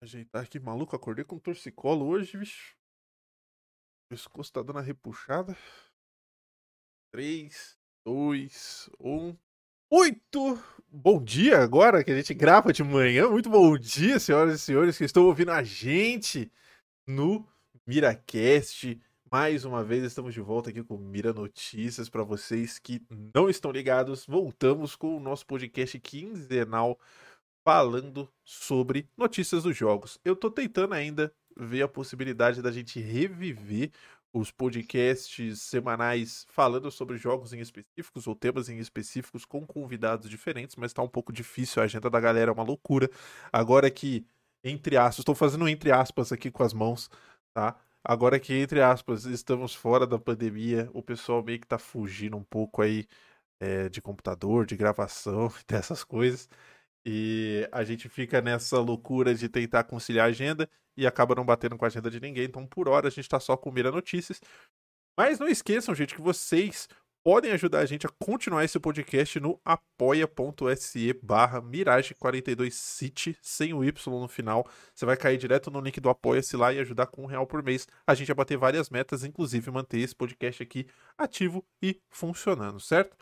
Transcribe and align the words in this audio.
Ajeitar 0.00 0.42
aqui, 0.42 0.60
maluco. 0.60 0.94
Acordei 0.94 1.24
com 1.24 1.38
torcicolo 1.38 2.06
hoje, 2.06 2.36
bicho. 2.36 2.76
O 4.04 4.08
pescoço 4.10 4.52
tá 4.52 4.62
dando 4.62 4.78
a 4.78 4.82
repuxada. 4.82 5.56
3, 7.12 7.78
2, 8.04 8.90
1. 9.00 9.36
8! 9.90 10.62
Bom 10.88 11.22
dia 11.22 11.60
agora 11.60 12.04
que 12.04 12.10
a 12.10 12.16
gente 12.16 12.34
grava 12.34 12.72
de 12.72 12.84
manhã. 12.84 13.28
Muito 13.28 13.48
bom 13.48 13.76
dia, 13.78 14.18
senhoras 14.18 14.56
e 14.56 14.58
senhores 14.58 14.98
que 14.98 15.04
estão 15.04 15.24
ouvindo 15.24 15.50
a 15.52 15.62
gente 15.62 16.52
no 17.06 17.46
Miracast. 17.86 19.00
Mais 19.30 19.64
uma 19.64 19.82
vez 19.82 20.04
estamos 20.04 20.34
de 20.34 20.40
volta 20.40 20.70
aqui 20.70 20.84
com 20.84 20.98
Mira 20.98 21.32
Notícias 21.32 22.08
para 22.08 22.22
vocês 22.22 22.78
que 22.78 23.02
não 23.10 23.48
estão 23.48 23.70
ligados. 23.70 24.26
Voltamos 24.26 24.94
com 24.94 25.16
o 25.16 25.20
nosso 25.20 25.46
podcast 25.46 25.98
quinzenal 26.00 26.98
falando 27.66 28.32
sobre 28.44 29.08
notícias 29.16 29.64
dos 29.64 29.76
jogos. 29.76 30.20
Eu 30.24 30.36
tô 30.36 30.48
tentando 30.48 30.94
ainda 30.94 31.32
ver 31.56 31.82
a 31.82 31.88
possibilidade 31.88 32.62
da 32.62 32.70
gente 32.70 33.00
reviver 33.00 33.90
os 34.32 34.52
podcasts 34.52 35.62
semanais 35.62 36.46
falando 36.48 36.88
sobre 36.92 37.16
jogos 37.16 37.52
em 37.52 37.58
específicos 37.58 38.28
ou 38.28 38.36
temas 38.36 38.68
em 38.68 38.78
específicos 38.78 39.44
com 39.44 39.66
convidados 39.66 40.30
diferentes, 40.30 40.76
mas 40.76 40.92
tá 40.92 41.02
um 41.02 41.08
pouco 41.08 41.32
difícil, 41.32 41.82
a 41.82 41.86
agenda 41.86 42.08
da 42.08 42.20
galera 42.20 42.52
é 42.52 42.54
uma 42.54 42.62
loucura. 42.62 43.10
Agora 43.52 43.90
que, 43.90 44.24
entre 44.62 44.96
aspas, 44.96 45.18
estou 45.18 45.34
fazendo 45.34 45.68
entre 45.68 45.90
aspas 45.90 46.30
aqui 46.30 46.52
com 46.52 46.62
as 46.62 46.72
mãos, 46.72 47.10
tá? 47.52 47.76
Agora 48.04 48.38
que, 48.38 48.54
entre 48.54 48.80
aspas, 48.80 49.24
estamos 49.24 49.74
fora 49.74 50.06
da 50.06 50.20
pandemia, 50.20 50.88
o 50.94 51.02
pessoal 51.02 51.42
meio 51.42 51.58
que 51.58 51.66
tá 51.66 51.78
fugindo 51.78 52.36
um 52.36 52.44
pouco 52.44 52.80
aí 52.80 53.08
é, 53.58 53.88
de 53.88 54.00
computador, 54.00 54.66
de 54.66 54.76
gravação, 54.76 55.52
dessas 55.66 56.04
coisas. 56.04 56.48
E 57.08 57.68
a 57.70 57.84
gente 57.84 58.08
fica 58.08 58.40
nessa 58.40 58.80
loucura 58.80 59.32
de 59.32 59.48
tentar 59.48 59.84
conciliar 59.84 60.26
a 60.26 60.30
agenda 60.30 60.68
e 60.96 61.06
acaba 61.06 61.36
não 61.36 61.44
batendo 61.44 61.76
com 61.76 61.84
a 61.84 61.88
agenda 61.88 62.10
de 62.10 62.18
ninguém. 62.18 62.46
Então, 62.46 62.66
por 62.66 62.88
hora, 62.88 63.06
a 63.06 63.10
gente 63.10 63.28
tá 63.28 63.38
só 63.38 63.56
com 63.56 63.70
Mira 63.70 63.92
Notícias. 63.92 64.40
Mas 65.16 65.38
não 65.38 65.46
esqueçam, 65.46 65.94
gente, 65.94 66.16
que 66.16 66.20
vocês 66.20 66.88
podem 67.22 67.52
ajudar 67.52 67.78
a 67.78 67.86
gente 67.86 68.08
a 68.08 68.10
continuar 68.24 68.64
esse 68.64 68.80
podcast 68.80 69.38
no 69.38 69.60
apoia.se 69.64 71.12
barra 71.22 71.62
Mirage42City, 71.62 73.36
sem 73.40 73.72
o 73.72 73.84
Y 73.84 74.20
no 74.20 74.26
final. 74.26 74.68
Você 74.92 75.06
vai 75.06 75.16
cair 75.16 75.38
direto 75.38 75.70
no 75.70 75.80
link 75.80 76.00
do 76.00 76.10
Apoia-se 76.10 76.56
lá 76.56 76.72
e 76.72 76.80
ajudar 76.80 77.06
com 77.06 77.22
um 77.22 77.26
real 77.26 77.46
por 77.46 77.62
mês. 77.62 77.86
A 78.04 78.16
gente 78.16 78.26
vai 78.26 78.36
bater 78.36 78.58
várias 78.58 78.90
metas, 78.90 79.22
inclusive 79.22 79.70
manter 79.70 80.00
esse 80.00 80.14
podcast 80.14 80.60
aqui 80.60 80.88
ativo 81.16 81.64
e 81.80 82.00
funcionando, 82.08 82.80
certo? 82.80 83.16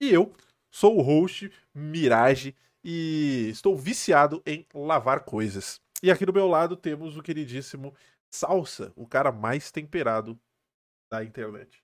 E 0.00 0.10
eu 0.10 0.32
sou 0.70 0.98
o 0.98 1.02
host 1.02 1.52
Mirage 1.74 2.54
e 2.88 3.48
estou 3.50 3.76
viciado 3.76 4.40
em 4.46 4.64
lavar 4.72 5.24
coisas. 5.24 5.80
E 6.00 6.08
aqui 6.08 6.24
do 6.24 6.32
meu 6.32 6.46
lado 6.46 6.76
temos 6.76 7.16
o 7.16 7.22
queridíssimo 7.22 7.92
Salsa, 8.30 8.92
o 8.94 9.04
cara 9.08 9.32
mais 9.32 9.72
temperado 9.72 10.38
da 11.10 11.24
internet. 11.24 11.82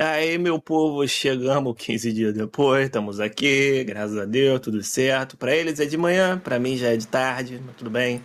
Aí, 0.00 0.38
meu 0.38 0.58
povo, 0.58 1.06
chegamos 1.06 1.74
15 1.76 2.10
dias 2.10 2.32
depois, 2.32 2.86
estamos 2.86 3.20
aqui, 3.20 3.84
graças 3.84 4.16
a 4.16 4.24
Deus, 4.24 4.60
tudo 4.60 4.82
certo. 4.82 5.36
Para 5.36 5.54
eles 5.54 5.78
é 5.78 5.84
de 5.84 5.98
manhã, 5.98 6.38
para 6.38 6.58
mim 6.58 6.78
já 6.78 6.94
é 6.94 6.96
de 6.96 7.06
tarde, 7.06 7.60
mas 7.62 7.76
tudo 7.76 7.90
bem. 7.90 8.22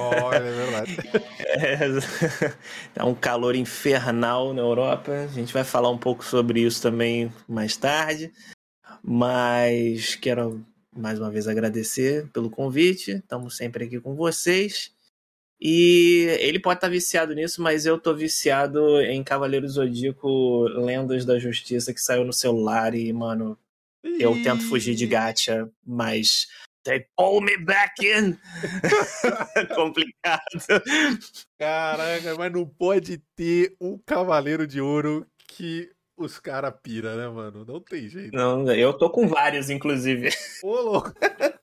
Olha, 0.00 0.36
é 0.36 0.40
verdade. 0.40 0.96
é, 1.44 2.96
é 2.96 3.04
um 3.04 3.14
calor 3.14 3.54
infernal 3.54 4.54
na 4.54 4.62
Europa, 4.62 5.12
a 5.12 5.26
gente 5.26 5.52
vai 5.52 5.64
falar 5.64 5.90
um 5.90 5.98
pouco 5.98 6.24
sobre 6.24 6.62
isso 6.62 6.80
também 6.80 7.30
mais 7.46 7.76
tarde. 7.76 8.32
Mas 9.02 10.14
quero 10.14 10.64
mais 10.94 11.18
uma 11.18 11.30
vez 11.30 11.48
agradecer 11.48 12.28
pelo 12.28 12.50
convite. 12.50 13.12
Estamos 13.12 13.56
sempre 13.56 13.84
aqui 13.84 14.00
com 14.00 14.14
vocês. 14.14 14.92
E 15.64 16.26
ele 16.40 16.58
pode 16.58 16.78
estar 16.78 16.88
tá 16.88 16.92
viciado 16.92 17.34
nisso, 17.34 17.62
mas 17.62 17.86
eu 17.86 17.96
tô 17.96 18.12
viciado 18.12 19.00
em 19.02 19.22
Cavaleiro 19.22 19.68
Zodíaco 19.68 20.64
Lendas 20.64 21.24
da 21.24 21.38
Justiça 21.38 21.94
que 21.94 22.00
saiu 22.00 22.24
no 22.24 22.32
celular 22.32 22.96
e, 22.96 23.12
mano, 23.12 23.56
eu 24.02 24.42
tento 24.42 24.68
fugir 24.68 24.96
de 24.96 25.06
gacha, 25.06 25.70
mas 25.86 26.48
they 26.84 27.06
pull 27.16 27.40
me 27.40 27.56
back 27.58 27.94
in. 28.04 28.36
Complicado. 29.76 30.82
Caraca, 31.56 32.34
mas 32.36 32.52
não 32.52 32.66
pode 32.66 33.18
ter 33.36 33.76
um 33.80 33.96
Cavaleiro 33.98 34.66
de 34.66 34.80
Ouro 34.80 35.24
que 35.46 35.91
os 36.16 36.38
caras 36.38 36.74
pira, 36.82 37.16
né, 37.16 37.28
mano? 37.28 37.64
Não 37.64 37.80
tem 37.80 38.08
jeito. 38.08 38.34
Não, 38.34 38.70
eu 38.72 38.92
tô 38.92 39.10
com 39.10 39.26
vários, 39.26 39.70
inclusive. 39.70 40.30
Ô, 40.62 40.80
louco. 40.80 41.12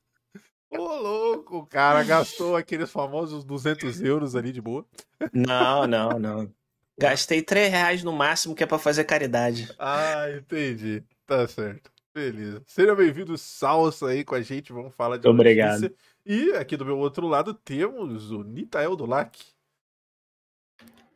Ô, 0.72 0.78
louco, 0.78 1.58
o 1.58 1.66
cara 1.66 2.04
gastou 2.04 2.56
aqueles 2.56 2.92
famosos 2.92 3.44
200 3.44 4.02
euros 4.02 4.36
ali 4.36 4.52
de 4.52 4.62
boa. 4.62 4.86
Não, 5.34 5.88
não, 5.88 6.20
não. 6.20 6.54
Gastei 7.00 7.42
3 7.42 7.72
reais 7.72 8.04
no 8.04 8.14
máximo 8.14 8.54
que 8.54 8.64
é 8.64 8.68
pra 8.68 8.78
fazer 8.78 9.04
caridade. 9.06 9.74
Ah, 9.80 10.30
entendi. 10.30 11.04
Tá 11.26 11.48
certo. 11.48 11.92
Beleza. 12.14 12.62
Seja 12.68 12.94
bem-vindo, 12.94 13.38
Salsa, 13.38 14.08
aí 14.08 14.24
com 14.24 14.36
a 14.36 14.42
gente. 14.42 14.74
Vamos 14.74 14.94
falar 14.94 15.18
de 15.18 15.28
Obrigado. 15.28 15.82
Notícia. 15.82 15.96
E 16.26 16.52
aqui 16.54 16.76
do 16.76 16.86
meu 16.86 16.98
outro 16.98 17.28
lado 17.28 17.54
temos 17.54 18.30
o 18.30 18.44
Nitael 18.44 18.96
do 18.96 19.06
LAC. 19.06 19.40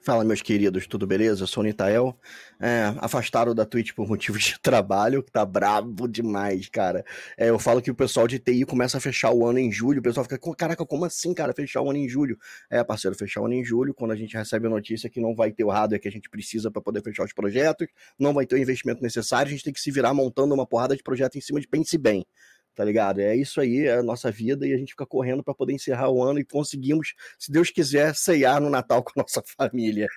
Fala, 0.06 0.26
meus 0.26 0.42
queridos, 0.42 0.86
tudo 0.86 1.08
beleza? 1.08 1.44
Eu 1.44 1.48
sou 1.48 1.64
o 1.64 1.66
Nitael. 1.66 2.14
É, 2.60 2.94
afastado 2.98 3.56
da 3.56 3.66
Twitch 3.66 3.94
por 3.94 4.06
motivos 4.06 4.44
de 4.44 4.60
trabalho, 4.60 5.24
que 5.24 5.32
tá 5.32 5.46
brabo 5.46 6.10
demais, 6.10 6.68
cara. 6.68 7.06
É, 7.38 7.50
eu 7.50 7.58
falo 7.58 7.82
que 7.82 7.90
o 7.90 7.96
pessoal 7.96 8.28
de 8.28 8.38
TI 8.38 8.66
começa 8.66 8.98
a 8.98 9.00
fechar 9.00 9.32
o 9.32 9.48
ano 9.48 9.60
em 9.60 9.72
julho. 9.72 10.02
O 10.02 10.04
pessoal 10.04 10.26
fica, 10.26 10.38
caraca, 10.58 10.86
como 10.86 11.06
assim, 11.06 11.34
cara, 11.34 11.54
fechar 11.54 11.82
o 11.82 11.90
ano 11.90 12.00
em 12.00 12.10
julho? 12.10 12.38
É, 12.70 12.84
parceiro, 12.84 13.16
fechar 13.18 13.40
o 13.40 13.46
ano 13.46 13.54
em 13.54 13.64
julho, 13.64 13.94
quando 13.94 14.12
a 14.12 14.16
gente 14.18 14.36
recebe 14.36 14.68
a 14.68 14.70
notícia 14.70 15.10
que 15.10 15.22
não 15.22 15.34
vai 15.34 15.54
ter 15.54 15.64
o 15.64 15.70
hardware 15.70 16.02
que 16.02 16.08
a 16.10 16.12
gente 16.12 16.30
precisa 16.30 16.70
para 16.70 16.82
poder 16.82 17.02
fechar 17.02 17.24
os 17.24 17.32
projetos, 17.32 17.88
não 18.20 18.34
vai 18.34 18.46
ter 18.46 18.56
o 18.56 18.58
investimento 18.58 19.02
necessário, 19.02 19.48
a 19.48 19.52
gente 19.52 19.64
tem 19.64 19.72
que 19.72 19.80
se 19.80 19.90
virar 19.90 20.14
montando 20.14 20.54
uma 20.54 20.68
porrada 20.68 20.98
de 20.98 21.02
projeto 21.02 21.38
em 21.38 21.42
cima 21.42 21.62
de 21.62 21.68
pense 21.68 21.98
bem 21.98 22.26
tá 22.76 22.84
ligado? 22.84 23.20
É 23.20 23.36
isso 23.36 23.62
aí, 23.62 23.86
é 23.86 23.98
a 23.98 24.04
nossa 24.04 24.32
vida 24.32 24.68
e 24.68 24.74
a 24.74 24.78
gente 24.78 24.92
fica 24.92 25.06
correndo 25.06 25.44
para 25.44 25.54
poder 25.54 25.74
encerrar 25.74 26.10
o 26.10 26.24
ano 26.24 26.40
e 26.40 26.46
conseguimos, 26.46 27.14
se 27.40 27.52
Deus 27.52 27.70
quiser, 27.70 28.16
ceiar 28.16 28.60
no 28.62 28.70
Natal 28.70 29.04
com 29.04 29.20
a 29.20 29.24
nossa 29.24 29.42
família. 29.58 30.08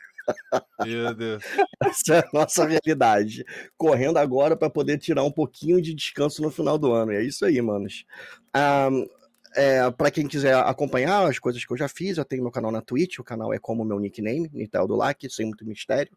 Meu 0.84 1.14
Deus. 1.14 1.44
Essa 1.82 2.16
é 2.16 2.18
a 2.18 2.28
nossa 2.32 2.66
realidade. 2.66 3.44
Correndo 3.76 4.18
agora 4.18 4.56
para 4.56 4.68
poder 4.68 4.98
tirar 4.98 5.22
um 5.22 5.30
pouquinho 5.30 5.80
de 5.80 5.94
descanso 5.94 6.42
no 6.42 6.50
final 6.50 6.76
do 6.76 6.92
ano. 6.92 7.12
E 7.12 7.16
é 7.16 7.22
isso 7.22 7.44
aí, 7.44 7.62
manos. 7.62 8.04
Um, 8.56 9.06
é, 9.54 9.88
para 9.92 10.10
quem 10.10 10.26
quiser 10.26 10.54
acompanhar 10.54 11.28
as 11.28 11.38
coisas 11.38 11.64
que 11.64 11.72
eu 11.72 11.76
já 11.76 11.88
fiz, 11.88 12.18
eu 12.18 12.24
tenho 12.24 12.42
meu 12.42 12.50
canal 12.50 12.72
na 12.72 12.82
Twitch. 12.82 13.20
O 13.20 13.24
canal 13.24 13.54
é 13.54 13.58
como 13.58 13.84
meu 13.84 14.00
nickname, 14.00 14.50
Nitel 14.52 14.88
do 14.88 14.96
Lac, 14.96 15.22
sem 15.30 15.46
muito 15.46 15.64
mistério 15.64 16.12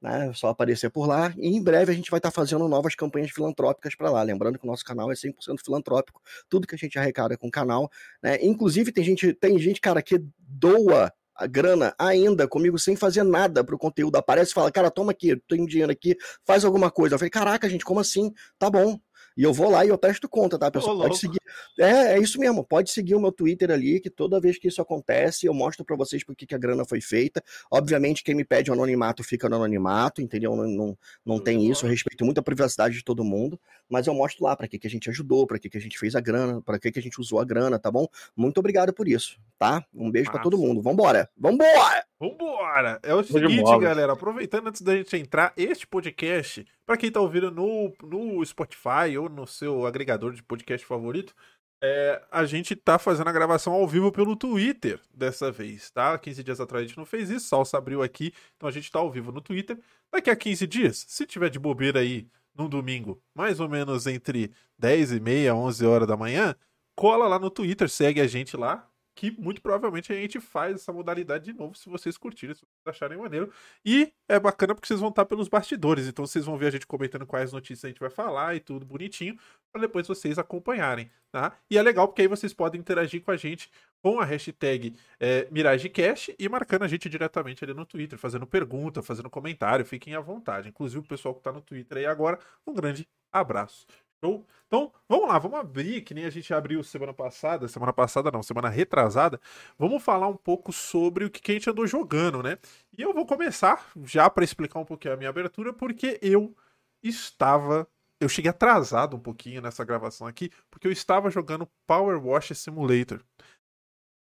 né? 0.00 0.32
Só 0.34 0.48
aparecer 0.48 0.90
por 0.90 1.06
lá. 1.06 1.32
E 1.36 1.48
em 1.48 1.62
breve 1.62 1.92
a 1.92 1.94
gente 1.94 2.10
vai 2.10 2.18
estar 2.18 2.30
tá 2.30 2.34
fazendo 2.34 2.68
novas 2.68 2.94
campanhas 2.94 3.30
filantrópicas 3.30 3.94
para 3.94 4.10
lá. 4.10 4.22
Lembrando 4.22 4.58
que 4.58 4.64
o 4.64 4.70
nosso 4.70 4.84
canal 4.84 5.10
é 5.10 5.14
100% 5.14 5.34
filantrópico. 5.64 6.20
Tudo 6.48 6.66
que 6.66 6.74
a 6.74 6.78
gente 6.78 6.98
arrecada 6.98 7.36
com 7.36 7.48
o 7.48 7.50
canal, 7.50 7.90
né? 8.22 8.38
Inclusive 8.42 8.92
tem 8.92 9.04
gente, 9.04 9.32
tem 9.34 9.58
gente, 9.58 9.80
cara, 9.80 10.02
que 10.02 10.22
doa 10.38 11.12
a 11.34 11.46
grana 11.46 11.94
ainda 11.98 12.48
comigo 12.48 12.78
sem 12.78 12.96
fazer 12.96 13.22
nada 13.22 13.62
pro 13.62 13.78
conteúdo. 13.78 14.16
Aparece 14.16 14.52
e 14.52 14.54
fala, 14.54 14.72
cara, 14.72 14.90
toma 14.90 15.12
aqui, 15.12 15.36
tem 15.48 15.66
dinheiro 15.66 15.92
aqui, 15.92 16.16
faz 16.44 16.64
alguma 16.64 16.90
coisa. 16.90 17.14
Eu 17.14 17.18
falei, 17.18 17.30
caraca, 17.30 17.68
gente, 17.68 17.84
como 17.84 18.00
assim? 18.00 18.32
Tá 18.58 18.70
bom. 18.70 18.98
E 19.36 19.42
eu 19.42 19.52
vou 19.52 19.70
lá 19.70 19.84
e 19.84 19.88
eu 19.88 19.98
testo 19.98 20.28
conta, 20.28 20.58
tá, 20.58 20.70
pessoal? 20.70 20.96
pode 20.98 21.18
seguir. 21.18 21.40
É, 21.78 22.14
é 22.14 22.18
isso 22.18 22.38
mesmo. 22.40 22.64
Pode 22.64 22.90
seguir 22.90 23.14
o 23.14 23.20
meu 23.20 23.30
Twitter 23.30 23.70
ali, 23.70 24.00
que 24.00 24.08
toda 24.08 24.40
vez 24.40 24.58
que 24.58 24.68
isso 24.68 24.80
acontece, 24.80 25.46
eu 25.46 25.52
mostro 25.52 25.84
para 25.84 25.96
vocês 25.96 26.24
por 26.24 26.34
que 26.34 26.54
a 26.54 26.58
grana 26.58 26.84
foi 26.84 27.00
feita. 27.00 27.42
Obviamente, 27.70 28.24
quem 28.24 28.34
me 28.34 28.44
pede 28.44 28.70
o 28.70 28.74
anonimato 28.74 29.22
fica 29.22 29.48
no 29.48 29.56
anonimato, 29.56 30.22
entendeu? 30.22 30.56
Não, 30.56 30.66
não, 30.66 30.98
não 31.24 31.38
tem 31.38 31.68
isso. 31.68 31.84
Eu 31.84 31.90
respeito 31.90 32.24
muito 32.24 32.38
a 32.38 32.42
privacidade 32.42 32.94
de 32.94 33.04
todo 33.04 33.24
mundo. 33.24 33.60
Mas 33.88 34.06
eu 34.06 34.14
mostro 34.14 34.44
lá 34.44 34.56
para 34.56 34.66
que, 34.66 34.78
que 34.78 34.86
a 34.86 34.90
gente 34.90 35.08
ajudou, 35.10 35.46
para 35.46 35.58
que, 35.58 35.68
que 35.68 35.78
a 35.78 35.80
gente 35.80 35.98
fez 35.98 36.16
a 36.16 36.20
grana, 36.20 36.60
para 36.62 36.78
que, 36.78 36.90
que 36.90 36.98
a 36.98 37.02
gente 37.02 37.20
usou 37.20 37.38
a 37.38 37.44
grana, 37.44 37.78
tá 37.78 37.90
bom? 37.90 38.06
Muito 38.36 38.58
obrigado 38.58 38.92
por 38.92 39.06
isso, 39.06 39.38
tá? 39.58 39.84
Um 39.94 40.10
beijo 40.10 40.30
para 40.30 40.42
todo 40.42 40.58
mundo. 40.58 40.82
Vambora! 40.82 41.28
Vambora! 41.36 42.04
Vambora! 42.18 42.98
É 43.02 43.14
o 43.14 43.22
seguinte, 43.22 43.78
galera, 43.78 44.14
aproveitando 44.14 44.68
antes 44.68 44.82
da 44.82 44.96
gente 44.96 45.16
entrar, 45.16 45.52
este 45.56 45.86
podcast, 45.86 46.66
para 46.84 46.96
quem 46.96 47.10
tá 47.10 47.20
ouvindo 47.20 47.50
no, 47.50 47.92
no 48.02 48.44
Spotify 48.44 49.16
ou 49.18 49.25
no 49.28 49.46
seu 49.46 49.86
agregador 49.86 50.32
de 50.32 50.42
podcast 50.42 50.86
favorito, 50.86 51.34
é, 51.82 52.22
a 52.30 52.44
gente 52.46 52.74
tá 52.74 52.98
fazendo 52.98 53.28
a 53.28 53.32
gravação 53.32 53.72
ao 53.72 53.86
vivo 53.86 54.10
pelo 54.10 54.34
Twitter 54.34 54.98
dessa 55.12 55.52
vez, 55.52 55.90
tá? 55.90 56.18
15 56.18 56.42
dias 56.42 56.60
atrás 56.60 56.84
a 56.84 56.88
gente 56.88 56.96
não 56.96 57.04
fez 57.04 57.28
isso, 57.28 57.48
Salsa 57.48 57.76
abriu 57.76 58.02
aqui, 58.02 58.32
então 58.56 58.68
a 58.68 58.72
gente 58.72 58.90
tá 58.90 58.98
ao 58.98 59.10
vivo 59.10 59.30
no 59.30 59.40
Twitter. 59.40 59.78
Daqui 60.10 60.30
a 60.30 60.36
15 60.36 60.66
dias, 60.66 61.04
se 61.06 61.26
tiver 61.26 61.50
de 61.50 61.58
bobeira 61.58 62.00
aí 62.00 62.28
num 62.54 62.68
domingo, 62.68 63.22
mais 63.34 63.60
ou 63.60 63.68
menos 63.68 64.06
entre 64.06 64.50
10 64.78 65.12
e 65.12 65.20
meia, 65.20 65.54
11 65.54 65.84
horas 65.84 66.08
da 66.08 66.16
manhã, 66.16 66.54
cola 66.94 67.28
lá 67.28 67.38
no 67.38 67.50
Twitter, 67.50 67.88
segue 67.88 68.20
a 68.20 68.26
gente 68.26 68.56
lá, 68.56 68.88
que 69.16 69.34
muito 69.40 69.62
provavelmente 69.62 70.12
a 70.12 70.16
gente 70.16 70.38
faz 70.38 70.74
essa 70.74 70.92
modalidade 70.92 71.46
de 71.46 71.52
novo 71.54 71.74
se 71.74 71.88
vocês 71.88 72.18
curtirem, 72.18 72.54
se 72.54 72.60
vocês 72.60 72.94
acharem 72.94 73.16
maneiro. 73.16 73.50
E 73.84 74.12
é 74.28 74.38
bacana 74.38 74.74
porque 74.74 74.86
vocês 74.86 75.00
vão 75.00 75.08
estar 75.08 75.24
pelos 75.24 75.48
bastidores, 75.48 76.06
então 76.06 76.26
vocês 76.26 76.44
vão 76.44 76.58
ver 76.58 76.66
a 76.66 76.70
gente 76.70 76.86
comentando 76.86 77.26
quais 77.26 77.50
notícias 77.50 77.86
a 77.86 77.88
gente 77.88 77.98
vai 77.98 78.10
falar 78.10 78.54
e 78.54 78.60
tudo 78.60 78.84
bonitinho, 78.84 79.36
para 79.72 79.80
depois 79.80 80.06
vocês 80.06 80.38
acompanharem, 80.38 81.10
tá? 81.32 81.56
E 81.70 81.78
é 81.78 81.82
legal 81.82 82.06
porque 82.06 82.22
aí 82.22 82.28
vocês 82.28 82.52
podem 82.52 82.78
interagir 82.78 83.22
com 83.22 83.30
a 83.30 83.36
gente 83.36 83.70
com 84.02 84.20
a 84.20 84.24
hashtag 84.24 84.94
é, 85.18 85.48
MirageCast 85.50 86.36
e 86.38 86.48
marcando 86.48 86.82
a 86.82 86.88
gente 86.88 87.08
diretamente 87.08 87.64
ali 87.64 87.72
no 87.72 87.86
Twitter, 87.86 88.18
fazendo 88.18 88.46
pergunta, 88.46 89.02
fazendo 89.02 89.30
comentário, 89.30 89.84
fiquem 89.84 90.14
à 90.14 90.20
vontade. 90.20 90.68
Inclusive 90.68 91.00
o 91.00 91.08
pessoal 91.08 91.34
que 91.34 91.40
está 91.40 91.50
no 91.50 91.62
Twitter 91.62 91.98
aí 91.98 92.06
agora, 92.06 92.38
um 92.66 92.74
grande 92.74 93.08
abraço. 93.32 93.86
Show? 94.24 94.46
Então, 94.66 94.92
vamos 95.08 95.28
lá, 95.28 95.38
vamos 95.38 95.58
abrir, 95.60 96.00
que 96.02 96.12
nem 96.12 96.24
a 96.24 96.30
gente 96.30 96.52
abriu 96.52 96.82
semana 96.82 97.14
passada, 97.14 97.68
semana 97.68 97.92
passada 97.92 98.30
não, 98.30 98.42
semana 98.42 98.68
retrasada, 98.68 99.40
vamos 99.78 100.02
falar 100.02 100.26
um 100.26 100.36
pouco 100.36 100.72
sobre 100.72 101.24
o 101.24 101.30
que 101.30 101.52
a 101.52 101.54
gente 101.54 101.70
andou 101.70 101.86
jogando, 101.86 102.42
né? 102.42 102.58
E 102.96 103.02
eu 103.02 103.14
vou 103.14 103.24
começar 103.24 103.86
já 104.02 104.28
para 104.28 104.42
explicar 104.42 104.80
um 104.80 104.84
pouquinho 104.84 105.14
a 105.14 105.16
minha 105.16 105.30
abertura, 105.30 105.72
porque 105.72 106.18
eu 106.20 106.54
estava. 107.02 107.86
Eu 108.18 108.28
cheguei 108.28 108.50
atrasado 108.50 109.14
um 109.14 109.20
pouquinho 109.20 109.60
nessa 109.60 109.84
gravação 109.84 110.26
aqui, 110.26 110.50
porque 110.70 110.88
eu 110.88 110.92
estava 110.92 111.30
jogando 111.30 111.68
Power 111.86 112.18
Wash 112.26 112.52
Simulator. 112.56 113.22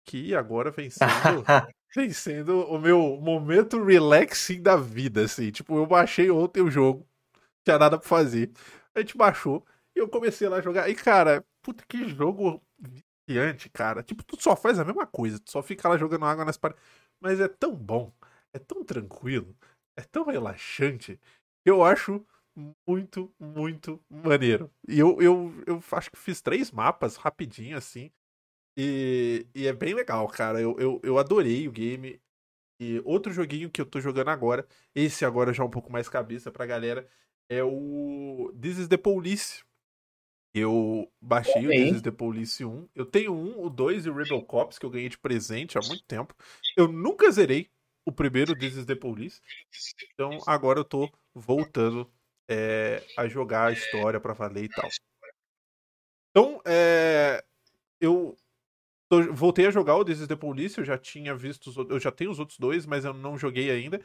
Que 0.03 0.35
agora 0.35 0.71
vem 0.71 0.89
sendo, 0.89 1.05
vem 1.95 2.11
sendo 2.11 2.61
o 2.65 2.79
meu 2.79 3.17
momento 3.21 3.83
relaxing 3.83 4.61
da 4.61 4.75
vida, 4.75 5.23
assim. 5.23 5.51
Tipo, 5.51 5.77
eu 5.77 5.85
baixei 5.85 6.29
ontem 6.29 6.61
o 6.61 6.69
jogo, 6.69 7.07
não 7.35 7.41
tinha 7.63 7.79
nada 7.79 7.97
pra 7.97 8.07
fazer. 8.07 8.51
A 8.93 8.99
gente 8.99 9.17
baixou, 9.17 9.65
eu 9.99 10.09
comecei 10.09 10.47
lá 10.47 10.57
a 10.57 10.61
jogar. 10.61 10.89
E, 10.89 10.95
cara, 10.95 11.45
puta 11.61 11.83
que 11.87 12.07
jogo 12.07 12.61
viciante, 13.27 13.69
cara. 13.69 14.03
Tipo, 14.03 14.23
tu 14.23 14.41
só 14.41 14.55
faz 14.55 14.79
a 14.79 14.85
mesma 14.85 15.05
coisa. 15.07 15.39
Tu 15.39 15.51
só 15.51 15.61
fica 15.63 15.89
lá 15.89 15.97
jogando 15.97 16.25
água 16.25 16.45
nas 16.45 16.57
paredes. 16.57 16.81
Mas 17.21 17.39
é 17.39 17.47
tão 17.47 17.75
bom, 17.75 18.13
é 18.53 18.59
tão 18.59 18.83
tranquilo, 18.83 19.55
é 19.97 20.03
tão 20.03 20.25
relaxante. 20.25 21.19
Eu 21.65 21.83
acho 21.83 22.25
muito, 22.87 23.33
muito 23.39 24.01
maneiro. 24.09 24.71
E 24.87 24.99
eu, 24.99 25.21
eu, 25.21 25.53
eu 25.65 25.83
acho 25.91 26.11
que 26.11 26.17
fiz 26.17 26.41
três 26.41 26.71
mapas 26.71 27.15
rapidinho, 27.15 27.77
assim. 27.77 28.11
E, 28.77 29.47
e 29.55 29.67
é 29.67 29.73
bem 29.73 29.93
legal, 29.93 30.27
cara. 30.27 30.61
Eu, 30.61 30.77
eu, 30.79 30.99
eu 31.03 31.17
adorei 31.17 31.67
o 31.67 31.71
game. 31.71 32.21
E 32.79 33.01
outro 33.05 33.31
joguinho 33.31 33.69
que 33.69 33.79
eu 33.79 33.85
tô 33.85 34.01
jogando 34.01 34.29
agora, 34.29 34.67
esse 34.93 35.23
agora 35.23 35.53
já 35.53 35.63
é 35.63 35.65
um 35.65 35.69
pouco 35.69 35.91
mais 35.91 36.09
cabeça 36.09 36.51
pra 36.51 36.65
galera, 36.65 37.07
é 37.49 37.63
o 37.63 38.51
This 38.61 38.79
is 38.79 38.87
the 38.89 38.97
Police. 38.97 39.63
Eu 40.57 41.11
baixei 41.19 41.65
okay. 41.65 41.81
o 41.81 41.85
This 41.85 41.95
is 41.97 42.01
the 42.01 42.11
Police 42.11 42.63
1. 42.63 42.87
Eu 42.95 43.05
tenho 43.05 43.33
um, 43.33 43.65
o 43.65 43.69
2 43.69 44.05
e 44.05 44.09
o 44.09 44.13
Rebel 44.13 44.41
Cops, 44.41 44.79
que 44.79 44.85
eu 44.85 44.89
ganhei 44.89 45.09
de 45.09 45.17
presente 45.17 45.77
há 45.77 45.81
muito 45.81 46.05
tempo. 46.05 46.33
Eu 46.77 46.87
nunca 46.87 47.29
zerei 47.29 47.69
o 48.05 48.11
primeiro 48.11 48.57
This 48.57 48.77
is 48.77 48.85
the 48.85 48.95
Police. 48.95 49.41
Então 50.13 50.39
agora 50.47 50.79
eu 50.79 50.85
tô 50.85 51.11
voltando 51.33 52.09
é, 52.47 53.03
a 53.17 53.27
jogar 53.27 53.67
a 53.67 53.71
história 53.73 54.17
pra 54.17 54.31
valer 54.31 54.63
e 54.63 54.69
tal. 54.69 54.89
Então, 56.31 56.61
é, 56.65 57.43
eu 57.99 58.37
tô, 59.09 59.33
voltei 59.33 59.67
a 59.67 59.71
jogar 59.71 59.97
o 59.97 60.05
This 60.05 60.21
is 60.21 60.27
the 60.27 60.37
Police. 60.37 60.77
Eu 60.77 60.85
já 60.85 60.97
tinha 60.97 61.35
visto, 61.35 61.69
eu 61.89 61.99
já 61.99 62.11
tenho 62.11 62.31
os 62.31 62.39
outros 62.39 62.57
dois, 62.57 62.85
mas 62.85 63.03
eu 63.03 63.13
não 63.13 63.37
joguei 63.37 63.69
ainda. 63.69 63.99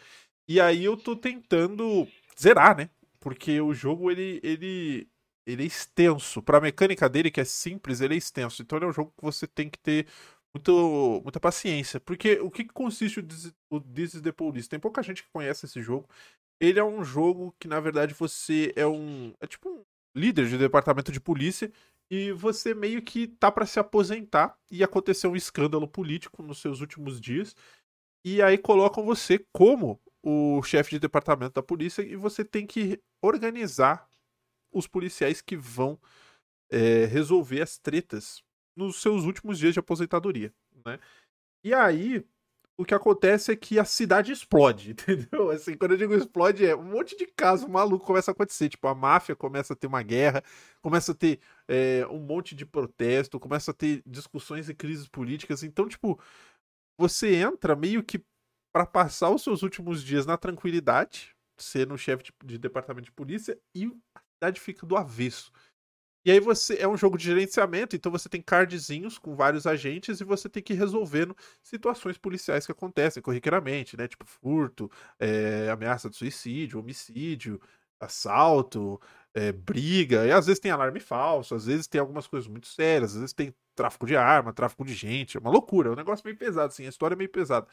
E 0.48 0.60
aí 0.60 0.84
eu 0.84 0.96
tô 0.96 1.14
tentando 1.14 2.08
zerar, 2.36 2.76
né? 2.76 2.90
Porque 3.20 3.60
o 3.60 3.72
jogo 3.72 4.10
ele, 4.10 4.40
ele 4.42 5.08
ele 5.46 5.62
é 5.64 5.66
extenso. 5.66 6.42
Para 6.42 6.58
a 6.58 6.60
mecânica 6.60 7.08
dele, 7.08 7.30
que 7.30 7.40
é 7.40 7.44
simples, 7.44 8.00
ele 8.00 8.14
é 8.14 8.18
extenso. 8.18 8.62
Então 8.62 8.78
ele 8.78 8.86
é 8.86 8.88
um 8.88 8.92
jogo 8.92 9.12
que 9.16 9.22
você 9.22 9.46
tem 9.46 9.68
que 9.68 9.78
ter 9.78 10.06
muito, 10.54 11.20
muita 11.22 11.40
paciência. 11.40 12.00
Porque 12.00 12.40
o 12.40 12.50
que 12.50 12.64
consiste 12.64 13.20
o 13.20 13.22
This, 13.22 13.52
o 13.70 13.80
This 13.80 14.14
is 14.14 14.22
the 14.22 14.32
Police? 14.32 14.68
Tem 14.68 14.80
pouca 14.80 15.02
gente 15.02 15.22
que 15.22 15.30
conhece 15.32 15.66
esse 15.66 15.80
jogo. 15.82 16.08
Ele 16.60 16.78
é 16.78 16.84
um 16.84 17.02
jogo 17.04 17.54
que, 17.58 17.68
na 17.68 17.80
verdade, 17.80 18.14
você 18.14 18.72
é 18.76 18.86
um. 18.86 19.34
É 19.40 19.46
tipo 19.46 19.68
um 19.68 19.84
líder 20.14 20.48
de 20.48 20.58
departamento 20.58 21.12
de 21.12 21.20
polícia. 21.20 21.72
E 22.10 22.32
você 22.32 22.74
meio 22.74 23.02
que 23.02 23.28
tá 23.28 23.50
para 23.52 23.66
se 23.66 23.78
aposentar. 23.78 24.56
E 24.70 24.82
aconteceu 24.84 25.30
um 25.30 25.36
escândalo 25.36 25.88
político 25.88 26.42
nos 26.42 26.58
seus 26.58 26.80
últimos 26.80 27.20
dias. 27.20 27.56
E 28.24 28.42
aí 28.42 28.58
colocam 28.58 29.04
você 29.04 29.44
como 29.52 30.00
o 30.22 30.62
chefe 30.62 30.90
de 30.90 30.98
departamento 30.98 31.54
da 31.54 31.62
polícia. 31.62 32.02
E 32.02 32.16
você 32.16 32.44
tem 32.44 32.66
que 32.66 33.00
organizar 33.22 34.09
os 34.72 34.86
policiais 34.86 35.40
que 35.40 35.56
vão 35.56 35.98
é, 36.70 37.04
resolver 37.06 37.62
as 37.62 37.78
tretas 37.78 38.42
nos 38.76 39.00
seus 39.00 39.24
últimos 39.24 39.58
dias 39.58 39.74
de 39.74 39.80
aposentadoria, 39.80 40.52
né? 40.84 40.98
E 41.62 41.74
aí, 41.74 42.24
o 42.80 42.84
que 42.84 42.94
acontece 42.94 43.52
é 43.52 43.56
que 43.56 43.78
a 43.78 43.84
cidade 43.84 44.32
explode, 44.32 44.92
entendeu? 44.92 45.50
Assim, 45.50 45.76
quando 45.76 45.92
eu 45.92 45.98
digo 45.98 46.14
explode, 46.14 46.64
é 46.64 46.74
um 46.74 46.84
monte 46.84 47.14
de 47.14 47.26
caso 47.26 47.68
maluco 47.68 48.06
começa 48.06 48.30
a 48.30 48.32
acontecer. 48.32 48.70
Tipo, 48.70 48.88
a 48.88 48.94
máfia 48.94 49.36
começa 49.36 49.74
a 49.74 49.76
ter 49.76 49.86
uma 49.86 50.02
guerra, 50.02 50.42
começa 50.80 51.12
a 51.12 51.14
ter 51.14 51.40
é, 51.68 52.06
um 52.10 52.18
monte 52.18 52.54
de 52.54 52.64
protesto, 52.64 53.38
começa 53.38 53.70
a 53.70 53.74
ter 53.74 54.02
discussões 54.06 54.70
e 54.70 54.74
crises 54.74 55.06
políticas. 55.06 55.62
Então, 55.62 55.86
tipo, 55.86 56.18
você 56.98 57.34
entra 57.34 57.76
meio 57.76 58.02
que 58.02 58.24
para 58.72 58.86
passar 58.86 59.30
os 59.30 59.42
seus 59.42 59.62
últimos 59.62 60.02
dias 60.02 60.24
na 60.24 60.38
tranquilidade, 60.38 61.36
sendo 61.58 61.98
chefe 61.98 62.24
de, 62.24 62.32
de 62.44 62.58
departamento 62.58 63.06
de 63.06 63.12
polícia, 63.12 63.58
e 63.74 63.92
cidade 64.40 64.60
fica 64.60 64.86
do 64.86 64.96
avesso. 64.96 65.52
E 66.24 66.30
aí 66.30 66.40
você 66.40 66.76
é 66.78 66.86
um 66.86 66.96
jogo 66.96 67.16
de 67.16 67.24
gerenciamento, 67.24 67.96
então 67.96 68.12
você 68.12 68.28
tem 68.28 68.42
cardzinhos 68.42 69.18
com 69.18 69.34
vários 69.34 69.66
agentes 69.66 70.20
e 70.20 70.24
você 70.24 70.48
tem 70.50 70.62
que 70.62 70.74
ir 70.74 70.76
resolvendo 70.76 71.34
situações 71.62 72.18
policiais 72.18 72.66
que 72.66 72.72
acontecem 72.72 73.22
corriqueiramente, 73.22 73.96
né? 73.96 74.06
Tipo 74.06 74.26
furto, 74.26 74.90
é, 75.18 75.70
ameaça 75.70 76.10
de 76.10 76.16
suicídio, 76.16 76.78
homicídio, 76.78 77.60
assalto, 77.98 79.00
é, 79.34 79.50
briga. 79.52 80.26
E 80.26 80.32
às 80.32 80.46
vezes 80.46 80.60
tem 80.60 80.70
alarme 80.70 81.00
falso, 81.00 81.54
às 81.54 81.64
vezes 81.64 81.86
tem 81.86 82.00
algumas 82.00 82.26
coisas 82.26 82.48
muito 82.48 82.66
sérias, 82.68 83.12
às 83.12 83.20
vezes 83.20 83.32
tem 83.32 83.54
tráfico 83.74 84.06
de 84.06 84.14
arma, 84.16 84.52
tráfico 84.52 84.84
de 84.84 84.92
gente. 84.94 85.38
É 85.38 85.40
uma 85.40 85.50
loucura, 85.50 85.88
é 85.88 85.92
um 85.92 85.96
negócio 85.96 86.24
meio 86.24 86.36
pesado, 86.36 86.68
assim, 86.68 86.84
a 86.84 86.90
história 86.90 87.14
é 87.14 87.16
meio 87.16 87.30
pesada. 87.30 87.66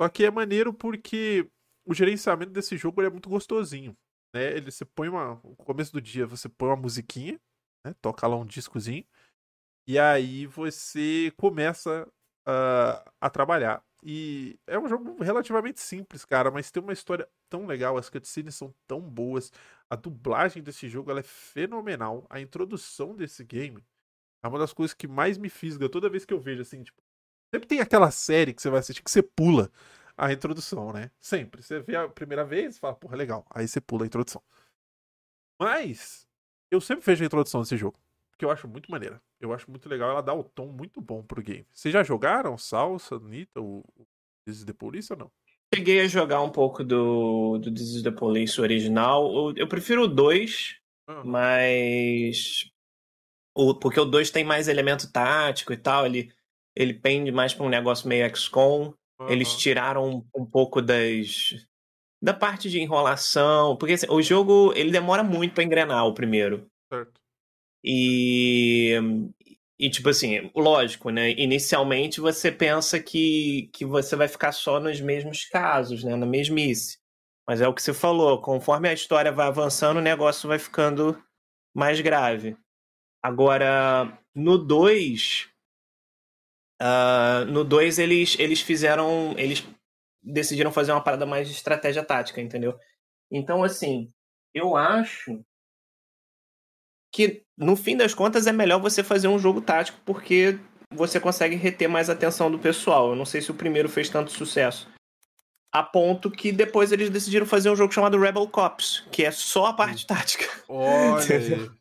Só 0.00 0.08
que 0.08 0.24
é 0.24 0.30
maneiro 0.32 0.72
porque 0.74 1.48
o 1.84 1.94
gerenciamento 1.94 2.52
desse 2.52 2.76
jogo 2.76 3.02
é 3.02 3.10
muito 3.10 3.28
gostosinho 3.28 3.96
né? 4.34 4.56
Ele 4.56 4.70
você 4.70 4.84
põe 4.84 5.08
uma. 5.08 5.34
No 5.44 5.56
começo 5.56 5.92
do 5.92 6.00
dia 6.00 6.26
você 6.26 6.48
põe 6.48 6.68
uma 6.68 6.76
musiquinha, 6.76 7.40
né? 7.84 7.94
Toca 8.00 8.26
lá 8.26 8.36
um 8.36 8.46
discozinho. 8.46 9.04
E 9.86 9.98
aí 9.98 10.46
você 10.46 11.32
começa 11.36 12.06
uh, 12.46 13.10
a 13.20 13.30
trabalhar. 13.30 13.82
E 14.02 14.58
é 14.66 14.78
um 14.78 14.88
jogo 14.88 15.22
relativamente 15.22 15.80
simples, 15.80 16.24
cara, 16.24 16.50
mas 16.50 16.70
tem 16.70 16.82
uma 16.82 16.92
história 16.92 17.28
tão 17.48 17.66
legal, 17.66 17.96
as 17.96 18.08
cutscenes 18.08 18.54
são 18.54 18.72
tão 18.86 19.00
boas, 19.00 19.52
a 19.90 19.96
dublagem 19.96 20.62
desse 20.62 20.88
jogo 20.88 21.10
ela 21.10 21.18
é 21.18 21.24
fenomenal, 21.24 22.24
a 22.30 22.40
introdução 22.40 23.16
desse 23.16 23.42
game 23.42 23.82
é 24.42 24.46
uma 24.48 24.58
das 24.58 24.72
coisas 24.72 24.94
que 24.94 25.08
mais 25.08 25.36
me 25.36 25.48
fisga 25.48 25.88
toda 25.88 26.08
vez 26.08 26.24
que 26.24 26.32
eu 26.32 26.38
vejo, 26.38 26.62
assim, 26.62 26.82
tipo, 26.82 27.02
sempre 27.52 27.66
tem 27.66 27.80
aquela 27.80 28.10
série 28.10 28.54
que 28.54 28.62
você 28.62 28.70
vai 28.70 28.80
assistir 28.80 29.02
que 29.02 29.10
você 29.10 29.22
pula 29.22 29.70
a 30.18 30.32
introdução, 30.32 30.92
né? 30.92 31.10
Sempre. 31.20 31.62
Você 31.62 31.78
vê 31.80 31.94
a 31.94 32.08
primeira 32.08 32.44
vez 32.44 32.76
e 32.76 32.80
fala, 32.80 32.94
porra, 32.94 33.16
legal. 33.16 33.46
Aí 33.48 33.68
você 33.68 33.80
pula 33.80 34.04
a 34.04 34.06
introdução. 34.06 34.42
Mas 35.58 36.26
eu 36.70 36.80
sempre 36.80 37.06
vejo 37.06 37.22
a 37.22 37.26
introdução 37.26 37.62
desse 37.62 37.76
jogo. 37.76 37.98
Porque 38.30 38.44
eu 38.44 38.50
acho 38.50 38.66
muito 38.66 38.90
maneira. 38.90 39.22
Eu 39.40 39.52
acho 39.52 39.70
muito 39.70 39.88
legal. 39.88 40.10
Ela 40.10 40.20
dá 40.20 40.34
o 40.34 40.42
tom 40.42 40.66
muito 40.66 41.00
bom 41.00 41.22
pro 41.22 41.42
game. 41.42 41.66
Vocês 41.72 41.92
já 41.92 42.02
jogaram 42.02 42.58
Salsa, 42.58 43.18
Nita, 43.20 43.60
o 43.60 43.84
This 44.44 44.58
is 44.58 44.64
the 44.64 44.72
Police 44.72 45.12
ou 45.12 45.18
não? 45.18 45.30
Cheguei 45.72 46.00
a 46.00 46.08
jogar 46.08 46.42
um 46.42 46.50
pouco 46.50 46.82
do, 46.82 47.58
do 47.58 47.72
This 47.72 47.96
is 47.96 48.02
the 48.02 48.10
Police 48.10 48.60
original. 48.60 49.52
Eu, 49.56 49.68
prefiro 49.68 50.04
o 50.04 50.08
2, 50.08 50.76
uhum. 51.08 51.24
mas. 51.24 52.70
O, 53.54 53.74
porque 53.74 54.00
o 54.00 54.04
2 54.04 54.30
tem 54.30 54.44
mais 54.44 54.66
elemento 54.66 55.12
tático 55.12 55.72
e 55.72 55.76
tal. 55.76 56.06
Ele, 56.06 56.32
ele 56.74 56.94
pende 56.94 57.30
mais 57.30 57.54
pra 57.54 57.66
um 57.66 57.68
negócio 57.68 58.08
meio 58.08 58.36
XCOM. 58.36 58.94
Uhum. 59.20 59.30
Eles 59.30 59.56
tiraram 59.56 60.24
um, 60.34 60.46
pouco 60.46 60.80
das 60.80 61.66
da 62.20 62.34
parte 62.34 62.68
de 62.68 62.80
enrolação, 62.80 63.76
porque 63.76 63.94
assim, 63.94 64.06
o 64.08 64.20
jogo 64.20 64.72
ele 64.74 64.90
demora 64.90 65.22
muito 65.22 65.54
para 65.54 65.62
engrenar 65.62 66.04
o 66.06 66.14
primeiro. 66.14 66.68
Certo. 66.92 67.20
E 67.84 68.94
e 69.78 69.88
tipo 69.88 70.08
assim, 70.08 70.50
lógico, 70.56 71.10
né? 71.10 71.30
Inicialmente 71.32 72.20
você 72.20 72.50
pensa 72.50 73.00
que, 73.00 73.70
que 73.72 73.84
você 73.84 74.16
vai 74.16 74.26
ficar 74.26 74.50
só 74.50 74.80
nos 74.80 75.00
mesmos 75.00 75.44
casos, 75.44 76.02
né? 76.02 76.16
Na 76.16 76.26
mesmice. 76.26 76.98
Mas 77.48 77.60
é 77.60 77.68
o 77.68 77.72
que 77.72 77.80
você 77.80 77.94
falou, 77.94 78.42
conforme 78.42 78.88
a 78.88 78.92
história 78.92 79.32
vai 79.32 79.46
avançando, 79.46 79.98
o 79.98 80.02
negócio 80.02 80.48
vai 80.48 80.58
ficando 80.58 81.16
mais 81.74 82.00
grave. 82.00 82.56
Agora, 83.22 84.18
no 84.34 84.58
2, 84.58 85.48
Uh, 86.80 87.44
no 87.46 87.64
2 87.64 87.98
eles, 87.98 88.36
eles 88.38 88.60
fizeram. 88.60 89.34
Eles 89.36 89.64
decidiram 90.22 90.72
fazer 90.72 90.92
uma 90.92 91.02
parada 91.02 91.26
mais 91.26 91.48
de 91.48 91.54
estratégia 91.54 92.04
tática, 92.04 92.40
entendeu? 92.40 92.78
Então, 93.30 93.62
assim, 93.62 94.08
eu 94.54 94.76
acho 94.76 95.42
que 97.12 97.42
no 97.56 97.76
fim 97.76 97.96
das 97.96 98.14
contas 98.14 98.46
é 98.46 98.52
melhor 98.52 98.80
você 98.80 99.02
fazer 99.02 99.28
um 99.28 99.38
jogo 99.38 99.60
tático, 99.60 99.98
porque 100.04 100.58
você 100.92 101.18
consegue 101.18 101.56
reter 101.56 101.88
mais 101.88 102.08
a 102.08 102.12
atenção 102.12 102.50
do 102.50 102.58
pessoal. 102.58 103.10
Eu 103.10 103.16
não 103.16 103.24
sei 103.24 103.40
se 103.40 103.50
o 103.50 103.54
primeiro 103.54 103.88
fez 103.88 104.08
tanto 104.08 104.30
sucesso. 104.30 104.88
A 105.72 105.82
ponto 105.82 106.30
que 106.30 106.50
depois 106.50 106.92
eles 106.92 107.10
decidiram 107.10 107.44
fazer 107.44 107.70
um 107.70 107.76
jogo 107.76 107.92
chamado 107.92 108.18
Rebel 108.18 108.48
Cops, 108.48 109.04
que 109.12 109.24
é 109.24 109.30
só 109.30 109.66
a 109.66 109.74
parte 109.74 110.06
tática. 110.06 110.46
Olha. 110.68 111.70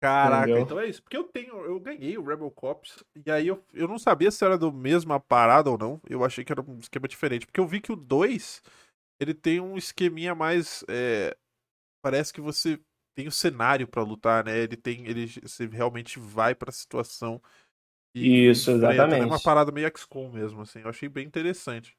Caraca, 0.00 0.44
Entendeu? 0.44 0.62
então 0.62 0.80
é 0.80 0.86
isso. 0.86 1.02
Porque 1.02 1.16
eu 1.16 1.24
tenho, 1.24 1.54
eu 1.64 1.80
ganhei 1.80 2.16
o 2.16 2.24
Rebel 2.24 2.50
Cops, 2.52 3.02
e 3.26 3.30
aí 3.30 3.48
eu, 3.48 3.64
eu 3.72 3.88
não 3.88 3.98
sabia 3.98 4.30
se 4.30 4.44
era 4.44 4.56
do 4.56 4.72
mesma 4.72 5.18
parada 5.18 5.70
ou 5.70 5.76
não. 5.76 6.00
Eu 6.08 6.24
achei 6.24 6.44
que 6.44 6.52
era 6.52 6.62
um 6.62 6.78
esquema 6.78 7.08
diferente. 7.08 7.46
Porque 7.46 7.58
eu 7.58 7.66
vi 7.66 7.80
que 7.80 7.90
o 7.90 7.96
2, 7.96 8.62
ele 9.20 9.34
tem 9.34 9.60
um 9.60 9.76
esqueminha 9.76 10.34
mais. 10.34 10.84
É, 10.88 11.36
parece 12.00 12.32
que 12.32 12.40
você 12.40 12.80
tem 13.16 13.26
o 13.26 13.32
cenário 13.32 13.88
para 13.88 14.02
lutar, 14.02 14.44
né? 14.44 14.56
Ele 14.56 14.76
tem. 14.76 15.04
Ele, 15.06 15.26
você 15.26 15.66
realmente 15.66 16.20
vai 16.20 16.54
pra 16.54 16.70
situação. 16.70 17.42
E 18.14 18.48
Isso, 18.48 18.70
exatamente. 18.70 19.22
É 19.22 19.26
uma 19.26 19.40
parada 19.40 19.72
meio 19.72 19.90
XCOM 19.96 20.30
mesmo, 20.30 20.62
assim. 20.62 20.80
Eu 20.80 20.88
achei 20.88 21.08
bem 21.08 21.26
interessante. 21.26 21.96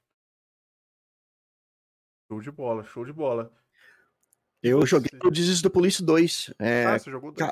Show 2.31 2.41
de 2.41 2.51
bola, 2.51 2.83
show 2.85 3.03
de 3.03 3.11
bola. 3.11 3.51
Eu 4.61 4.85
joguei 4.85 5.09
o 5.23 5.31
Desist 5.31 5.63
do 5.63 5.71
Police 5.71 6.03
2. 6.03 6.53
É, 6.59 6.85
ah, 6.85 6.99
você 6.99 7.09
jogou 7.09 7.31
dois? 7.31 7.51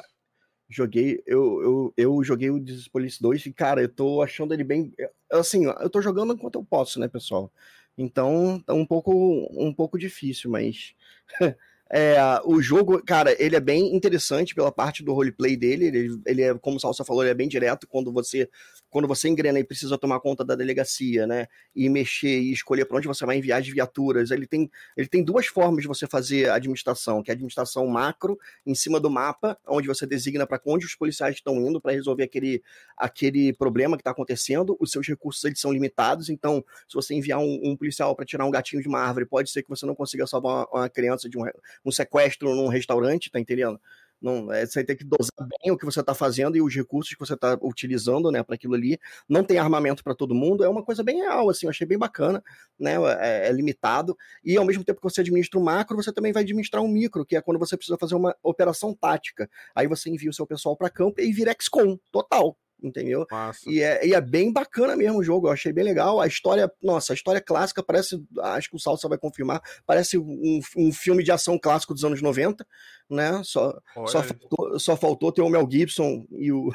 Joguei, 0.69 1.24
eu, 1.25 1.62
eu, 1.62 1.93
eu 1.95 2.24
joguei 2.24 2.50
o 2.50 2.59
Desist 2.59 2.89
Police 2.91 3.21
2 3.21 3.45
e, 3.45 3.53
cara, 3.53 3.81
eu 3.81 3.89
tô 3.89 4.21
achando 4.21 4.53
ele 4.53 4.63
bem. 4.65 4.93
Assim, 5.31 5.65
eu 5.65 5.89
tô 5.89 6.01
jogando 6.01 6.33
enquanto 6.33 6.55
eu 6.55 6.65
posso, 6.65 7.00
né, 7.00 7.07
pessoal? 7.07 7.51
Então, 7.97 8.62
é 8.67 8.74
um 8.74 8.86
pouco, 8.86 9.12
um 9.53 9.74
pouco 9.74 9.97
difícil, 9.97 10.51
mas 10.51 10.93
É, 11.91 12.17
o 12.44 12.62
jogo, 12.62 13.01
cara, 13.03 13.36
ele 13.41 13.56
é 13.56 13.60
bem 13.60 13.96
interessante 13.96 14.53
pela 14.53 14.72
parte 14.72 15.03
do 15.03 15.13
roleplay 15.13 15.56
dele. 15.56 15.86
Ele, 15.86 16.22
ele 16.25 16.41
é, 16.41 16.53
como 16.56 16.77
o 16.77 16.79
Salsa 16.79 17.03
falou, 17.03 17.24
ele 17.24 17.32
é 17.32 17.36
bem 17.36 17.48
direto 17.48 17.88
quando 17.88 18.12
você 18.12 18.50
quando 18.89 19.08
você 19.08 19.27
engrena 19.27 19.60
e 19.60 19.63
precisa 19.63 19.98
tomar 19.98 20.20
conta 20.20 20.46
da 20.46 20.56
delegacia, 20.56 21.27
né? 21.27 21.48
E 21.75 21.89
mexer 21.89 22.39
e 22.39 22.51
escolher 22.51 22.86
para 22.86 22.98
onde 22.98 23.08
você 23.08 23.25
vai 23.25 23.38
enviar 23.38 23.60
as 23.60 23.67
viaturas. 23.67 24.32
Ele 24.32 24.48
tem, 24.48 24.70
ele 24.96 25.08
tem 25.08 25.24
duas 25.24 25.46
formas 25.48 25.82
de 25.82 25.88
você 25.88 26.08
fazer 26.08 26.50
a 26.50 26.56
administração, 26.56 27.22
que 27.22 27.29
é 27.29 27.34
a 27.34 27.36
administração 27.36 27.86
macro, 27.88 28.39
em 28.65 28.74
cima 28.74 29.00
do 29.00 29.10
mapa, 29.10 29.58
onde 29.67 29.88
você 29.88 30.06
designa 30.06 30.48
para 30.48 30.62
onde 30.65 30.86
os 30.86 30.96
policiais 30.96 31.36
estão 31.36 31.56
indo 31.58 31.82
para 31.82 31.91
resolver 31.91 32.24
aquele, 32.24 32.63
aquele 32.98 33.53
problema 33.53 33.98
que 33.98 34.01
está 34.01 34.12
acontecendo. 34.12 34.77
Os 34.79 34.91
seus 34.91 35.08
recursos 35.08 35.44
eles 35.44 35.60
são 35.60 35.72
limitados, 35.72 36.29
então, 36.29 36.63
se 36.88 36.96
você 36.96 37.13
enviar 37.13 37.39
um, 37.39 37.60
um 37.63 37.75
policial 37.75 38.15
para 38.15 38.25
tirar 38.25 38.46
um 38.46 38.51
gatinho 38.51 38.82
de 38.82 38.88
uma 38.88 39.00
árvore, 39.00 39.25
pode 39.25 39.50
ser 39.50 39.63
que 39.63 39.70
você 39.70 39.86
não 39.86 39.96
consiga 39.96 40.25
salvar 40.25 40.65
uma, 40.65 40.67
uma 40.72 40.89
criança 40.89 41.29
de 41.29 41.38
um, 41.38 41.44
um 41.86 41.91
sequestro 41.91 42.55
num 42.55 42.67
restaurante, 42.67 43.31
tá 43.31 43.39
entendendo? 43.39 43.79
Não, 44.19 44.51
é, 44.51 44.65
você 44.65 44.84
tem 44.84 44.96
que 44.96 45.03
dosar 45.03 45.48
bem 45.62 45.72
o 45.72 45.77
que 45.77 45.86
você 45.86 46.00
está 46.00 46.13
fazendo 46.13 46.57
e 46.57 46.62
os 46.62 46.74
recursos 46.74 47.13
que 47.13 47.19
você 47.19 47.36
está 47.36 47.57
utilizando, 47.62 48.31
né, 48.31 48.41
para 48.41 48.55
aquilo 48.55 48.74
ali. 48.74 49.00
Não 49.29 49.43
tem 49.43 49.60
armamento 49.60 50.03
para 50.03 50.15
todo 50.15 50.34
mundo, 50.34 50.63
é 50.63 50.69
uma 50.69 50.84
coisa 50.84 51.03
bem 51.03 51.17
real, 51.17 51.50
assim, 51.50 51.67
eu 51.67 51.69
achei 51.69 51.86
bem 51.86 51.98
bacana, 51.98 52.43
né, 52.79 52.96
é, 53.19 53.48
é, 53.48 53.51
limitado. 53.51 54.17
E 54.43 54.57
ao 54.57 54.65
mesmo 54.65 54.84
tempo 54.84 55.00
que 55.00 55.10
você 55.10 55.22
administra 55.22 55.60
o 55.60 55.63
macro, 55.63 55.96
você 55.96 56.12
também 56.12 56.34
vai 56.34 56.43
administrar 56.43 56.84
um 56.84 56.88
micro, 56.88 57.25
que 57.25 57.36
é 57.36 57.41
quando 57.41 57.60
você 57.60 57.77
precisa 57.77 57.98
fazer 57.98 58.15
uma 58.15 58.36
operação 58.41 58.93
tática. 58.93 59.48
Aí 59.75 59.88
você 59.88 60.10
envia 60.10 60.29
o 60.29 60.34
seu 60.34 60.48
pessoal 60.48 60.75
para 60.75 60.89
campo 60.89 61.22
e 61.22 61.31
vira 61.31 61.55
XCOM, 61.60 61.98
total 62.12 62.57
entendeu? 62.81 63.25
E 63.65 63.81
é, 63.81 64.05
e 64.05 64.13
é 64.13 64.22
bem 64.22 64.51
bacana 64.51 64.96
mesmo 64.96 65.19
o 65.19 65.24
jogo, 65.24 65.48
eu 65.48 65.51
achei 65.51 65.74
bem 65.74 65.84
legal. 65.84 66.19
A 66.19 66.27
história, 66.27 66.72
nossa, 66.81 67.13
a 67.13 67.15
história 67.15 67.41
clássica 67.41 67.84
parece, 67.84 68.22
acho 68.39 68.69
que 68.69 68.75
o 68.75 68.79
Salsa 68.79 69.07
vai 69.07 69.17
confirmar, 69.17 69.62
parece 69.86 70.17
um, 70.17 70.60
um 70.75 70.91
filme 70.91 71.24
de 71.24 71.31
ação 71.31 71.57
clássico 71.57 71.93
dos 71.93 72.03
anos 72.03 72.22
90, 72.22 72.65
né? 73.10 73.41
Só, 73.43 73.77
só, 74.07 74.24
faltou, 74.24 74.79
só 74.79 74.98
faltou 74.98 75.31
ter 75.31 75.41
o 75.41 75.50
Mel 75.50 75.67
Gibson 75.69 76.25
e 76.31 76.51
o 76.51 76.69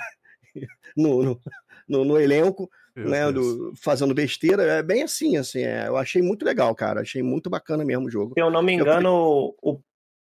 no, 0.96 1.22
no, 1.22 1.40
no, 1.88 2.04
no 2.04 2.20
elenco. 2.20 2.70
né, 2.94 3.32
do, 3.32 3.72
fazendo 3.74 4.12
besteira, 4.12 4.64
é 4.64 4.82
bem 4.82 5.02
assim, 5.02 5.38
assim, 5.38 5.62
é, 5.62 5.88
eu 5.88 5.96
achei 5.96 6.20
muito 6.20 6.44
legal, 6.44 6.74
cara, 6.74 7.00
achei 7.00 7.22
muito 7.22 7.48
bacana 7.48 7.82
mesmo 7.86 8.04
o 8.04 8.10
jogo. 8.10 8.34
Se 8.34 8.42
eu 8.42 8.50
não 8.50 8.62
me 8.62 8.74
engano, 8.74 9.08
eu... 9.08 9.56
o, 9.62 9.80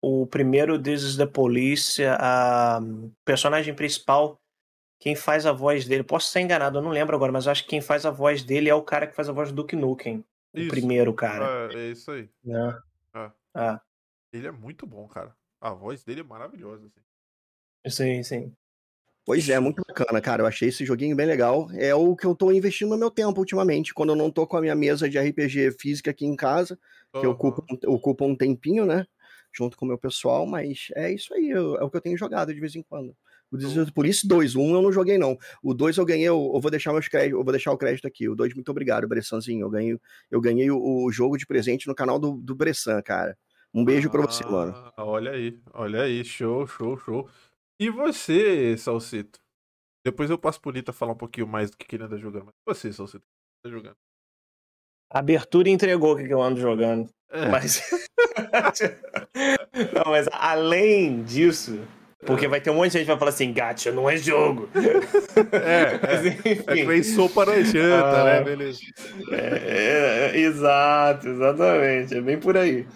o 0.01 0.25
primeiro 0.25 0.81
This 0.81 1.03
is 1.03 1.17
the 1.17 1.27
Police, 1.27 2.03
a 2.03 2.79
personagem 3.23 3.75
principal 3.75 4.41
quem 4.99 5.15
faz 5.15 5.45
a 5.45 5.51
voz 5.51 5.85
dele, 5.85 6.03
posso 6.03 6.29
ser 6.29 6.41
enganado, 6.41 6.79
eu 6.79 6.81
não 6.81 6.91
lembro 6.91 7.15
agora, 7.15 7.31
mas 7.31 7.47
acho 7.47 7.63
que 7.63 7.69
quem 7.69 7.81
faz 7.81 8.05
a 8.05 8.11
voz 8.11 8.43
dele 8.43 8.69
é 8.69 8.75
o 8.75 8.81
cara 8.81 9.07
que 9.07 9.15
faz 9.15 9.29
a 9.29 9.33
voz 9.33 9.49
do 9.51 9.55
Duke 9.55 9.75
Nukem. 9.75 10.23
Isso. 10.53 10.67
O 10.67 10.69
primeiro 10.69 11.13
cara. 11.13 11.69
É, 11.73 11.77
é 11.77 11.91
isso 11.91 12.09
aí. 12.09 12.29
Né? 12.43 12.79
É. 13.13 13.31
Ah. 13.53 13.81
Ele 14.33 14.47
é 14.47 14.51
muito 14.51 14.87
bom, 14.87 15.07
cara. 15.07 15.35
A 15.61 15.71
voz 15.71 16.03
dele 16.03 16.21
é 16.21 16.23
maravilhosa. 16.23 16.87
Assim. 17.85 18.21
Sim, 18.21 18.23
sim. 18.23 18.55
Pois 19.25 19.49
é, 19.49 19.59
muito 19.59 19.83
bacana, 19.85 20.21
cara. 20.21 20.41
Eu 20.41 20.47
achei 20.47 20.69
esse 20.69 20.85
joguinho 20.85 21.15
bem 21.15 21.25
legal. 21.25 21.69
É 21.73 21.93
o 21.93 22.15
que 22.15 22.25
eu 22.25 22.33
tô 22.33 22.51
investindo 22.51 22.89
no 22.89 22.97
meu 22.97 23.11
tempo 23.11 23.39
ultimamente, 23.39 23.93
quando 23.93 24.09
eu 24.09 24.15
não 24.15 24.31
tô 24.31 24.47
com 24.47 24.57
a 24.57 24.61
minha 24.61 24.75
mesa 24.75 25.09
de 25.09 25.19
RPG 25.19 25.71
física 25.79 26.11
aqui 26.11 26.25
em 26.25 26.35
casa, 26.35 26.79
uhum. 27.13 27.21
que 27.21 27.27
ocupa, 27.27 27.63
ocupa 27.87 28.25
um 28.25 28.35
tempinho, 28.35 28.85
né? 28.85 29.05
Junto 29.53 29.75
com 29.75 29.85
o 29.85 29.87
meu 29.87 29.97
pessoal, 29.97 30.45
mas 30.45 30.87
é 30.95 31.11
isso 31.11 31.33
aí, 31.33 31.51
é 31.51 31.59
o 31.59 31.89
que 31.89 31.97
eu 31.97 32.01
tenho 32.01 32.17
jogado 32.17 32.53
de 32.53 32.59
vez 32.59 32.75
em 32.75 32.83
quando. 32.83 33.15
O 33.51 33.57
Desert 33.57 33.93
Police 33.93 34.27
2, 34.27 34.55
o 34.55 34.61
1 34.61 34.75
eu 34.75 34.81
não 34.81 34.91
joguei 34.91 35.17
não. 35.17 35.37
O 35.63 35.73
2 35.73 35.97
eu 35.97 36.05
ganhei, 36.05 36.27
eu, 36.27 36.51
eu 36.53 36.59
vou 36.59 36.69
deixar 36.69 36.91
meus 36.91 37.07
créditos, 37.07 37.39
eu 37.39 37.43
vou 37.43 37.51
deixar 37.51 37.71
o 37.71 37.77
crédito 37.77 38.07
aqui. 38.07 38.27
O 38.27 38.35
2, 38.35 38.53
muito 38.53 38.69
obrigado, 38.69 39.07
Bressanzinho. 39.07 39.61
Eu 39.61 39.69
ganhei, 39.69 39.97
eu 40.29 40.41
ganhei 40.41 40.69
o, 40.69 41.05
o 41.05 41.11
jogo 41.11 41.37
de 41.37 41.45
presente 41.45 41.87
no 41.87 41.95
canal 41.95 42.19
do, 42.19 42.33
do 42.33 42.55
Bressan, 42.55 43.01
cara. 43.01 43.37
Um 43.73 43.85
beijo 43.85 44.07
ah, 44.09 44.11
pra 44.11 44.21
você, 44.21 44.43
mano. 44.45 44.73
Ah, 44.75 45.05
olha 45.05 45.31
aí, 45.31 45.59
olha 45.73 46.01
aí, 46.03 46.23
show, 46.25 46.67
show, 46.67 46.97
show. 46.97 47.29
E 47.79 47.89
você, 47.89 48.75
Salsito? 48.77 49.39
Depois 50.05 50.29
eu 50.29 50.37
passo 50.37 50.59
pro 50.59 50.71
Nita 50.71 50.91
falar 50.91 51.13
um 51.13 51.17
pouquinho 51.17 51.47
mais 51.47 51.69
do 51.69 51.77
que 51.77 51.95
ele 51.95 52.03
anda 52.03 52.17
jogando. 52.17 52.45
Mas 52.45 52.77
você, 52.77 52.91
Salsito, 52.91 53.19
o 53.19 53.21
que 53.21 53.63
tá 53.63 53.69
jogando? 53.69 53.95
A 55.11 55.19
abertura 55.19 55.69
entregou 55.69 56.13
o 56.13 56.17
que 56.17 56.33
eu 56.33 56.41
ando 56.41 56.59
jogando. 56.59 57.09
É. 57.29 57.49
Mas. 57.49 57.81
não, 59.93 60.11
mas 60.11 60.27
além 60.31 61.23
disso, 61.23 61.79
porque 62.25 62.47
vai 62.47 62.59
ter 62.59 62.71
um 62.71 62.75
monte 62.75 62.87
de 62.87 62.93
gente 62.93 63.03
que 63.03 63.11
vai 63.11 63.19
falar 63.19 63.29
assim, 63.29 63.53
gacha, 63.53 63.91
não 63.91 64.09
é 64.09 64.17
jogo. 64.17 64.69
É, 65.37 65.99
Mas, 66.01 66.25
é, 66.25 66.51
é 66.51 66.75
que 66.75 66.83
vem 66.83 67.03
sopa 67.03 67.45
na 67.45 67.61
janta, 67.61 68.23
né? 68.23 68.37
ah, 68.37 68.39
né? 68.39 68.43
Beleza. 68.43 68.79
É, 69.31 70.31
é, 70.33 70.39
exato, 70.39 71.27
exatamente. 71.27 72.15
É 72.15 72.21
bem 72.21 72.39
por 72.39 72.57
aí. 72.57 72.87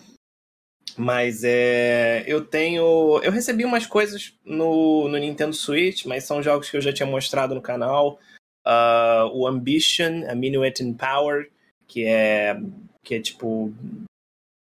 Mas 0.98 1.44
é, 1.44 2.24
eu 2.26 2.44
tenho. 2.44 3.22
Eu 3.24 3.32
recebi 3.32 3.64
umas 3.64 3.86
coisas 3.86 4.34
no, 4.44 5.08
no 5.08 5.18
Nintendo 5.20 5.54
Switch, 5.54 6.06
mas 6.06 6.24
são 6.24 6.42
jogos 6.42 6.70
que 6.70 6.78
eu 6.78 6.82
já 6.82 6.92
tinha 6.92 7.06
mostrado 7.06 7.54
no 7.54 7.62
canal. 7.62 8.20
Uh, 8.66 9.30
o 9.34 9.48
Ambition, 9.48 10.28
a 10.28 10.34
Minuet 10.34 10.84
in 10.84 10.94
Power, 10.94 11.50
que 11.88 12.06
é, 12.06 12.60
que 13.04 13.16
é 13.16 13.22
tipo 13.22 13.72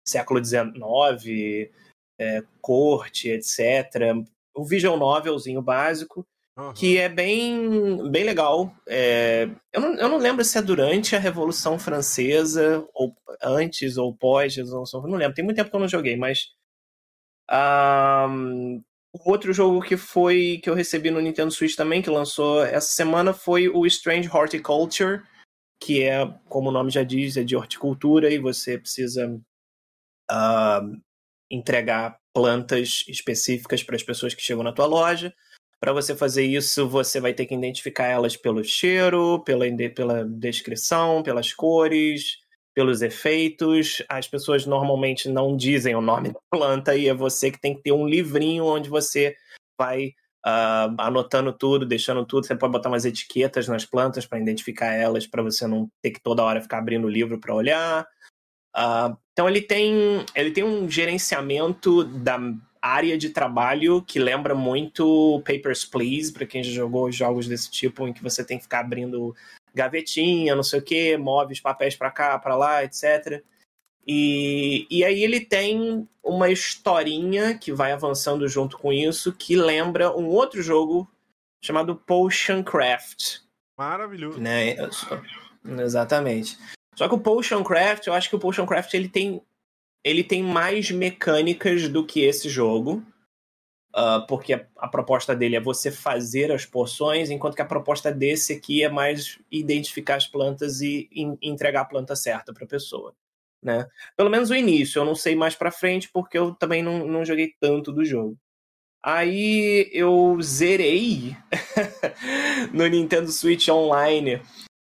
século 0.05 0.43
XIX, 0.43 1.71
é, 2.19 2.43
corte, 2.61 3.29
etc 3.29 4.25
o 4.55 4.65
visual 4.65 4.97
novelzinho 4.97 5.61
básico, 5.61 6.25
uhum. 6.57 6.73
que 6.73 6.97
é 6.97 7.09
bem, 7.09 8.09
bem 8.09 8.23
legal. 8.23 8.73
É, 8.87 9.49
eu, 9.71 9.81
não, 9.81 9.95
eu 9.95 10.09
não 10.09 10.17
lembro 10.17 10.43
se 10.43 10.57
é 10.57 10.61
durante 10.61 11.15
a 11.15 11.19
Revolução 11.19 11.79
Francesa, 11.79 12.87
ou 12.93 13.15
antes, 13.41 13.97
ou 13.97 14.15
pós 14.15 14.55
Revolução 14.55 15.01
não 15.07 15.17
lembro, 15.17 15.35
tem 15.35 15.43
muito 15.45 15.57
tempo 15.57 15.69
que 15.69 15.75
eu 15.75 15.81
não 15.81 15.87
joguei, 15.87 16.15
mas... 16.15 16.49
Um, 17.51 18.81
o 19.13 19.29
outro 19.29 19.53
jogo 19.53 19.81
que 19.81 19.95
foi 19.95 20.59
que 20.63 20.69
eu 20.69 20.73
recebi 20.73 21.11
no 21.11 21.21
Nintendo 21.21 21.51
Switch 21.51 21.75
também, 21.75 22.01
que 22.01 22.09
lançou 22.09 22.63
essa 22.63 22.87
semana, 22.87 23.31
foi 23.31 23.69
o 23.69 23.85
Strange 23.85 24.27
Horticulture, 24.27 25.21
que 25.79 26.01
é, 26.01 26.25
como 26.49 26.69
o 26.69 26.71
nome 26.71 26.89
já 26.89 27.03
diz, 27.03 27.37
é 27.37 27.43
de 27.43 27.55
horticultura 27.55 28.33
e 28.33 28.39
você 28.39 28.77
precisa 28.77 29.29
uh, 30.31 31.01
entregar 31.51 32.17
plantas 32.33 33.05
específicas 33.07 33.83
para 33.83 33.95
as 33.95 34.03
pessoas 34.03 34.33
que 34.33 34.41
chegam 34.41 34.63
na 34.63 34.73
tua 34.73 34.85
loja. 34.85 35.33
Para 35.79 35.93
você 35.93 36.15
fazer 36.15 36.43
isso, 36.43 36.87
você 36.87 37.19
vai 37.19 37.33
ter 37.33 37.45
que 37.45 37.53
identificar 37.53 38.05
elas 38.05 38.37
pelo 38.37 38.63
cheiro, 38.63 39.43
pela, 39.43 39.65
pela 39.93 40.23
descrição, 40.25 41.21
pelas 41.21 41.53
cores, 41.53 42.37
pelos 42.73 43.01
efeitos. 43.01 44.01
As 44.09 44.27
pessoas 44.27 44.65
normalmente 44.65 45.29
não 45.29 45.55
dizem 45.55 45.93
o 45.95 46.01
nome 46.01 46.29
da 46.31 46.39
planta 46.49 46.95
e 46.95 47.07
é 47.07 47.13
você 47.13 47.51
que 47.51 47.59
tem 47.59 47.75
que 47.75 47.83
ter 47.83 47.91
um 47.91 48.07
livrinho 48.07 48.65
onde 48.65 48.89
você 48.89 49.35
vai 49.77 50.13
uh, 50.45 50.95
anotando 50.97 51.51
tudo, 51.53 51.85
deixando 51.85 52.25
tudo. 52.25 52.45
Você 52.45 52.55
pode 52.55 52.71
botar 52.71 52.89
umas 52.89 53.05
etiquetas 53.05 53.67
nas 53.67 53.85
plantas 53.85 54.25
para 54.25 54.39
identificar 54.39 54.93
elas, 54.93 55.27
para 55.27 55.43
você 55.43 55.67
não 55.67 55.89
ter 56.01 56.11
que 56.11 56.21
toda 56.21 56.43
hora 56.43 56.61
ficar 56.61 56.79
abrindo 56.79 57.05
o 57.07 57.09
livro 57.09 57.39
para 57.39 57.53
olhar. 57.53 58.07
Uh, 58.75 59.15
então 59.31 59.47
ele 59.47 59.61
tem, 59.61 60.25
ele 60.35 60.51
tem 60.51 60.63
um 60.63 60.89
gerenciamento 60.89 62.03
da 62.03 62.39
área 62.81 63.17
de 63.17 63.29
trabalho 63.29 64.01
que 64.01 64.19
lembra 64.19 64.53
muito 64.53 65.41
Papers, 65.45 65.85
Please, 65.85 66.31
para 66.31 66.45
quem 66.45 66.63
já 66.63 66.71
jogou 66.71 67.11
jogos 67.11 67.47
desse 67.47 67.71
tipo, 67.71 68.07
em 68.07 68.13
que 68.13 68.23
você 68.23 68.43
tem 68.43 68.57
que 68.57 68.63
ficar 68.63 68.79
abrindo 68.79 69.35
gavetinha, 69.73 70.55
não 70.55 70.63
sei 70.63 70.79
o 70.79 70.83
que, 70.83 71.17
move 71.17 71.53
os 71.53 71.59
papéis 71.59 71.95
para 71.95 72.11
cá, 72.11 72.37
para 72.37 72.55
lá, 72.55 72.83
etc. 72.83 73.43
E, 74.05 74.85
e 74.89 75.03
aí 75.03 75.23
ele 75.23 75.39
tem 75.39 76.07
uma 76.21 76.49
historinha 76.49 77.57
que 77.57 77.71
vai 77.71 77.91
avançando 77.91 78.47
junto 78.47 78.77
com 78.77 78.91
isso, 78.91 79.33
que 79.33 79.55
lembra 79.55 80.15
um 80.15 80.27
outro 80.27 80.61
jogo 80.61 81.09
chamado 81.63 81.95
Potion 81.95 82.61
Craft, 82.63 83.43
Maravilhoso. 83.77 84.39
Né? 84.39 84.75
Exatamente. 85.65 86.57
Só 86.95 87.07
que 87.07 87.15
o 87.15 87.19
Potion 87.19 87.63
Craft, 87.63 88.07
eu 88.07 88.13
acho 88.13 88.29
que 88.29 88.35
o 88.35 88.39
Potion 88.39 88.65
Craft 88.65 88.93
ele 88.93 89.09
tem, 89.09 89.41
ele 90.03 90.23
tem 90.23 90.43
mais 90.43 90.91
mecânicas 90.91 91.87
do 91.87 92.05
que 92.05 92.21
esse 92.21 92.49
jogo. 92.49 93.03
Uh, 93.95 94.25
porque 94.27 94.53
a, 94.53 94.65
a, 94.77 94.87
proposta 94.87 95.35
dele 95.35 95.55
é 95.55 95.61
você 95.61 95.91
fazer 95.91 96.51
as 96.51 96.65
poções, 96.65 97.29
enquanto 97.29 97.55
que 97.55 97.61
a 97.61 97.65
proposta 97.65 98.11
desse 98.11 98.53
aqui 98.53 98.83
é 98.83 98.89
mais 98.89 99.37
identificar 99.51 100.15
as 100.15 100.25
plantas 100.25 100.81
e 100.81 101.07
entregar 101.39 101.81
a 101.81 101.85
planta 101.85 102.15
certa 102.15 102.51
para 102.51 102.63
a 102.65 102.67
pessoa. 102.67 103.13
Né? 103.61 103.87
Pelo 104.17 104.31
menos 104.31 104.49
o 104.49 104.55
início, 104.55 104.99
eu 104.99 105.05
não 105.05 105.13
sei 105.13 105.35
mais 105.35 105.53
para 105.53 105.71
frente 105.71 106.09
porque 106.11 106.35
eu 106.35 106.55
também 106.55 106.81
não, 106.81 107.05
não 107.05 107.23
joguei 107.23 107.53
tanto 107.59 107.91
do 107.91 108.03
jogo. 108.03 108.35
Aí 109.01 109.89
eu 109.93 110.39
zerei 110.41 111.35
no 112.73 112.87
Nintendo 112.87 113.31
Switch 113.31 113.67
Online 113.67 114.41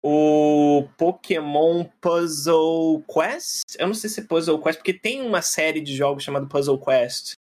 o 0.07 0.87
Pokémon 0.99 1.83
Puzzle 1.99 3.03
Quest. 3.09 3.75
Eu 3.79 3.87
não 3.87 3.95
sei 3.95 4.11
se 4.11 4.21
é 4.21 4.25
Puzzle 4.25 4.61
Quest, 4.61 4.77
porque 4.77 4.93
tem 4.93 5.23
uma 5.23 5.41
série 5.41 5.81
de 5.81 5.97
jogos 5.97 6.23
chamado 6.23 6.47
Puzzle 6.47 6.79
Quest. 6.79 7.33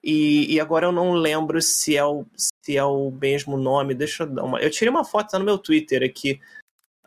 E, 0.00 0.54
e 0.54 0.60
agora 0.60 0.86
eu 0.86 0.92
não 0.92 1.14
lembro 1.14 1.60
se 1.60 1.96
é, 1.96 2.04
o, 2.04 2.24
se 2.36 2.76
é 2.76 2.84
o 2.84 3.10
mesmo 3.10 3.56
nome. 3.56 3.94
Deixa 3.94 4.22
eu 4.22 4.28
dar 4.28 4.44
uma. 4.44 4.60
Eu 4.60 4.70
tirei 4.70 4.90
uma 4.90 5.04
foto 5.04 5.30
tá 5.30 5.40
no 5.40 5.44
meu 5.44 5.58
Twitter 5.58 6.04
aqui. 6.04 6.40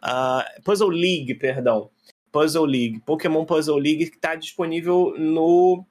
Uh, 0.04 0.62
Puzzle 0.62 0.90
League, 0.90 1.36
perdão. 1.36 1.90
Puzzle 2.30 2.66
League. 2.66 3.00
Pokémon 3.06 3.46
Puzzle 3.46 3.78
League 3.78 4.10
que 4.10 4.18
está 4.18 4.36
disponível 4.36 5.16
no 5.18 5.86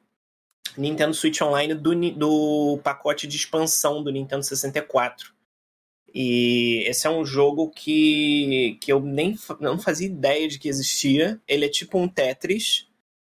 Nintendo 0.77 1.15
Switch 1.15 1.41
Online 1.41 1.73
do, 1.73 1.95
do 2.11 2.79
pacote 2.85 3.27
de 3.27 3.35
expansão 3.35 4.03
do 4.05 4.13
Nintendo 4.13 4.43
64. 4.43 5.33
E 6.15 6.85
esse 6.87 7.07
é 7.07 7.11
um 7.11 7.25
jogo 7.25 7.71
que, 7.71 8.79
que 8.81 8.93
eu 8.93 9.01
nem 9.01 9.37
não 9.61 9.79
fazia 9.79 10.07
ideia 10.07 10.49
de 10.49 10.59
que 10.59 10.69
existia. 10.69 11.41
Ele 11.47 11.67
é 11.67 11.69
tipo 11.69 11.99
um 11.99 12.09
Tetris. 12.09 12.89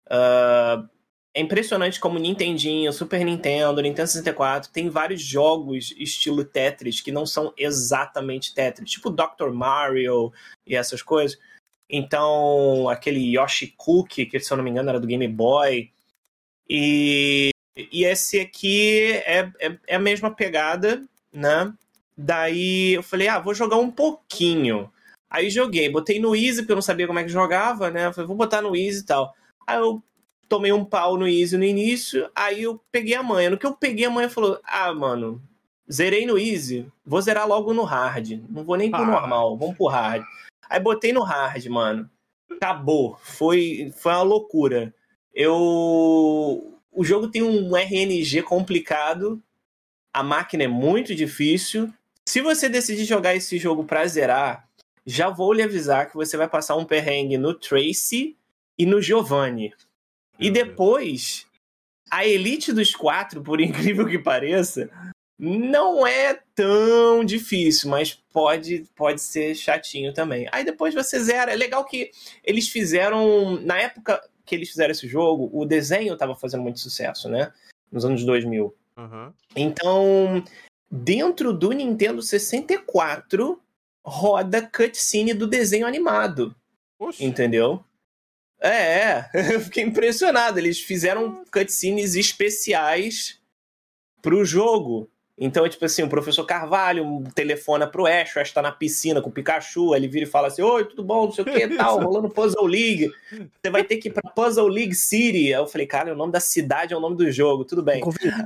Uh, 0.06 0.88
é 1.36 1.40
impressionante 1.40 1.98
como 1.98 2.18
Nintendinho, 2.18 2.92
Super 2.92 3.24
Nintendo, 3.24 3.82
Nintendo 3.82 4.06
64 4.06 4.70
tem 4.70 4.88
vários 4.88 5.20
jogos 5.20 5.92
estilo 5.98 6.44
Tetris 6.44 7.00
que 7.00 7.10
não 7.10 7.26
são 7.26 7.52
exatamente 7.56 8.54
Tetris, 8.54 8.88
tipo 8.88 9.10
Dr. 9.10 9.50
Mario 9.52 10.32
e 10.64 10.76
essas 10.76 11.02
coisas. 11.02 11.36
Então, 11.90 12.88
aquele 12.88 13.36
Yoshi 13.36 13.74
Cookie, 13.76 14.26
que 14.26 14.38
se 14.38 14.52
eu 14.52 14.56
não 14.56 14.64
me 14.64 14.70
engano 14.70 14.90
era 14.90 15.00
do 15.00 15.06
Game 15.06 15.26
Boy. 15.28 15.90
E, 16.68 17.50
e 17.76 18.04
esse 18.04 18.40
aqui 18.40 19.12
é, 19.26 19.50
é, 19.58 19.78
é 19.88 19.96
a 19.96 20.00
mesma 20.00 20.34
pegada, 20.34 21.04
né? 21.32 21.74
Daí 22.16 22.94
eu 22.94 23.02
falei, 23.02 23.28
ah, 23.28 23.38
vou 23.38 23.54
jogar 23.54 23.76
um 23.76 23.90
pouquinho. 23.90 24.90
Aí 25.28 25.50
joguei, 25.50 25.88
botei 25.88 26.20
no 26.20 26.34
Easy, 26.34 26.62
porque 26.62 26.72
eu 26.72 26.76
não 26.76 26.82
sabia 26.82 27.06
como 27.06 27.18
é 27.18 27.24
que 27.24 27.28
jogava, 27.28 27.90
né? 27.90 28.12
falei, 28.12 28.28
vou 28.28 28.36
botar 28.36 28.62
no 28.62 28.76
Easy 28.76 29.00
e 29.00 29.04
tal. 29.04 29.34
Aí 29.66 29.78
eu 29.78 30.02
tomei 30.48 30.72
um 30.72 30.84
pau 30.84 31.16
no 31.16 31.26
Easy 31.26 31.56
no 31.56 31.64
início, 31.64 32.30
aí 32.34 32.62
eu 32.62 32.80
peguei 32.92 33.14
a 33.14 33.22
manha. 33.22 33.50
No 33.50 33.58
que 33.58 33.66
eu 33.66 33.74
peguei 33.74 34.04
a 34.04 34.10
manha, 34.10 34.30
falou, 34.30 34.60
ah, 34.62 34.94
mano, 34.94 35.42
zerei 35.90 36.24
no 36.24 36.38
Easy, 36.38 36.86
vou 37.04 37.20
zerar 37.20 37.48
logo 37.48 37.74
no 37.74 37.82
Hard. 37.82 38.40
Não 38.48 38.64
vou 38.64 38.76
nem 38.76 38.90
pro 38.90 39.02
ah. 39.02 39.06
normal, 39.06 39.56
vamos 39.56 39.76
pro 39.76 39.86
Hard. 39.86 40.22
Aí 40.68 40.78
botei 40.78 41.12
no 41.12 41.22
Hard, 41.22 41.66
mano. 41.66 42.08
Acabou. 42.50 43.18
Foi, 43.20 43.92
foi 43.96 44.12
uma 44.12 44.22
loucura. 44.22 44.94
Eu... 45.34 46.70
O 46.92 47.02
jogo 47.02 47.26
tem 47.26 47.42
um 47.42 47.76
RNG 47.76 48.42
complicado, 48.42 49.42
a 50.12 50.22
máquina 50.22 50.62
é 50.62 50.68
muito 50.68 51.12
difícil, 51.12 51.92
se 52.34 52.40
você 52.40 52.68
decidir 52.68 53.04
jogar 53.04 53.36
esse 53.36 53.58
jogo 53.58 53.84
pra 53.84 54.04
zerar, 54.08 54.68
já 55.06 55.30
vou 55.30 55.52
lhe 55.52 55.62
avisar 55.62 56.10
que 56.10 56.16
você 56.16 56.36
vai 56.36 56.48
passar 56.48 56.74
um 56.74 56.84
perrengue 56.84 57.38
no 57.38 57.54
Tracy 57.54 58.36
e 58.76 58.84
no 58.84 59.00
Giovanni. 59.00 59.72
E 60.40 60.50
depois, 60.50 61.46
a 62.10 62.26
Elite 62.26 62.72
dos 62.72 62.92
quatro, 62.92 63.40
por 63.40 63.60
incrível 63.62 64.04
que 64.04 64.18
pareça, 64.18 64.90
não 65.38 66.04
é 66.04 66.36
tão 66.56 67.24
difícil, 67.24 67.88
mas 67.88 68.14
pode, 68.32 68.84
pode 68.96 69.22
ser 69.22 69.54
chatinho 69.54 70.12
também. 70.12 70.48
Aí 70.50 70.64
depois 70.64 70.92
você 70.92 71.22
zera. 71.22 71.52
É 71.52 71.54
legal 71.54 71.84
que 71.84 72.10
eles 72.42 72.68
fizeram. 72.68 73.60
Na 73.60 73.78
época 73.78 74.20
que 74.44 74.56
eles 74.56 74.70
fizeram 74.70 74.90
esse 74.90 75.06
jogo, 75.06 75.48
o 75.52 75.64
desenho 75.64 76.14
estava 76.14 76.34
fazendo 76.34 76.64
muito 76.64 76.80
sucesso, 76.80 77.28
né? 77.28 77.52
Nos 77.92 78.04
anos 78.04 78.24
2000. 78.24 78.74
Uhum. 78.96 79.32
Então, 79.54 80.42
dentro 80.90 81.52
do 81.52 81.72
Nintendo 81.72 82.22
64 82.22 83.60
roda 84.04 84.62
cutscene 84.62 85.32
do 85.32 85.46
desenho 85.46 85.86
animado. 85.86 86.54
Entendeu? 87.18 87.84
É, 88.60 88.68
é, 88.68 89.30
eu 89.54 89.60
fiquei 89.60 89.84
impressionado. 89.84 90.58
Eles 90.58 90.80
fizeram 90.80 91.44
cutscenes 91.52 92.14
especiais 92.14 93.40
pro 94.22 94.44
jogo. 94.44 95.10
Então, 95.36 95.66
é 95.66 95.68
tipo 95.68 95.84
assim, 95.84 96.04
o 96.04 96.08
professor 96.08 96.44
Carvalho 96.44 97.24
telefona 97.34 97.88
pro 97.88 98.06
Ash, 98.06 98.36
o 98.36 98.40
Ash 98.40 98.52
tá 98.52 98.62
na 98.62 98.70
piscina 98.70 99.20
com 99.20 99.30
o 99.30 99.32
Pikachu, 99.32 99.94
ele 99.94 100.06
vira 100.06 100.24
e 100.24 100.28
fala 100.28 100.46
assim, 100.46 100.62
oi, 100.62 100.84
tudo 100.84 101.02
bom, 101.02 101.24
não 101.24 101.32
sei 101.32 101.42
o 101.42 101.46
que 101.46 101.68
tal, 101.76 102.00
rolando 102.00 102.30
Puzzle 102.30 102.66
League, 102.66 103.10
você 103.60 103.68
vai 103.68 103.82
ter 103.82 103.96
que 103.96 104.08
ir 104.08 104.12
pra 104.12 104.30
Puzzle 104.30 104.68
League 104.68 104.94
City. 104.94 105.52
Aí 105.52 105.60
eu 105.60 105.66
falei, 105.66 105.88
cara, 105.88 106.12
o 106.12 106.16
nome 106.16 106.32
da 106.32 106.38
cidade 106.38 106.94
é 106.94 106.96
o 106.96 107.00
nome 107.00 107.16
do 107.16 107.30
jogo, 107.32 107.64
tudo 107.64 107.82
bem. 107.82 108.00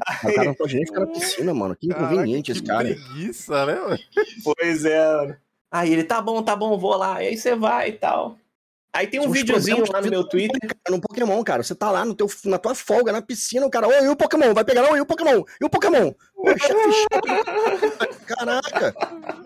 Aí... 0.06 0.30
O 0.30 0.34
cara 0.34 0.44
não 0.44 0.54
pode 0.54 0.76
nem 0.76 0.86
ficar 0.86 1.00
na 1.00 1.06
piscina, 1.08 1.52
mano, 1.52 1.76
que 1.76 1.88
inconveniente 1.88 2.52
esse 2.52 2.62
cara. 2.62 2.84
preguiça, 2.84 3.66
né? 3.66 3.98
Pois 4.42 4.84
é. 4.86 5.36
Aí 5.70 5.92
ele, 5.92 6.04
tá 6.04 6.22
bom, 6.22 6.42
tá 6.42 6.56
bom, 6.56 6.78
vou 6.78 6.96
lá. 6.96 7.16
Aí 7.16 7.36
você 7.36 7.54
vai 7.54 7.90
e 7.90 7.92
tal. 7.92 8.38
Aí 8.92 9.06
tem 9.06 9.20
um 9.20 9.30
videozinho 9.30 9.84
lá 9.92 10.00
no 10.00 10.10
meu 10.10 10.24
Twitter. 10.24 10.58
No 10.88 11.00
Pokémon, 11.00 11.44
cara. 11.44 11.62
Você 11.62 11.74
tá 11.74 11.90
lá 11.90 12.04
no 12.04 12.14
teu, 12.14 12.26
na 12.46 12.58
tua 12.58 12.74
folga, 12.74 13.12
na 13.12 13.20
piscina, 13.20 13.66
o 13.66 13.70
cara, 13.70 13.86
ô, 13.86 13.92
e 13.92 14.08
o 14.08 14.16
Pokémon? 14.16 14.54
Vai 14.54 14.64
pegar, 14.64 14.90
ô, 14.90 14.96
e 14.96 15.00
o 15.00 15.06
Pokémon? 15.06 15.44
E 15.60 15.64
o 15.64 15.70
Pokémon? 15.70 16.12
Ô, 16.38 16.50
chefe 16.56 17.06
Caraca. 18.26 18.94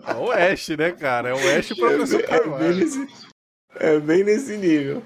É 0.07 0.13
o 0.13 0.31
Ash, 0.31 0.69
né, 0.69 0.91
cara? 0.91 1.29
É 1.29 1.33
o 1.33 1.57
Ash 1.57 1.71
e 1.71 1.73
o 1.73 1.75
professor 1.75 2.19
é, 2.19 2.23
Carvalho. 2.23 2.65
É 2.65 2.69
bem, 2.69 2.75
nesse, 2.77 3.07
é 3.75 3.99
bem 3.99 4.23
nesse 4.23 4.57
nível. 4.57 5.03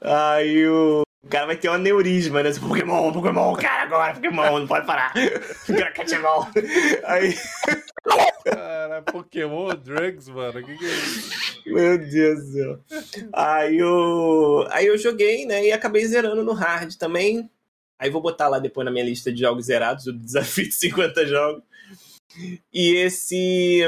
Aí 0.00 0.66
o, 0.66 1.02
o 1.22 1.28
cara 1.28 1.46
vai 1.46 1.56
ter 1.56 1.68
um 1.68 1.74
aneurisma, 1.74 2.42
né? 2.42 2.50
Pokémon, 2.58 3.12
Pokémon, 3.12 3.54
cara, 3.54 3.82
agora, 3.82 4.14
Pokémon, 4.14 4.58
não 4.58 4.66
pode 4.66 4.86
parar. 4.86 5.12
Pokémon. 5.94 6.46
Aí. 7.04 7.34
Cara, 8.44 9.02
Pokémon 9.02 9.68
Drugs, 9.76 10.28
mano. 10.28 10.64
Que 10.64 10.76
que 10.76 10.84
é 10.84 10.88
isso? 10.88 11.62
Meu 11.66 11.98
Deus 11.98 12.44
do 12.44 12.52
céu. 12.52 12.80
Aí 13.32 13.78
eu, 13.78 14.66
aí 14.70 14.86
eu 14.86 14.98
joguei, 14.98 15.46
né? 15.46 15.64
E 15.64 15.72
acabei 15.72 16.04
zerando 16.06 16.42
no 16.42 16.54
hard 16.54 16.94
também. 16.96 17.48
Aí 18.00 18.08
vou 18.08 18.22
botar 18.22 18.48
lá 18.48 18.58
depois 18.58 18.82
na 18.82 18.90
minha 18.90 19.04
lista 19.04 19.30
de 19.30 19.40
jogos 19.40 19.66
zerados, 19.66 20.06
o 20.06 20.12
desafio 20.14 20.64
de 20.64 20.72
50 20.72 21.26
jogos. 21.26 21.62
E 22.72 22.96
esse. 22.96 23.82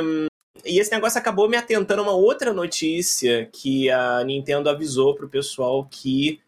E 0.65 0.79
esse 0.79 0.93
negócio 0.93 1.19
acabou 1.19 1.49
me 1.49 1.57
atentando 1.57 2.03
a 2.03 2.05
uma 2.05 2.13
outra 2.13 2.53
notícia 2.53 3.47
que 3.47 3.91
a 3.91 4.23
Nintendo 4.23 4.69
avisou 4.69 5.15
pro 5.15 5.29
pessoal 5.29 5.89
que 5.91 6.41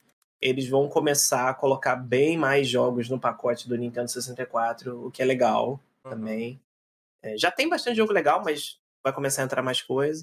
eles 0.43 0.69
vão 0.69 0.89
começar 0.89 1.49
a 1.49 1.55
colocar 1.55 1.97
bem 1.97 2.37
mais 2.37 2.69
jogos 2.69 3.09
no 3.09 3.19
pacote 3.19 3.67
do 3.67 3.79
Nintendo 3.79 4.11
64, 4.11 5.07
o 5.07 5.11
que 5.11 5.23
é 5.23 5.25
legal 5.25 5.81
uhum. 6.05 6.11
também. 6.11 6.61
É, 7.23 7.39
já 7.39 7.51
tem 7.51 7.67
bastante 7.67 7.97
jogo 7.97 8.13
legal, 8.13 8.43
mas 8.45 8.79
vai 9.03 9.13
começar 9.13 9.41
a 9.41 9.47
entrar 9.47 9.63
mais 9.63 9.81
coisa. 9.81 10.23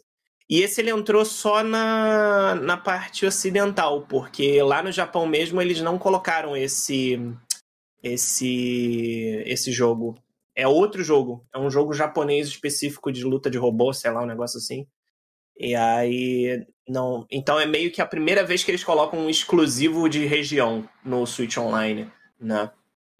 E 0.51 0.59
esse 0.59 0.81
ele 0.81 0.91
entrou 0.91 1.23
só 1.23 1.63
na, 1.63 2.55
na 2.55 2.75
parte 2.75 3.25
ocidental, 3.25 4.01
porque 4.01 4.61
lá 4.61 4.83
no 4.83 4.91
Japão 4.91 5.25
mesmo 5.25 5.61
eles 5.61 5.79
não 5.79 5.97
colocaram 5.97 6.57
esse 6.57 7.17
esse 8.03 9.43
esse 9.45 9.71
jogo. 9.71 10.13
É 10.53 10.67
outro 10.67 11.01
jogo, 11.05 11.47
é 11.55 11.57
um 11.57 11.71
jogo 11.71 11.93
japonês 11.93 12.49
específico 12.49 13.13
de 13.13 13.23
luta 13.23 13.49
de 13.49 13.57
robô, 13.57 13.93
sei 13.93 14.11
lá, 14.11 14.23
um 14.23 14.25
negócio 14.25 14.57
assim. 14.57 14.85
E 15.57 15.73
aí 15.73 16.67
não, 16.85 17.25
então 17.31 17.57
é 17.57 17.65
meio 17.65 17.89
que 17.89 18.01
a 18.01 18.05
primeira 18.05 18.43
vez 18.43 18.61
que 18.61 18.71
eles 18.71 18.83
colocam 18.83 19.19
um 19.19 19.29
exclusivo 19.29 20.09
de 20.09 20.25
região 20.25 20.85
no 21.01 21.25
Switch 21.25 21.57
Online, 21.57 22.11
né? 22.37 22.69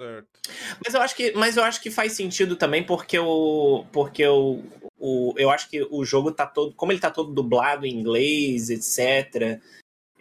Certo. 0.02 0.40
Mas 0.84 0.96
eu 0.96 1.02
acho 1.02 1.16
que, 1.16 1.32
mas 1.34 1.58
eu 1.58 1.64
acho 1.64 1.80
que 1.80 1.92
faz 1.92 2.14
sentido 2.14 2.56
também 2.56 2.84
porque 2.84 3.20
o 3.20 3.86
porque 3.92 4.26
o, 4.26 4.64
o 4.98 5.36
eu 5.38 5.52
acho 5.52 5.70
que 5.70 5.88
o 5.92 6.04
jogo 6.04 6.32
tá 6.32 6.48
todo, 6.48 6.74
como 6.74 6.92
ele 6.92 7.00
tá 7.00 7.12
todo 7.12 7.32
dublado 7.32 7.86
em 7.86 7.94
inglês, 7.94 8.72
etc. 8.72 9.62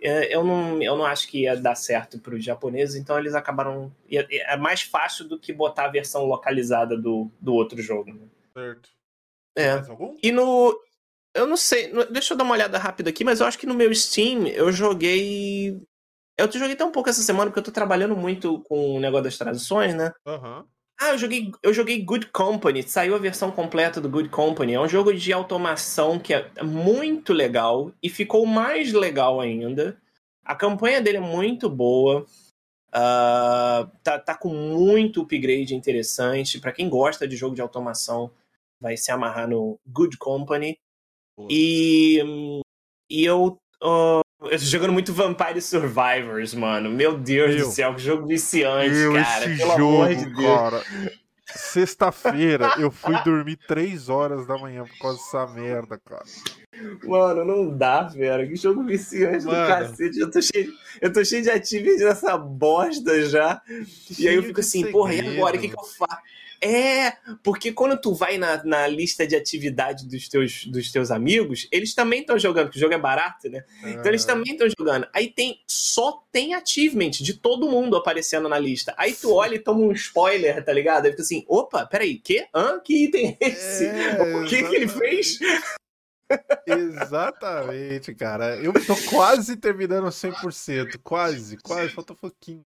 É, 0.02 0.34
eu 0.34 0.44
não, 0.44 0.82
eu 0.82 0.96
não 0.98 1.06
acho 1.06 1.28
que 1.28 1.42
ia 1.42 1.56
dar 1.56 1.74
certo 1.74 2.18
para 2.18 2.34
os 2.34 2.44
japoneses, 2.44 2.94
então 2.94 3.18
eles 3.18 3.34
acabaram. 3.34 3.90
É 4.10 4.54
mais 4.54 4.82
fácil 4.82 5.26
do 5.26 5.38
que 5.38 5.50
botar 5.50 5.86
a 5.86 5.90
versão 5.90 6.26
localizada 6.26 6.94
do, 6.94 7.30
do 7.40 7.54
outro 7.54 7.80
jogo. 7.80 8.12
Né? 8.12 8.28
Certo. 8.52 8.90
É. 9.56 9.82
E 10.22 10.30
no, 10.30 10.78
eu 11.34 11.46
não 11.46 11.56
sei, 11.56 11.90
deixa 12.10 12.34
eu 12.34 12.36
dar 12.36 12.44
uma 12.44 12.54
olhada 12.54 12.76
rápida 12.76 13.08
aqui, 13.08 13.24
mas 13.24 13.40
eu 13.40 13.46
acho 13.46 13.58
que 13.58 13.66
no 13.66 13.74
meu 13.74 13.94
Steam 13.94 14.46
eu 14.46 14.70
joguei. 14.70 15.80
Eu 16.40 16.48
te 16.48 16.58
joguei 16.58 16.74
tão 16.74 16.90
pouco 16.90 17.08
essa 17.08 17.22
semana 17.22 17.50
porque 17.50 17.58
eu 17.58 17.64
tô 17.64 17.70
trabalhando 17.70 18.16
muito 18.16 18.60
com 18.60 18.96
o 18.96 19.00
negócio 19.00 19.24
das 19.24 19.36
traduções, 19.36 19.94
né? 19.94 20.10
Uhum. 20.26 20.64
Ah, 20.98 21.10
eu 21.10 21.18
joguei, 21.18 21.50
eu 21.62 21.72
joguei 21.72 22.02
Good 22.02 22.26
Company. 22.26 22.82
Saiu 22.82 23.14
a 23.14 23.18
versão 23.18 23.50
completa 23.50 24.00
do 24.00 24.08
Good 24.08 24.28
Company. 24.30 24.74
É 24.74 24.80
um 24.80 24.88
jogo 24.88 25.14
de 25.14 25.32
automação 25.32 26.18
que 26.18 26.34
é 26.34 26.62
muito 26.62 27.32
legal 27.32 27.92
e 28.02 28.08
ficou 28.08 28.46
mais 28.46 28.92
legal 28.92 29.40
ainda. 29.40 29.96
A 30.44 30.54
campanha 30.54 31.00
dele 31.00 31.18
é 31.18 31.20
muito 31.20 31.68
boa. 31.68 32.26
Uh, 32.88 33.86
tá, 34.02 34.18
tá 34.18 34.34
com 34.34 34.48
muito 34.48 35.22
upgrade 35.22 35.74
interessante. 35.74 36.58
Para 36.58 36.72
quem 36.72 36.88
gosta 36.88 37.28
de 37.28 37.36
jogo 37.36 37.54
de 37.54 37.62
automação, 37.62 38.30
vai 38.80 38.96
se 38.96 39.12
amarrar 39.12 39.48
no 39.48 39.78
Good 39.86 40.16
Company. 40.16 40.78
E, 41.48 42.22
e 43.08 43.24
eu, 43.24 43.58
uh, 43.82 44.20
eu 44.42 44.58
tô 44.58 44.64
jogando 44.64 44.92
muito 44.92 45.12
Vampire 45.12 45.60
Survivors, 45.60 46.54
mano. 46.54 46.90
Meu 46.90 47.16
Deus 47.18 47.56
do 47.56 47.70
céu, 47.70 47.94
que 47.94 48.02
jogo 48.02 48.26
viciante, 48.26 48.96
eu, 48.96 49.12
cara. 49.12 49.44
Esse 49.44 49.58
Pelo 49.58 49.76
jogo, 49.76 50.02
amor 50.02 50.14
de 50.14 50.24
Deus. 50.24 50.60
Cara. 50.60 50.82
Sexta-feira 51.54 52.74
eu 52.78 52.90
fui 52.90 53.14
dormir 53.24 53.56
3 53.66 54.08
horas 54.08 54.46
da 54.46 54.56
manhã 54.56 54.84
por 54.84 54.98
causa 54.98 55.18
dessa 55.18 55.46
merda, 55.48 56.00
cara. 56.04 56.24
Mano, 57.04 57.44
não 57.44 57.76
dá, 57.76 58.02
velho. 58.04 58.48
Que 58.48 58.56
jogo 58.56 58.82
viciante 58.84 59.44
Mano. 59.44 59.60
do 59.60 59.68
cacete. 59.68 60.18
Eu 60.18 60.30
tô, 60.30 60.40
cheio, 60.40 60.72
eu 61.00 61.12
tô 61.12 61.24
cheio 61.24 61.42
de 61.42 61.50
atividade 61.50 62.04
nessa 62.04 62.38
bosta 62.38 63.22
já. 63.28 63.60
Cheio 63.66 64.18
e 64.18 64.28
aí 64.28 64.34
eu 64.36 64.42
fico 64.42 64.60
assim, 64.60 64.78
segredo. 64.78 64.92
porra, 64.92 65.14
e 65.14 65.20
agora? 65.20 65.56
O 65.56 65.60
que, 65.60 65.68
que 65.68 65.78
eu 65.78 65.84
faço? 65.84 66.22
É, 66.62 67.12
porque 67.42 67.72
quando 67.72 67.98
tu 67.98 68.12
vai 68.14 68.36
na, 68.36 68.62
na 68.64 68.86
lista 68.86 69.26
de 69.26 69.34
atividade 69.34 70.06
dos 70.06 70.28
teus, 70.28 70.66
dos 70.66 70.92
teus 70.92 71.10
amigos, 71.10 71.66
eles 71.72 71.94
também 71.94 72.20
estão 72.20 72.38
jogando, 72.38 72.66
porque 72.66 72.78
o 72.78 72.80
jogo 72.80 72.92
é 72.92 72.98
barato, 72.98 73.48
né? 73.48 73.64
Então 73.82 74.06
eles 74.06 74.26
também 74.26 74.52
estão 74.52 74.68
jogando. 74.78 75.08
Aí 75.14 75.30
tem 75.30 75.62
só 75.66 76.22
tem 76.30 76.54
achievement 76.54 77.10
de 77.10 77.34
todo 77.34 77.68
mundo 77.68 77.96
aparecendo 77.96 78.48
na 78.48 78.58
lista. 78.58 78.94
Aí 78.98 79.14
tu 79.14 79.32
olha 79.32 79.54
e 79.54 79.58
toma 79.58 79.80
um 79.80 79.92
spoiler, 79.92 80.62
tá 80.62 80.72
ligado? 80.72 81.06
Aí 81.06 81.12
fica 81.12 81.22
assim, 81.22 81.44
opa, 81.48 81.86
peraí, 81.86 82.18
que? 82.18 82.46
Hã? 82.54 82.78
Que 82.78 83.04
item 83.04 83.38
é 83.40 83.48
esse? 83.48 83.86
É, 83.86 84.20
o 84.36 84.44
que, 84.46 84.62
que 84.62 84.76
ele 84.76 84.88
fez? 84.88 85.38
Exatamente, 86.66 88.14
cara. 88.14 88.56
Eu 88.56 88.72
tô 88.72 88.94
quase 89.08 89.56
terminando 89.56 90.06
100%. 90.08 91.00
Quase, 91.02 91.56
quase. 91.56 91.88
Falta 91.90 92.12
um 92.12 92.16
pouquinho. 92.16 92.62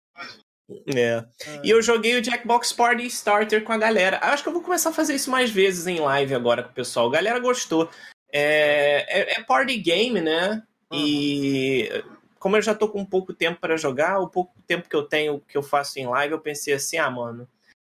É. 0.86 1.24
E 1.62 1.70
eu 1.70 1.82
joguei 1.82 2.18
o 2.18 2.24
Jackbox 2.24 2.72
Party 2.72 3.06
Starter 3.06 3.64
com 3.64 3.72
a 3.72 3.78
galera. 3.78 4.18
Acho 4.22 4.42
que 4.42 4.48
eu 4.48 4.52
vou 4.52 4.62
começar 4.62 4.90
a 4.90 4.94
fazer 4.94 5.14
isso 5.14 5.30
mais 5.30 5.50
vezes 5.50 5.86
em 5.86 6.00
live 6.00 6.34
agora 6.34 6.62
com 6.62 6.70
o 6.70 6.74
pessoal. 6.74 7.08
A 7.08 7.12
galera 7.12 7.38
gostou. 7.38 7.88
É, 8.32 9.04
é, 9.08 9.40
é 9.40 9.42
party 9.42 9.76
game, 9.76 10.20
né? 10.20 10.62
Uhum. 10.90 10.98
E 10.98 12.04
como 12.38 12.56
eu 12.56 12.62
já 12.62 12.74
tô 12.74 12.88
com 12.88 13.04
pouco 13.04 13.32
tempo 13.32 13.60
para 13.60 13.76
jogar, 13.76 14.18
o 14.18 14.28
pouco 14.28 14.54
tempo 14.66 14.88
que 14.88 14.96
eu 14.96 15.04
tenho 15.04 15.40
que 15.40 15.56
eu 15.56 15.62
faço 15.62 15.98
em 15.98 16.06
live, 16.06 16.32
eu 16.32 16.40
pensei 16.40 16.74
assim, 16.74 16.96
ah, 16.96 17.10
mano, 17.10 17.48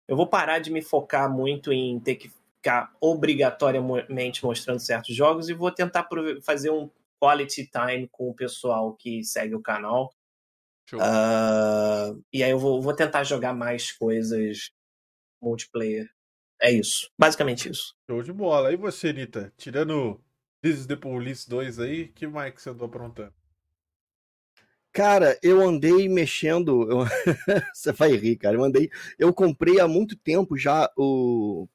eu 0.08 0.15
vou 0.15 0.25
parar 0.25 0.60
de 0.60 0.71
me 0.71 0.82
focar 0.82 1.29
muito 1.29 1.71
em 1.71 1.99
ter 1.99 2.15
que 2.15 2.32
ficar 2.55 2.91
obrigatoriamente 2.99 4.43
mostrando 4.43 4.79
certos 4.79 5.15
jogos 5.15 5.49
e 5.49 5.53
vou 5.53 5.71
tentar 5.71 6.08
fazer 6.41 6.71
um 6.71 6.89
quality 7.21 7.69
time 7.69 8.08
com 8.12 8.29
o 8.29 8.34
pessoal 8.34 8.93
que 8.93 9.23
segue 9.23 9.55
o 9.55 9.62
canal 9.62 10.12
Uh, 10.97 12.23
e 12.34 12.43
aí 12.43 12.52
eu 12.52 12.60
vou, 12.60 12.82
vou 12.82 12.95
tentar 12.95 13.23
jogar 13.23 13.54
mais 13.54 13.91
coisas 13.91 14.71
multiplayer. 15.41 16.10
É 16.62 16.71
isso. 16.71 17.10
Basicamente 17.17 17.69
isso. 17.69 17.95
Show 18.10 18.21
de 18.21 18.34
bola. 18.34 18.71
E 18.71 18.75
você, 18.75 19.13
Nita? 19.13 19.54
Tirando 19.58 20.21
This 20.62 20.80
is 20.80 20.86
the 20.88 20.95
Police 20.95 21.49
2 21.49 21.80
aí, 21.80 22.08
que 22.10 22.28
mais 22.28 22.54
que 22.54 22.62
você 22.62 22.69
andou 22.69 22.88
aprontando? 22.88 23.34
Cara, 24.91 25.38
eu 25.41 25.62
andei 25.62 26.10
mexendo. 26.10 26.89
Eu... 26.91 27.06
você 27.73 27.91
vai 27.93 28.12
rir, 28.12 28.36
cara. 28.36 28.58
Eu 28.58 28.63
andei. 28.63 28.89
Eu 29.17 29.34
comprei 29.34 29.80
há 29.80 29.88
muito 29.88 30.17
tempo 30.17 30.58
já 30.58 30.91
o 30.97 31.67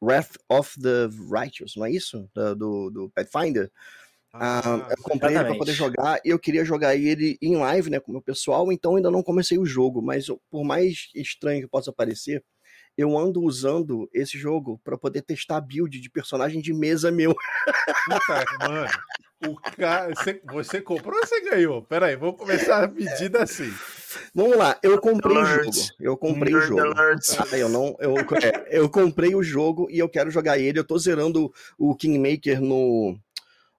Wrath 0.00 0.36
of 0.48 0.80
the 0.80 1.08
Righteous, 1.30 1.76
não 1.76 1.84
é 1.84 1.90
isso? 1.90 2.28
Do, 2.34 2.90
do 2.90 3.10
Pathfinder. 3.10 3.70
Ah, 4.34 4.88
eu 4.90 5.02
comprei 5.02 5.36
ele 5.36 5.44
para 5.44 5.56
poder 5.56 5.72
jogar 5.72 6.18
e 6.24 6.30
eu 6.30 6.38
queria 6.38 6.64
jogar 6.64 6.96
ele 6.96 7.36
em 7.42 7.56
live, 7.56 7.90
né, 7.90 8.00
com 8.00 8.10
o 8.10 8.14
meu 8.14 8.22
pessoal, 8.22 8.72
então 8.72 8.96
ainda 8.96 9.10
não 9.10 9.22
comecei 9.22 9.58
o 9.58 9.66
jogo, 9.66 10.00
mas 10.00 10.26
por 10.50 10.64
mais 10.64 11.10
estranho 11.14 11.60
que 11.60 11.68
possa 11.68 11.92
parecer, 11.92 12.42
eu 12.96 13.16
ando 13.16 13.42
usando 13.42 14.08
esse 14.12 14.38
jogo 14.38 14.80
para 14.82 14.96
poder 14.96 15.22
testar 15.22 15.60
build 15.60 16.00
de 16.00 16.10
personagem 16.10 16.60
de 16.60 16.72
mesa 16.72 17.10
meu. 17.10 17.34
Puta, 18.06 18.44
mano. 18.60 18.88
O 19.44 19.56
cara, 19.56 20.14
você, 20.14 20.40
você 20.44 20.80
comprou 20.80 21.18
ou 21.18 21.26
você 21.26 21.40
ganhou? 21.40 21.82
Pera 21.82 22.06
aí, 22.06 22.16
vamos 22.16 22.36
começar 22.36 22.84
a 22.84 22.86
medida 22.86 23.42
assim. 23.42 23.72
Vamos 24.32 24.56
lá, 24.56 24.78
eu 24.82 25.00
comprei 25.00 25.36
o 25.36 25.44
jogo. 25.44 25.70
Eu 25.98 26.16
comprei 26.16 26.54
o 26.54 26.60
jogo. 26.60 26.80
Ah, 26.96 27.56
eu 27.56 27.68
não, 27.68 27.96
eu, 27.98 28.14
é, 28.40 28.78
eu 28.78 28.88
comprei 28.88 29.34
o 29.34 29.42
jogo 29.42 29.88
e 29.90 29.98
eu 29.98 30.08
quero 30.08 30.30
jogar 30.30 30.58
ele. 30.58 30.78
Eu 30.78 30.84
tô 30.84 30.96
zerando 30.96 31.52
o 31.76 31.96
Kingmaker 31.96 32.60
no 32.60 33.18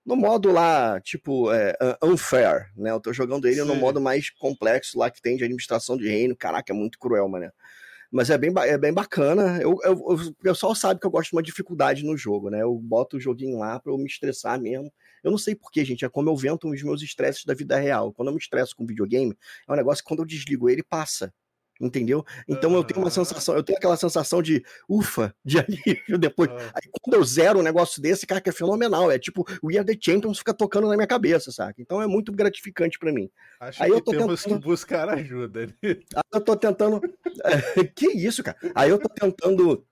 no 0.05 0.15
modo 0.15 0.51
lá, 0.51 0.99
tipo, 1.01 1.51
é, 1.51 1.73
unfair, 2.03 2.71
né? 2.75 2.91
Eu 2.91 2.99
tô 2.99 3.13
jogando 3.13 3.45
ele 3.45 3.61
Sim. 3.61 3.67
no 3.67 3.75
modo 3.75 4.01
mais 4.01 4.29
complexo 4.29 4.97
lá 4.97 5.09
que 5.09 5.21
tem 5.21 5.37
de 5.37 5.43
administração 5.43 5.95
de 5.97 6.07
reino. 6.07 6.35
Caraca, 6.35 6.73
é 6.73 6.75
muito 6.75 6.99
cruel, 6.99 7.27
mano. 7.29 7.51
Mas 8.11 8.29
é 8.29 8.37
bem, 8.37 8.53
é 8.55 8.77
bem 8.77 8.93
bacana. 8.93 9.59
Eu, 9.59 9.75
eu, 9.83 9.93
o 9.93 10.33
pessoal 10.35 10.75
sabe 10.75 10.99
que 10.99 11.07
eu 11.07 11.09
gosto 11.09 11.31
de 11.31 11.35
uma 11.35 11.41
dificuldade 11.41 12.03
no 12.03 12.15
jogo, 12.15 12.49
né? 12.49 12.61
Eu 12.61 12.75
boto 12.75 13.17
o 13.17 13.19
joguinho 13.19 13.57
lá 13.57 13.79
pra 13.79 13.91
eu 13.91 13.97
me 13.97 14.05
estressar 14.05 14.61
mesmo. 14.61 14.91
Eu 15.23 15.31
não 15.31 15.37
sei 15.37 15.55
porquê, 15.55 15.83
gente. 15.83 16.05
É 16.05 16.09
como 16.09 16.29
eu 16.29 16.35
vento 16.35 16.69
os 16.69 16.83
meus 16.83 17.01
estresses 17.01 17.43
da 17.43 17.55
vida 17.55 17.75
real. 17.79 18.13
Quando 18.13 18.27
eu 18.27 18.33
me 18.33 18.39
estresso 18.39 18.75
com 18.75 18.85
videogame, 18.85 19.35
é 19.67 19.73
um 19.73 19.75
negócio 19.75 20.03
que 20.03 20.07
quando 20.07 20.19
eu 20.19 20.25
desligo 20.27 20.69
ele, 20.69 20.83
passa 20.83 21.33
entendeu? 21.85 22.25
Então 22.47 22.71
uhum. 22.71 22.77
eu 22.77 22.83
tenho 22.83 22.99
uma 22.99 23.09
sensação, 23.09 23.55
eu 23.55 23.63
tenho 23.63 23.77
aquela 23.77 23.97
sensação 23.97 24.41
de 24.41 24.63
ufa, 24.87 25.35
de 25.43 25.59
alívio 25.59 26.17
depois. 26.17 26.49
Uhum. 26.49 26.57
Aí 26.57 26.89
quando 27.01 27.15
eu 27.15 27.23
zero 27.23 27.59
um 27.59 27.63
negócio 27.63 28.01
desse, 28.01 28.25
cara, 28.25 28.41
que 28.41 28.49
é 28.49 28.53
fenomenal. 28.53 29.11
É 29.11 29.19
tipo, 29.19 29.45
o 29.61 29.67
We 29.67 29.77
Are 29.77 29.85
the 29.85 29.97
Champions 29.99 30.39
fica 30.39 30.53
tocando 30.53 30.87
na 30.87 30.95
minha 30.95 31.07
cabeça, 31.07 31.51
saca? 31.51 31.81
Então 31.81 32.01
é 32.01 32.07
muito 32.07 32.31
gratificante 32.31 32.97
para 32.97 33.11
mim. 33.11 33.29
Acho 33.59 33.83
Aí 33.83 33.89
que 33.89 33.95
eu 33.95 34.01
tô 34.01 34.11
temos 34.11 34.43
tentando... 34.43 34.61
que 34.61 34.67
buscar 34.67 35.09
ajuda. 35.09 35.67
Né? 35.67 35.73
Aí 36.15 36.23
eu 36.33 36.41
tô 36.41 36.55
tentando. 36.55 37.01
que 37.95 38.07
isso, 38.07 38.43
cara? 38.43 38.57
Aí 38.75 38.89
eu 38.89 38.97
tô 38.97 39.09
tentando 39.09 39.85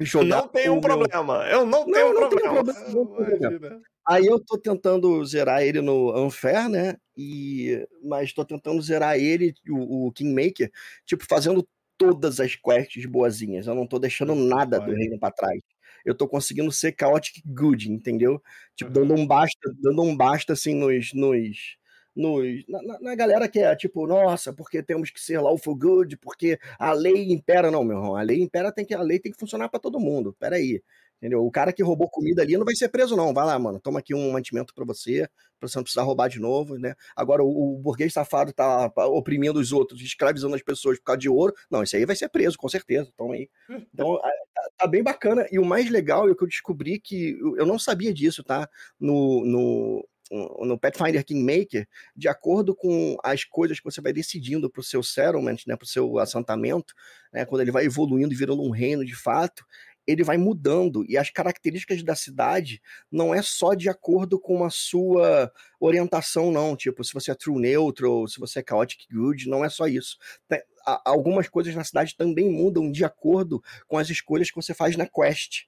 jogar. 0.00 0.42
Não 0.42 0.48
tem 0.48 0.68
um 0.68 0.80
problema. 0.80 1.46
Eu 1.48 1.66
não 1.66 1.84
tenho 1.84 2.12
não, 2.12 2.20
não 2.20 2.28
problema. 2.28 2.74
Tenho 2.74 3.06
problema. 3.06 3.80
Aí 4.08 4.26
eu 4.26 4.40
tô 4.40 4.56
tentando 4.56 5.22
zerar 5.26 5.62
ele 5.62 5.82
no 5.82 6.18
Unfair, 6.24 6.68
né? 6.68 6.96
E 7.16 7.86
mas 8.02 8.32
tô 8.32 8.44
tentando 8.44 8.80
zerar 8.80 9.18
ele, 9.18 9.54
o, 9.68 10.06
o 10.06 10.12
Kingmaker, 10.12 10.70
tipo 11.04 11.26
fazendo 11.28 11.68
todas 11.98 12.40
as 12.40 12.56
quests 12.56 13.04
boazinhas. 13.06 13.66
Eu 13.66 13.74
não 13.74 13.86
tô 13.86 13.98
deixando 13.98 14.34
nada 14.34 14.80
do 14.80 14.92
reino 14.92 15.18
para 15.18 15.32
trás. 15.34 15.60
Eu 16.06 16.14
tô 16.14 16.26
conseguindo 16.26 16.72
ser 16.72 16.94
chaotic 16.98 17.42
good, 17.46 17.90
entendeu? 17.92 18.42
Tipo, 18.74 18.90
dando 18.90 19.14
um 19.14 19.26
basta, 19.26 19.74
dando 19.82 20.02
um 20.02 20.16
basta 20.16 20.54
assim 20.54 20.74
nos 20.74 21.12
nos 21.12 21.76
nos, 22.16 22.64
na, 22.68 23.00
na, 23.00 23.14
galera 23.14 23.48
que 23.48 23.60
é 23.60 23.76
tipo, 23.76 24.06
nossa, 24.06 24.52
porque 24.52 24.82
temos 24.82 25.10
que 25.10 25.20
ser 25.20 25.38
lawful 25.40 25.76
good, 25.76 26.16
porque 26.16 26.58
a 26.78 26.92
lei 26.92 27.30
impera. 27.32 27.70
Não, 27.70 27.84
meu 27.84 27.98
irmão, 27.98 28.16
a 28.16 28.22
lei 28.22 28.40
impera, 28.42 28.72
tem 28.72 28.84
que, 28.84 28.94
a 28.94 29.02
lei 29.02 29.18
tem 29.20 29.30
que 29.30 29.38
funcionar 29.38 29.68
para 29.68 29.78
todo 29.80 30.00
mundo. 30.00 30.34
Peraí. 30.38 30.82
Entendeu? 31.18 31.44
O 31.44 31.50
cara 31.50 31.72
que 31.72 31.82
roubou 31.82 32.08
comida 32.08 32.42
ali 32.42 32.56
não 32.56 32.64
vai 32.64 32.76
ser 32.76 32.88
preso, 32.88 33.16
não. 33.16 33.34
Vai 33.34 33.44
lá, 33.44 33.58
mano. 33.58 33.80
Toma 33.80 33.98
aqui 33.98 34.14
um 34.14 34.30
mantimento 34.30 34.72
para 34.72 34.84
você, 34.84 35.28
pra 35.58 35.68
você 35.68 35.76
não 35.76 35.82
precisar 35.82 36.02
roubar 36.02 36.28
de 36.28 36.38
novo, 36.38 36.78
né? 36.78 36.94
Agora, 37.16 37.42
o, 37.42 37.74
o 37.74 37.78
burguês 37.78 38.12
safado 38.12 38.52
tá 38.52 38.92
oprimindo 39.08 39.58
os 39.58 39.72
outros, 39.72 40.00
escravizando 40.00 40.54
as 40.54 40.62
pessoas 40.62 40.96
por 40.98 41.04
causa 41.04 41.18
de 41.18 41.28
ouro. 41.28 41.52
Não, 41.68 41.82
isso 41.82 41.96
aí 41.96 42.06
vai 42.06 42.14
ser 42.14 42.28
preso, 42.28 42.56
com 42.56 42.68
certeza. 42.68 43.12
Toma 43.16 43.34
aí. 43.34 43.50
Então, 43.92 44.16
tá, 44.20 44.70
tá 44.78 44.86
bem 44.86 45.02
bacana. 45.02 45.44
E 45.50 45.58
o 45.58 45.64
mais 45.64 45.90
legal 45.90 46.30
é 46.30 46.34
que 46.34 46.44
eu 46.44 46.48
descobri 46.48 47.00
que 47.00 47.36
eu 47.56 47.66
não 47.66 47.80
sabia 47.80 48.14
disso, 48.14 48.44
tá? 48.44 48.68
No, 49.00 49.44
no, 49.44 50.08
no 50.30 50.78
Pathfinder 50.78 51.24
Kingmaker, 51.24 51.88
de 52.14 52.28
acordo 52.28 52.74
com 52.74 53.16
as 53.22 53.44
coisas 53.44 53.78
que 53.78 53.84
você 53.84 54.00
vai 54.00 54.12
decidindo 54.12 54.70
para 54.70 54.80
o 54.80 54.84
seu 54.84 55.02
settlement, 55.02 55.56
né, 55.66 55.76
para 55.76 55.84
o 55.84 55.88
seu 55.88 56.18
assentamento, 56.18 56.94
né, 57.32 57.44
quando 57.44 57.62
ele 57.62 57.70
vai 57.70 57.84
evoluindo 57.84 58.32
e 58.32 58.36
virando 58.36 58.62
um 58.62 58.70
reino 58.70 59.04
de 59.04 59.14
fato, 59.14 59.64
ele 60.08 60.24
vai 60.24 60.38
mudando 60.38 61.04
e 61.06 61.18
as 61.18 61.28
características 61.28 62.02
da 62.02 62.14
cidade 62.14 62.80
não 63.12 63.34
é 63.34 63.42
só 63.42 63.74
de 63.74 63.90
acordo 63.90 64.40
com 64.40 64.64
a 64.64 64.70
sua 64.70 65.52
orientação, 65.78 66.50
não. 66.50 66.74
Tipo, 66.74 67.04
se 67.04 67.12
você 67.12 67.30
é 67.30 67.34
true 67.34 67.60
neutral, 67.60 68.26
se 68.26 68.40
você 68.40 68.60
é 68.60 68.64
chaotic 68.66 69.06
good, 69.12 69.46
não 69.46 69.62
é 69.62 69.68
só 69.68 69.86
isso. 69.86 70.16
Tem, 70.48 70.62
algumas 71.04 71.46
coisas 71.46 71.74
na 71.74 71.84
cidade 71.84 72.16
também 72.16 72.50
mudam 72.50 72.90
de 72.90 73.04
acordo 73.04 73.62
com 73.86 73.98
as 73.98 74.08
escolhas 74.08 74.50
que 74.50 74.56
você 74.56 74.72
faz 74.72 74.96
na 74.96 75.06
quest. 75.06 75.66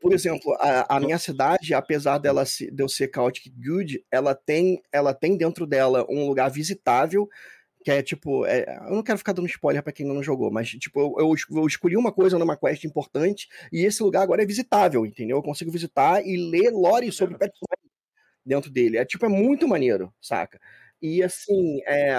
Por 0.00 0.12
exemplo, 0.12 0.52
a, 0.60 0.96
a, 0.96 1.00
minha 1.00 1.18
cidade, 1.18 1.72
apesar 1.72 2.18
dela 2.18 2.44
se, 2.44 2.70
de 2.70 2.82
eu 2.82 2.88
ser 2.88 3.10
chaotic 3.14 3.50
good, 3.56 4.04
ela 4.10 4.34
tem, 4.34 4.82
ela 4.92 5.14
tem 5.14 5.38
dentro 5.38 5.66
dela 5.66 6.04
um 6.10 6.26
lugar 6.26 6.50
visitável 6.50 7.30
que 7.84 7.90
é 7.90 8.02
tipo, 8.02 8.46
é, 8.46 8.64
eu 8.88 8.94
não 8.94 9.02
quero 9.02 9.18
ficar 9.18 9.34
dando 9.34 9.46
spoiler 9.46 9.82
para 9.82 9.92
quem 9.92 10.06
não 10.06 10.22
jogou, 10.22 10.50
mas 10.50 10.70
tipo, 10.70 10.98
eu, 10.98 11.14
eu, 11.18 11.34
eu, 11.58 11.66
escolhi 11.66 11.98
uma 11.98 12.10
coisa 12.10 12.38
numa 12.38 12.56
quest 12.56 12.82
importante 12.84 13.46
e 13.70 13.84
esse 13.84 14.02
lugar 14.02 14.22
agora 14.22 14.42
é 14.42 14.46
visitável, 14.46 15.04
entendeu? 15.04 15.36
Eu 15.36 15.42
consigo 15.42 15.70
visitar 15.70 16.26
e 16.26 16.34
ler 16.50 16.70
lore 16.70 17.12
sobre 17.12 17.36
Pathfinder 17.36 17.78
dentro 18.44 18.70
dele. 18.70 18.96
É 18.96 19.04
tipo, 19.04 19.26
é 19.26 19.28
muito 19.28 19.68
maneiro, 19.68 20.12
saca? 20.18 20.58
E 21.06 21.22
assim, 21.22 21.82
é, 21.86 22.12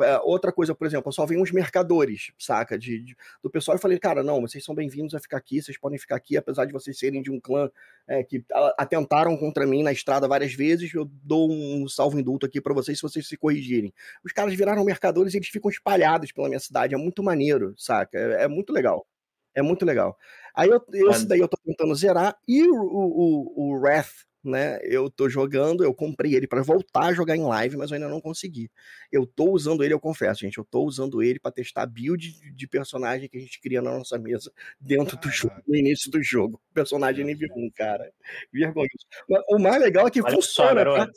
é, 0.00 0.20
outra 0.22 0.52
coisa, 0.52 0.72
por 0.72 0.86
exemplo, 0.86 1.08
eu 1.08 1.12
só 1.12 1.26
vi 1.26 1.36
uns 1.36 1.50
mercadores, 1.50 2.30
saca? 2.38 2.78
De, 2.78 3.00
de, 3.00 3.16
do 3.42 3.50
pessoal 3.50 3.76
e 3.76 3.80
falei, 3.80 3.98
cara, 3.98 4.22
não, 4.22 4.42
vocês 4.42 4.64
são 4.64 4.76
bem-vindos 4.76 5.12
a 5.12 5.18
ficar 5.18 5.38
aqui, 5.38 5.60
vocês 5.60 5.76
podem 5.76 5.98
ficar 5.98 6.14
aqui, 6.14 6.36
apesar 6.36 6.64
de 6.64 6.72
vocês 6.72 6.96
serem 6.96 7.20
de 7.20 7.32
um 7.32 7.40
clã 7.40 7.68
é, 8.06 8.22
que 8.22 8.44
atentaram 8.78 9.36
contra 9.36 9.66
mim 9.66 9.82
na 9.82 9.90
estrada 9.90 10.28
várias 10.28 10.54
vezes, 10.54 10.94
eu 10.94 11.04
dou 11.04 11.50
um 11.50 11.88
salvo 11.88 12.16
indulto 12.16 12.46
aqui 12.46 12.60
para 12.60 12.72
vocês 12.72 12.98
se 12.98 13.02
vocês 13.02 13.26
se 13.26 13.36
corrigirem. 13.36 13.92
Os 14.24 14.32
caras 14.32 14.54
viraram 14.54 14.84
mercadores 14.84 15.34
e 15.34 15.38
eles 15.38 15.48
ficam 15.48 15.68
espalhados 15.68 16.30
pela 16.30 16.46
minha 16.46 16.60
cidade, 16.60 16.94
é 16.94 16.96
muito 16.96 17.24
maneiro, 17.24 17.74
saca? 17.76 18.16
É, 18.16 18.44
é 18.44 18.48
muito 18.48 18.72
legal. 18.72 19.04
É 19.52 19.62
muito 19.62 19.84
legal. 19.84 20.16
Aí 20.54 20.68
eu, 20.68 20.80
esse 21.10 21.26
daí 21.26 21.40
eu 21.40 21.48
tô 21.48 21.56
tentando 21.56 21.92
zerar, 21.96 22.38
e 22.46 22.62
o, 22.68 22.72
o, 22.72 23.72
o 23.72 23.80
Wrath 23.80 24.27
né? 24.42 24.78
Eu 24.82 25.10
tô 25.10 25.28
jogando, 25.28 25.84
eu 25.84 25.94
comprei 25.94 26.34
ele 26.34 26.46
para 26.46 26.62
voltar 26.62 27.06
a 27.06 27.12
jogar 27.12 27.36
em 27.36 27.44
live, 27.44 27.76
mas 27.76 27.90
eu 27.90 27.96
ainda 27.96 28.08
não 28.08 28.20
consegui. 28.20 28.70
Eu 29.10 29.26
tô 29.26 29.50
usando 29.50 29.82
ele, 29.82 29.94
eu 29.94 30.00
confesso, 30.00 30.40
gente, 30.40 30.58
eu 30.58 30.64
tô 30.64 30.84
usando 30.84 31.22
ele 31.22 31.38
para 31.38 31.52
testar 31.52 31.86
build 31.86 32.52
de 32.54 32.66
personagem 32.66 33.28
que 33.28 33.36
a 33.36 33.40
gente 33.40 33.60
cria 33.60 33.82
na 33.82 33.96
nossa 33.96 34.18
mesa 34.18 34.52
dentro 34.80 35.16
do 35.16 35.28
jogo, 35.30 35.54
no 35.66 35.76
início 35.76 36.10
do 36.10 36.22
jogo. 36.22 36.60
Personagem 36.72 37.24
nível 37.24 37.48
1, 37.54 37.70
cara. 37.74 38.12
Vergonhoso. 38.52 39.06
O 39.48 39.58
mais 39.58 39.80
legal 39.80 40.06
é 40.06 40.10
que 40.10 40.22
Olha 40.22 40.34
funciona, 40.34 40.84
só, 40.84 41.06
tá? 41.06 41.12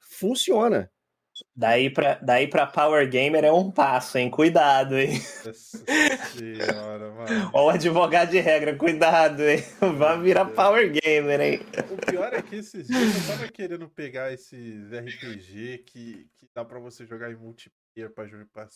Funciona. 0.00 0.90
Daí 1.54 1.90
pra, 1.90 2.14
daí 2.16 2.48
pra 2.48 2.66
Power 2.66 3.08
Gamer 3.08 3.44
é 3.44 3.52
um 3.52 3.70
passo, 3.70 4.18
hein? 4.18 4.30
Cuidado, 4.30 4.96
hein? 4.96 5.20
Senhora, 5.20 7.10
mano. 7.12 7.50
Ó, 7.52 7.66
o 7.66 7.70
advogado 7.70 8.30
de 8.30 8.40
regra, 8.40 8.76
cuidado, 8.76 9.42
hein? 9.42 9.58
Vai 9.96 10.20
virar 10.20 10.46
Power 10.46 10.90
Gamer, 10.92 11.40
hein? 11.40 11.60
O 11.90 12.06
pior 12.06 12.32
é 12.32 12.42
que 12.42 12.56
esses 12.56 12.86
dias 12.86 13.28
eu 13.28 13.36
tava 13.36 13.50
querendo 13.50 13.88
pegar 13.88 14.32
esses 14.32 14.92
RPG 14.92 15.84
que, 15.86 16.28
que 16.34 16.48
dá 16.54 16.64
pra 16.64 16.78
você 16.78 17.04
jogar 17.04 17.30
em 17.30 17.36
multiplayer 17.36 18.10
pra, 18.14 18.26
pra, 18.52 18.68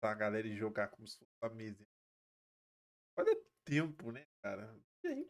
pra 0.00 0.14
galera 0.14 0.46
e 0.46 0.56
jogar 0.56 0.88
como 0.88 1.06
se 1.06 1.18
fosse 1.18 1.30
a 1.42 1.48
mesa. 1.50 1.84
Olha 3.18 3.36
tempo, 3.64 4.10
né, 4.10 4.24
cara? 4.42 4.74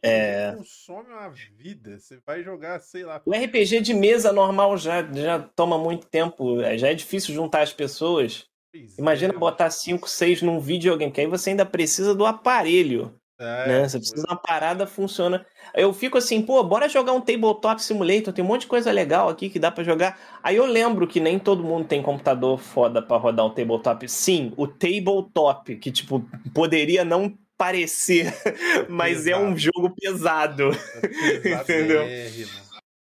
É. 0.03 0.53
consome 0.55 1.09
uma 1.11 1.29
vida. 1.57 1.99
Você 1.99 2.19
vai 2.25 2.43
jogar, 2.43 2.79
sei 2.79 3.03
lá. 3.03 3.21
O 3.25 3.31
RPG 3.33 3.81
de 3.81 3.93
mesa 3.93 4.31
normal 4.31 4.77
já, 4.77 5.01
já 5.13 5.39
toma 5.39 5.77
muito 5.77 6.07
tempo. 6.07 6.61
é, 6.61 6.77
Já 6.77 6.89
é 6.89 6.93
difícil 6.93 7.33
juntar 7.33 7.61
as 7.61 7.73
pessoas. 7.73 8.45
Pois 8.71 8.97
Imagina 8.97 9.33
é, 9.33 9.37
botar 9.37 9.69
5, 9.69 10.07
6 10.07 10.41
num 10.41 10.59
videogame, 10.59 11.11
que 11.11 11.21
aí 11.21 11.27
você 11.27 11.49
ainda 11.49 11.65
precisa 11.65 12.13
do 12.13 12.25
aparelho. 12.25 13.15
é, 13.39 13.67
né? 13.67 13.89
Você 13.89 13.97
precisa 13.97 14.21
de 14.23 14.29
uma 14.29 14.37
parada 14.37 14.85
funciona. 14.85 15.45
Eu 15.73 15.91
fico 15.93 16.17
assim, 16.17 16.41
pô, 16.41 16.63
bora 16.63 16.87
jogar 16.87 17.13
um 17.13 17.21
Tabletop 17.21 17.81
Simulator, 17.81 18.31
tem 18.33 18.43
um 18.43 18.47
monte 18.47 18.61
de 18.61 18.67
coisa 18.67 18.91
legal 18.91 19.27
aqui 19.29 19.49
que 19.49 19.57
dá 19.59 19.71
pra 19.71 19.83
jogar. 19.83 20.19
Aí 20.43 20.55
eu 20.55 20.65
lembro 20.65 21.07
que 21.07 21.19
nem 21.19 21.39
todo 21.39 21.63
mundo 21.63 21.87
tem 21.87 22.01
computador 22.03 22.57
foda 22.59 23.01
pra 23.01 23.17
rodar 23.17 23.45
um 23.45 23.53
Tabletop. 23.53 24.07
Sim, 24.07 24.53
o 24.55 24.67
Tabletop, 24.67 25.75
que 25.77 25.91
tipo, 25.91 26.23
poderia 26.53 27.03
não 27.03 27.35
parecer, 27.59 28.33
mas 28.89 29.27
é 29.27 29.35
um 29.35 29.53
Pesado. 29.53 29.59
jogo 29.59 29.95
pesado. 29.95 30.63
é 30.71 31.53
Entendeu? 31.61 32.03
pesadérrimo. 32.05 32.51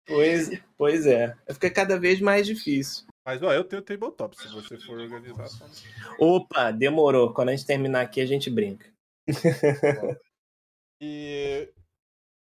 Pois, 0.06 0.50
pois 0.78 1.06
é. 1.06 1.36
Fica 1.52 1.70
cada 1.70 1.98
vez 1.98 2.20
mais 2.20 2.46
difícil. 2.46 3.04
Mas, 3.26 3.42
ó, 3.42 3.52
eu 3.52 3.64
tenho 3.64 3.82
tabletop, 3.82 4.36
se 4.36 4.48
você 4.54 4.78
for 4.78 4.98
organizar. 4.98 5.48
Só... 5.48 5.66
Opa, 6.18 6.70
demorou. 6.70 7.34
Quando 7.34 7.50
a 7.50 7.52
gente 7.56 7.66
terminar 7.66 8.00
aqui, 8.02 8.20
a 8.20 8.26
gente 8.26 8.48
brinca. 8.48 8.90
E, 10.98 11.68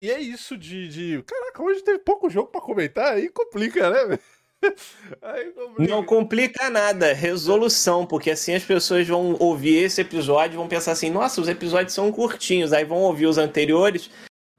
e 0.02 0.12
é 0.12 0.20
isso 0.20 0.58
de, 0.58 0.90
de. 0.90 1.24
Caraca, 1.24 1.64
hoje 1.64 1.82
teve 1.82 2.00
pouco 2.00 2.30
jogo 2.30 2.52
pra 2.52 2.60
comentar, 2.60 3.14
aí 3.14 3.30
complica, 3.30 3.90
né? 3.90 4.20
Não 5.78 6.06
complica 6.06 6.70
nada, 6.70 7.14
resolução, 7.14 8.06
porque 8.06 8.32
assim 8.32 8.54
as 8.54 8.64
pessoas 8.64 9.08
vão 9.08 9.36
ouvir 9.40 9.84
esse 9.84 10.02
episódio 10.02 10.56
e 10.56 10.58
vão 10.58 10.68
pensar 10.68 10.94
assim, 10.94 11.10
nossa, 11.10 11.42
os 11.42 11.48
episódios 11.48 11.94
são 11.94 12.12
curtinhos, 12.12 12.74
aí 12.74 12.86
vão 12.86 13.00
ouvir 13.00 13.28
os 13.28 13.38
anteriores 13.38 14.10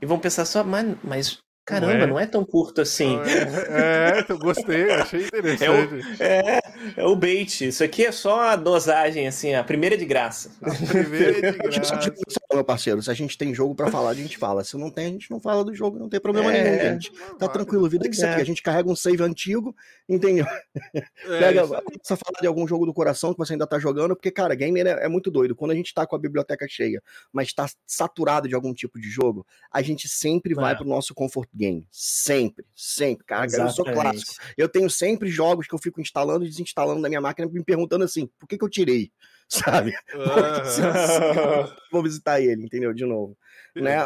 e 0.00 0.06
vão 0.06 0.18
pensar 0.18 0.44
só, 0.44 0.62
mas 0.64 1.38
caramba, 1.64 1.94
Não 1.94 2.02
é. 2.02 2.06
não 2.06 2.20
é 2.20 2.26
tão 2.26 2.44
curto 2.44 2.80
assim. 2.80 3.18
É, 3.20 4.20
é, 4.20 4.24
eu 4.28 4.38
gostei, 4.38 4.90
achei 4.92 5.24
interessante. 5.26 6.04
É, 6.20 6.60
é 6.96 7.04
o 7.04 7.16
bait. 7.16 7.66
Isso 7.66 7.82
aqui 7.82 8.04
é 8.04 8.12
só 8.12 8.40
a 8.40 8.56
dosagem, 8.56 9.26
assim, 9.26 9.54
a 9.54 9.64
primeira 9.64 9.96
de 9.96 10.04
graça. 10.04 10.50
A 10.62 10.70
primeira 10.74 11.52
de 11.52 11.66
A 11.66 11.70
gente 11.70 11.86
só 11.86 11.96
graça. 11.96 12.12
meu 12.52 12.64
parceiro, 12.64 13.02
se 13.02 13.10
a 13.10 13.14
gente 13.14 13.36
tem 13.38 13.54
jogo 13.54 13.74
pra 13.74 13.90
falar, 13.90 14.10
a 14.10 14.14
gente 14.14 14.36
fala. 14.38 14.62
Se 14.64 14.76
não 14.76 14.90
tem, 14.90 15.06
a 15.06 15.10
gente 15.10 15.30
não 15.30 15.40
fala 15.40 15.64
do 15.64 15.74
jogo, 15.74 15.98
não 15.98 16.08
tem 16.08 16.20
problema 16.20 16.52
É. 16.54 16.62
nenhum, 16.62 16.92
gente. 16.94 17.12
Tá 17.38 17.48
tranquilo, 17.48 17.88
vida 17.88 18.04
que 18.04 18.10
Pois 18.10 18.18
você 18.20 18.26
é. 18.26 18.34
A 18.34 18.44
gente 18.44 18.62
carrega 18.62 18.88
um 18.90 18.96
save 18.96 19.22
antigo, 19.22 19.74
entendeu? 20.08 20.46
É, 21.26 21.38
Pega, 21.40 21.62
isso 21.62 21.68
começa 21.74 22.14
a 22.14 22.16
falar 22.16 22.40
de 22.40 22.46
algum 22.46 22.66
jogo 22.68 22.84
do 22.86 22.92
coração 22.92 23.32
que 23.32 23.38
você 23.38 23.54
ainda 23.54 23.66
tá 23.66 23.78
jogando, 23.78 24.14
porque, 24.14 24.30
cara, 24.30 24.54
gamer 24.54 24.86
é, 24.86 25.04
é 25.06 25.08
muito 25.08 25.30
doido. 25.30 25.56
Quando 25.56 25.70
a 25.70 25.74
gente 25.74 25.92
tá 25.94 26.06
com 26.06 26.14
a 26.14 26.18
biblioteca 26.18 26.66
cheia, 26.68 27.02
mas 27.32 27.52
tá 27.52 27.66
saturado 27.86 28.46
de 28.48 28.54
algum 28.54 28.72
tipo 28.74 29.00
de 29.00 29.08
jogo, 29.08 29.46
a 29.72 29.80
gente 29.82 30.06
sempre 30.08 30.54
vai 30.54 30.72
É. 30.72 30.76
pro 30.76 30.86
nosso 30.86 31.14
comfort 31.14 31.48
game. 31.54 31.86
Sempre, 31.90 32.64
sempre. 32.74 33.24
Cara, 33.24 33.46
eu 33.46 33.70
sou 33.70 33.84
clássico. 33.84 34.34
Eu 34.56 34.68
tenho 34.68 34.90
sempre 34.90 35.28
jogos 35.28 35.66
que 35.66 35.74
eu 35.74 35.78
fico 35.78 36.00
instalando 36.00 36.44
e 36.44 36.48
desinstalando 36.48 37.02
da 37.02 37.08
minha 37.08 37.20
máquina, 37.20 37.48
me 37.48 37.64
perguntando 37.64 38.04
assim, 38.04 38.28
por 38.38 38.48
que, 38.48 38.58
que 38.58 38.64
eu 38.64 38.70
tirei? 38.70 39.10
Sabe? 39.48 39.94
Vou 41.92 42.02
visitar 42.02 42.40
ele, 42.40 42.64
entendeu? 42.64 42.92
De 42.92 43.04
novo. 43.04 43.36
né? 43.76 43.98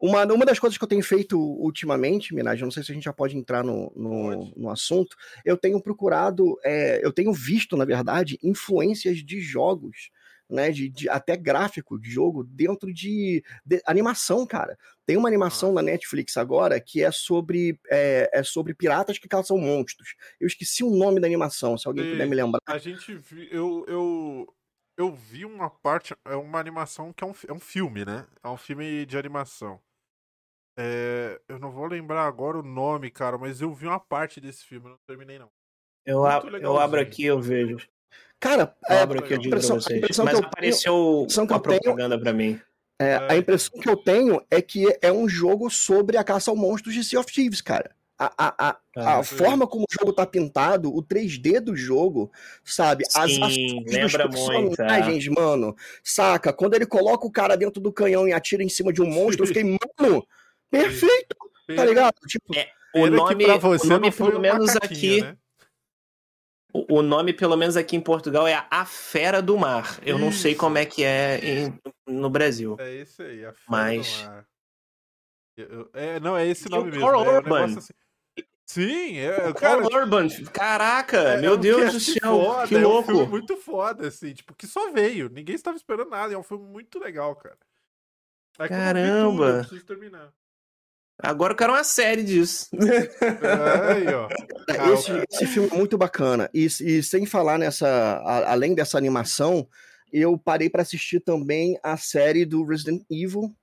Uma, 0.00 0.24
uma 0.24 0.46
das 0.46 0.58
coisas 0.58 0.78
que 0.78 0.82
eu 0.82 0.88
tenho 0.88 1.02
feito 1.02 1.38
ultimamente, 1.38 2.34
Minaj, 2.34 2.62
não 2.62 2.70
sei 2.70 2.82
se 2.82 2.90
a 2.90 2.94
gente 2.94 3.04
já 3.04 3.12
pode 3.12 3.36
entrar 3.36 3.62
no, 3.62 3.92
no, 3.94 4.52
no 4.56 4.70
assunto, 4.70 5.14
eu 5.44 5.58
tenho 5.58 5.78
procurado, 5.80 6.58
é, 6.64 7.04
eu 7.04 7.12
tenho 7.12 7.34
visto, 7.34 7.76
na 7.76 7.84
verdade, 7.84 8.38
influências 8.42 9.18
de 9.18 9.42
jogos, 9.42 10.10
né? 10.50 10.70
De, 10.70 10.88
de- 10.88 11.08
até 11.08 11.36
gráfico 11.36 11.98
de 11.98 12.10
jogo 12.10 12.44
dentro 12.44 12.92
de, 12.92 13.42
de 13.64 13.80
animação, 13.86 14.46
cara. 14.46 14.76
Tem 15.06 15.16
uma 15.16 15.28
animação 15.28 15.72
na 15.72 15.82
Netflix 15.82 16.36
agora 16.36 16.80
que 16.80 17.02
é 17.02 17.10
sobre, 17.10 17.78
é, 17.88 18.30
é 18.32 18.42
sobre 18.42 18.74
piratas 18.74 19.18
que 19.18 19.28
caçam 19.28 19.58
monstros. 19.58 20.14
Eu 20.40 20.46
esqueci 20.46 20.84
o 20.84 20.90
nome 20.90 21.20
da 21.20 21.26
animação, 21.26 21.76
se 21.76 21.86
alguém 21.88 22.04
Sim. 22.04 22.10
puder 22.10 22.26
me 22.26 22.36
lembrar. 22.36 22.60
A 22.66 22.78
gente 22.78 23.14
vi, 23.14 23.48
eu, 23.50 23.84
eu, 23.88 24.54
eu 24.96 25.12
vi 25.14 25.44
uma 25.44 25.68
parte, 25.70 26.14
é 26.24 26.36
uma 26.36 26.58
animação 26.60 27.12
que 27.12 27.24
é 27.24 27.26
um, 27.26 27.34
é 27.48 27.52
um 27.52 27.60
filme, 27.60 28.04
né? 28.04 28.26
É 28.42 28.48
um 28.48 28.56
filme 28.56 29.04
de 29.06 29.16
animação. 29.18 29.80
É, 30.78 31.40
eu 31.48 31.58
não 31.58 31.70
vou 31.70 31.86
lembrar 31.86 32.26
agora 32.26 32.58
o 32.58 32.62
nome, 32.62 33.10
cara, 33.10 33.36
mas 33.36 33.60
eu 33.60 33.72
vi 33.74 33.86
uma 33.86 34.00
parte 34.00 34.40
desse 34.40 34.64
filme, 34.64 34.86
eu 34.86 34.90
não 34.92 34.98
terminei 35.06 35.38
não. 35.38 35.50
Eu, 36.06 36.24
ab- 36.24 36.48
eu 36.60 36.78
abro 36.78 37.00
aqui 37.00 37.24
eu 37.24 37.40
vejo. 37.40 37.76
Cara, 38.38 38.74
é, 38.88 39.02
aqui 39.02 39.12
eu 39.14 39.18
a 39.18 39.22
digo 39.22 39.46
impressão, 39.46 39.76
a 39.76 39.80
vocês. 39.80 40.00
Mas 40.00 40.16
que 40.16 40.20
eu 40.22 40.26
tenho- 40.26 40.38
apareceu 40.46 41.26
que 41.28 41.34
uma 41.52 41.56
eu 41.56 41.60
tenho- 41.60 41.80
propaganda 41.80 42.18
pra 42.18 42.32
mim. 42.32 42.58
É, 42.98 43.16
a 43.16 43.34
É. 43.34 43.38
impressão 43.38 43.78
que 43.80 43.88
eu 43.88 43.96
tenho 43.96 44.42
é 44.50 44.60
que 44.62 44.86
é 45.02 45.10
um 45.12 45.28
jogo 45.28 45.70
sobre 45.70 46.16
a 46.16 46.24
caça 46.24 46.50
ao 46.50 46.56
monstros 46.56 46.94
de 46.94 47.02
Sea 47.04 47.20
of 47.20 47.32
Thieves, 47.32 47.60
cara. 47.60 47.90
A, 48.18 48.30
a, 48.36 48.68
a, 48.68 48.70
a 48.96 49.18
Ah, 49.18 49.22
sim. 49.24 49.36
forma 49.36 49.66
como 49.66 49.84
o 49.84 49.94
jogo 49.98 50.12
tá 50.12 50.26
pintado, 50.26 50.94
o 50.94 51.02
3D 51.02 51.58
do 51.58 51.74
jogo, 51.74 52.30
sabe? 52.62 53.04
As 53.14 53.32
Sim, 53.32 53.42
ações 53.42 53.84
dos 53.84 53.92
lembra 53.94 54.28
muito, 54.28 54.82
é. 54.82 55.30
mano. 55.30 55.74
Saca? 56.04 56.52
Quando 56.52 56.74
ele 56.74 56.84
coloca 56.84 57.26
o 57.26 57.30
cara 57.32 57.56
dentro 57.56 57.80
do 57.80 57.90
canhão 57.90 58.28
e 58.28 58.32
atira 58.34 58.62
em 58.62 58.68
cima 58.68 58.92
de 58.92 59.00
um 59.00 59.06
monstro, 59.08 59.44
eu 59.44 59.46
fiquei, 59.46 59.64
mano, 59.64 60.26
perfeito, 60.70 61.36
tá 61.74 61.84
ligado? 61.84 62.14
Tipo, 62.26 62.54
É, 62.54 62.68
O 62.94 63.04
que 63.04 63.10
nome, 63.10 63.44
o 63.46 63.86
nome 63.88 64.10
pelo 64.10 64.38
menos 64.40 64.76
aqui, 64.76 65.22
né? 65.22 65.36
O 66.72 67.02
nome 67.02 67.32
pelo 67.32 67.56
menos 67.56 67.76
aqui 67.76 67.96
em 67.96 68.00
Portugal 68.00 68.46
é 68.46 68.66
A 68.70 68.84
Fera 68.84 69.40
do 69.42 69.56
Mar. 69.58 69.98
Eu 70.04 70.18
não 70.18 70.30
sei 70.32 70.52
Isso. 70.52 70.60
como 70.60 70.78
é 70.78 70.84
que 70.86 71.04
é 71.04 71.38
em- 71.44 71.78
no 72.06 72.28
Brasil. 72.30 72.76
É 72.78 72.94
esse 72.94 73.22
aí, 73.22 73.44
a 73.44 73.52
Fera 73.52 73.64
Mas- 73.68 74.18
do 74.22 74.24
Mar. 74.28 74.46
Eu- 75.56 75.68
eu- 75.68 75.90
é, 75.92 76.20
não, 76.20 76.36
é 76.36 76.46
esse 76.46 76.66
E 76.68 76.70
nome 76.70 76.90
mesmo. 76.90 77.00
Carl 77.04 77.24
É 77.24 77.28
um 77.28 77.34
Urban. 77.36 77.60
negócio 77.66 77.78
assim. 77.78 77.92
Sim, 78.66 79.18
é, 79.18 79.48
O 79.48 79.54
cara, 79.54 79.82
Carl 79.82 80.00
Urban, 80.02 80.28
caraca, 80.52 81.18
É, 81.18 81.34
é 81.34 81.40
meu 81.40 81.54
um 81.54 81.56
Deus 81.58 81.92
do 81.92 81.98
céu, 82.00 82.20
foda, 82.44 82.68
que 82.68 82.74
É 82.76 82.78
um 82.78 82.82
louco. 82.82 83.10
filme 83.12 83.26
muito 83.26 83.56
foda, 83.56 84.06
assim, 84.08 84.32
tipo, 84.32 84.54
que 84.54 84.66
só 84.66 84.92
veio. 84.92 85.28
Ninguém 85.28 85.56
estava 85.56 85.76
esperando 85.76 86.08
nada. 86.08 86.32
É 86.32 86.38
um 86.38 86.42
filme 86.44 86.64
muito 86.66 86.98
legal, 87.00 87.34
cara. 87.34 87.58
Aí 88.60 88.68
quando 88.68 88.78
eu 88.80 88.86
vi 88.86 88.92
tudo, 88.92 88.94
Caramba. 89.02 89.44
eu 89.48 89.58
preciso 89.60 89.84
terminar. 89.86 90.32
Agora 91.22 91.52
eu 91.52 91.56
quero 91.56 91.72
uma 91.72 91.84
série 91.84 92.22
disso. 92.22 92.68
Aí, 93.88 94.06
ó. 94.14 94.28
Esse, 94.94 95.10
esse 95.30 95.46
filme 95.46 95.68
é 95.72 95.76
muito 95.76 95.96
bacana. 95.98 96.48
E, 96.54 96.64
e 96.66 97.02
sem 97.02 97.26
falar 97.26 97.58
nessa. 97.58 97.86
a- 97.88 98.52
além 98.52 98.74
dessa 98.74 98.96
animação, 98.98 99.66
eu 100.12 100.36
parei 100.38 100.68
pra 100.68 100.82
assistir 100.82 101.20
também 101.20 101.78
a 101.82 101.96
série 101.96 102.44
do 102.44 102.64
Resident 102.64 103.02
Evil. 103.10 103.54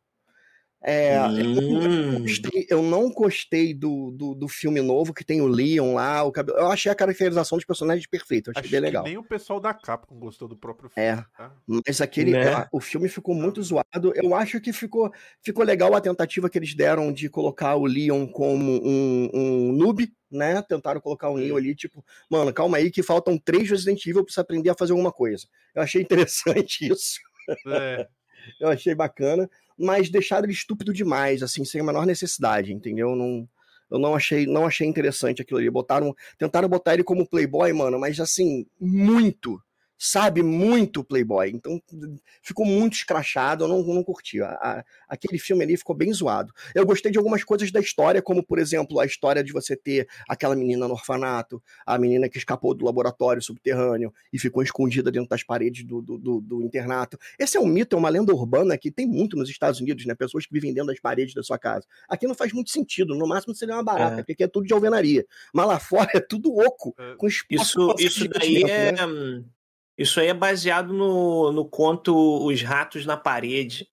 É, 0.89 1.19
Hum. 1.27 2.23
eu, 2.69 2.81
não 2.81 3.11
gostei, 3.11 3.73
do, 3.73 4.09
do, 4.11 4.33
do 4.33 4.47
filme 4.47 4.81
novo 4.81 5.13
que 5.13 5.25
tem 5.25 5.41
o 5.41 5.47
Leon 5.47 5.95
lá, 5.95 6.23
o 6.23 6.31
cabelo. 6.31 6.57
Eu 6.59 6.67
achei 6.67 6.89
a 6.89 6.95
caracterização 6.95 7.57
dos 7.57 7.65
personagens 7.65 8.07
perfeita, 8.07 8.49
eu 8.49 8.53
achei 8.55 8.61
Acho 8.61 8.71
bem 8.71 8.79
que 8.79 8.85
legal. 8.85 9.03
nem 9.03 9.17
o 9.17 9.23
pessoal 9.23 9.59
da 9.59 9.73
Capcom 9.73 10.17
gostou 10.17 10.47
do 10.47 10.55
próprio 10.55 10.89
filme. 10.89 11.09
É. 11.09 11.15
tá? 11.37 11.51
Mas 11.67 11.99
aquele. 11.99 12.31
Né? 12.31 12.65
O 12.71 12.79
filme 12.79 13.09
ficou 13.09 13.35
muito 13.35 13.61
zoado. 13.61 14.13
Eu 14.15 14.33
acho 14.33 14.61
que 14.61 14.71
ficou, 14.71 15.11
ficou 15.43 15.65
legal 15.65 15.93
a 15.93 15.99
tentativa 15.99 16.49
que 16.49 16.57
eles 16.57 16.73
deram 16.73 17.11
de 17.11 17.27
colocar 17.29 17.75
o 17.75 17.85
Leon 17.85 18.25
como 18.25 18.81
um, 18.81 19.29
um 19.33 19.71
noob, 19.73 20.09
né? 20.31 20.61
Tentaram 20.61 21.01
colocar 21.01 21.29
o 21.29 21.35
Leon 21.35 21.57
ali, 21.57 21.75
tipo, 21.75 22.01
mano, 22.31 22.53
calma 22.53 22.77
aí, 22.77 22.89
que 22.89 23.03
faltam 23.03 23.37
três 23.37 23.69
Resident 23.69 24.05
Evil 24.05 24.23
pra 24.23 24.33
você 24.33 24.39
aprender 24.39 24.69
a 24.69 24.75
fazer 24.75 24.93
alguma 24.93 25.11
coisa. 25.11 25.47
Eu 25.75 25.81
achei 25.81 26.01
interessante 26.01 26.87
isso. 26.91 27.19
É, 27.67 28.07
Eu 28.61 28.69
achei 28.69 28.95
bacana, 28.95 29.49
mas 29.77 30.09
deixaram 30.09 30.45
ele 30.45 30.53
estúpido 30.53 30.93
demais, 30.93 31.43
assim, 31.43 31.63
sem 31.63 31.81
a 31.81 31.83
menor 31.83 32.05
necessidade, 32.05 32.73
entendeu? 32.73 33.15
Não, 33.15 33.47
eu 33.89 33.99
não 33.99 34.15
achei, 34.15 34.45
não 34.45 34.65
achei 34.65 34.87
interessante 34.87 35.41
aquilo 35.41 35.59
ali. 35.59 35.69
Botaram, 35.69 36.15
tentaram 36.37 36.67
botar 36.67 36.93
ele 36.93 37.03
como 37.03 37.27
playboy, 37.27 37.71
mano, 37.73 37.99
mas 37.99 38.19
assim, 38.19 38.65
muito, 38.79 39.61
sabe, 39.97 40.43
muito 40.43 41.03
playboy. 41.03 41.49
Então 41.49 41.81
ficou 42.41 42.65
muito 42.65 42.93
escrachado, 42.93 43.63
eu 43.63 43.67
não, 43.67 43.81
não 43.83 44.03
curti. 44.03 44.41
A- 44.41 44.49
a- 44.61 44.85
aquele 45.09 45.39
filme 45.39 45.63
ali 45.63 45.75
ficou 45.77 45.95
bem 45.95 46.11
zoado. 46.13 46.53
Eu 46.75 46.85
gostei 46.85 47.11
de 47.11 47.17
algumas 47.17 47.43
coisas 47.43 47.71
da 47.71 47.79
história, 47.79 48.21
como 48.21 48.43
por 48.43 48.59
exemplo 48.59 48.99
a 48.99 49.05
história 49.05 49.43
de 49.43 49.51
você 49.51 49.75
ter 49.75 50.07
aquela 50.29 50.55
menina 50.55 50.87
no 50.87 50.93
orfanato, 50.93 51.61
a 51.85 51.97
menina 51.97 52.29
que 52.29 52.37
escapou 52.37 52.73
do 52.73 52.85
laboratório 52.85 53.41
subterrâneo 53.41 54.13
e 54.31 54.37
ficou 54.39 54.61
escondida 54.61 55.11
dentro 55.11 55.29
das 55.29 55.43
paredes 55.43 55.83
do, 55.85 56.01
do, 56.01 56.17
do- 56.17 56.41
do 56.41 56.61
internato. 56.61 57.17
Esse 57.39 57.57
é 57.57 57.59
um 57.59 57.65
mito, 57.67 57.95
é 57.95 57.99
uma 57.99 58.09
lenda 58.09 58.33
urbana 58.33 58.77
que 58.77 58.91
tem 58.91 59.07
muito 59.07 59.35
nos 59.35 59.49
Estados 59.49 59.79
Unidos, 59.81 60.05
né? 60.05 60.13
Pessoas 60.13 60.45
que 60.45 60.53
vivem 60.53 60.73
dentro 60.73 60.87
das 60.87 60.99
paredes 60.99 61.33
da 61.33 61.41
sua 61.43 61.57
casa. 61.57 61.85
Aqui 62.07 62.27
não 62.27 62.35
faz 62.35 62.53
muito 62.53 62.69
sentido, 62.69 63.15
no 63.15 63.27
máximo 63.27 63.55
seria 63.55 63.73
uma 63.75 63.83
barata, 63.83 64.13
É. 64.13 64.17
porque 64.17 64.33
aqui 64.33 64.43
é 64.43 64.47
tudo 64.47 64.67
de 64.67 64.73
alvenaria. 64.73 65.25
Mas 65.53 65.65
lá 65.67 65.79
fora 65.79 66.09
é 66.13 66.19
tudo 66.19 66.55
oco, 66.55 66.93
É. 66.99 67.15
com 67.15 67.27
espaço 67.27 67.95
Isso, 67.97 68.23
isso 68.23 68.27
daí 68.29 68.55
dentro, 68.63 68.71
é. 68.71 68.91
né? 68.91 69.43
Isso 69.97 70.19
aí 70.19 70.27
é 70.27 70.33
baseado 70.33 70.93
no, 70.93 71.51
no 71.51 71.65
conto 71.65 72.15
Os 72.45 72.61
Ratos 72.61 73.05
na 73.05 73.17
Parede. 73.17 73.87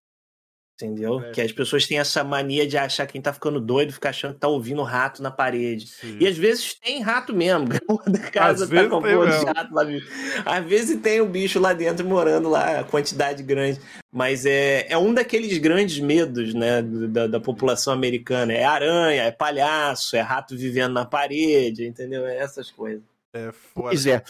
Entendeu? 0.77 1.21
É. 1.21 1.31
Que 1.31 1.41
as 1.41 1.53
pessoas 1.53 1.87
têm 1.87 2.01
essa 2.01 2.25
mania 2.25 2.67
de 2.67 2.77
achar 2.77 3.07
quem 3.07 3.21
tá 3.23 3.33
ficando 3.33 3.61
doido, 3.61 3.93
ficar 3.93 4.09
achando 4.11 4.35
que 4.35 4.41
tá 4.41 4.49
ouvindo 4.49 4.83
rato 4.83 5.23
na 5.23 5.31
parede. 5.31 5.87
sim. 5.87 6.19
E 6.21 6.27
às 6.27 6.37
vezes 6.37 6.75
tem 6.75 7.01
rato 7.01 7.33
mesmo. 7.33 7.69
Da 8.09 8.19
casa 8.19 8.65
Às 8.65 8.71
tá 8.71 8.75
vezes 8.75 8.91
com 8.91 8.97
a 8.97 9.03
tem 9.03 9.15
porra 9.15 9.27
de 9.31 9.33
mesmo. 9.37 9.53
rato 9.55 9.73
lá. 9.73 9.85
vivo. 9.85 10.07
Às 10.45 10.65
vezes 10.67 11.01
tem 11.01 11.21
o 11.21 11.27
bicho 11.27 11.61
lá 11.61 11.73
dentro 11.73 12.05
morando 12.05 12.49
lá, 12.49 12.81
a 12.81 12.85
quantidade 12.85 13.41
grande. 13.45 13.81
Mas 14.13 14.45
é, 14.45 14.87
é 14.89 14.99
um 14.99 15.15
daqueles 15.15 15.57
grandes 15.59 16.01
medos, 16.01 16.53
né, 16.53 16.83
da, 16.83 17.29
da 17.29 17.39
população 17.41 17.93
americana. 17.93 18.53
É 18.53 18.65
aranha, 18.65 19.23
é 19.23 19.31
palhaço, 19.31 20.17
é 20.17 20.21
rato 20.21 20.57
vivendo 20.57 20.93
na 20.93 21.05
parede, 21.05 21.87
entendeu? 21.87 22.27
É 22.27 22.37
essas 22.39 22.69
coisas. 22.73 23.03
É 23.33 23.53
foda. 23.53 23.91
Pois 23.91 24.07
é. 24.07 24.23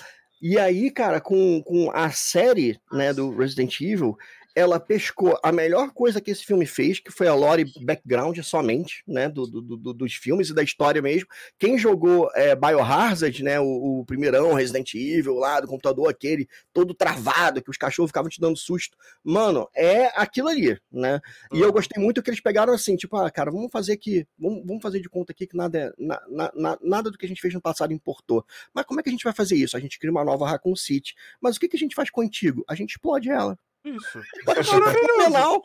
E 0.47 0.59
aí, 0.59 0.91
cara, 0.91 1.23
com, 1.23 1.63
com 1.63 1.91
a 1.91 2.11
série 2.11 2.79
né, 2.93 3.15
do 3.15 3.35
Resident 3.35 3.81
Evil, 3.81 4.15
ela 4.55 4.79
pescou 4.79 5.39
a 5.43 5.51
melhor 5.51 5.91
coisa 5.93 6.21
que 6.21 6.31
esse 6.31 6.45
filme 6.45 6.65
fez, 6.67 7.01
que 7.01 7.11
foi 7.11 7.27
a 7.27 7.35
lore 7.35 7.65
background 7.83 8.39
somente, 8.41 9.03
né, 9.07 9.29
do, 9.29 9.47
do- 9.47 9.77
do- 9.77 9.93
dos 9.95 10.15
filmes 10.15 10.49
e 10.49 10.55
da 10.55 10.63
história 10.63 11.03
mesmo. 11.03 11.29
Quem 11.59 11.77
jogou 11.77 12.31
é, 12.35 12.55
Biohazard, 12.55 13.43
né, 13.43 13.59
o, 13.61 14.01
o 14.01 14.05
primeirão 14.05 14.53
Resident 14.55 14.95
Evil 14.95 15.35
lá, 15.35 15.61
do 15.61 15.67
computador, 15.67 16.09
aquele 16.09 16.49
todo 16.73 16.95
travado, 16.95 17.63
que 17.63 17.71
os 17.71 17.77
cachorros 17.77 18.11
ficavam 18.11 18.29
te 18.31 18.41
dando 18.41 18.57
susto. 18.57 18.97
Mano, 19.23 19.69
é 19.75 20.07
aquilo 20.21 20.49
ali, 20.49 20.79
né? 20.91 21.21
E 21.53 21.61
eu 21.61 21.73
gostei 21.73 22.03
muito 22.03 22.23
que 22.23 22.31
eles 22.31 22.41
pegaram 22.41 22.73
assim, 22.73 22.97
tipo, 22.97 23.17
ah, 23.17 23.31
cara, 23.31 23.51
vamos 23.51 23.71
fazer 23.73 23.97
que. 23.97 24.27
Vamos, 24.39 24.63
vamos 24.65 24.83
fazer 24.83 25.01
de 25.01 25.09
conta 25.09 25.33
aqui 25.33 25.47
que 25.47 25.57
nada, 25.57 25.79
é- 25.79 25.93
na- 25.99 26.23
na- 26.29 26.53
na- 26.55 26.79
nada 26.83 27.11
do 27.11 27.19
que 27.19 27.27
a 27.27 27.29
gente 27.29 27.41
fez 27.41 27.53
no 27.55 27.61
passado 27.61 27.93
importou. 27.93 28.45
Mas 28.73 28.85
como 28.85 29.01
é 29.01 29.03
que 29.03 29.09
a 29.09 29.13
gente 29.13 29.25
vai 29.25 29.33
fazer 29.33 29.57
isso? 29.57 29.77
A 29.77 29.81
gente 29.81 29.99
cria 29.99 30.11
uma 30.11 30.25
nova 30.25 30.49
Raccoon 30.49 30.77
City. 30.77 31.15
Mas 31.41 31.57
o 31.57 31.61
que, 31.61 31.69
que 31.69 31.77
a 31.77 31.79
gente 31.79 31.95
faz 31.95 32.09
antigo? 32.19 32.65
A 32.69 32.75
gente 32.75 32.91
explode 32.93 33.29
ela. 33.31 33.59
Isso. 33.85 34.19
Eu 34.47 34.53
achei 34.61 34.81
fenomenal. 34.83 35.63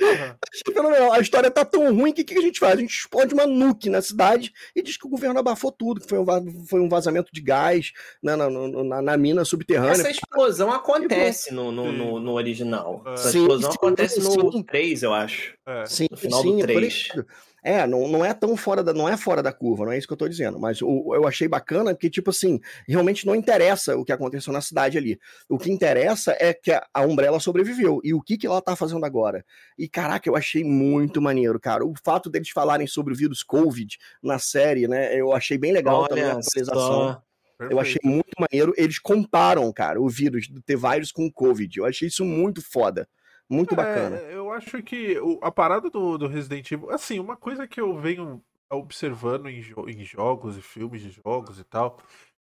Achei 0.00 0.72
fenomenal. 0.74 1.12
A 1.12 1.20
história 1.20 1.50
tá 1.50 1.62
tão 1.64 1.94
ruim 1.94 2.12
que 2.12 2.22
o 2.22 2.24
que, 2.24 2.38
a 2.38 2.40
gente 2.40 2.58
faz? 2.58 2.74
A 2.78 2.80
gente 2.80 2.94
explode 2.94 3.34
uma 3.34 3.46
nuke 3.46 3.90
na 3.90 4.00
cidade 4.00 4.50
e 4.74 4.82
diz 4.82 4.96
que 4.96 5.06
o 5.06 5.10
governo 5.10 5.38
abafou 5.38 5.70
tudo, 5.70 6.00
que 6.00 6.08
foi 6.08 6.18
um, 6.18 6.24
va- 6.24 6.40
foi 6.68 6.80
um 6.80 6.88
vazamento 6.88 7.28
de 7.32 7.40
gás 7.42 7.92
na, 8.22 8.34
na, 8.36 8.48
na- 8.48 8.84
na- 8.84 9.02
na 9.02 9.16
mina 9.16 9.44
subterrânea. 9.44 9.92
Essa 9.92 10.10
explosão 10.10 10.72
acontece 10.72 11.52
no, 11.52 11.70
no, 11.70 11.92
no, 11.92 12.18
no 12.18 12.32
original. 12.32 13.02
É. 13.06 13.12
Essa 13.14 13.30
Sim, 13.30 13.40
explosão 13.42 13.70
sim, 13.72 13.76
acontece 13.76 14.20
no 14.20 14.52
sim. 14.52 14.62
3, 14.62 15.02
eu 15.02 15.12
acho. 15.12 15.54
É. 15.66 15.84
Sim, 15.86 16.06
no 16.10 16.16
final 16.16 16.42
do 16.42 16.48
sim, 16.50 16.58
por 16.60 16.66
três. 16.66 16.94
isso. 16.94 17.26
É, 17.62 17.86
não, 17.86 18.08
não 18.08 18.24
é 18.24 18.32
tão 18.32 18.56
fora 18.56 18.82
da, 18.82 18.92
não 18.92 19.08
é 19.08 19.16
fora 19.16 19.42
da 19.42 19.52
curva, 19.52 19.84
não 19.84 19.92
é 19.92 19.98
isso 19.98 20.06
que 20.06 20.12
eu 20.12 20.16
tô 20.16 20.28
dizendo, 20.28 20.58
mas 20.58 20.80
o, 20.80 21.14
eu 21.14 21.26
achei 21.26 21.46
bacana 21.46 21.94
porque, 21.94 22.08
tipo 22.08 22.30
assim, 22.30 22.60
realmente 22.88 23.26
não 23.26 23.34
interessa 23.34 23.96
o 23.96 24.04
que 24.04 24.12
aconteceu 24.12 24.52
na 24.52 24.60
cidade 24.60 24.96
ali. 24.96 25.18
O 25.48 25.58
que 25.58 25.70
interessa 25.70 26.36
é 26.40 26.54
que 26.54 26.72
a, 26.72 26.86
a 26.92 27.02
Umbrella 27.02 27.38
sobreviveu 27.40 28.00
e 28.02 28.14
o 28.14 28.20
que, 28.20 28.38
que 28.38 28.46
ela 28.46 28.62
tá 28.62 28.74
fazendo 28.74 29.04
agora. 29.04 29.44
E 29.78 29.88
caraca, 29.88 30.28
eu 30.28 30.36
achei 30.36 30.64
muito 30.64 31.20
maneiro, 31.20 31.58
cara. 31.60 31.84
O 31.84 31.94
fato 32.02 32.30
deles 32.30 32.50
falarem 32.50 32.86
sobre 32.86 33.12
o 33.12 33.16
vírus 33.16 33.42
Covid 33.42 33.98
na 34.22 34.38
série, 34.38 34.88
né, 34.88 35.14
eu 35.14 35.32
achei 35.32 35.58
bem 35.58 35.72
legal 35.72 36.06
também 36.08 36.24
a 36.24 36.28
Olha 36.28 36.38
atualização. 36.38 36.74
só. 36.74 37.22
Eu 37.68 37.78
achei 37.78 38.00
muito 38.02 38.30
maneiro. 38.38 38.72
Eles 38.76 38.98
comparam, 38.98 39.70
cara, 39.70 40.00
o 40.00 40.08
vírus 40.08 40.48
do 40.48 40.62
T-Virus 40.62 41.12
com 41.12 41.26
o 41.26 41.32
Covid. 41.32 41.78
Eu 41.78 41.84
achei 41.84 42.08
isso 42.08 42.24
muito 42.24 42.62
foda. 42.62 43.06
Muito 43.50 43.74
bacana. 43.74 44.22
É, 44.22 44.34
eu 44.34 44.52
acho 44.52 44.82
que 44.82 45.18
o- 45.20 45.38
a 45.42 45.50
parada 45.50 45.90
do, 45.90 46.16
do 46.18 46.26
Resident 46.28 46.70
Evil, 46.70 46.90
assim, 46.90 47.18
uma 47.18 47.36
coisa 47.36 47.66
que 47.66 47.80
eu 47.80 47.98
venho 47.98 48.42
observando 48.72 49.48
em, 49.48 49.60
jo- 49.60 49.88
em 49.88 50.04
jogos 50.04 50.56
e 50.56 50.62
filmes 50.62 51.02
de 51.02 51.10
jogos 51.10 51.58
e 51.58 51.64
tal. 51.64 51.98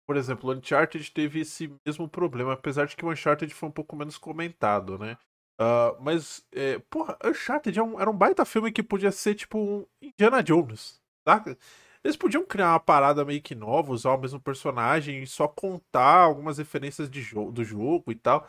Por 0.06 0.16
exemplo, 0.16 0.50
o 0.50 0.54
Uncharted 0.54 1.10
teve 1.12 1.40
esse 1.40 1.72
mesmo 1.86 2.08
problema, 2.08 2.52
apesar 2.54 2.86
de 2.86 2.96
que 2.96 3.04
o 3.06 3.10
Uncharted 3.12 3.52
foi 3.54 3.68
um 3.68 3.72
pouco 3.72 3.96
menos 3.96 4.18
comentado, 4.18 4.98
né? 4.98 5.18
Ah, 5.60 5.96
mas, 6.00 6.44
é, 6.52 6.78
porra, 6.90 7.16
Uncharted 7.24 7.78
é 7.78 7.82
um- 7.82 8.00
era 8.00 8.10
um 8.10 8.16
baita 8.16 8.44
filme 8.44 8.72
que 8.72 8.82
podia 8.82 9.12
ser 9.12 9.34
tipo 9.34 9.58
um 9.58 9.86
Indiana 10.02 10.42
Jones, 10.42 11.00
saca? 11.28 11.56
Eles 12.04 12.16
podiam 12.16 12.44
criar 12.46 12.72
uma 12.72 12.80
parada 12.80 13.24
meio 13.24 13.42
que 13.42 13.54
nova, 13.54 13.92
usar 13.92 14.12
o 14.12 14.18
mesmo 14.20 14.40
personagem 14.40 15.22
e 15.22 15.26
só 15.26 15.48
contar 15.48 16.20
algumas 16.22 16.58
referências 16.58 17.08
de 17.10 17.22
jo 17.22 17.50
do 17.50 17.64
jogo 17.64 18.12
e 18.12 18.14
tal. 18.14 18.46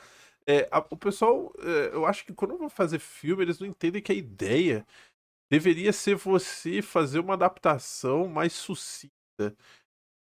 É, 0.47 0.67
a- 0.71 0.85
o 0.91 0.97
pessoal, 0.97 1.51
é, 1.59 1.93
eu 1.95 2.05
acho 2.05 2.23
que 2.25 2.33
quando 2.33 2.57
vão 2.57 2.69
fazer 2.69 2.99
filme, 2.99 3.43
eles 3.43 3.59
não 3.59 3.67
entendem 3.67 4.01
que 4.01 4.11
a 4.11 4.15
ideia 4.15 4.85
deveria 5.51 5.93
ser 5.93 6.15
você 6.15 6.81
fazer 6.81 7.19
uma 7.19 7.35
adaptação 7.35 8.27
mais 8.27 8.53
sucinta. 8.53 9.13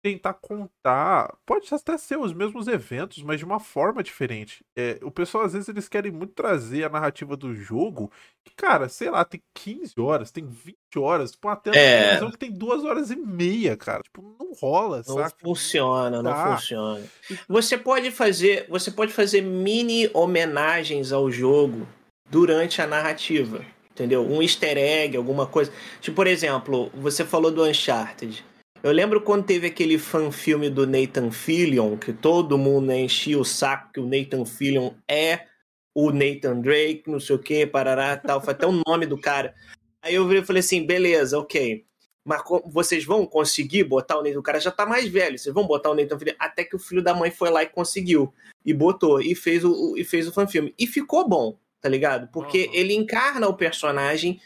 Tentar 0.03 0.33
contar, 0.33 1.35
pode 1.45 1.67
até 1.71 1.95
ser 1.95 2.17
os 2.17 2.33
mesmos 2.33 2.67
eventos, 2.67 3.21
mas 3.21 3.37
de 3.37 3.45
uma 3.45 3.59
forma 3.59 4.01
diferente. 4.01 4.65
É, 4.75 4.97
o 5.03 5.11
pessoal, 5.11 5.43
às 5.43 5.53
vezes, 5.53 5.69
eles 5.69 5.87
querem 5.87 6.11
muito 6.11 6.33
trazer 6.33 6.83
a 6.85 6.89
narrativa 6.89 7.37
do 7.37 7.53
jogo, 7.55 8.11
que, 8.43 8.51
cara, 8.55 8.89
sei 8.89 9.11
lá, 9.11 9.23
tem 9.23 9.39
15 9.53 9.93
horas, 9.99 10.31
tem 10.31 10.43
20 10.47 10.75
horas, 10.97 11.31
tipo, 11.31 11.47
de 11.53 11.69
É. 11.77 11.99
televisão 12.03 12.31
que 12.31 12.37
tem 12.39 12.51
duas 12.51 12.83
horas 12.83 13.11
e 13.11 13.15
meia, 13.15 13.77
cara. 13.77 14.01
Tipo, 14.01 14.35
não 14.39 14.53
rola, 14.53 15.03
Não 15.07 15.15
saca? 15.17 15.35
funciona, 15.39 16.23
não 16.23 16.31
Dá. 16.31 16.55
funciona. 16.57 17.03
Você 17.47 17.77
pode 17.77 18.09
fazer, 18.09 18.65
você 18.67 18.89
pode 18.89 19.13
fazer 19.13 19.41
mini 19.41 20.09
homenagens 20.15 21.11
ao 21.11 21.29
jogo 21.29 21.87
durante 22.27 22.81
a 22.81 22.87
narrativa, 22.87 23.63
entendeu? 23.91 24.25
Um 24.27 24.41
easter 24.41 24.77
egg, 24.77 25.15
alguma 25.15 25.45
coisa. 25.45 25.71
Tipo, 25.99 26.15
por 26.15 26.25
exemplo, 26.25 26.89
você 26.95 27.23
falou 27.23 27.51
do 27.51 27.63
Uncharted. 27.63 28.43
Eu 28.83 28.91
lembro 28.91 29.21
quando 29.21 29.45
teve 29.45 29.67
aquele 29.67 29.99
fan-filme 29.99 30.69
do 30.69 30.87
Nathan 30.87 31.29
Fillion, 31.31 31.97
que 31.97 32.11
todo 32.11 32.57
mundo 32.57 32.91
enchia 32.91 33.37
o 33.37 33.45
saco 33.45 33.93
que 33.93 33.99
o 33.99 34.07
Nathan 34.07 34.43
Fillion 34.45 34.91
é 35.07 35.45
o 35.93 36.11
Nathan 36.11 36.61
Drake, 36.61 37.03
não 37.05 37.19
sei 37.19 37.35
o 37.35 37.39
que, 37.39 37.67
parará, 37.67 38.17
tal, 38.17 38.41
foi 38.41 38.53
até 38.53 38.65
o 38.65 38.81
nome 38.87 39.05
do 39.05 39.19
cara. 39.19 39.53
Aí 40.01 40.15
eu 40.15 40.25
virei 40.25 40.41
e 40.41 40.45
falei 40.45 40.61
assim, 40.61 40.83
beleza, 40.85 41.37
ok. 41.37 41.85
Mas 42.25 42.41
vocês 42.65 43.03
vão 43.05 43.25
conseguir 43.25 43.83
botar 43.83 44.17
o 44.17 44.23
Nathan? 44.23 44.39
O 44.39 44.43
cara 44.43 44.59
já 44.59 44.71
tá 44.71 44.85
mais 44.85 45.07
velho. 45.07 45.37
Vocês 45.37 45.53
vão 45.53 45.65
botar 45.67 45.91
o 45.91 45.95
Nathan 45.95 46.17
Fillion? 46.17 46.35
Até 46.39 46.63
que 46.63 46.75
o 46.75 46.79
filho 46.79 47.03
da 47.03 47.13
mãe 47.13 47.29
foi 47.29 47.49
lá 47.49 47.61
e 47.63 47.67
conseguiu. 47.67 48.33
E 48.65 48.73
botou. 48.73 49.21
E 49.21 49.35
fez 49.35 49.63
o, 49.63 49.95
e 49.97 50.03
fez 50.03 50.27
o 50.27 50.31
fanfilme. 50.31 50.73
E 50.77 50.85
ficou 50.87 51.27
bom, 51.27 51.57
tá 51.79 51.89
ligado? 51.89 52.27
Porque 52.31 52.65
Uhum. 52.65 52.73
ele 52.73 52.93
encarna 52.93 53.47
o 53.47 53.55
personagem 53.55 54.39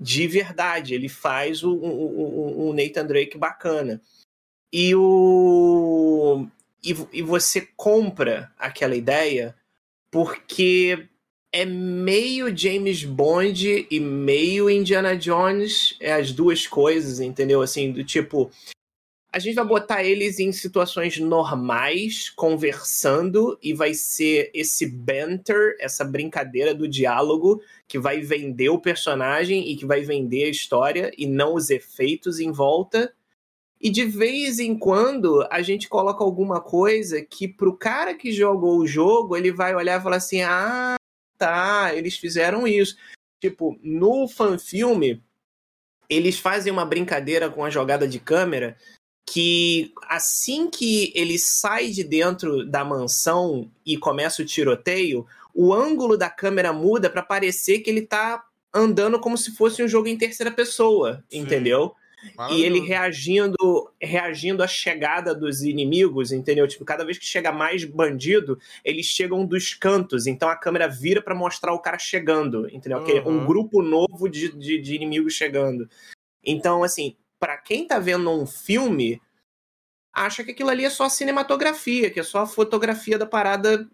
de 0.00 0.26
verdade. 0.26 0.94
Ele 0.94 1.08
faz 1.08 1.62
o, 1.62 1.72
o, 1.72 2.68
o- 2.68 2.72
Nathan 2.72 3.04
Drake 3.06 3.36
bacana. 3.36 4.00
E 4.72 4.94
o. 4.94 6.46
E, 6.82 6.96
e 7.12 7.22
você 7.22 7.68
compra 7.76 8.50
aquela 8.58 8.96
ideia 8.96 9.54
porque 10.10 11.06
é 11.52 11.64
meio 11.66 12.56
James 12.56 13.04
Bond 13.04 13.86
e 13.90 14.00
meio 14.00 14.70
Indiana 14.70 15.16
Jones, 15.16 15.96
é 16.00 16.12
as 16.12 16.32
duas 16.32 16.66
coisas, 16.66 17.20
entendeu? 17.20 17.60
Assim, 17.60 17.92
do 17.92 18.02
tipo, 18.04 18.50
a 19.32 19.38
gente 19.38 19.54
vai 19.54 19.64
botar 19.64 20.02
eles 20.02 20.40
em 20.40 20.50
situações 20.50 21.18
normais, 21.18 22.28
conversando, 22.30 23.56
e 23.62 23.72
vai 23.72 23.94
ser 23.94 24.50
esse 24.52 24.84
banter, 24.86 25.76
essa 25.78 26.04
brincadeira 26.04 26.74
do 26.74 26.88
diálogo, 26.88 27.62
que 27.86 27.98
vai 27.98 28.20
vender 28.20 28.70
o 28.70 28.80
personagem 28.80 29.70
e 29.70 29.76
que 29.76 29.86
vai 29.86 30.00
vender 30.00 30.44
a 30.44 30.50
história, 30.50 31.12
e 31.16 31.26
não 31.26 31.54
os 31.54 31.70
efeitos 31.70 32.40
em 32.40 32.50
volta. 32.50 33.14
E 33.80 33.88
de 33.88 34.04
vez 34.04 34.58
em 34.58 34.76
quando 34.76 35.46
a 35.48 35.62
gente 35.62 35.88
coloca 35.88 36.24
alguma 36.24 36.60
coisa 36.60 37.22
que 37.24 37.46
pro 37.46 37.76
cara 37.76 38.14
que 38.14 38.32
jogou 38.32 38.78
o 38.78 38.86
jogo, 38.86 39.36
ele 39.36 39.52
vai 39.52 39.74
olhar 39.74 40.00
e 40.00 40.02
falar 40.02 40.16
assim: 40.16 40.42
ah, 40.42 40.96
tá, 41.38 41.94
eles 41.94 42.18
fizeram 42.18 42.66
isso. 42.66 42.96
Tipo, 43.40 43.78
no 43.82 44.28
fanfilme, 44.28 45.22
eles 46.10 46.38
fazem 46.38 46.72
uma 46.72 46.84
brincadeira 46.84 47.48
com 47.48 47.64
a 47.64 47.70
jogada 47.70 48.06
de 48.06 48.18
câmera 48.18 48.76
que 49.26 49.92
assim 50.08 50.68
que 50.68 51.12
ele 51.14 51.38
sai 51.38 51.90
de 51.90 52.02
dentro 52.02 52.64
da 52.66 52.84
mansão 52.84 53.70
e 53.86 53.96
começa 53.96 54.42
o 54.42 54.44
tiroteio, 54.44 55.26
o 55.54 55.72
ângulo 55.72 56.16
da 56.16 56.28
câmera 56.28 56.72
muda 56.72 57.08
para 57.08 57.22
parecer 57.22 57.80
que 57.80 57.90
ele 57.90 58.02
tá 58.02 58.44
andando 58.72 59.18
como 59.20 59.36
se 59.36 59.52
fosse 59.56 59.82
um 59.82 59.88
jogo 59.88 60.08
em 60.08 60.18
terceira 60.18 60.50
pessoa, 60.50 61.24
Sim. 61.30 61.40
entendeu? 61.40 61.94
E 62.50 62.62
ele 62.62 62.80
reagindo, 62.80 63.90
reagindo 64.00 64.62
à 64.62 64.66
chegada 64.66 65.34
dos 65.34 65.62
inimigos, 65.62 66.32
entendeu? 66.32 66.68
Tipo, 66.68 66.84
cada 66.84 67.04
vez 67.04 67.16
que 67.16 67.24
chega 67.24 67.50
mais 67.50 67.84
bandido, 67.84 68.58
eles 68.84 69.06
chegam 69.06 69.44
dos 69.46 69.72
cantos, 69.72 70.26
então 70.26 70.48
a 70.48 70.56
câmera 70.56 70.86
vira 70.86 71.22
para 71.22 71.34
mostrar 71.34 71.72
o 71.72 71.78
cara 71.78 71.98
chegando, 71.98 72.68
entendeu? 72.70 72.98
Uhum. 72.98 73.40
Um 73.40 73.46
grupo 73.46 73.82
novo 73.82 74.28
de, 74.28 74.52
de, 74.52 74.78
de 74.78 74.94
inimigos 74.94 75.32
chegando. 75.32 75.88
Então, 76.44 76.84
assim, 76.84 77.16
para 77.40 77.56
quem 77.56 77.86
tá 77.86 77.98
vendo 77.98 78.30
um 78.30 78.46
filme, 78.46 79.20
acha 80.12 80.44
que 80.44 80.50
aquilo 80.50 80.68
ali 80.68 80.84
é 80.84 80.90
só 80.90 81.08
cinematografia, 81.08 82.10
que 82.10 82.20
é 82.20 82.22
só 82.22 82.40
a 82.40 82.46
fotografia 82.46 83.18
da 83.18 83.26
parada 83.26 83.88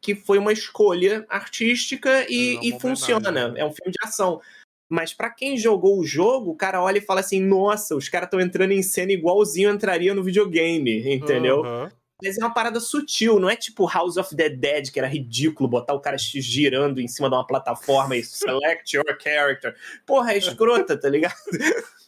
que 0.00 0.14
foi 0.14 0.38
uma 0.38 0.52
escolha 0.52 1.24
artística 1.28 2.26
e, 2.28 2.58
e 2.62 2.78
funciona. 2.78 3.30
Né? 3.30 3.54
É 3.56 3.64
um 3.64 3.72
filme 3.72 3.90
de 3.90 3.98
ação. 4.06 4.40
Mas 4.88 5.14
para 5.14 5.30
quem 5.30 5.56
jogou 5.56 5.98
o 5.98 6.04
jogo, 6.04 6.50
o 6.50 6.56
cara 6.56 6.82
olha 6.82 6.98
e 6.98 7.02
fala 7.02 7.20
assim: 7.20 7.40
nossa, 7.40 7.94
os 7.94 8.08
caras 8.08 8.26
estão 8.26 8.40
entrando 8.40 8.72
em 8.72 8.82
cena 8.82 9.12
igualzinho 9.12 9.70
entraria 9.70 10.12
no 10.12 10.22
videogame, 10.22 11.14
entendeu? 11.14 11.62
Uhum. 11.62 11.88
Mas 12.22 12.36
é 12.36 12.44
uma 12.44 12.52
parada 12.52 12.80
sutil, 12.80 13.40
não 13.40 13.48
é 13.48 13.56
tipo 13.56 13.86
House 13.86 14.18
of 14.18 14.36
the 14.36 14.50
Dead, 14.50 14.90
que 14.90 14.98
era 14.98 15.08
ridículo 15.08 15.68
botar 15.68 15.94
o 15.94 16.00
cara 16.00 16.18
girando 16.18 17.00
em 17.00 17.08
cima 17.08 17.30
de 17.30 17.34
uma 17.34 17.46
plataforma 17.46 18.16
e 18.16 18.22
select 18.24 18.94
your 18.94 19.16
character. 19.18 19.74
Porra, 20.04 20.34
é 20.34 20.38
escrota, 20.38 20.98
tá 20.98 21.08
ligado? 21.08 21.34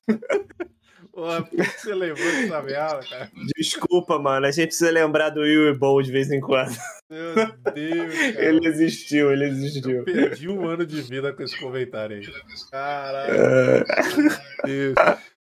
Porra, 1.12 1.42
por 1.42 1.50
que 1.50 1.62
você 1.62 1.94
lembrou 1.94 2.26
dessa 2.26 2.62
merda, 2.62 3.00
cara? 3.08 3.30
Desculpa, 3.54 4.18
mano. 4.18 4.46
A 4.46 4.50
gente 4.50 4.68
precisa 4.68 4.90
lembrar 4.90 5.28
do 5.28 5.40
Will 5.40 5.68
e 5.68 5.74
Bowl 5.76 6.02
de 6.02 6.10
vez 6.10 6.30
em 6.30 6.40
quando. 6.40 6.74
Meu 7.10 7.34
Deus, 7.74 8.14
cara. 8.32 8.44
Ele 8.44 8.66
existiu, 8.66 9.30
ele 9.30 9.44
existiu. 9.44 9.98
Eu 9.98 10.04
perdi 10.04 10.48
um 10.48 10.66
ano 10.66 10.86
de 10.86 11.02
vida 11.02 11.30
com 11.34 11.42
esse 11.42 11.58
comentário 11.58 12.16
aí. 12.16 12.26
Caralho. 12.70 13.34
É. 13.34 13.84
Meu 14.16 14.30
Deus. 14.64 14.94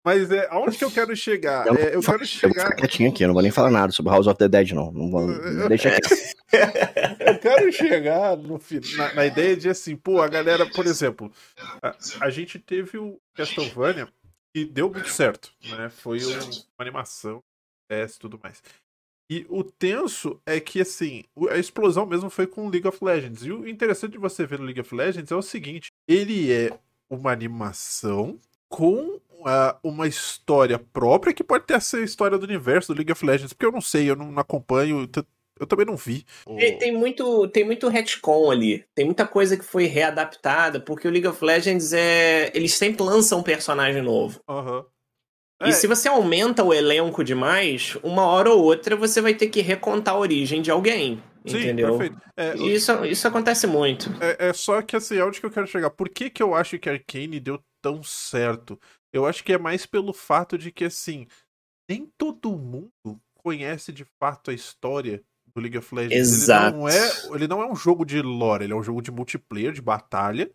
Mas 0.03 0.31
é, 0.31 0.47
aonde 0.49 0.79
que 0.79 0.83
eu 0.83 0.89
quero 0.89 1.15
chegar? 1.15 1.67
Eu, 1.67 1.75
é, 1.75 1.95
eu 1.95 2.01
quero 2.01 2.25
chegar. 2.25 2.49
Eu 2.49 2.53
vou 2.53 2.63
ficar 2.63 2.75
quietinho 2.75 3.09
aqui, 3.11 3.23
eu 3.23 3.27
não 3.27 3.35
vou 3.35 3.43
nem 3.43 3.51
falar 3.51 3.69
nada 3.69 3.91
sobre 3.91 4.11
House 4.11 4.25
of 4.25 4.37
the 4.39 4.47
Dead, 4.47 4.71
não. 4.71 4.91
Não 4.91 5.11
vou. 5.11 5.27
Deixa 5.69 5.91
quieto. 5.91 6.09
eu 7.19 7.37
quero 7.37 7.71
chegar 7.71 8.35
no, 8.35 8.59
na, 8.97 9.13
na, 9.13 9.25
ideia 9.27 9.55
de 9.55 9.69
assim, 9.69 9.95
pô, 9.95 10.19
a 10.19 10.27
galera, 10.27 10.65
por 10.65 10.87
exemplo, 10.87 11.31
a, 11.83 11.95
a 12.19 12.29
gente 12.31 12.57
teve 12.57 12.97
o 12.97 13.19
Castlevania 13.35 14.07
e 14.53 14.65
deu 14.65 14.89
muito 14.89 15.09
certo, 15.09 15.53
né? 15.63 15.89
Foi 15.89 16.19
uma 16.23 16.63
animação, 16.79 17.41
teste 17.87 18.17
e 18.17 18.21
tudo 18.21 18.39
mais. 18.41 18.61
E 19.29 19.45
o 19.49 19.63
tenso 19.63 20.41
é 20.45 20.59
que, 20.59 20.81
assim, 20.81 21.23
a 21.49 21.57
explosão 21.57 22.05
mesmo 22.05 22.29
foi 22.29 22.45
com 22.45 22.67
League 22.67 22.87
of 22.87 22.97
Legends. 23.01 23.45
E 23.45 23.51
o 23.51 23.65
interessante 23.65 24.11
de 24.11 24.17
você 24.17 24.45
ver 24.45 24.59
no 24.59 24.65
League 24.65 24.81
of 24.81 24.93
Legends 24.93 25.31
é 25.31 25.35
o 25.35 25.41
seguinte: 25.41 25.89
ele 26.05 26.51
é 26.51 26.77
uma 27.09 27.31
animação 27.31 28.37
com 28.67 29.15
uh, 29.41 29.77
uma 29.83 30.07
história 30.07 30.77
própria 30.77 31.33
que 31.33 31.43
pode 31.43 31.65
ter 31.65 31.75
essa 31.75 31.99
história 31.99 32.37
do 32.37 32.43
universo 32.43 32.93
do 32.93 32.97
League 32.97 33.11
of 33.11 33.25
Legends, 33.25 33.53
porque 33.53 33.65
eu 33.65 33.71
não 33.71 33.81
sei, 33.81 34.09
eu 34.09 34.15
não 34.15 34.37
acompanho, 34.37 35.07
eu 35.61 35.67
também 35.67 35.85
não 35.85 35.95
vi. 35.95 36.25
Tem, 36.57 36.77
tem, 36.79 36.91
muito, 36.91 37.47
tem 37.49 37.63
muito 37.63 37.87
retcon 37.87 38.49
ali. 38.49 38.83
Tem 38.95 39.05
muita 39.05 39.27
coisa 39.27 39.55
que 39.55 39.63
foi 39.63 39.85
readaptada, 39.85 40.79
porque 40.79 41.07
o 41.07 41.11
League 41.11 41.27
of 41.27 41.45
Legends 41.45 41.93
é. 41.93 42.51
Eles 42.55 42.73
sempre 42.73 43.03
lançam 43.03 43.39
um 43.39 43.43
personagem 43.43 44.01
novo. 44.01 44.41
Uhum. 44.49 44.83
É. 45.61 45.69
E 45.69 45.73
se 45.73 45.85
você 45.85 46.07
aumenta 46.07 46.63
o 46.63 46.73
elenco 46.73 47.23
demais, 47.23 47.95
uma 48.01 48.25
hora 48.25 48.49
ou 48.49 48.63
outra 48.63 48.95
você 48.95 49.21
vai 49.21 49.35
ter 49.35 49.49
que 49.49 49.61
recontar 49.61 50.15
a 50.15 50.17
origem 50.17 50.63
de 50.63 50.71
alguém. 50.71 51.21
Sim, 51.45 51.59
entendeu? 51.59 51.95
Perfeito. 51.95 52.21
É, 52.35 52.55
isso, 52.57 53.05
isso 53.05 53.27
acontece 53.27 53.67
muito. 53.67 54.09
É, 54.19 54.49
é, 54.49 54.53
só 54.53 54.81
que 54.81 54.95
assim, 54.95 55.19
onde 55.19 55.39
que 55.39 55.45
eu 55.45 55.51
quero 55.51 55.67
chegar? 55.67 55.91
Por 55.91 56.09
que, 56.09 56.31
que 56.31 56.41
eu 56.41 56.55
acho 56.55 56.79
que 56.79 56.89
Arcane 56.89 57.39
deu 57.39 57.63
tão 57.83 58.01
certo? 58.01 58.79
Eu 59.13 59.27
acho 59.27 59.43
que 59.43 59.53
é 59.53 59.59
mais 59.59 59.85
pelo 59.85 60.11
fato 60.11 60.57
de 60.57 60.71
que, 60.71 60.85
assim, 60.85 61.27
nem 61.87 62.11
todo 62.17 62.57
mundo 62.57 63.21
conhece 63.35 63.91
de 63.91 64.05
fato 64.19 64.49
a 64.49 64.53
história 64.53 65.21
do 65.53 65.61
League 65.61 65.77
of 65.77 65.93
Legends. 65.93 66.15
Exato. 66.17 66.75
Ele 66.75 66.77
não, 66.77 66.89
é, 66.89 67.11
ele 67.35 67.47
não 67.47 67.61
é 67.61 67.71
um 67.71 67.75
jogo 67.75 68.05
de 68.05 68.21
lore, 68.21 68.63
ele 68.63 68.73
é 68.73 68.75
um 68.75 68.83
jogo 68.83 69.01
de 69.01 69.11
multiplayer, 69.11 69.71
de 69.71 69.81
batalha. 69.81 70.49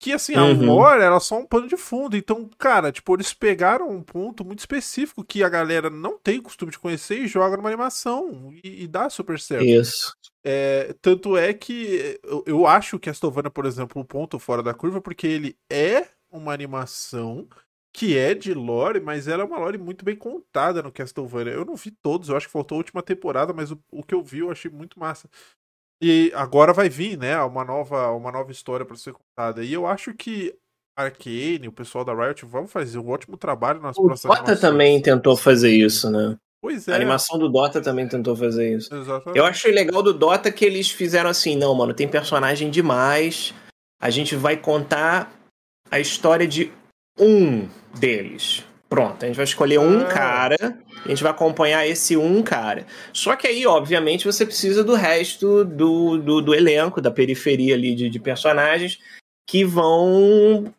Que 0.00 0.12
assim, 0.12 0.34
a 0.34 0.42
uhum. 0.42 0.66
lore 0.66 1.00
era 1.00 1.20
só 1.20 1.38
um 1.38 1.46
pano 1.46 1.68
de 1.68 1.76
fundo. 1.76 2.16
Então, 2.16 2.50
cara, 2.58 2.90
tipo, 2.90 3.14
eles 3.14 3.32
pegaram 3.32 3.88
um 3.88 4.02
ponto 4.02 4.44
muito 4.44 4.58
específico 4.58 5.22
que 5.22 5.44
a 5.44 5.48
galera 5.48 5.88
não 5.88 6.18
tem 6.18 6.40
costume 6.42 6.72
de 6.72 6.78
conhecer 6.78 7.20
e 7.20 7.28
joga 7.28 7.56
numa 7.56 7.68
animação. 7.68 8.52
E, 8.64 8.82
e 8.82 8.88
dá 8.88 9.08
super 9.08 9.38
certo. 9.38 9.64
Isso. 9.64 10.12
É, 10.44 10.92
tanto 11.00 11.36
é 11.36 11.54
que 11.54 12.18
eu, 12.24 12.42
eu 12.48 12.66
acho 12.66 12.98
que 12.98 13.10
Castlevania, 13.10 13.48
por 13.48 13.64
exemplo, 13.64 14.02
um 14.02 14.04
ponto 14.04 14.40
fora 14.40 14.60
da 14.60 14.74
curva, 14.74 15.00
porque 15.00 15.24
ele 15.24 15.56
é 15.70 16.08
uma 16.32 16.52
animação 16.52 17.46
que 17.92 18.16
é 18.16 18.34
de 18.34 18.54
lore, 18.54 19.00
mas 19.00 19.28
ela 19.28 19.42
é 19.42 19.46
uma 19.46 19.58
lore 19.58 19.76
muito 19.76 20.04
bem 20.04 20.16
contada 20.16 20.82
no 20.82 20.90
Castlevania. 20.90 21.52
Eu 21.52 21.64
não 21.64 21.76
vi 21.76 21.90
todos, 21.90 22.28
eu 22.28 22.36
acho 22.36 22.46
que 22.46 22.52
faltou 22.52 22.76
a 22.76 22.78
última 22.78 23.02
temporada, 23.02 23.52
mas 23.52 23.70
o, 23.70 23.78
o 23.90 24.02
que 24.02 24.14
eu 24.14 24.22
vi 24.22 24.38
eu 24.38 24.50
achei 24.50 24.70
muito 24.70 24.98
massa. 24.98 25.28
E 26.02 26.32
agora 26.34 26.72
vai 26.72 26.88
vir, 26.88 27.16
né, 27.16 27.40
uma 27.42 27.64
nova, 27.64 28.10
uma 28.10 28.32
nova 28.32 28.50
história 28.50 28.84
para 28.84 28.96
ser 28.96 29.12
contada. 29.12 29.62
E 29.62 29.72
eu 29.72 29.86
acho 29.86 30.14
que 30.14 30.54
Arcane, 30.96 31.68
o 31.68 31.72
pessoal 31.72 32.04
da 32.04 32.14
Riot, 32.14 32.44
vão 32.44 32.66
fazer 32.66 32.98
um 32.98 33.08
ótimo 33.08 33.36
trabalho 33.36 33.80
nas 33.80 33.96
o 33.96 34.04
próximas 34.04 34.38
Dota 34.38 34.56
também 34.56 35.00
tentou 35.00 35.36
fazer 35.36 35.70
isso, 35.70 36.10
né? 36.10 36.36
Pois 36.60 36.86
é. 36.86 36.92
A 36.92 36.96
animação 36.96 37.38
do 37.38 37.48
Dota 37.48 37.80
também 37.80 38.08
tentou 38.08 38.36
fazer 38.36 38.76
isso. 38.76 38.94
Exatamente. 38.94 39.36
Eu 39.36 39.44
achei 39.44 39.72
legal 39.72 40.02
do 40.02 40.12
Dota 40.12 40.50
que 40.50 40.64
eles 40.64 40.90
fizeram 40.90 41.28
assim, 41.28 41.56
não, 41.56 41.74
mano, 41.74 41.92
tem 41.92 42.08
personagem 42.08 42.70
demais. 42.70 43.52
A 44.00 44.10
gente 44.10 44.36
vai 44.36 44.56
contar 44.56 45.32
a 45.90 45.98
história 45.98 46.46
de 46.46 46.72
um 47.18 47.68
deles. 47.98 48.64
Pronto, 48.88 49.24
a 49.24 49.26
gente 49.26 49.36
vai 49.36 49.44
escolher 49.44 49.78
um 49.78 50.00
ah. 50.00 50.04
cara, 50.04 50.56
a 51.04 51.08
gente 51.08 51.22
vai 51.22 51.32
acompanhar 51.32 51.86
esse 51.86 52.16
um 52.16 52.42
cara. 52.42 52.86
Só 53.12 53.34
que 53.34 53.46
aí, 53.46 53.66
obviamente, 53.66 54.26
você 54.26 54.44
precisa 54.44 54.84
do 54.84 54.94
resto 54.94 55.64
do, 55.64 56.18
do, 56.18 56.42
do 56.42 56.54
elenco, 56.54 57.00
da 57.00 57.10
periferia 57.10 57.74
ali 57.74 57.94
de, 57.94 58.10
de 58.10 58.18
personagens 58.18 58.98
que 59.46 59.64
vão 59.64 60.72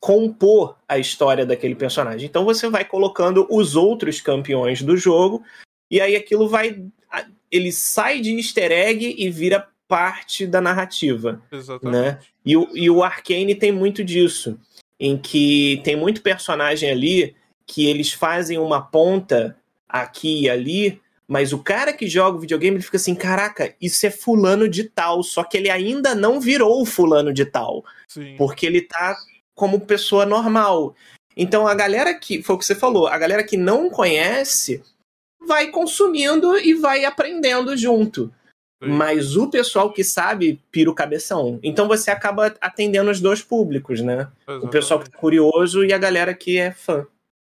compor 0.00 0.76
a 0.88 0.98
história 0.98 1.46
daquele 1.46 1.74
personagem. 1.74 2.26
Então 2.26 2.44
você 2.44 2.68
vai 2.68 2.84
colocando 2.84 3.46
os 3.50 3.76
outros 3.76 4.20
campeões 4.20 4.82
do 4.82 4.96
jogo 4.96 5.42
e 5.90 6.00
aí 6.00 6.16
aquilo 6.16 6.48
vai 6.48 6.82
ele 7.50 7.72
sai 7.72 8.20
de 8.20 8.34
easter 8.36 8.70
egg 8.70 9.14
e 9.18 9.28
vira 9.28 9.68
parte 9.88 10.46
da 10.46 10.60
narrativa, 10.60 11.42
Exatamente. 11.50 11.92
né? 11.92 12.18
E 12.46 12.56
o, 12.56 12.68
e 12.72 12.88
o 12.88 13.02
Arcane 13.02 13.54
tem 13.56 13.72
muito 13.72 14.04
disso 14.04 14.58
em 15.00 15.16
que 15.16 15.80
tem 15.82 15.96
muito 15.96 16.20
personagem 16.20 16.90
ali 16.90 17.34
que 17.66 17.86
eles 17.86 18.12
fazem 18.12 18.58
uma 18.58 18.82
ponta 18.82 19.56
aqui 19.88 20.42
e 20.42 20.50
ali, 20.50 21.00
mas 21.26 21.52
o 21.52 21.58
cara 21.60 21.92
que 21.92 22.06
joga 22.06 22.36
o 22.36 22.40
videogame 22.40 22.76
ele 22.76 22.84
fica 22.84 22.98
assim: 22.98 23.14
caraca, 23.14 23.74
isso 23.80 24.04
é 24.06 24.10
fulano 24.10 24.68
de 24.68 24.84
tal, 24.84 25.22
só 25.22 25.42
que 25.42 25.56
ele 25.56 25.70
ainda 25.70 26.14
não 26.14 26.40
virou 26.40 26.84
fulano 26.84 27.32
de 27.32 27.46
tal. 27.46 27.84
Sim. 28.06 28.34
Porque 28.36 28.66
ele 28.66 28.82
tá 28.82 29.16
como 29.54 29.80
pessoa 29.80 30.26
normal. 30.26 30.94
Então 31.36 31.66
a 31.66 31.74
galera 31.74 32.12
que, 32.12 32.42
foi 32.42 32.56
o 32.56 32.58
que 32.58 32.66
você 32.66 32.74
falou, 32.74 33.06
a 33.06 33.16
galera 33.16 33.44
que 33.44 33.56
não 33.56 33.88
conhece 33.88 34.82
vai 35.46 35.68
consumindo 35.68 36.58
e 36.58 36.74
vai 36.74 37.04
aprendendo 37.04 37.76
junto. 37.76 38.32
Mas 38.80 39.36
o 39.36 39.48
pessoal 39.48 39.92
que 39.92 40.02
sabe 40.02 40.60
pira 40.70 40.90
o 40.90 40.94
cabeção. 40.94 41.58
Então 41.62 41.86
você 41.86 42.10
acaba 42.10 42.54
atendendo 42.60 43.10
os 43.10 43.20
dois 43.20 43.42
públicos, 43.42 44.00
né? 44.00 44.28
Exatamente. 44.42 44.66
O 44.66 44.68
pessoal 44.68 45.00
que 45.00 45.10
tá 45.10 45.18
curioso 45.18 45.84
e 45.84 45.92
a 45.92 45.98
galera 45.98 46.32
que 46.32 46.58
é 46.58 46.70
fã. 46.70 47.06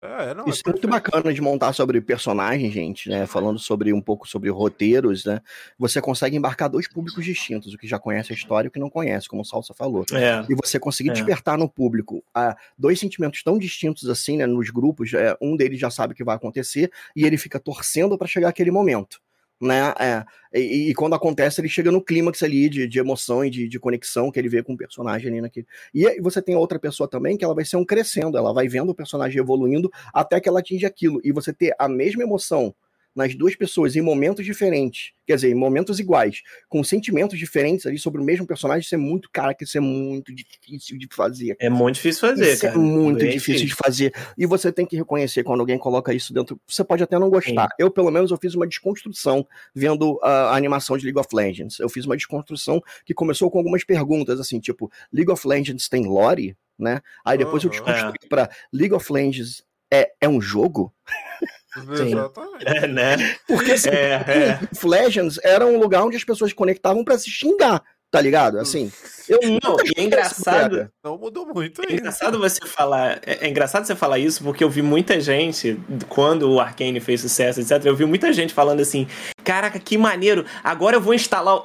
É, 0.03 0.33
não, 0.33 0.45
Isso 0.45 0.61
é, 0.65 0.69
é 0.69 0.73
muito 0.73 0.85
bacana 0.85 1.33
de 1.33 1.39
montar 1.39 1.71
sobre 1.71 2.01
personagem, 2.01 2.69
gente, 2.69 3.07
né? 3.07 3.25
Falando 3.25 3.57
sobre 3.57 3.93
um 3.93 4.01
pouco 4.01 4.27
sobre 4.27 4.49
roteiros, 4.49 5.23
né? 5.23 5.39
Você 5.79 6.01
consegue 6.01 6.35
embarcar 6.35 6.69
dois 6.69 6.89
públicos 6.89 7.23
distintos, 7.23 7.73
o 7.73 7.77
que 7.77 7.87
já 7.87 7.97
conhece 7.97 8.33
a 8.33 8.35
história 8.35 8.67
e 8.67 8.69
o 8.69 8.71
que 8.71 8.79
não 8.79 8.89
conhece, 8.89 9.29
como 9.29 9.43
o 9.43 9.45
Salsa 9.45 9.73
falou. 9.73 10.03
É. 10.11 10.45
E 10.49 10.55
você 10.55 10.77
conseguir 10.77 11.11
é. 11.11 11.13
despertar 11.13 11.57
no 11.57 11.69
público 11.69 12.21
ah, 12.35 12.53
dois 12.77 12.99
sentimentos 12.99 13.41
tão 13.43 13.57
distintos 13.57 14.09
assim, 14.09 14.35
né? 14.35 14.45
Nos 14.45 14.69
grupos, 14.69 15.13
é, 15.13 15.37
um 15.41 15.55
deles 15.55 15.79
já 15.79 15.89
sabe 15.89 16.11
o 16.11 16.15
que 16.15 16.23
vai 16.23 16.35
acontecer 16.35 16.91
e 17.15 17.25
ele 17.25 17.37
fica 17.37 17.57
torcendo 17.57 18.17
para 18.17 18.27
chegar 18.27 18.49
aquele 18.49 18.71
momento 18.71 19.21
né? 19.63 19.93
É, 19.99 20.23
e, 20.53 20.89
e, 20.89 20.93
quando 20.93 21.15
acontece, 21.15 21.59
ele 21.59 21.69
chega 21.69 21.91
no 21.91 22.01
clímax 22.01 22.43
ali 22.43 22.69
de, 22.69 22.87
de 22.87 22.99
emoção 22.99 23.43
e 23.43 23.49
de, 23.49 23.67
de, 23.67 23.79
conexão 23.79 24.31
que 24.31 24.39
ele 24.39 24.49
vê 24.49 24.61
com 24.61 24.73
o 24.73 24.77
personagem 24.77 25.29
ali 25.29 25.41
naquele. 25.41 25.65
E 25.93 26.21
você 26.21 26.41
tem 26.41 26.55
outra 26.55 26.77
pessoa 26.77 27.07
também 27.07 27.37
que 27.37 27.43
ela 27.43 27.55
vai 27.55 27.65
ser 27.65 27.77
um 27.77 27.85
crescendo, 27.85 28.37
ela 28.37 28.53
vai 28.53 28.67
vendo 28.67 28.89
o 28.89 28.95
personagem 28.95 29.39
evoluindo 29.39 29.91
até 30.13 30.39
que 30.39 30.47
ela 30.47 30.59
atinge 30.59 30.85
aquilo. 30.85 31.19
E 31.23 31.31
você 31.31 31.51
ter 31.51 31.73
a 31.79 31.87
mesma 31.87 32.23
emoção 32.23 32.73
nas 33.15 33.35
duas 33.35 33.55
pessoas 33.55 33.95
em 33.95 34.01
momentos 34.01 34.45
diferentes, 34.45 35.11
quer 35.25 35.35
dizer, 35.35 35.49
em 35.49 35.55
momentos 35.55 35.99
iguais, 35.99 36.41
com 36.67 36.83
sentimentos 36.83 37.37
diferentes 37.37 37.85
ali 37.85 37.97
sobre 37.97 38.21
o 38.21 38.23
mesmo 38.23 38.45
personagem, 38.45 38.81
isso 38.81 38.95
é 38.95 38.97
muito, 38.97 39.29
cara, 39.31 39.53
que 39.53 39.63
isso 39.63 39.77
é 39.77 39.81
muito 39.81 40.33
difícil 40.33 40.97
de 40.97 41.07
fazer. 41.11 41.55
É 41.59 41.69
muito 41.69 41.95
difícil 41.95 42.21
fazer, 42.21 42.53
isso 42.53 42.65
é 42.65 42.69
cara. 42.69 42.81
É 42.81 42.83
muito 42.83 43.19
Bem 43.19 43.29
difícil, 43.29 43.65
difícil 43.65 43.67
de 43.67 43.75
fazer. 43.75 44.13
E 44.37 44.45
você 44.45 44.71
tem 44.71 44.85
que 44.85 44.95
reconhecer 44.95 45.43
quando 45.43 45.59
alguém 45.59 45.77
coloca 45.77 46.13
isso 46.13 46.33
dentro. 46.33 46.59
Você 46.67 46.83
pode 46.83 47.03
até 47.03 47.19
não 47.19 47.29
gostar. 47.29 47.67
Sim. 47.67 47.75
Eu, 47.77 47.91
pelo 47.91 48.11
menos, 48.11 48.31
eu 48.31 48.37
fiz 48.37 48.55
uma 48.55 48.67
desconstrução 48.67 49.47
vendo 49.73 50.19
a 50.21 50.55
animação 50.55 50.97
de 50.97 51.05
League 51.05 51.19
of 51.19 51.29
Legends. 51.33 51.79
Eu 51.79 51.89
fiz 51.89 52.05
uma 52.05 52.17
desconstrução 52.17 52.81
que 53.05 53.13
começou 53.13 53.49
com 53.51 53.59
algumas 53.59 53.83
perguntas, 53.83 54.39
assim, 54.39 54.59
tipo, 54.59 54.91
League 55.11 55.31
of 55.31 55.47
Legends 55.47 55.87
tem 55.87 56.05
lore? 56.05 56.55
Né? 56.77 57.01
Aí 57.23 57.37
depois 57.37 57.63
uhum. 57.63 57.69
eu 57.69 57.71
desconstruí 57.71 58.13
é. 58.23 58.27
para 58.27 58.49
League 58.73 58.93
of 58.93 59.13
Legends 59.13 59.63
é, 59.91 60.11
é 60.19 60.27
um 60.27 60.41
jogo? 60.41 60.91
Exatamente. 61.77 62.65
É, 62.65 62.87
né? 62.87 63.35
Porque 63.47 63.73
assim, 63.73 63.89
é, 63.89 64.13
é. 64.13 64.59
Legends 64.83 65.39
era 65.43 65.65
um 65.65 65.79
lugar 65.79 66.03
onde 66.03 66.17
as 66.17 66.23
pessoas 66.23 66.53
conectavam 66.53 67.03
para 67.03 67.17
se 67.17 67.29
xingar, 67.29 67.81
tá 68.11 68.21
ligado? 68.21 68.59
Assim, 68.59 68.91
eu 69.27 69.39
não, 69.63 69.77
é 69.97 70.01
engraçado. 70.01 70.89
Não 71.03 71.17
mudou 71.17 71.45
muito 71.47 71.81
É 71.81 71.93
engraçado 71.93 72.37
você 72.37 72.65
falar, 72.65 73.19
é, 73.25 73.45
é, 73.45 73.49
engraçado 73.49 73.85
você 73.85 73.95
falar 73.95 74.19
isso 74.19 74.43
porque 74.43 74.63
eu 74.63 74.69
vi 74.69 74.81
muita 74.81 75.19
gente 75.19 75.79
quando 76.09 76.51
o 76.51 76.59
Arcane 76.59 76.99
fez 76.99 77.21
sucesso, 77.21 77.59
etc. 77.59 77.83
Eu 77.85 77.95
vi 77.95 78.05
muita 78.05 78.31
gente 78.31 78.53
falando 78.53 78.81
assim: 78.81 79.07
"Caraca, 79.43 79.79
que 79.79 79.97
maneiro! 79.97 80.45
Agora 80.63 80.97
eu 80.97 81.01
vou 81.01 81.13
instalar 81.13 81.63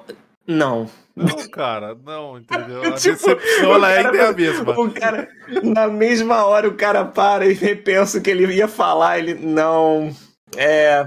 Não, 0.48 0.88
não, 1.18 1.48
cara, 1.48 1.96
não, 2.06 2.38
entendeu? 2.38 2.80
A 2.82 2.92
tipo, 2.96 3.16
decepção 3.16 3.74
ela 3.74 3.88
cara, 3.88 4.08
ainda 4.08 4.18
é 4.18 4.26
a 4.28 4.32
mesma. 4.32 4.80
O 4.80 4.90
cara, 4.92 5.28
na 5.64 5.88
mesma 5.88 6.46
hora, 6.46 6.68
o 6.68 6.76
cara 6.76 7.04
para 7.04 7.44
e 7.46 7.74
pensa 7.74 8.20
que 8.20 8.30
ele 8.30 8.46
ia 8.54 8.68
falar, 8.68 9.18
ele 9.18 9.34
não. 9.34 10.14
É. 10.56 11.04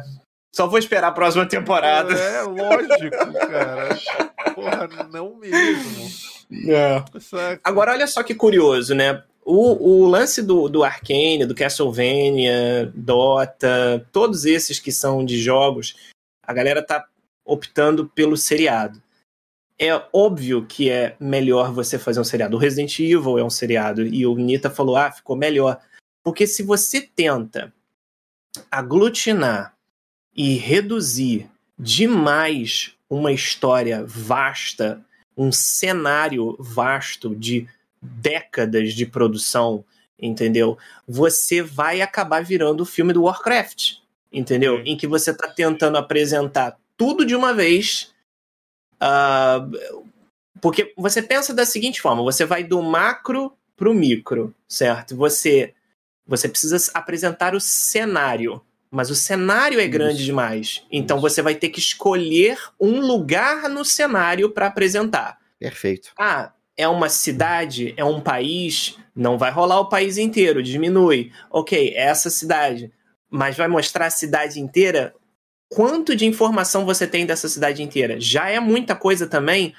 Só 0.53 0.67
vou 0.67 0.77
esperar 0.77 1.07
a 1.07 1.13
próxima 1.13 1.45
temporada. 1.45 2.13
É, 2.13 2.41
lógico, 2.41 3.33
cara. 3.39 3.97
Porra, 4.53 4.89
não 5.09 5.37
mesmo. 5.37 6.09
É. 6.69 7.01
Agora, 7.63 7.93
olha 7.93 8.05
só 8.05 8.21
que 8.21 8.35
curioso, 8.35 8.93
né? 8.93 9.23
O, 9.45 10.01
o 10.01 10.07
lance 10.07 10.41
do, 10.41 10.67
do 10.67 10.83
Arcane, 10.83 11.45
do 11.45 11.55
Castlevania, 11.55 12.91
Dota, 12.93 14.05
todos 14.11 14.43
esses 14.43 14.77
que 14.77 14.91
são 14.91 15.23
de 15.23 15.39
jogos, 15.39 15.95
a 16.45 16.53
galera 16.53 16.85
tá 16.85 17.05
optando 17.45 18.05
pelo 18.13 18.35
seriado 18.35 19.01
é 19.81 20.07
óbvio 20.13 20.63
que 20.67 20.91
é 20.91 21.15
melhor 21.19 21.73
você 21.73 21.97
fazer 21.97 22.19
um 22.19 22.23
seriado. 22.23 22.55
O 22.55 22.59
Resident 22.59 22.99
Evil 22.99 23.39
é 23.39 23.43
um 23.43 23.49
seriado 23.49 24.05
e 24.05 24.27
o 24.27 24.35
Nita 24.35 24.69
falou: 24.69 24.95
ah, 24.95 25.11
ficou 25.11 25.35
melhor. 25.35 25.81
Porque 26.23 26.45
se 26.45 26.61
você 26.61 27.01
tenta 27.01 27.73
aglutinar 28.69 29.75
e 30.35 30.53
reduzir 30.53 31.49
demais 31.79 32.93
uma 33.09 33.31
história 33.31 34.05
vasta, 34.05 35.03
um 35.35 35.51
cenário 35.51 36.55
vasto 36.59 37.35
de 37.35 37.67
décadas 37.99 38.93
de 38.93 39.07
produção, 39.07 39.83
entendeu? 40.19 40.77
Você 41.07 41.63
vai 41.63 42.01
acabar 42.01 42.43
virando 42.43 42.81
o 42.81 42.85
filme 42.85 43.13
do 43.13 43.23
Warcraft, 43.23 43.93
entendeu? 44.31 44.83
Em 44.85 44.95
que 44.95 45.07
você 45.07 45.31
está 45.31 45.47
tentando 45.47 45.97
apresentar 45.97 46.77
tudo 46.95 47.25
de 47.25 47.35
uma 47.35 47.51
vez 47.51 48.10
Uh, 49.01 50.05
porque 50.61 50.93
você 50.95 51.21
pensa 51.21 51.53
da 51.53 51.65
seguinte 51.65 52.01
forma: 52.01 52.21
você 52.21 52.45
vai 52.45 52.63
do 52.63 52.81
macro 52.81 53.53
para 53.75 53.89
o 53.89 53.93
micro, 53.93 54.53
certo? 54.67 55.15
Você, 55.15 55.73
você 56.25 56.47
precisa 56.47 56.91
apresentar 56.93 57.55
o 57.55 57.59
cenário, 57.59 58.61
mas 58.91 59.09
o 59.09 59.15
cenário 59.15 59.79
é 59.79 59.87
grande 59.87 60.17
Isso. 60.17 60.25
demais. 60.25 60.83
Então 60.91 61.17
Isso. 61.17 61.27
você 61.27 61.41
vai 61.41 61.55
ter 61.55 61.69
que 61.69 61.79
escolher 61.79 62.59
um 62.79 62.99
lugar 62.99 63.67
no 63.67 63.83
cenário 63.83 64.51
para 64.51 64.67
apresentar. 64.67 65.39
Perfeito. 65.59 66.11
Ah, 66.17 66.51
é 66.77 66.87
uma 66.87 67.09
cidade, 67.09 67.93
é 67.97 68.05
um 68.05 68.21
país, 68.21 68.97
não 69.15 69.37
vai 69.37 69.51
rolar 69.51 69.79
o 69.79 69.89
país 69.89 70.17
inteiro, 70.17 70.61
diminui. 70.61 71.31
Ok, 71.49 71.93
é 71.95 72.03
essa 72.03 72.29
cidade. 72.29 72.91
Mas 73.29 73.55
vai 73.55 73.67
mostrar 73.67 74.07
a 74.07 74.11
cidade 74.11 74.59
inteira? 74.59 75.13
Quanto 75.71 76.15
de 76.15 76.25
informação 76.25 76.85
você 76.85 77.07
tem 77.07 77.25
dessa 77.25 77.47
cidade 77.47 77.81
inteira. 77.81 78.19
Já 78.19 78.49
é 78.49 78.59
muita 78.59 78.95
coisa 78.95 79.25
também. 79.25 79.73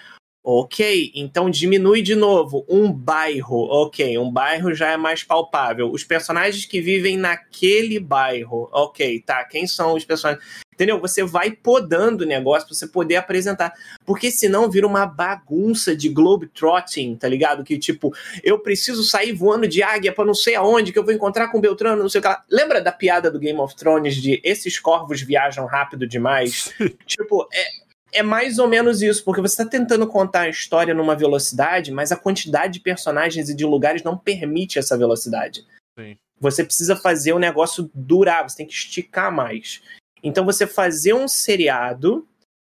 Ok, 0.44 1.12
então 1.14 1.48
diminui 1.48 2.02
de 2.02 2.16
novo. 2.16 2.66
Um 2.68 2.92
bairro, 2.92 3.58
ok, 3.68 4.18
um 4.18 4.28
bairro 4.28 4.74
já 4.74 4.90
é 4.90 4.96
mais 4.96 5.22
palpável. 5.22 5.92
Os 5.92 6.02
personagens 6.02 6.64
que 6.64 6.80
vivem 6.80 7.16
naquele 7.16 8.00
bairro, 8.00 8.68
ok, 8.72 9.20
tá. 9.20 9.44
Quem 9.44 9.68
são 9.68 9.94
os 9.94 10.04
personagens? 10.04 10.44
Entendeu? 10.72 10.98
Você 11.00 11.22
vai 11.22 11.50
podando 11.50 12.24
o 12.24 12.26
negócio 12.26 12.66
pra 12.66 12.74
você 12.74 12.86
poder 12.86 13.16
apresentar. 13.16 13.72
Porque 14.04 14.30
senão 14.30 14.70
vira 14.70 14.86
uma 14.86 15.04
bagunça 15.04 15.94
de 15.94 16.08
globetrotting, 16.08 17.16
tá 17.16 17.28
ligado? 17.28 17.62
Que 17.62 17.78
tipo, 17.78 18.12
eu 18.42 18.58
preciso 18.58 19.02
sair 19.02 19.32
voando 19.32 19.68
de 19.68 19.82
águia 19.82 20.12
pra 20.12 20.24
não 20.24 20.34
sei 20.34 20.54
aonde, 20.54 20.92
que 20.92 20.98
eu 20.98 21.04
vou 21.04 21.12
encontrar 21.12 21.48
com 21.48 21.58
o 21.58 21.60
Beltrano, 21.60 22.02
não 22.02 22.08
sei 22.08 22.20
o 22.20 22.22
que 22.22 22.28
lá. 22.28 22.42
Lembra 22.50 22.80
da 22.80 22.90
piada 22.90 23.30
do 23.30 23.38
Game 23.38 23.58
of 23.58 23.76
Thrones 23.76 24.16
de 24.16 24.40
esses 24.42 24.78
corvos 24.78 25.20
viajam 25.20 25.66
rápido 25.66 26.06
demais? 26.06 26.72
tipo, 27.06 27.46
é, 27.52 28.20
é 28.20 28.22
mais 28.22 28.58
ou 28.58 28.68
menos 28.68 29.02
isso, 29.02 29.22
porque 29.24 29.40
você 29.40 29.54
está 29.54 29.66
tentando 29.66 30.06
contar 30.06 30.42
a 30.42 30.48
história 30.48 30.94
numa 30.94 31.14
velocidade, 31.14 31.92
mas 31.92 32.12
a 32.12 32.16
quantidade 32.16 32.74
de 32.74 32.80
personagens 32.80 33.48
e 33.48 33.54
de 33.54 33.64
lugares 33.64 34.02
não 34.02 34.16
permite 34.16 34.78
essa 34.78 34.96
velocidade. 34.96 35.66
Sim. 35.98 36.16
Você 36.40 36.64
precisa 36.64 36.96
fazer 36.96 37.32
o 37.32 37.38
negócio 37.38 37.90
durar, 37.94 38.42
você 38.42 38.56
tem 38.56 38.66
que 38.66 38.72
esticar 38.72 39.30
mais. 39.30 39.80
Então 40.22 40.44
você 40.44 40.66
fazer 40.66 41.14
um 41.14 41.26
seriado 41.26 42.26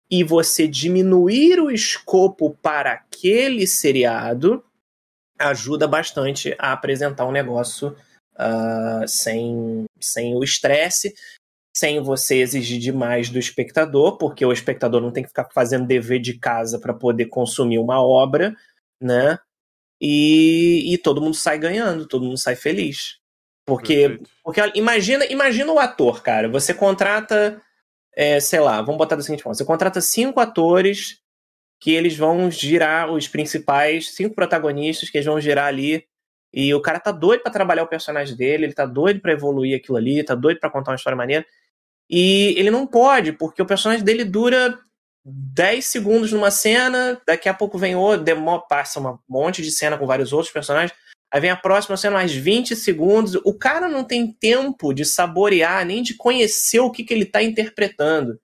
e 0.10 0.24
você 0.24 0.68
diminuir 0.68 1.60
o 1.60 1.72
escopo 1.72 2.56
para 2.62 2.94
aquele 2.94 3.68
seriado 3.68 4.64
ajuda 5.38 5.88
bastante 5.88 6.56
a 6.58 6.72
apresentar 6.72 7.26
um 7.26 7.32
negócio 7.32 7.96
uh, 8.36 9.08
sem, 9.08 9.86
sem 10.00 10.36
o 10.36 10.44
estresse, 10.44 11.14
sem 11.76 12.00
você 12.02 12.38
exigir 12.38 12.80
demais 12.80 13.30
do 13.30 13.38
espectador, 13.38 14.18
porque 14.18 14.46
o 14.46 14.54
espectador 14.54 15.02
não 15.02 15.12
tem 15.12 15.24
que 15.24 15.30
ficar 15.30 15.50
fazendo 15.54 15.86
dever 15.86 16.20
de 16.20 16.40
casa 16.40 16.80
para 16.80 16.94
poder 16.94 17.26
consumir 17.26 17.80
uma 17.80 18.02
obra, 18.02 18.56
né? 19.02 19.38
E, 20.00 20.94
e 20.94 20.98
todo 20.98 21.22
mundo 21.22 21.36
sai 21.36 21.58
ganhando, 21.58 22.08
todo 22.08 22.26
mundo 22.26 22.38
sai 22.38 22.56
feliz. 22.56 23.18
Porque, 23.66 24.20
porque 24.44 24.62
imagina, 24.76 25.26
imagina 25.26 25.72
o 25.72 25.80
ator, 25.80 26.22
cara. 26.22 26.48
Você 26.50 26.74
contrata, 26.74 27.62
é, 28.16 28.40
sei 28.40 28.60
lá, 28.60 28.82
vamos 28.82 28.98
botar 28.98 29.16
da 29.16 29.24
seguinte 29.24 29.42
forma: 29.42 29.56
você 29.56 29.66
contrata 29.66 30.00
cinco 30.02 30.40
atores 30.40 31.20
que 31.80 31.92
eles 31.92 32.16
vão 32.16 32.50
girar 32.50 33.12
os 33.12 33.28
principais, 33.28 34.14
cinco 34.14 34.36
protagonistas 34.36 35.10
que 35.10 35.18
eles 35.18 35.26
vão 35.26 35.42
girar 35.42 35.68
ali. 35.68 36.06
E 36.54 36.74
o 36.74 36.82
cara 36.82 37.00
tá 37.00 37.12
doido 37.12 37.42
para 37.42 37.52
trabalhar 37.52 37.84
o 37.84 37.88
personagem 37.88 38.36
dele, 38.36 38.66
ele 38.66 38.74
tá 38.74 38.86
doido 38.86 39.20
para 39.20 39.34
evoluir 39.34 39.76
aquilo 39.76 39.98
ali, 39.98 40.24
tá 40.24 40.36
doido 40.36 40.60
para 40.60 40.70
contar 40.70 40.92
uma 40.92 40.96
história 40.96 41.18
maneira. 41.18 41.46
E 42.10 42.54
ele 42.58 42.72
não 42.72 42.88
pode, 42.88 43.34
porque 43.34 43.62
o 43.62 43.66
personagem 43.66 44.06
dele 44.06 44.24
dura 44.24 44.80
10 45.26 45.84
segundos 45.86 46.32
numa 46.32 46.52
cena, 46.52 47.20
daqui 47.28 47.50
a 47.50 47.54
pouco 47.54 47.78
vem 47.78 47.96
outro, 47.96 48.24
demora, 48.24 48.62
passa 48.70 49.00
um 49.02 49.18
monte 49.28 49.62
de 49.62 49.72
cena 49.72 49.98
com 49.98 50.06
vários 50.06 50.32
outros 50.32 50.54
personagens. 50.54 50.98
Aí 51.32 51.42
vem 51.42 51.50
a 51.50 51.56
próxima 51.56 51.98
sendo 51.98 52.14
mais 52.14 52.32
20 52.34 52.76
segundos. 52.76 53.36
O 53.44 53.54
cara 53.54 53.88
não 53.88 54.04
tem 54.04 54.32
tempo 54.32 54.94
de 54.94 55.04
saborear, 55.04 55.86
nem 55.86 56.02
de 56.02 56.14
conhecer 56.14 56.80
o 56.80 56.92
que, 56.92 57.04
que 57.04 57.14
ele 57.14 57.24
está 57.24 57.42
interpretando. 57.42 58.40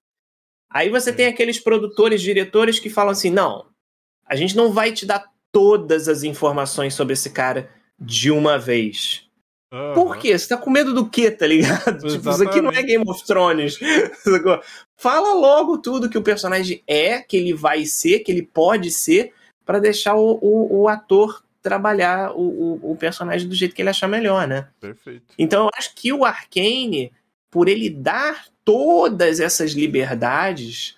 Aí 0.69 0.89
você 0.89 1.11
tem 1.11 1.27
aqueles 1.27 1.59
produtores, 1.59 2.21
diretores 2.21 2.79
que 2.79 2.89
falam 2.89 3.11
assim: 3.11 3.29
não, 3.29 3.65
a 4.25 4.36
gente 4.36 4.55
não 4.55 4.71
vai 4.71 4.91
te 4.91 5.05
dar 5.05 5.29
todas 5.51 6.07
as 6.07 6.23
informações 6.23 6.93
sobre 6.93 7.13
esse 7.13 7.29
cara 7.29 7.69
de 7.99 8.32
uma 8.32 8.57
vez. 8.57 9.29
Uhum. 9.73 9.93
Por 9.93 10.17
quê? 10.17 10.38
Você 10.38 10.49
tá 10.49 10.57
com 10.57 10.69
medo 10.69 10.93
do 10.93 11.09
quê, 11.09 11.32
tá 11.32 11.47
ligado? 11.47 11.99
Tipo, 12.07 12.29
isso 12.29 12.43
aqui 12.43 12.61
não 12.61 12.71
é 12.71 12.84
Game 12.84 13.03
of 13.07 13.25
Thrones. 13.25 13.79
Fala 14.97 15.34
logo 15.34 15.77
tudo 15.77 16.09
que 16.09 16.17
o 16.17 16.23
personagem 16.23 16.84
é, 16.86 17.19
que 17.19 17.38
ele 17.38 17.53
vai 17.53 17.86
ser, 17.86 18.19
que 18.19 18.32
ele 18.32 18.43
pode 18.43 18.91
ser, 18.91 19.34
para 19.65 19.79
deixar 19.79 20.15
o, 20.15 20.38
o, 20.41 20.82
o 20.82 20.88
ator 20.88 21.43
trabalhar 21.62 22.32
o, 22.32 22.41
o, 22.41 22.91
o, 22.91 22.95
personagem 22.95 23.47
do 23.47 23.55
jeito 23.55 23.76
que 23.76 23.82
ele 23.82 23.89
achar 23.89 24.07
melhor, 24.07 24.47
né? 24.47 24.68
Perfeito. 24.80 25.34
Então 25.38 25.66
eu 25.66 25.72
acho 25.76 25.93
que 25.95 26.12
o 26.12 26.26
Arkane, 26.26 27.12
por 27.49 27.68
ele 27.68 27.89
dar 27.89 28.47
todas 28.66 29.39
essas 29.39 29.72
liberdades, 29.72 30.97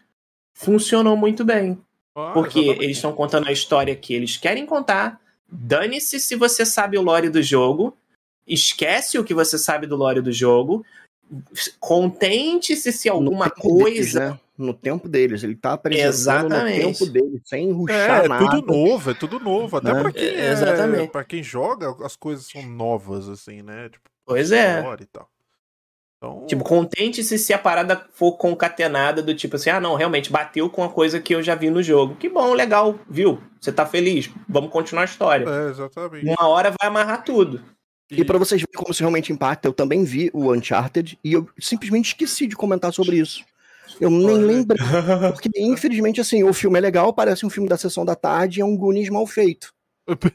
funcionou 0.54 1.18
muito 1.18 1.44
bem. 1.44 1.80
Ah, 2.16 2.32
porque 2.34 2.60
exatamente. 2.60 2.84
eles 2.86 2.98
estão 2.98 3.14
contando 3.14 3.48
a 3.48 3.52
história 3.52 3.96
que 3.96 4.14
eles 4.14 4.38
querem 4.38 4.66
contar. 4.66 5.20
Dane-se 5.50 6.20
se 6.20 6.36
você 6.36 6.66
sabe 6.66 6.98
o 6.98 7.02
lore 7.02 7.30
do 7.30 7.42
jogo. 7.42 7.98
Esquece 8.48 9.18
o 9.18 9.24
que 9.24 9.34
você 9.34 9.58
sabe 9.58 9.88
do 9.88 9.96
lore 9.96 10.22
do 10.22 10.32
jogo. 10.32 10.86
Contente-se 11.80 12.92
se 12.92 13.10
alguma 13.10 13.50
coisa. 13.50 13.86
Deles, 13.86 14.14
né? 14.14 14.40
No 14.56 14.74
tempo 14.74 15.10
deles, 15.10 15.44
ele 15.44 15.56
tá 15.56 15.74
apresentando 15.74 16.10
Exatamente. 16.10 16.86
no 16.86 16.94
tempo 16.94 17.06
deles, 17.08 17.42
sem 17.44 17.72
ruxar 17.72 18.26
é, 18.26 18.28
nada. 18.28 18.46
É 18.46 18.50
tudo 18.50 18.68
novo, 18.68 19.12
é 19.12 19.14
tudo 19.14 19.40
novo. 19.40 19.78
Até 19.78 19.94
né? 19.94 20.02
pra 20.02 20.12
quem 20.12 20.28
é, 20.28 20.52
Exatamente. 20.52 21.12
Pra 21.12 21.24
quem 21.24 21.42
joga, 21.42 21.96
as 22.06 22.16
coisas 22.16 22.46
são 22.46 22.62
novas, 22.62 23.28
assim, 23.28 23.64
né? 23.64 23.90
Tipo, 23.90 24.10
pois 24.26 24.52
é. 24.52 24.80
E 25.00 25.06
tal. 25.06 25.28
Então... 26.24 26.46
Tipo, 26.46 26.64
contente-se 26.64 27.38
se 27.38 27.52
a 27.52 27.58
parada 27.58 28.06
for 28.14 28.38
concatenada 28.38 29.22
do 29.22 29.36
tipo 29.36 29.58
assim, 29.58 29.70
ah, 29.70 29.82
não, 29.82 29.96
realmente 29.96 30.32
bateu 30.32 30.70
com 30.70 30.82
a 30.82 30.90
coisa 30.90 31.20
que 31.20 31.36
eu 31.36 31.44
já 31.44 31.54
vi 31.54 31.70
no 31.70 31.84
jogo. 31.84 32.16
Que 32.16 32.30
bom, 32.30 32.54
legal, 32.54 32.98
viu? 33.10 33.42
Você 33.60 33.74
tá 33.74 33.86
feliz? 33.86 34.30
Vamos 34.48 34.72
continuar 34.72 35.02
a 35.02 35.06
história. 35.06 35.46
É, 35.46 35.70
exatamente. 35.70 36.26
Uma 36.26 36.48
hora 36.48 36.70
vai 36.70 36.88
amarrar 36.88 37.26
tudo. 37.26 37.62
E, 38.10 38.22
e 38.22 38.24
para 38.24 38.38
vocês 38.38 38.62
verem 38.62 38.74
como 38.74 38.92
isso 38.92 39.02
realmente 39.02 39.34
impacta, 39.34 39.68
eu 39.68 39.74
também 39.74 40.06
vi 40.06 40.30
o 40.34 40.54
Uncharted 40.54 41.20
e 41.24 41.34
eu 41.34 41.50
simplesmente 41.60 42.08
esqueci 42.08 42.48
de 42.48 42.56
comentar 42.56 42.94
sobre 42.94 43.18
isso. 43.18 43.44
Eu 44.04 44.10
nem 44.10 44.38
lembro. 44.38 44.78
Porque, 45.34 45.50
infelizmente, 45.58 46.20
assim, 46.20 46.44
o 46.44 46.54
filme 46.54 46.78
é 46.78 46.82
legal, 46.82 47.14
parece 47.14 47.46
um 47.46 47.50
filme 47.50 47.70
da 47.70 47.78
sessão 47.78 48.04
da 48.04 48.16
tarde 48.16 48.62
é 48.62 48.66
um 48.66 48.76
Goonies 48.76 49.10
mal 49.10 49.26
feito. 49.26 49.74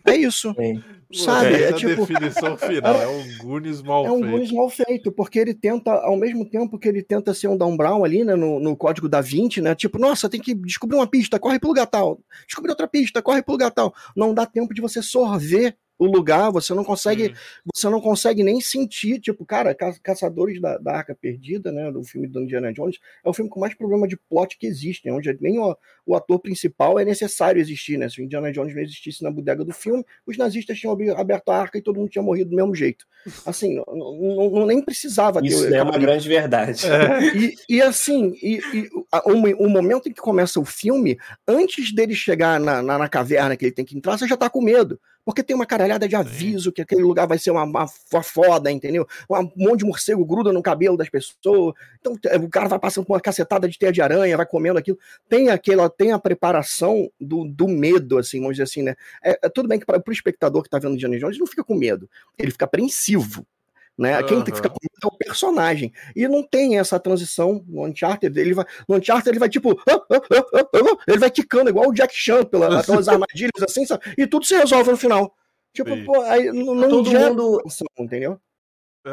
É 0.07 0.17
isso. 0.17 0.55
Sim. 0.59 0.83
Sabe? 1.13 1.55
É, 1.55 1.63
é 1.69 1.73
tipo. 1.73 2.07
definição 2.07 2.57
final. 2.57 2.95
É 3.01 3.09
um 3.09 3.39
Goonies 3.39 3.83
mal 3.83 4.05
feito. 4.05 4.15
É 4.15 4.17
um 4.17 4.21
feito. 4.21 4.31
Goonies 4.31 4.53
mal 4.53 4.71
feito, 4.71 5.13
porque 5.13 5.39
ele 5.39 5.55
tenta, 5.55 5.93
ao 5.93 6.17
mesmo 6.17 6.49
tempo 6.49 6.79
que 6.79 6.89
ele 6.89 7.03
tenta 7.03 7.33
ser 7.33 7.49
um 7.49 7.57
Dan 7.57 7.77
Brown 7.77 8.05
ali, 8.05 8.25
né, 8.25 8.35
no, 8.35 8.61
no 8.61 8.77
código 8.77 9.09
da 9.09 9.21
20, 9.21 9.61
né? 9.61 9.75
Tipo, 9.75 9.99
nossa, 9.99 10.29
tem 10.29 10.41
que 10.41 10.55
descobrir 10.55 10.97
uma 10.97 11.07
pista, 11.07 11.39
corre 11.39 11.59
pro 11.59 11.69
lugar 11.69 11.87
tal. 11.87 12.21
Descobrir 12.47 12.71
outra 12.71 12.89
pista, 12.89 13.23
corre 13.23 13.43
pro 13.43 13.53
lugar 13.53 13.71
tal. 13.71 13.95
Não 14.17 14.35
dá 14.35 14.47
tempo 14.47 14.75
de 14.75 14.81
você 14.81 15.03
sorver 15.03 15.77
o 15.99 16.07
lugar, 16.07 16.51
você 16.53 16.73
não 16.73 16.85
consegue, 16.85 17.31
hum. 17.31 17.69
você 17.75 17.89
não 17.89 18.01
consegue 18.01 18.45
nem 18.45 18.61
sentir, 18.61 19.19
tipo, 19.19 19.45
cara, 19.45 19.75
Ca 19.75 19.93
Caçadores 20.03 20.61
da, 20.61 20.79
da, 20.79 20.93
Arca 20.93 21.15
Perdida, 21.15 21.73
né, 21.73 21.91
do 21.91 22.05
filme 22.05 22.29
do 22.29 22.43
Indiana 22.43 22.73
Jones, 22.73 22.99
é 23.25 23.29
o 23.29 23.33
filme 23.33 23.51
com 23.51 23.59
mais 23.59 23.75
problema 23.75 24.07
de 24.07 24.17
plot 24.17 24.57
que 24.57 24.67
existe, 24.67 25.07
né, 25.07 25.13
onde 25.13 25.37
nem 25.41 25.59
o, 25.59 25.77
o 26.07 26.15
ator 26.15 26.39
principal 26.39 26.99
é 26.99 27.05
necessário 27.05 27.61
existir, 27.61 27.99
né, 27.99 28.09
se 28.09 28.21
o 28.21 28.25
Indiana 28.25 28.53
Jones 28.53 28.75
não 28.75 28.83
existisse 28.83 29.25
na 29.25 29.31
bodega 29.31 29.65
do 29.65 29.73
filme, 29.73 30.05
os 30.27 30.37
nazistas 30.37 30.79
tinham 30.79 30.97
aberto 31.17 31.51
a 31.51 31.57
arca 31.57 31.79
e 31.79 31.83
todo 31.83 31.99
mundo 31.99 32.11
tinha 32.11 32.23
morrido 32.23 32.51
do 32.51 32.57
mesmo 32.57 32.75
jeito. 32.75 33.05
Assim, 33.45 33.75
não, 33.75 33.85
não, 33.97 34.51
não 34.51 34.67
nem 34.67 34.81
precisava 34.81 35.41
Isso 35.43 35.69
ter, 35.69 35.75
é 35.75 35.83
uma 35.83 35.99
grande 35.99 36.29
verdade. 36.29 36.87
É. 36.87 37.37
E, 37.37 37.55
e, 37.69 37.83
assim, 37.83 38.33
e, 38.43 38.61
e 38.73 38.89
o, 38.93 39.65
o, 39.65 39.69
momento 39.69 40.09
em 40.09 40.13
que 40.13 40.21
começa 40.21 40.61
o 40.61 40.65
filme, 40.65 41.19
antes 41.47 41.93
dele 41.93 42.15
chegar 42.15 42.61
na, 42.61 42.83
na, 42.83 42.99
na 42.99 43.09
caverna 43.09 43.57
que 43.57 43.65
ele 43.65 43.73
tem 43.73 43.85
que 43.85 43.97
entrar, 43.97 44.17
você 44.17 44.27
já 44.27 44.37
tá 44.37 44.49
com 44.49 44.63
medo 44.63 44.99
porque 45.29 45.43
tem 45.43 45.55
uma 45.55 45.67
caralhada 45.67 46.09
de 46.09 46.17
aviso 46.17 46.73
que 46.73 46.81
aquele 46.81 47.03
lugar 47.03 47.29
vai 47.29 47.37
ser 47.37 47.51
uma, 47.51 47.63
uma, 47.63 47.85
uma 48.11 48.23
foda, 48.23 48.73
entendeu? 48.73 49.07
Um 49.29 49.53
monte 49.57 49.81
de 49.81 49.85
morcego 49.85 50.25
gruda 50.25 50.55
no 50.55 50.63
cabelo 50.63 50.97
das 50.97 51.11
pessoas. 51.11 51.75
Então 52.01 52.19
o 52.43 52.49
cara 52.49 52.67
vai 52.67 52.79
passando 52.79 53.05
por 53.05 53.13
uma 53.13 53.21
cacetada 53.21 53.69
de 53.69 53.79
teia 53.79 53.93
de 53.93 54.01
aranha, 54.01 54.39
vai 54.39 54.47
comendo 54.47 54.79
aquilo. 54.79 54.99
Tem 55.29 55.51
aquela, 55.51 55.91
tem 55.91 56.13
a 56.13 56.19
preparação 56.19 57.11
do, 57.21 57.45
do 57.45 57.69
medo, 57.69 58.17
assim, 58.17 58.39
vamos 58.41 58.55
dizer 58.55 58.63
assim, 58.63 58.83
né? 58.83 58.95
É, 59.23 59.39
é 59.43 59.49
tudo 59.51 59.69
bem 59.69 59.79
que 59.79 59.85
para 59.85 60.03
o 60.03 60.13
espectador 60.13 60.63
que 60.63 60.71
tá 60.71 60.79
vendo 60.79 60.95
Indiana 60.95 61.19
Jones, 61.19 61.35
ele 61.35 61.41
não 61.41 61.47
fica 61.47 61.63
com 61.63 61.75
medo, 61.75 62.09
ele 62.39 62.51
fica 62.51 62.65
apreensivo. 62.65 63.47
Né? 63.99 64.21
Uhum. 64.21 64.27
Quem 64.27 64.43
tem 64.43 64.53
que 64.53 64.57
ficar 64.57 64.69
com 64.69 64.79
medo 64.81 64.95
é 65.03 65.07
o 65.09 65.19
personagem. 65.19 65.93
E 66.15 66.29
não 66.29 66.43
tem 66.43 66.79
essa 66.79 67.01
transição 67.01 67.65
no 67.67 67.85
Uncharted. 67.85 68.39
Ele 68.39 68.55
vai, 68.55 68.65
no 68.89 68.97
Uncharted 68.97 69.29
ele 69.29 69.41
vai 69.41 69.49
tipo. 69.49 69.77
Ah, 69.89 70.01
ah, 70.13 70.23
ah, 70.55 70.97
ele 71.09 71.19
vai 71.19 71.31
quicando 71.31 71.69
igual 71.69 71.89
o 71.89 71.93
Jack 71.93 72.15
Chan 72.15 72.45
pela, 72.45 72.83
pelas 72.85 73.09
armadilhas 73.09 73.61
assim, 73.61 73.85
sabe? 73.85 74.15
E 74.17 74.27
tudo 74.27 74.47
se 74.47 74.57
resolve 74.57 74.93
no 74.93 74.97
final. 74.97 75.35
Tipo, 75.75 76.05
pô, 76.05 76.23
aí 76.23 76.53
não, 76.53 76.75
não 76.75 76.89
todo 76.89 77.11
mundo 77.11 77.63
entendeu? 77.99 78.41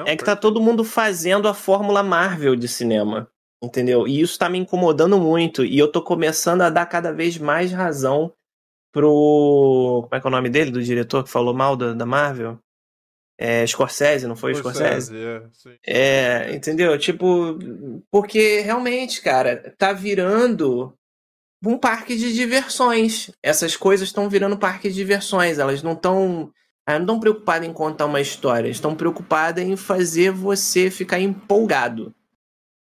É 0.05 0.15
que 0.15 0.23
tá 0.23 0.35
todo 0.35 0.61
mundo 0.61 0.83
fazendo 0.83 1.47
a 1.47 1.53
fórmula 1.53 2.03
Marvel 2.03 2.55
de 2.55 2.67
cinema, 2.67 3.29
entendeu? 3.63 4.07
E 4.07 4.19
isso 4.19 4.37
tá 4.37 4.49
me 4.49 4.57
incomodando 4.57 5.17
muito 5.19 5.63
e 5.63 5.77
eu 5.77 5.91
tô 5.91 6.01
começando 6.01 6.61
a 6.61 6.69
dar 6.69 6.85
cada 6.85 7.11
vez 7.11 7.37
mais 7.37 7.71
razão 7.71 8.33
pro 8.91 10.01
como 10.03 10.15
é 10.15 10.19
que 10.19 10.27
é 10.27 10.29
o 10.29 10.31
nome 10.31 10.49
dele, 10.49 10.71
do 10.71 10.83
diretor 10.83 11.23
que 11.23 11.29
falou 11.29 11.53
mal 11.53 11.75
da, 11.75 11.93
da 11.93 12.05
Marvel? 12.05 12.59
É, 13.37 13.65
Scorsese, 13.67 14.27
não 14.27 14.35
foi 14.35 14.55
Scorsese? 14.55 15.07
Scorsese? 15.07 15.79
É, 15.85 16.49
é, 16.51 16.55
entendeu? 16.55 16.97
Tipo, 16.97 17.59
porque 18.09 18.61
realmente, 18.61 19.21
cara, 19.21 19.73
tá 19.77 19.91
virando 19.91 20.93
um 21.65 21.77
parque 21.77 22.15
de 22.15 22.33
diversões. 22.33 23.31
Essas 23.43 23.75
coisas 23.75 24.07
estão 24.07 24.29
virando 24.29 24.57
parque 24.57 24.89
de 24.89 24.95
diversões. 24.95 25.59
Elas 25.59 25.83
não 25.83 25.93
estão. 25.93 26.51
Elas 26.87 26.99
não 26.99 27.05
estão 27.05 27.19
preocupadas 27.19 27.67
em 27.67 27.73
contar 27.73 28.05
uma 28.05 28.21
história, 28.21 28.69
estão 28.69 28.95
preocupadas 28.95 29.65
em 29.65 29.75
fazer 29.75 30.31
você 30.31 30.91
ficar 30.91 31.19
empolgado. 31.19 32.13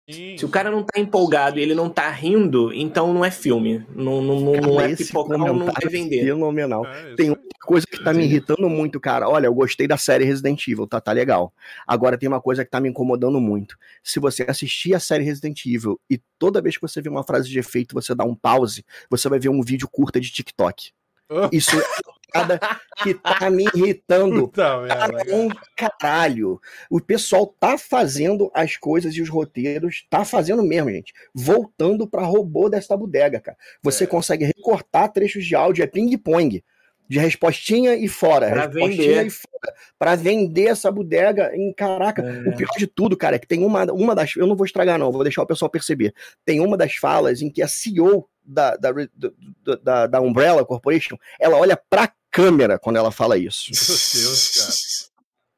Sim. 0.08 0.36
Se 0.36 0.44
o 0.44 0.50
cara 0.50 0.70
não 0.70 0.82
tá 0.82 1.00
empolgado 1.00 1.58
e 1.58 1.62
ele 1.62 1.74
não 1.74 1.88
tá 1.88 2.10
rindo, 2.10 2.70
então 2.74 3.14
não 3.14 3.24
é 3.24 3.30
filme. 3.30 3.86
Não, 3.94 4.20
não, 4.20 4.52
cara, 4.52 4.66
não 4.66 4.80
é 4.80 4.94
pipocão, 4.94 5.38
não 5.38 5.64
vai 5.64 5.88
vender. 5.90 6.24
Fenomenal. 6.24 6.84
É, 6.84 7.14
tem 7.14 7.30
outra 7.30 7.44
coisa 7.64 7.86
que 7.86 8.04
tá 8.04 8.12
me 8.12 8.24
irritando 8.24 8.68
muito, 8.68 9.00
cara. 9.00 9.26
Olha, 9.28 9.46
eu 9.46 9.54
gostei 9.54 9.88
da 9.88 9.96
série 9.96 10.24
Resident 10.24 10.68
Evil, 10.68 10.86
tá, 10.86 11.00
tá 11.00 11.10
legal. 11.12 11.54
Agora 11.86 12.18
tem 12.18 12.28
uma 12.28 12.40
coisa 12.40 12.66
que 12.66 12.70
tá 12.70 12.80
me 12.80 12.90
incomodando 12.90 13.40
muito. 13.40 13.78
Se 14.02 14.20
você 14.20 14.44
assistir 14.46 14.94
a 14.94 15.00
série 15.00 15.24
Resident 15.24 15.64
Evil 15.64 15.98
e 16.10 16.20
toda 16.38 16.60
vez 16.60 16.76
que 16.76 16.82
você 16.82 17.00
vê 17.00 17.08
uma 17.08 17.24
frase 17.24 17.48
de 17.48 17.58
efeito, 17.58 17.94
você 17.94 18.14
dá 18.14 18.24
um 18.24 18.34
pause, 18.34 18.84
você 19.08 19.26
vai 19.30 19.38
ver 19.38 19.48
um 19.48 19.62
vídeo 19.62 19.88
curta 19.90 20.20
de 20.20 20.30
TikTok. 20.30 20.90
Isso 21.50 21.70
é 22.34 23.02
que 23.02 23.14
tá 23.14 23.48
me 23.50 23.64
irritando 23.74 24.48
para 24.52 24.80
um 25.32 25.48
caralho. 25.76 26.60
O 26.90 27.00
pessoal 27.00 27.46
tá 27.46 27.78
fazendo 27.78 28.50
as 28.52 28.76
coisas 28.76 29.14
e 29.14 29.22
os 29.22 29.28
roteiros, 29.28 30.04
tá 30.10 30.24
fazendo 30.24 30.62
mesmo, 30.62 30.90
gente. 30.90 31.12
Voltando 31.34 32.06
para 32.06 32.24
robô 32.24 32.68
desta 32.68 32.96
bodega, 32.96 33.40
cara. 33.40 33.56
Você 33.82 34.04
é. 34.04 34.06
consegue 34.06 34.44
recortar 34.44 35.12
trechos 35.12 35.44
de 35.44 35.54
áudio, 35.54 35.84
é 35.84 35.86
ping-pong. 35.86 36.62
De 37.06 37.18
respostinha 37.18 37.94
e 37.94 38.08
fora. 38.08 38.48
Pra 38.48 38.66
respostinha 38.66 38.96
vender. 38.96 39.26
e 39.26 39.30
fora. 39.30 39.74
Pra 39.98 40.14
vender 40.16 40.68
essa 40.68 40.90
bodega 40.90 41.54
em 41.54 41.70
caraca. 41.72 42.22
É. 42.22 42.48
O 42.48 42.56
pior 42.56 42.72
de 42.78 42.86
tudo, 42.86 43.14
cara, 43.14 43.36
é 43.36 43.38
que 43.38 43.46
tem 43.46 43.62
uma, 43.62 43.84
uma 43.92 44.14
das. 44.14 44.34
Eu 44.36 44.46
não 44.46 44.56
vou 44.56 44.64
estragar, 44.64 44.98
não, 44.98 45.12
vou 45.12 45.22
deixar 45.22 45.42
o 45.42 45.46
pessoal 45.46 45.70
perceber. 45.70 46.14
Tem 46.46 46.60
uma 46.60 46.78
das 46.78 46.94
falas 46.94 47.42
em 47.42 47.50
que 47.50 47.62
a 47.62 47.68
CEO 47.68 48.26
da, 48.44 48.76
da, 48.76 48.90
da, 49.82 50.06
da 50.06 50.20
Umbrella 50.20 50.64
Corporation, 50.64 51.16
ela 51.40 51.56
olha 51.56 51.76
pra 51.76 52.12
câmera 52.34 52.80
quando 52.80 52.96
ela 52.96 53.12
fala 53.12 53.38
isso. 53.38 53.70
Meu 53.70 54.26
Deus, 54.26 54.50
cara. 54.50 55.14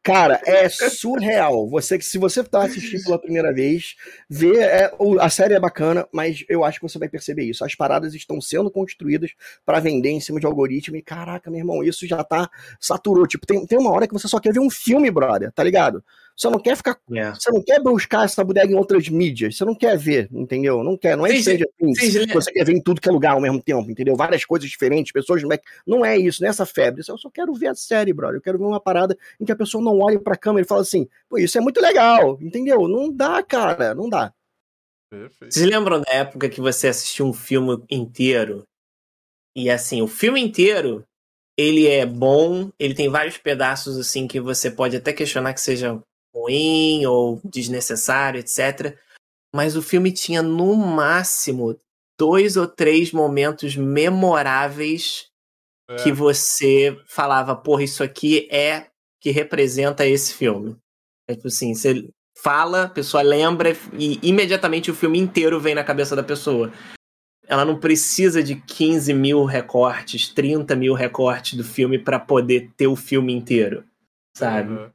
Cara, 0.07 0.41
é 0.47 0.68
surreal. 0.68 1.68
Você 1.68 1.99
que 1.99 2.05
se 2.05 2.16
você 2.16 2.45
tá 2.45 2.62
assistindo 2.62 3.03
pela 3.03 3.18
primeira 3.18 3.53
vez, 3.53 3.97
vê 4.31 4.57
é, 4.61 4.93
a 5.20 5.29
série 5.29 5.55
é 5.55 5.59
bacana, 5.59 6.07
mas 6.12 6.45
eu 6.49 6.62
acho 6.62 6.79
que 6.79 6.89
você 6.89 6.97
vai 6.97 7.09
perceber 7.09 7.43
isso. 7.43 7.64
As 7.64 7.74
paradas 7.74 8.14
estão 8.14 8.41
sendo 8.41 8.70
construídas 8.70 9.33
para 9.64 9.81
vender 9.81 10.11
em 10.11 10.20
cima 10.20 10.39
de 10.39 10.47
algoritmo 10.47 10.97
e 10.97 11.03
caraca, 11.03 11.51
meu 11.51 11.59
irmão, 11.59 11.83
isso 11.83 12.07
já 12.07 12.22
tá 12.22 12.49
saturou. 12.79 13.27
Tipo, 13.27 13.47
tem, 13.47 13.66
tem 13.66 13.79
uma 13.79 13.91
hora 13.91 14.07
que 14.07 14.12
você 14.12 14.29
só 14.29 14.39
quer 14.39 14.53
ver 14.53 14.61
um 14.61 14.70
filme, 14.70 15.11
brother, 15.11 15.51
tá 15.51 15.64
ligado? 15.64 16.05
Você 16.37 16.51
não 16.51 16.59
quer 16.59 16.76
ficar. 16.76 17.01
É. 17.14 17.32
Você 17.32 17.51
não 17.51 17.62
quer 17.62 17.80
buscar 17.80 18.26
essa 18.26 18.45
bodega 18.45 18.70
em 18.70 18.76
outras 18.76 19.09
mídias. 19.09 19.57
Você 19.57 19.64
não 19.64 19.74
quer 19.74 19.97
ver, 19.97 20.28
entendeu? 20.30 20.84
Não 20.84 20.95
quer. 20.95 21.16
Não 21.16 21.26
é 21.26 21.34
Stranger 21.34 21.68
Things. 21.78 22.28
Você 22.30 22.53
quer 22.53 22.64
ver 22.64 22.74
em 22.74 22.82
tudo 22.82 23.01
que 23.01 23.09
é 23.09 23.12
lugar 23.12 23.32
ao 23.32 23.41
mesmo 23.41 23.62
tempo, 23.62 23.91
entendeu? 23.91 24.14
Várias 24.14 24.45
coisas 24.45 24.68
diferentes, 24.68 25.12
pessoas. 25.12 25.43
Não 25.43 25.53
é, 25.53 25.61
não 25.87 26.05
é 26.05 26.18
isso, 26.18 26.43
nessa 26.43 26.64
é 26.64 26.66
febre. 26.66 27.03
Eu 27.09 27.16
só 27.16 27.30
quero 27.30 27.55
ver 27.55 27.68
a 27.68 27.74
série, 27.74 28.12
brother. 28.12 28.37
Eu 28.37 28.43
quero 28.43 28.59
ver 28.59 28.64
uma 28.64 28.78
parada 28.78 29.16
em 29.41 29.47
que 29.47 29.53
a 29.53 29.57
pessoa 29.57 29.82
não 29.82 29.99
olhe 29.99 30.18
pra 30.18 30.37
câmera 30.37 30.66
e 30.66 30.68
fala 30.68 30.82
assim: 30.82 31.09
pô, 31.26 31.39
isso 31.39 31.57
é 31.57 31.61
muito 31.61 31.80
legal, 31.80 32.39
entendeu? 32.43 32.87
Não 32.87 33.11
dá, 33.11 33.43
cara, 33.43 33.95
não 33.95 34.11
dá. 34.11 34.30
Perfeito. 35.11 35.55
Vocês 35.55 35.66
lembram 35.66 36.03
da 36.03 36.12
época 36.12 36.51
que 36.51 36.61
você 36.61 36.89
assistiu 36.89 37.26
um 37.26 37.32
filme 37.32 37.82
inteiro? 37.91 38.64
E 39.55 39.70
assim, 39.70 40.03
o 40.03 40.07
filme 40.07 40.39
inteiro 40.39 41.03
ele 41.57 41.87
é 41.87 42.05
bom, 42.05 42.70
ele 42.78 42.95
tem 42.95 43.09
vários 43.09 43.39
pedaços 43.39 43.97
assim 43.97 44.28
que 44.28 44.39
você 44.39 44.70
pode 44.70 44.97
até 44.97 45.14
questionar 45.14 45.55
que 45.55 45.61
seja 45.62 45.99
ruim 46.37 47.07
ou 47.07 47.41
desnecessário, 47.45 48.41
etc. 48.41 48.97
Mas 49.55 49.76
o 49.76 49.82
filme 49.82 50.12
tinha 50.12 50.43
no 50.43 50.76
máximo 50.76 51.78
dois 52.18 52.57
ou 52.57 52.66
três 52.66 53.12
momentos 53.12 53.76
memoráveis 53.76 55.28
é. 55.89 55.97
que 55.97 56.12
você 56.12 56.97
falava, 57.07 57.55
porra, 57.57 57.84
isso 57.84 58.03
aqui 58.03 58.49
é 58.51 58.89
que 59.20 59.30
representa 59.30 60.07
esse 60.07 60.34
filme. 60.34 60.76
É 61.28 61.34
tipo 61.34 61.49
assim, 61.49 61.74
você 61.74 62.09
fala, 62.43 62.84
a 62.84 62.89
pessoa 62.89 63.22
lembra 63.22 63.76
e 63.99 64.18
imediatamente 64.22 64.91
o 64.91 64.95
filme 64.95 65.18
inteiro 65.18 65.59
vem 65.59 65.74
na 65.74 65.84
cabeça 65.84 66.14
da 66.14 66.22
pessoa. 66.22 66.72
ela 67.49 67.64
não 67.64 67.78
precisa 67.78 68.43
de 68.43 68.57
15 68.57 69.14
mil 69.14 69.45
recortes, 69.45 70.28
30 70.28 70.74
mil 70.74 70.95
recortes 70.95 71.57
do 71.57 71.64
filme 71.64 71.99
para 71.99 72.18
poder 72.18 72.70
ter 72.76 72.89
o 72.89 72.97
filme 72.97 73.32
inteiro, 73.32 73.84
sabe? 74.37 74.72
Uhum. 74.72 74.91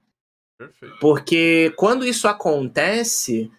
Perfeito. 0.68 0.97
Porque 0.99 1.74
quando 1.76 2.05
isso 2.05 2.28
acontece, 2.28 3.51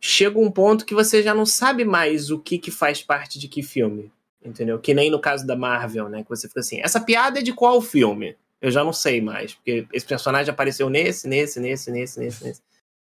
chega 0.00 0.38
um 0.38 0.50
ponto 0.50 0.84
que 0.84 0.94
você 0.94 1.22
já 1.22 1.32
não 1.34 1.46
sabe 1.46 1.84
mais 1.84 2.30
o 2.30 2.38
que, 2.38 2.58
que 2.58 2.70
faz 2.70 3.02
parte 3.02 3.38
de 3.38 3.48
que 3.48 3.62
filme. 3.62 4.12
Entendeu? 4.44 4.78
Que 4.78 4.94
nem 4.94 5.10
no 5.10 5.20
caso 5.20 5.46
da 5.46 5.54
Marvel, 5.56 6.08
né? 6.08 6.22
Que 6.22 6.28
você 6.30 6.48
fica 6.48 6.60
assim, 6.60 6.80
essa 6.82 7.00
piada 7.00 7.40
é 7.40 7.42
de 7.42 7.52
qual 7.52 7.80
filme? 7.82 8.36
Eu 8.60 8.70
já 8.70 8.84
não 8.84 8.92
sei 8.92 9.20
mais, 9.20 9.54
porque 9.54 9.86
esse 9.92 10.04
personagem 10.06 10.50
apareceu 10.52 10.88
nesse, 10.90 11.26
nesse, 11.28 11.58
nesse, 11.60 11.90
nesse, 11.90 12.18
nesse, 12.20 12.44
nesse. 12.44 12.62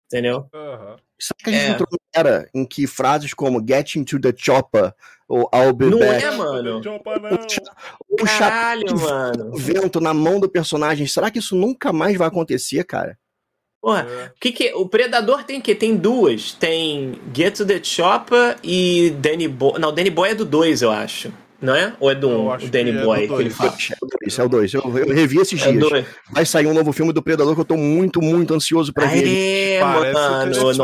Entendeu? 0.06 0.46
Uhum. 0.52 0.96
Será 1.18 1.36
que 1.42 1.50
a 1.50 1.52
gente 1.52 1.64
É. 1.64 1.68
entrou 1.70 1.88
numa 1.90 1.98
era 2.14 2.48
em 2.54 2.66
que 2.66 2.86
frases 2.86 3.32
como 3.32 3.64
Getting 3.66 4.04
to 4.04 4.20
the 4.20 4.32
Chopper 4.36 4.92
ou 5.26 5.48
I'll 5.54 5.72
be 5.72 5.86
Não 5.86 5.98
back 5.98 6.22
é, 6.22 6.30
mano. 6.32 6.80
Não. 6.80 7.00
ou 7.00 8.26
chapéu 8.26 8.26
Caralho, 8.26 9.00
mano. 9.00 9.56
vento 9.56 10.00
na 10.00 10.12
mão 10.12 10.38
do 10.38 10.50
personagem, 10.50 11.06
será 11.06 11.30
que 11.30 11.38
isso 11.38 11.56
nunca 11.56 11.92
mais 11.92 12.16
vai 12.18 12.28
acontecer, 12.28 12.84
cara? 12.84 13.18
Porra, 13.82 14.06
É. 14.08 14.26
o 14.26 14.30
que 14.40 14.52
que. 14.52 14.72
O 14.74 14.86
Predador 14.88 15.42
tem 15.42 15.58
o 15.58 15.62
quê? 15.62 15.74
Tem 15.74 15.96
duas. 15.96 16.52
Tem 16.52 17.18
Get 17.36 17.56
to 17.56 17.66
the 17.66 17.82
Chopper 17.82 18.56
e 18.62 19.10
Danny 19.18 19.48
Boy. 19.48 19.78
Não, 19.80 19.92
Danny 19.92 20.08
Boy 20.10 20.30
é 20.30 20.34
do 20.36 20.44
2, 20.44 20.82
eu 20.82 20.90
acho. 20.92 21.32
Não 21.62 21.74
é? 21.76 21.96
Ou 22.00 22.10
é 22.10 22.14
do 22.16 22.28
Eu 22.30 22.40
1? 22.46 22.50
acho 22.52 22.66
o 22.66 22.70
Danny 22.70 22.90
é 22.90 22.92
do 22.94 23.04
Boy 23.04 23.28
que 23.28 23.34
ele 23.34 23.50
fala. 23.50 23.70
É 23.72 23.94
o 24.02 24.06
2, 24.08 24.38
é 24.38 24.42
o 24.44 24.48
2. 24.48 24.74
Eu, 24.74 24.80
eu 24.98 25.14
revi 25.14 25.38
esses 25.38 25.62
É 25.62 25.70
dias. 25.70 25.88
dois. 25.88 26.06
Vai 26.32 26.44
sair 26.44 26.66
um 26.66 26.74
novo 26.74 26.92
filme 26.92 27.12
do 27.12 27.22
Predador 27.22 27.54
que 27.54 27.60
eu 27.60 27.64
tô 27.64 27.76
muito, 27.76 28.20
muito 28.20 28.52
ansioso 28.52 28.92
pra 28.92 29.06
ver. 29.06 29.26
É, 29.76 29.80
mano. 29.80 30.50
Nossa. 30.74 30.82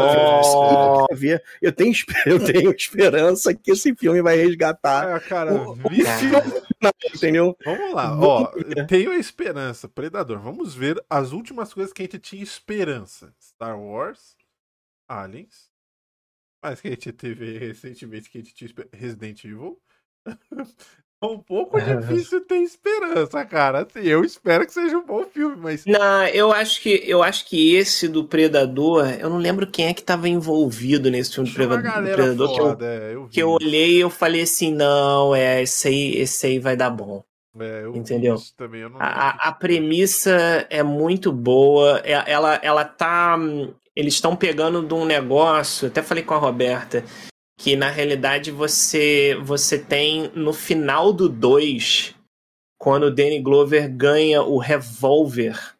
Eu 0.48 1.06
quero 1.08 1.20
ver. 1.20 1.42
Eu 1.60 1.72
tenho, 1.72 1.92
eu 2.26 2.44
tenho 2.44 2.70
esperança 2.70 3.52
que 3.52 3.72
esse 3.72 3.94
filme 3.96 4.22
vai 4.22 4.36
resgatar 4.36 5.16
Ah, 5.16 5.20
cara, 5.20 5.52
o, 5.52 5.72
o 5.72 5.74
vi- 5.90 6.04
filme, 6.04 6.62
não, 6.80 6.92
entendeu? 7.12 7.56
Vamos 7.64 7.92
lá, 7.94 8.16
ó. 8.18 8.46
Tenho 8.86 9.10
a 9.10 9.16
esperança, 9.18 9.88
Predador. 9.88 10.38
Vamos 10.40 10.74
ver 10.74 11.02
as 11.10 11.32
últimas 11.32 11.74
coisas 11.74 11.92
que 11.92 12.02
a 12.02 12.04
gente 12.04 12.18
tinha 12.20 12.42
esperança: 12.42 13.32
Star 13.42 13.76
Wars, 13.78 14.36
Aliens, 15.08 15.68
mas 16.62 16.80
que 16.80 16.88
a 16.88 16.90
gente 16.92 17.10
teve 17.12 17.58
recentemente 17.58 18.30
que 18.30 18.38
a 18.38 18.40
gente 18.40 18.54
tinha 18.54 18.70
Resident 18.92 19.44
Evil. 19.44 19.76
É 21.20 21.26
um 21.26 21.38
pouco 21.38 21.78
difícil 21.82 22.40
ter 22.46 22.58
esperança, 22.58 23.44
cara. 23.44 23.80
Assim, 23.82 24.06
eu 24.06 24.24
espero 24.24 24.64
que 24.64 24.72
seja 24.72 24.96
um 24.96 25.04
bom 25.04 25.24
filme, 25.24 25.56
mas. 25.56 25.84
Não, 25.84 26.26
eu 26.28 26.52
acho 26.52 26.80
que 26.80 27.02
eu 27.04 27.22
acho 27.22 27.44
que 27.46 27.74
esse 27.74 28.06
do 28.06 28.24
Predador, 28.24 29.04
eu 29.18 29.28
não 29.28 29.38
lembro 29.38 29.66
quem 29.66 29.86
é 29.86 29.94
que 29.94 30.02
tava 30.02 30.28
envolvido 30.28 31.10
nesse 31.10 31.34
filme 31.34 31.48
do 31.50 31.54
Tinha 31.54 31.66
Predador, 31.68 32.02
do 32.02 32.12
Predador 32.12 32.48
que 32.54 32.60
eu, 32.60 32.64
foda, 32.64 32.86
é, 32.86 33.14
eu 33.14 33.28
que 33.28 33.42
eu 33.42 33.50
olhei 33.50 33.96
e 33.96 34.00
eu 34.00 34.10
falei 34.10 34.42
assim, 34.42 34.72
não, 34.72 35.34
é 35.34 35.62
esse 35.62 35.88
aí, 35.88 36.16
esse 36.16 36.46
aí 36.46 36.58
vai 36.60 36.76
dar 36.76 36.90
bom. 36.90 37.24
É, 37.58 37.88
entendeu? 37.92 38.36
também, 38.56 38.84
A, 39.00 39.48
a- 39.48 39.52
premissa 39.52 40.66
é 40.70 40.82
muito 40.84 41.32
boa. 41.32 42.00
É- 42.04 42.30
Ela, 42.30 42.60
ela 42.62 42.84
tá. 42.84 43.36
Eles 43.96 44.14
estão 44.14 44.36
pegando 44.36 44.80
de 44.86 44.94
um 44.94 45.04
negócio. 45.04 45.88
Até 45.88 46.00
falei 46.00 46.22
com 46.22 46.34
a 46.34 46.38
Roberta. 46.38 47.02
Que 47.58 47.74
na 47.74 47.90
realidade 47.90 48.52
você, 48.52 49.36
você 49.42 49.76
tem 49.78 50.30
no 50.34 50.52
final 50.52 51.12
do 51.12 51.28
2, 51.28 52.14
quando 52.78 53.04
o 53.04 53.10
Danny 53.14 53.40
Glover 53.42 53.90
ganha 53.92 54.42
o 54.42 54.58
revólver. 54.58 55.74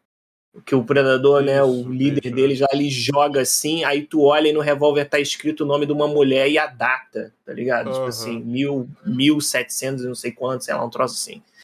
Que 0.65 0.75
o 0.75 0.83
predador, 0.83 1.41
né? 1.41 1.63
O 1.63 1.79
Isso, 1.79 1.89
líder 1.89 2.25
isso, 2.25 2.35
dele 2.35 2.55
já 2.55 2.65
ali 2.69 2.89
joga 2.89 3.41
assim. 3.41 3.85
Aí 3.85 4.01
tu 4.05 4.23
olha 4.23 4.49
e 4.49 4.51
no 4.51 4.59
revólver 4.59 5.05
tá 5.05 5.19
escrito 5.19 5.63
o 5.63 5.65
nome 5.65 5.85
de 5.85 5.93
uma 5.93 6.07
mulher 6.07 6.49
e 6.49 6.57
a 6.57 6.67
data, 6.67 7.33
tá 7.45 7.53
ligado? 7.53 7.85
Tipo 7.85 7.99
Aham. 7.99 8.09
assim, 8.09 8.39
mil, 8.41 8.89
1700 9.05 10.03
e 10.03 10.07
não 10.07 10.15
sei 10.15 10.33
quantos, 10.33 10.65
sei 10.65 10.73
lá, 10.73 10.83
um 10.83 10.89
troço 10.89 11.15
assim. 11.15 11.41
É 11.55 11.61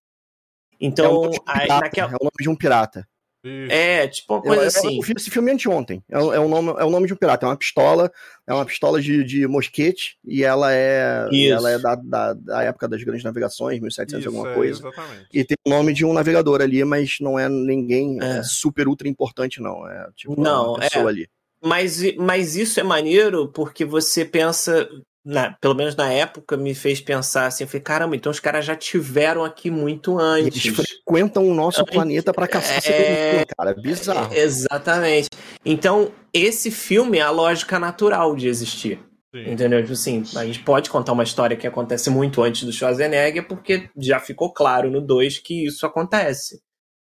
Então, 0.79 1.21
de 1.29 1.39
um 1.39 1.41
aí, 1.45 1.63
pirata, 1.63 1.83
naquela. 1.85 2.11
é 2.11 2.15
o 2.15 2.23
nome 2.23 2.31
de 2.39 2.49
um 2.49 2.55
pirata. 2.55 3.07
Isso. 3.47 3.71
É, 3.71 4.07
tipo 4.07 4.33
uma 4.33 4.41
coisa 4.41 4.61
eu- 4.63 4.67
assim. 4.67 4.95
eu 4.97 5.01
vi 5.03 5.13
esse 5.15 5.29
filme 5.29 5.51
anteontem. 5.51 6.03
É, 6.09 6.17
o- 6.19 6.33
é 6.33 6.39
o 6.39 6.47
nome, 6.47 6.69
é 6.79 6.83
o 6.83 6.89
nome 6.89 7.05
de 7.07 7.13
um 7.13 7.15
pirata. 7.15 7.45
É 7.45 7.49
uma 7.49 7.55
pistola, 7.57 8.11
é 8.47 8.53
uma 8.53 8.65
pistola 8.65 9.01
de, 9.01 9.23
de 9.23 9.47
mosquete 9.47 10.17
e 10.25 10.43
ela 10.43 10.73
é, 10.73 11.27
e 11.31 11.45
Isso. 11.45 11.53
ela 11.53 11.71
é 11.71 11.77
da, 11.79 11.95
da, 11.95 12.33
da 12.33 12.63
época 12.63 12.87
das 12.87 13.03
grandes 13.03 13.23
navegações, 13.23 13.79
1700 13.79 14.19
Isso, 14.25 14.29
alguma 14.29 14.51
é, 14.51 14.55
coisa. 14.55 14.79
Exatamente. 14.79 15.27
E 15.33 15.43
tem 15.43 15.57
o 15.65 15.69
nome 15.69 15.93
de 15.93 16.03
um 16.05 16.13
navegador 16.13 16.61
ali, 16.61 16.83
mas 16.83 17.17
não 17.21 17.37
é 17.37 17.47
ninguém 17.47 18.17
É. 18.21 18.37
é, 18.39 18.43
super 18.43 18.87
ultra 18.87 19.07
importante, 19.07 19.61
não. 19.61 19.87
É 19.87 20.07
tipo 20.15 20.39
Não, 20.41 20.71
uma 20.73 20.79
pessoa 20.79 21.05
é. 21.05 21.07
ali. 21.09 21.27
Mas, 21.63 21.99
mas 22.17 22.55
isso 22.55 22.79
é 22.79 22.83
maneiro 22.83 23.47
porque 23.51 23.83
você 23.85 24.23
pensa. 24.25 24.87
Na- 25.25 25.53
pelo 25.59 25.73
menos 25.73 25.95
na 25.95 26.11
época 26.11 26.55
me 26.55 26.75
fez 26.75 27.01
pensar 27.01 27.47
assim, 27.47 27.63
eu 27.63 27.67
falei, 27.67 27.81
caramba, 27.81 28.15
então 28.15 28.31
os 28.31 28.39
caras 28.39 28.63
já 28.63 28.75
tiveram 28.75 29.43
aqui 29.43 29.71
muito 29.71 30.19
E 30.19 30.23
antes. 30.23 30.65
eles 30.65 30.77
frequentam 30.77 31.47
o 31.49 31.53
nosso 31.53 31.81
Antes- 31.81 31.93
planeta 31.93 32.31
pra 32.31 32.47
caçar 32.47 32.77
é- 32.85 33.43
cara. 33.57 33.71
É 33.71 33.73
bizarro. 33.73 34.33
É, 34.33 34.39
Exatamente. 34.39 35.29
Então, 35.65 36.11
esse 36.31 36.69
filme 36.69 37.17
é 37.17 37.21
a 37.21 37.31
lógica 37.31 37.79
natural 37.79 38.35
de 38.35 38.47
existir. 38.47 38.99
Sim. 39.35 39.51
Entendeu? 39.51 39.81
Tipo 39.81 39.93
assim, 39.93 40.23
a 40.37 40.45
gente 40.45 40.59
pode 40.59 40.89
contar 40.89 41.11
uma 41.11 41.23
história 41.23 41.57
que 41.57 41.67
acontece 41.67 42.09
muito 42.09 42.41
antes 42.41 42.63
do 42.63 42.71
Schwarzenegger, 42.71 43.47
porque 43.47 43.89
já 43.97 44.19
ficou 44.19 44.53
claro 44.53 44.89
no 44.89 45.01
2 45.01 45.39
que 45.39 45.65
isso 45.65 45.85
acontece. 45.85 46.61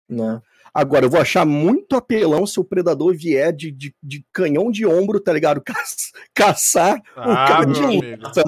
Né? 0.09 0.41
Agora, 0.77 1.07
eu 1.07 1.11
vou 1.11 1.21
achar 1.21 1.47
muito 1.47 1.97
apelão 1.97 2.47
se 2.47 2.61
o 2.61 2.65
predador 2.65 3.15
vier 3.17 3.51
de, 3.53 3.71
de, 3.71 3.95
de 4.03 4.23
canhão 4.33 4.71
de 4.71 4.85
ombro, 4.87 5.19
tá 5.19 5.33
ligado? 5.33 5.63
Caça- 5.65 6.13
caçar 6.35 6.97
o 7.17 7.21
Ah, 7.31 7.47
cara 7.49 7.67
meu 7.67 7.73
de 7.75 7.83
amigo. 7.83 8.05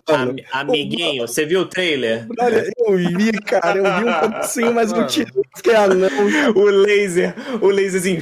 Ami- 0.08 0.44
amiguinho, 0.52 1.26
você 1.26 1.46
viu 1.46 1.60
o 1.60 1.66
trailer? 1.66 2.26
Olha, 2.38 2.70
eu 2.76 2.96
vi, 2.98 3.32
cara, 3.40 3.78
eu 3.78 3.84
vi 3.84 4.04
um 4.04 4.20
pouquinho, 4.20 4.74
mas 4.74 4.92
Mano. 4.92 5.06
tirei. 5.06 5.32
Ah, 5.74 5.86
não, 5.88 6.08
O 6.54 6.64
laser, 6.66 7.34
o 7.62 7.68
laser 7.68 8.00
assim. 8.00 8.18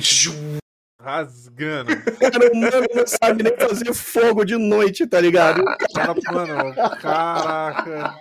Rasgando. 1.03 1.91
cara, 2.19 2.51
o 2.53 2.57
mano 2.57 2.87
não 2.95 3.07
sabe 3.07 3.43
nem 3.45 3.57
fazer 3.57 3.93
fogo 3.95 4.45
de 4.45 4.57
noite, 4.57 5.07
tá 5.07 5.21
ligado? 5.21 5.63
Cara, 5.95 6.15
mano, 6.33 6.75
caraca. 7.01 8.15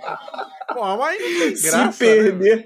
Pô, 0.74 0.98
mas 0.98 1.20
não 1.22 1.40
tem 1.40 1.56
Se 1.56 1.68
graça, 1.72 2.06
né? 2.34 2.66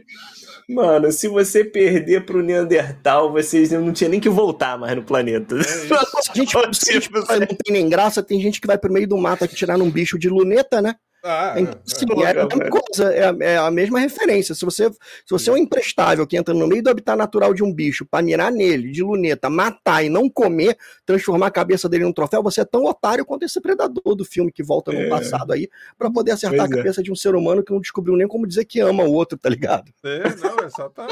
Mano, 0.70 1.12
se 1.12 1.28
você 1.28 1.66
perder 1.66 2.26
pro 2.26 2.44
Neandertal, 2.44 3.32
vocês 3.32 3.72
não 3.72 3.92
tinha 3.92 4.08
nem 4.08 4.20
que 4.20 4.30
voltar 4.30 4.78
mais 4.78 4.96
no 4.96 5.04
planeta. 5.04 5.58
É 5.58 5.64
Se 5.64 5.92
a 5.92 6.04
gente, 6.36 6.52
gente 6.52 7.12
não 7.12 7.26
tem 7.48 7.74
nem 7.74 7.90
graça, 7.90 8.22
tem 8.22 8.40
gente 8.40 8.62
que 8.62 8.68
vai 8.68 8.78
pro 8.78 8.94
meio 8.94 9.08
do 9.08 9.18
mato 9.18 9.44
atirar 9.44 9.80
num 9.80 9.90
bicho 9.90 10.20
de 10.20 10.30
luneta, 10.30 10.80
né? 10.80 10.96
Ah, 11.24 11.54
É, 11.60 11.64
sim, 11.86 12.06
é 12.24 12.30
a 12.30 12.46
mesma 12.46 12.70
coisa, 12.70 13.14
é, 13.14 13.24
a- 13.30 13.36
é 13.42 13.58
a 13.58 13.70
mesma 13.70 14.00
referência. 14.00 14.56
Se 14.56 14.64
você, 14.64 14.90
se 14.90 15.00
você 15.30 15.50
é 15.50 15.54
um 15.54 15.58
imprestável 15.58 16.26
que 16.26 16.38
entra 16.38 16.54
no 16.54 16.66
meio 16.68 16.82
do 16.82 16.90
habitat 16.90 17.18
natural 17.18 17.54
de 17.54 17.62
um 17.64 17.74
bicho 17.74 18.06
pra 18.06 18.22
mirar 18.22 18.52
nele, 18.52 18.90
de 18.92 19.04
luneta, 19.04 19.50
matar 19.50 20.02
e 20.04 20.10
não 20.10 20.30
comer, 20.30 20.78
transformar 21.06 21.48
a 21.48 21.52
cabeça 21.52 21.90
dele 21.90 22.06
num 22.06 22.14
troféu, 22.14 22.42
você 22.42 22.62
é 22.62 22.66
tão 22.66 22.86
otário 22.86 23.26
quanto 23.26 23.44
esse 23.44 23.60
predador 23.60 24.16
do 24.16 24.24
filme 24.24 24.50
que 24.52 24.64
volta 24.64 24.92
no 24.94 25.00
É. 25.00 25.10
passado 25.10 25.52
aí, 25.52 25.70
pra 25.98 26.10
poder 26.10 26.32
acertar 26.32 26.60
Pois 26.60 26.72
a 26.72 26.74
é. 26.74 26.78
cabeça 26.78 27.04
de 27.04 27.12
um 27.12 27.16
ser 27.16 27.36
humano 27.36 27.64
que 27.64 27.74
não 27.74 27.82
descobriu 27.82 28.16
nem 28.16 28.28
como 28.28 28.48
dizer 28.48 28.64
que 28.66 28.80
ama 28.80 29.04
o 29.04 29.12
outro, 29.12 29.38
tá 29.38 29.50
ligado? 29.50 29.92
É, 30.04 30.36
não, 30.38 30.60
é 30.66 30.70
só 30.70 30.88
tá. 30.88 31.06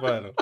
Mano, 0.00 0.34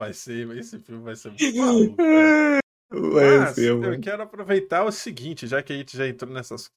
vai 0.00 0.12
ser. 0.12 0.50
Esse 0.58 0.80
filme 0.80 1.02
vai 1.04 1.14
ser 1.14 1.28
muito 1.28 1.56
maluco. 1.56 1.96
Mas 2.92 3.58
eu 3.58 3.98
quero 4.00 4.22
aproveitar 4.22 4.84
o 4.84 4.92
seguinte, 4.92 5.46
já 5.46 5.62
que 5.62 5.72
a 5.72 5.76
gente 5.76 5.96
já 5.96 6.06
entrou 6.06 6.32
nessas 6.32 6.68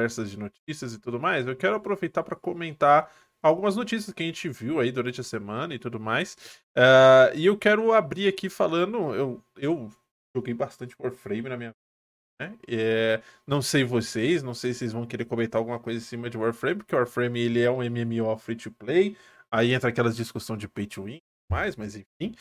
conversas 0.00 0.30
de 0.30 0.38
notícias 0.38 0.94
e 0.94 0.98
tudo 0.98 1.20
mais, 1.20 1.46
eu 1.46 1.54
quero 1.54 1.76
aproveitar 1.76 2.22
para 2.22 2.34
comentar 2.34 3.12
algumas 3.42 3.76
notícias 3.76 4.14
que 4.14 4.22
a 4.22 4.26
gente 4.26 4.48
viu 4.48 4.80
aí 4.80 4.90
durante 4.90 5.20
a 5.20 5.24
semana 5.24 5.74
e 5.74 5.78
tudo 5.78 6.00
mais. 6.00 6.36
Ah, 6.74 7.30
e 7.34 7.46
eu 7.46 7.56
quero 7.58 7.92
abrir 7.92 8.26
aqui 8.28 8.48
falando, 8.48 9.14
eu, 9.14 9.44
eu 9.56 9.90
joguei 10.34 10.54
bastante 10.54 10.96
Warframe 10.98 11.48
na 11.48 11.56
minha 11.56 11.70
vida, 11.70 12.50
né? 12.50 12.58
É, 12.66 13.22
não 13.46 13.60
sei 13.60 13.84
vocês, 13.84 14.42
não 14.42 14.54
sei 14.54 14.72
se 14.72 14.80
vocês 14.80 14.92
vão 14.92 15.06
querer 15.06 15.26
comentar 15.26 15.58
alguma 15.58 15.78
coisa 15.78 15.98
em 15.98 16.02
cima 16.02 16.30
de 16.30 16.38
Warframe, 16.38 16.78
porque 16.78 16.96
Warframe 16.96 17.40
ele 17.40 17.60
é 17.60 17.70
um 17.70 17.82
MMO 17.82 18.36
free 18.38 18.56
to 18.56 18.70
play, 18.72 19.16
aí 19.50 19.74
entra 19.74 19.90
aquelas 19.90 20.16
discussão 20.16 20.56
de 20.56 20.66
pay 20.66 20.86
to 20.86 21.04
win, 21.04 21.20
mais, 21.50 21.76
mas 21.76 21.94
enfim. 21.94 22.34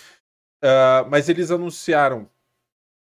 Ah, 0.63 1.05
mas 1.09 1.27
eles 1.27 1.51
anunciaram 1.51 2.29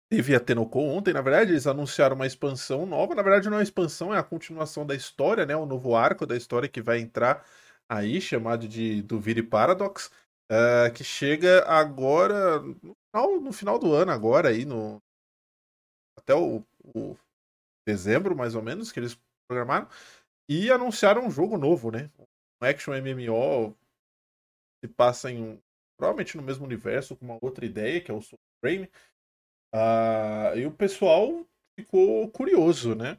Teve 0.09 0.35
a 0.35 0.39
Tenocon 0.39 0.87
ontem, 0.95 1.13
na 1.13 1.21
verdade, 1.21 1.51
eles 1.51 1.65
anunciaram 1.65 2.15
uma 2.15 2.27
expansão 2.27 2.85
nova. 2.85 3.15
Na 3.15 3.23
verdade, 3.23 3.47
não 3.49 3.55
é 3.55 3.57
uma 3.59 3.63
expansão, 3.63 4.13
é 4.13 4.19
a 4.19 4.23
continuação 4.23 4.85
da 4.85 4.95
história, 4.95 5.45
né? 5.45 5.55
O 5.55 5.65
novo 5.65 5.95
arco 5.95 6.25
da 6.27 6.37
história 6.37 6.69
que 6.69 6.81
vai 6.81 6.99
entrar 6.99 7.43
aí, 7.89 8.21
chamado 8.21 8.67
de 8.67 9.01
do 9.01 9.19
Vire 9.19 9.41
Paradox, 9.41 10.11
eh, 10.51 10.91
que 10.91 11.03
chega 11.03 11.63
agora, 11.65 12.59
no 12.61 12.95
final, 13.11 13.41
no 13.41 13.53
final 13.53 13.79
do 13.79 13.93
ano, 13.93 14.11
agora 14.11 14.49
aí, 14.49 14.63
no 14.63 15.01
até 16.17 16.33
o, 16.33 16.63
o 16.95 17.17
dezembro, 17.87 18.35
mais 18.35 18.55
ou 18.55 18.61
menos, 18.61 18.91
que 18.91 18.99
eles 18.99 19.19
programaram. 19.47 19.87
E 20.49 20.71
anunciaram 20.71 21.25
um 21.25 21.31
jogo 21.31 21.57
novo, 21.57 21.91
né? 21.91 22.09
Um 22.61 22.67
action 22.67 22.93
MMO 22.95 23.75
se 24.83 24.87
passa 24.87 25.31
em 25.31 25.41
um. 25.41 25.59
Provavelmente 25.97 26.35
no 26.35 26.43
mesmo 26.43 26.65
universo, 26.65 27.15
com 27.15 27.25
uma 27.25 27.37
outra 27.41 27.65
ideia, 27.65 28.01
que 28.01 28.11
é 28.11 28.13
o 28.13 28.21
Soul 28.21 28.39
Frame. 28.61 28.89
Ah, 29.77 30.53
e 30.55 30.65
o 30.65 30.71
pessoal 30.71 31.45
ficou 31.77 32.29
curioso, 32.31 32.95
né? 32.95 33.17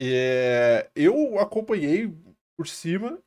É, 0.00 0.90
eu 0.96 1.38
acompanhei 1.38 2.10
por 2.56 2.66
cima 2.66 3.22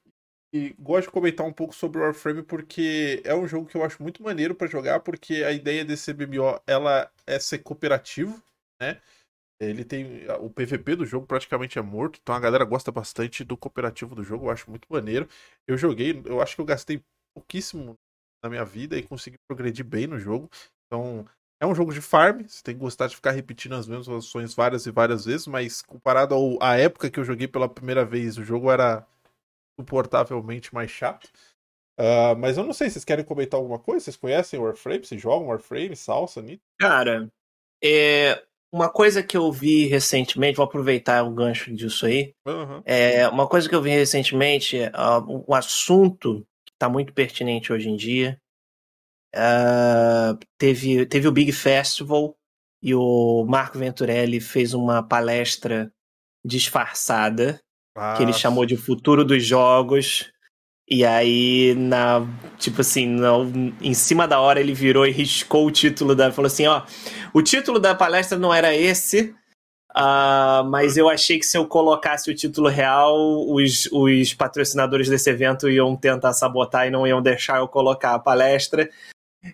e 0.51 0.73
gosto 0.79 1.07
de 1.07 1.13
comentar 1.13 1.45
um 1.45 1.53
pouco 1.53 1.75
sobre 1.75 1.99
o 1.99 2.03
Warframe 2.03 2.41
porque 2.41 3.21
é 3.23 3.35
um 3.35 3.47
jogo 3.47 3.67
que 3.67 3.77
eu 3.77 3.83
acho 3.83 4.01
muito 4.01 4.23
maneiro 4.23 4.55
para 4.55 4.67
jogar, 4.67 5.01
porque 5.01 5.43
a 5.43 5.51
ideia 5.51 5.85
desse 5.85 6.11
MMO 6.11 6.59
ela 6.65 7.11
é 7.27 7.39
ser 7.39 7.59
cooperativo, 7.59 8.41
né? 8.81 8.99
Ele 9.61 9.85
tem. 9.85 10.27
O 10.39 10.49
PVP 10.49 10.95
do 10.95 11.05
jogo 11.05 11.27
praticamente 11.27 11.77
é 11.77 11.81
morto, 11.83 12.19
então 12.21 12.33
a 12.33 12.39
galera 12.39 12.65
gosta 12.65 12.91
bastante 12.91 13.43
do 13.43 13.55
cooperativo 13.55 14.15
do 14.15 14.23
jogo, 14.23 14.47
eu 14.47 14.51
acho 14.51 14.69
muito 14.69 14.87
maneiro. 14.89 15.29
Eu 15.67 15.77
joguei, 15.77 16.23
eu 16.25 16.41
acho 16.41 16.55
que 16.55 16.61
eu 16.61 16.65
gastei 16.65 17.03
pouquíssimo 17.35 17.95
na 18.43 18.49
minha 18.49 18.65
vida 18.65 18.97
e 18.97 19.03
consegui 19.03 19.37
progredir 19.47 19.85
bem 19.85 20.07
no 20.07 20.17
jogo. 20.19 20.49
Então, 20.87 21.25
é 21.59 21.65
um 21.65 21.73
jogo 21.73 21.93
de 21.93 22.01
farm, 22.01 22.43
você 22.43 22.61
tem 22.63 22.75
que 22.75 22.81
gostar 22.81 23.07
de 23.07 23.15
ficar 23.15 23.31
repetindo 23.31 23.73
as 23.73 23.87
mesmas 23.87 24.25
ações 24.25 24.53
várias 24.53 24.85
e 24.85 24.91
várias 24.91 25.25
vezes, 25.25 25.47
mas 25.47 25.81
comparado 25.81 26.35
ao, 26.35 26.61
à 26.61 26.77
época 26.77 27.09
que 27.09 27.19
eu 27.19 27.23
joguei 27.23 27.47
pela 27.47 27.67
primeira 27.67 28.05
vez, 28.05 28.37
o 28.37 28.43
jogo 28.43 28.71
era 28.71 29.05
suportavelmente 29.79 30.73
mais 30.73 30.91
chato. 30.91 31.29
Uh, 31.99 32.37
mas 32.37 32.57
eu 32.57 32.63
não 32.63 32.73
sei, 32.73 32.89
vocês 32.89 33.03
querem 33.03 33.25
comentar 33.25 33.59
alguma 33.59 33.79
coisa? 33.79 34.05
Vocês 34.05 34.15
conhecem 34.15 34.59
Warframe? 34.59 35.03
Vocês 35.03 35.19
jogam 35.19 35.47
Warframe, 35.47 35.95
Salsa, 35.95 36.43
Nito? 36.43 36.61
Cara, 36.79 37.31
é, 37.83 38.43
uma 38.71 38.89
coisa 38.89 39.23
que 39.23 39.35
eu 39.35 39.51
vi 39.51 39.85
recentemente, 39.87 40.57
vou 40.57 40.65
aproveitar 40.65 41.23
o 41.23 41.31
gancho 41.31 41.73
disso 41.73 42.05
aí. 42.05 42.35
Uhum. 42.45 42.81
É, 42.85 43.27
uma 43.29 43.47
coisa 43.47 43.67
que 43.67 43.73
eu 43.73 43.81
vi 43.81 43.89
recentemente, 43.89 44.77
uh, 44.77 45.45
um 45.49 45.53
assunto 45.55 46.45
que 46.65 46.73
está 46.73 46.87
muito 46.87 47.13
pertinente 47.13 47.73
hoje 47.73 47.89
em 47.89 47.95
dia. 47.95 48.39
Uh, 49.35 50.37
teve, 50.57 51.05
teve 51.05 51.27
o 51.27 51.31
Big 51.31 51.51
Festival 51.51 52.35
e 52.81 52.95
o 52.95 53.45
Marco 53.47 53.77
Venturelli 53.77 54.39
fez 54.39 54.73
uma 54.73 55.03
palestra 55.03 55.91
disfarçada 56.45 57.59
que 58.15 58.23
ele 58.23 58.33
chamou 58.33 58.65
de 58.65 58.77
Futuro 58.77 59.25
dos 59.25 59.43
Jogos. 59.43 60.31
E 60.89 61.03
aí, 61.03 61.75
na, 61.75 62.25
tipo 62.57 62.79
assim, 62.81 63.07
na, 63.07 63.31
em 63.81 63.93
cima 63.93 64.27
da 64.27 64.39
hora 64.39 64.59
ele 64.59 64.73
virou 64.73 65.05
e 65.05 65.11
riscou 65.11 65.65
o 65.65 65.71
título 65.71 66.15
da. 66.15 66.31
Falou 66.31 66.47
assim: 66.47 66.65
ó, 66.65 66.83
o 67.33 67.41
título 67.41 67.79
da 67.79 67.93
palestra 67.93 68.37
não 68.37 68.53
era 68.53 68.73
esse, 68.73 69.35
uh, 69.91 70.63
mas 70.69 70.95
eu 70.95 71.09
achei 71.09 71.39
que 71.39 71.45
se 71.45 71.57
eu 71.57 71.67
colocasse 71.67 72.31
o 72.31 72.35
título 72.35 72.69
real, 72.69 73.17
os, 73.49 73.89
os 73.91 74.33
patrocinadores 74.33 75.09
desse 75.09 75.29
evento 75.29 75.69
iam 75.69 75.93
tentar 75.93 76.31
sabotar 76.31 76.87
e 76.87 76.91
não 76.91 77.05
iam 77.05 77.21
deixar 77.21 77.57
eu 77.57 77.67
colocar 77.67 78.13
a 78.13 78.19
palestra. 78.19 78.89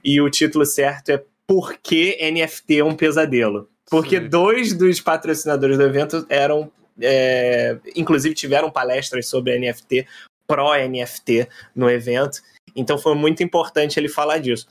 E 0.04 0.20
o 0.22 0.30
título 0.30 0.66
certo 0.66 1.10
é 1.10 1.24
Por 1.48 1.78
que 1.78 2.18
NFT 2.32 2.80
é 2.80 2.84
um 2.84 2.96
pesadelo? 2.96 3.70
Porque 3.90 4.20
Sim. 4.20 4.30
dois 4.30 4.74
dos 4.74 5.02
patrocinadores 5.02 5.78
do 5.78 5.84
evento 5.84 6.26
eram 6.30 6.72
é, 7.02 7.78
inclusive 7.96 8.36
tiveram 8.36 8.70
palestras 8.70 9.28
sobre 9.28 9.58
NFT 9.58 10.08
pró-NFT 10.48 11.48
no 11.76 11.90
evento. 11.90 12.42
Então 12.76 12.98
foi 12.98 13.16
muito 13.16 13.44
importante 13.44 14.00
ele 14.00 14.10
falar 14.10 14.40
disso. 14.40 14.68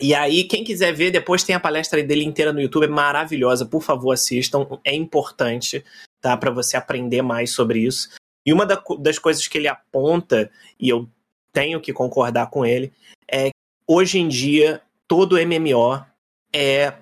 E 0.00 0.14
aí, 0.14 0.44
quem 0.44 0.64
quiser 0.64 0.92
ver, 0.92 1.12
depois 1.12 1.44
tem 1.44 1.54
a 1.54 1.60
palestra 1.60 2.02
dele 2.02 2.24
inteira 2.24 2.52
no 2.52 2.60
YouTube, 2.60 2.84
é 2.84 2.88
maravilhosa. 2.88 3.64
Por 3.64 3.82
favor, 3.82 4.12
assistam. 4.12 4.66
É 4.84 4.92
importante, 4.92 5.84
tá? 6.20 6.36
Para 6.36 6.50
você 6.50 6.76
aprender 6.76 7.22
mais 7.22 7.52
sobre 7.52 7.80
isso. 7.80 8.10
E 8.44 8.52
uma 8.52 8.66
das 8.66 9.18
coisas 9.20 9.46
que 9.46 9.56
ele 9.56 9.68
aponta, 9.68 10.50
e 10.78 10.88
eu 10.88 11.08
tenho 11.52 11.80
que 11.80 11.92
concordar 11.92 12.50
com 12.50 12.66
ele, 12.66 12.92
é 13.28 13.44
que 13.44 13.61
hoje 13.92 14.18
em 14.18 14.28
dia 14.28 14.80
todo 15.06 15.36
MMO 15.36 16.04
é 16.52 16.94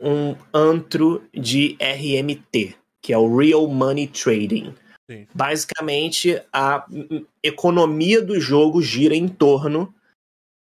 um 0.00 0.36
antro 0.52 1.22
de 1.32 1.76
RMT, 1.80 2.76
que 3.00 3.12
é 3.12 3.18
o 3.18 3.36
Real 3.36 3.66
Money 3.66 4.06
Trading. 4.08 4.74
Sim. 5.10 5.26
Basicamente, 5.34 6.40
a 6.52 6.86
economia 7.42 8.22
do 8.22 8.40
jogo 8.40 8.80
gira 8.80 9.14
em 9.14 9.28
torno 9.28 9.92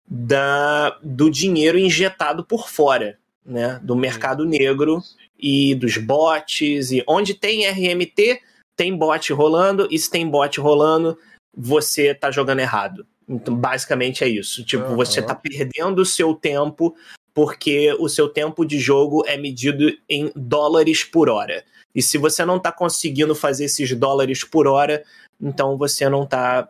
da, 0.07 0.97
do 1.01 1.29
dinheiro 1.29 1.77
injetado 1.77 2.43
por 2.43 2.69
fora, 2.69 3.17
né? 3.45 3.79
Do 3.81 3.95
mercado 3.95 4.45
negro 4.45 5.01
e 5.39 5.75
dos 5.75 5.97
bots. 5.97 6.91
E 6.91 7.03
onde 7.07 7.33
tem 7.33 7.67
RMT, 7.67 8.41
tem 8.75 8.95
bot 8.95 9.31
rolando, 9.33 9.87
e 9.91 9.97
se 9.97 10.09
tem 10.09 10.27
bot 10.27 10.59
rolando, 10.59 11.17
você 11.55 12.13
tá 12.13 12.31
jogando 12.31 12.59
errado. 12.59 13.05
Então, 13.31 13.55
basicamente 13.55 14.23
é 14.23 14.27
isso. 14.27 14.63
Tipo, 14.65 14.85
uhum. 14.89 14.95
você 14.95 15.21
tá 15.21 15.33
perdendo 15.33 15.99
o 15.99 16.05
seu 16.05 16.33
tempo 16.33 16.95
porque 17.33 17.95
o 17.97 18.09
seu 18.09 18.27
tempo 18.27 18.65
de 18.65 18.77
jogo 18.77 19.23
é 19.25 19.37
medido 19.37 19.89
em 20.09 20.31
dólares 20.35 21.03
por 21.03 21.29
hora. 21.29 21.63
E 21.95 22.01
se 22.01 22.17
você 22.17 22.43
não 22.43 22.57
está 22.57 22.71
conseguindo 22.71 23.33
fazer 23.33 23.65
esses 23.65 23.93
dólares 23.93 24.43
por 24.43 24.67
hora, 24.67 25.03
então 25.41 25.77
você 25.77 26.09
não 26.09 26.23
está. 26.23 26.69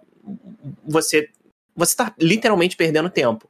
Você 0.85 1.29
você 1.75 1.93
está 1.93 2.13
literalmente 2.19 2.75
perdendo 2.75 3.09
tempo. 3.09 3.49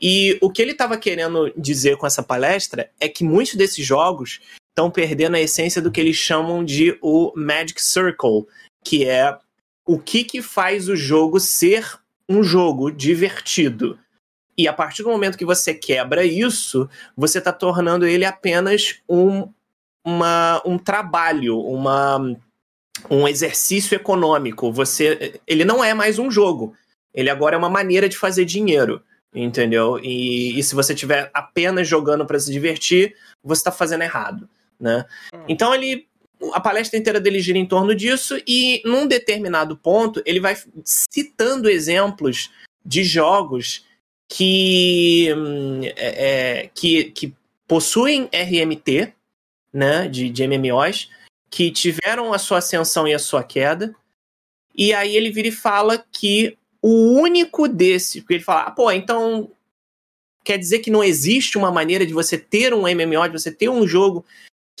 E 0.00 0.38
o 0.40 0.50
que 0.50 0.62
ele 0.62 0.72
estava 0.72 0.96
querendo 0.96 1.52
dizer 1.56 1.98
com 1.98 2.06
essa 2.06 2.22
palestra 2.22 2.90
é 2.98 3.06
que 3.06 3.22
muitos 3.22 3.54
desses 3.54 3.84
jogos 3.84 4.40
estão 4.70 4.90
perdendo 4.90 5.36
a 5.36 5.40
essência 5.40 5.82
do 5.82 5.90
que 5.90 6.00
eles 6.00 6.16
chamam 6.16 6.64
de 6.64 6.96
o 7.02 7.32
Magic 7.36 7.82
Circle, 7.82 8.46
que 8.82 9.04
é 9.04 9.36
o 9.86 9.98
que, 9.98 10.24
que 10.24 10.40
faz 10.40 10.88
o 10.88 10.96
jogo 10.96 11.38
ser 11.38 12.00
um 12.30 12.44
jogo 12.44 12.92
divertido. 12.92 13.98
E 14.56 14.68
a 14.68 14.72
partir 14.72 15.02
do 15.02 15.08
momento 15.08 15.36
que 15.36 15.44
você 15.44 15.74
quebra 15.74 16.24
isso, 16.24 16.88
você 17.16 17.38
está 17.38 17.52
tornando 17.52 18.06
ele 18.06 18.24
apenas 18.24 19.00
um 19.08 19.48
uma, 20.04 20.62
um 20.64 20.78
trabalho, 20.78 21.58
uma, 21.58 22.18
um 23.10 23.28
exercício 23.28 23.94
econômico. 23.94 24.72
Você, 24.72 25.40
ele 25.46 25.64
não 25.64 25.82
é 25.84 25.92
mais 25.92 26.18
um 26.18 26.30
jogo. 26.30 26.74
Ele 27.12 27.28
agora 27.28 27.54
é 27.56 27.58
uma 27.58 27.68
maneira 27.68 28.08
de 28.08 28.16
fazer 28.16 28.44
dinheiro, 28.44 29.02
entendeu? 29.34 29.98
E, 30.02 30.58
e 30.58 30.62
se 30.62 30.74
você 30.74 30.94
estiver 30.94 31.30
apenas 31.34 31.86
jogando 31.86 32.24
para 32.24 32.38
se 32.38 32.50
divertir, 32.50 33.14
você 33.42 33.60
está 33.60 33.72
fazendo 33.72 34.02
errado, 34.02 34.48
né? 34.78 35.04
Hum. 35.34 35.44
Então 35.48 35.74
ele 35.74 36.08
a 36.52 36.60
palestra 36.60 36.98
inteira 36.98 37.20
dele 37.20 37.40
gira 37.40 37.58
em 37.58 37.66
torno 37.66 37.94
disso 37.94 38.40
e 38.46 38.80
num 38.84 39.06
determinado 39.06 39.76
ponto 39.76 40.22
ele 40.24 40.40
vai 40.40 40.56
citando 40.84 41.68
exemplos 41.68 42.50
de 42.84 43.04
jogos 43.04 43.84
que, 44.28 45.28
hum, 45.36 45.80
é, 45.84 45.92
é, 45.96 46.70
que, 46.74 47.04
que 47.04 47.34
possuem 47.66 48.28
RMT, 48.32 49.12
né, 49.72 50.08
de, 50.08 50.30
de 50.30 50.46
MMOs, 50.46 51.10
que 51.50 51.70
tiveram 51.70 52.32
a 52.32 52.38
sua 52.38 52.58
ascensão 52.58 53.06
e 53.06 53.14
a 53.14 53.18
sua 53.18 53.42
queda. 53.42 53.94
E 54.74 54.94
aí 54.94 55.16
ele 55.16 55.30
vira 55.30 55.48
e 55.48 55.52
fala 55.52 56.04
que 56.12 56.56
o 56.80 57.20
único 57.20 57.68
desse, 57.68 58.20
porque 58.20 58.34
ele 58.34 58.44
fala, 58.44 58.62
ah, 58.62 58.70
pô, 58.70 58.90
então 58.90 59.50
quer 60.44 60.56
dizer 60.56 60.78
que 60.78 60.90
não 60.90 61.04
existe 61.04 61.58
uma 61.58 61.70
maneira 61.70 62.06
de 62.06 62.14
você 62.14 62.38
ter 62.38 62.72
um 62.72 62.82
MMO, 62.82 63.28
de 63.28 63.38
você 63.38 63.52
ter 63.52 63.68
um 63.68 63.86
jogo 63.86 64.24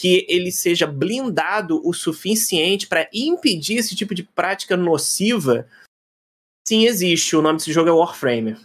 que 0.00 0.24
ele 0.30 0.50
seja 0.50 0.86
blindado 0.86 1.86
o 1.86 1.92
suficiente 1.92 2.86
para 2.86 3.06
impedir 3.12 3.76
esse 3.76 3.94
tipo 3.94 4.14
de 4.14 4.22
prática 4.22 4.78
nociva? 4.78 5.68
Sim, 6.66 6.86
existe. 6.86 7.36
O 7.36 7.42
nome 7.42 7.58
desse 7.58 7.70
jogo 7.70 7.90
é 7.90 7.92
Warframe. 7.92 8.56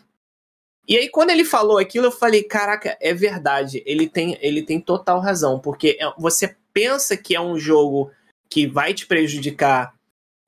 E 0.88 0.96
aí, 0.96 1.10
quando 1.10 1.32
ele 1.32 1.44
falou 1.44 1.78
aquilo, 1.78 2.06
eu 2.06 2.12
falei: 2.12 2.42
caraca, 2.42 2.98
é 3.02 3.14
verdade. 3.14 3.84
Ele 3.86 4.08
tem, 4.08 4.38
ele 4.40 4.64
tem 4.64 4.80
total 4.80 5.20
razão. 5.20 5.60
Porque 5.60 5.98
é, 6.00 6.10
você 6.18 6.56
pensa 6.72 7.18
que 7.18 7.36
é 7.36 7.42
um 7.42 7.60
jogo 7.60 8.12
que 8.50 8.66
vai 8.66 8.94
te 8.94 9.06
prejudicar 9.06 9.94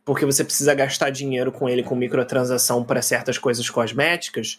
porque 0.05 0.25
você 0.25 0.41
precisa 0.41 0.73
gastar 0.73 1.09
dinheiro 1.09 1.51
com 1.51 1.67
ele 1.67 1.83
com 1.83 1.93
microtransação 1.93 2.81
para 2.81 3.01
certas 3.01 3.37
coisas 3.37 3.69
cosméticas. 3.69 4.57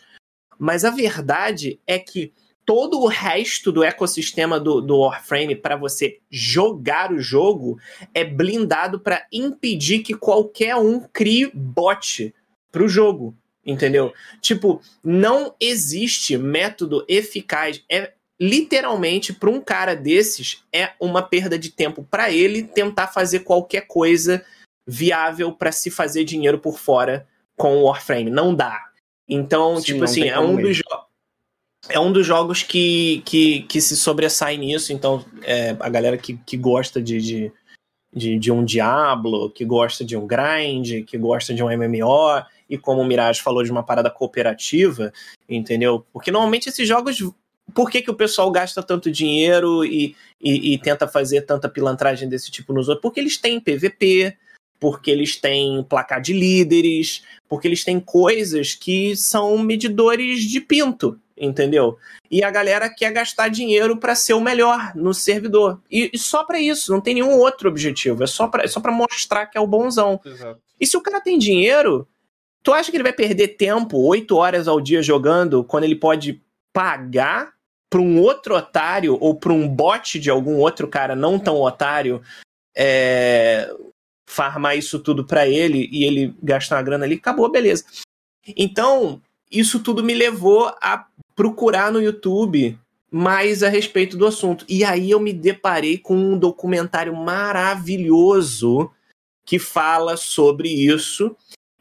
Mas 0.59 0.85
a 0.85 0.91
verdade 0.91 1.81
é 1.87 1.99
que 1.99 2.35
todo 2.69 3.01
o 3.01 3.07
resto 3.07 3.73
do 3.73 3.83
ecossistema 3.83 4.61
do, 4.61 4.83
do 4.83 4.99
Warframe 4.99 5.57
para 5.57 5.75
você 5.75 6.19
jogar 6.31 7.11
o 7.11 7.19
jogo 7.19 7.81
é 8.13 8.23
blindado 8.23 9.01
para 9.01 9.27
impedir 9.33 10.01
que 10.01 10.13
qualquer 10.13 10.77
um 10.77 11.01
crie 11.01 11.51
bot 11.55 12.35
para 12.71 12.85
o 12.85 12.89
jogo 12.89 13.35
entendeu? 13.65 14.13
Tipo, 14.43 14.83
não 15.03 15.55
existe 15.59 16.37
método 16.37 17.07
eficaz. 17.09 17.83
É 17.91 18.13
literalmente 18.39 19.33
para 19.33 19.49
um 19.49 19.63
cara 19.63 19.97
desses 19.97 20.63
é 20.71 20.91
uma 21.01 21.23
perda 21.23 21.59
de 21.59 21.71
tempo 21.71 22.07
para 22.11 22.31
ele 22.31 22.63
tentar 22.63 23.07
fazer 23.07 23.41
qualquer 23.41 23.87
coisa 23.87 24.45
viável 24.87 25.53
para 25.53 25.73
se 25.73 25.91
fazer 25.91 26.25
dinheiro 26.25 26.59
por 26.59 26.79
fora 26.79 27.27
com 27.57 27.79
o 27.79 27.85
Warframe. 27.85 28.31
Não 28.31 28.55
dá. 28.55 28.79
Então, 29.27 29.77
Sim, 29.77 29.85
tipo 29.85 30.05
assim, 30.05 30.29
é 30.29 30.39
um 30.39 30.57
dos 30.57 30.83
é 31.89 31.99
um 31.99 32.13
dos 32.13 32.27
jogos 32.27 32.63
que, 32.63 33.23
que, 33.25 33.63
que 33.63 33.81
se 33.81 33.97
sobressai 33.97 34.57
nisso. 34.57 34.93
Então, 34.93 35.25
é, 35.43 35.77
a 35.81 35.89
galera 35.89 36.17
que, 36.17 36.37
que 36.47 36.57
gosta 36.57 37.01
de, 37.01 37.21
de, 37.21 37.53
de, 38.15 38.39
de 38.39 38.53
um 38.53 38.65
Diablo, 38.65 39.51
que 39.51 39.65
gosta 39.65 40.05
de 40.05 40.17
um 40.17 40.27
grind, 40.27 41.05
que 41.05 41.19
gosta 41.19 41.55
de 41.55 41.63
um 41.63 41.69
MMO, 41.69 42.43
e 42.69 42.77
como 42.77 43.01
o 43.01 43.05
Mirage 43.05 43.41
falou 43.41 43.63
de 43.63 43.71
uma 43.71 43.83
parada 43.83 44.11
cooperativa, 44.11 45.13
entendeu? 45.49 46.05
Porque 46.13 46.31
normalmente 46.31 46.69
esses 46.69 46.87
jogos. 46.87 47.19
Por 47.75 47.91
que, 47.91 48.01
que 48.01 48.11
o 48.11 48.15
pessoal 48.15 48.51
gasta 48.51 48.83
tanto 48.83 49.11
dinheiro 49.11 49.85
e, 49.85 50.17
e, 50.41 50.73
e 50.73 50.79
tenta 50.79 51.07
fazer 51.07 51.43
tanta 51.43 51.69
pilantragem 51.69 52.27
desse 52.27 52.51
tipo 52.51 52.73
nos 52.73 52.89
outros? 52.89 53.03
Porque 53.03 53.21
eles 53.21 53.37
têm 53.37 53.61
PVP, 53.61 54.35
porque 54.81 55.11
eles 55.11 55.37
têm 55.37 55.83
placar 55.83 56.21
de 56.21 56.33
líderes, 56.33 57.23
porque 57.47 57.69
eles 57.69 57.85
têm 57.85 58.01
coisas 58.01 58.75
que 58.75 59.15
são 59.15 59.59
medidores 59.59 60.45
de 60.45 60.63
pinto, 60.63 61.21
entendeu? 61.41 61.97
E 62.31 62.43
a 62.43 62.51
galera 62.51 62.89
quer 62.89 63.13
gastar 63.13 63.49
dinheiro 63.49 63.97
para 63.97 64.15
ser 64.15 64.35
o 64.35 64.41
melhor 64.41 64.93
no 64.95 65.15
servidor. 65.15 65.81
E, 65.91 66.11
e 66.13 66.19
só 66.19 66.45
para 66.45 66.61
isso, 66.61 66.93
não 66.93 67.01
tem 67.01 67.15
nenhum 67.15 67.39
outro 67.39 67.69
objetivo. 67.69 68.23
É 68.23 68.27
só 68.27 68.47
para 68.47 68.65
é 68.65 68.67
só 68.67 68.81
pra 68.81 68.93
mostrar 68.93 69.47
que 69.47 69.57
é 69.57 69.61
o 69.61 69.67
bonzão. 69.67 70.21
Exato. 70.25 70.61
E 70.81 70.87
se 70.87 70.97
o 70.97 71.01
cara 71.01 71.21
tem 71.21 71.39
dinheiro, 71.39 72.07
tu 72.63 72.73
acha 72.73 72.91
que 72.91 72.97
ele 72.97 73.05
vai 73.05 73.13
perder 73.13 73.49
tempo, 73.49 73.99
oito 73.99 74.37
horas 74.37 74.69
ao 74.69 74.81
dia 74.81 75.03
jogando, 75.03 75.65
quando 75.65 75.85
ele 75.85 75.97
pode 75.97 76.43
pagar 76.73 77.53
pra 77.91 78.01
um 78.01 78.21
outro 78.21 78.55
otário 78.55 79.17
ou 79.21 79.35
pra 79.35 79.53
um 79.53 79.67
bot 79.67 80.19
de 80.19 80.31
algum 80.31 80.57
outro 80.57 80.87
cara 80.87 81.17
não 81.17 81.39
tão 81.39 81.57
otário 81.57 82.23
é, 82.77 83.75
farmar 84.29 84.77
isso 84.77 84.99
tudo 84.99 85.25
para 85.25 85.49
ele 85.49 85.89
e 85.91 86.05
ele 86.05 86.35
gastar 86.43 86.77
uma 86.77 86.83
grana 86.83 87.05
ali? 87.05 87.15
Acabou, 87.15 87.51
beleza. 87.51 87.85
Então, 88.57 89.21
isso 89.51 89.81
tudo 89.81 90.03
me 90.03 90.15
levou 90.15 90.67
a 90.81 91.07
procurar 91.35 91.93
no 91.93 92.03
YouTube 92.03 92.79
mais 93.11 93.63
a 93.63 93.69
respeito 93.69 94.17
do 94.17 94.27
assunto. 94.27 94.65
E 94.69 94.85
aí 94.85 95.11
eu 95.11 95.21
me 95.21 95.33
deparei 95.33 95.99
com 95.99 96.15
um 96.15 96.39
documentário 96.39 97.15
maravilhoso 97.15 98.91
que 99.45 99.59
fala 99.59 100.17
sobre 100.17 100.69
isso 100.69 101.35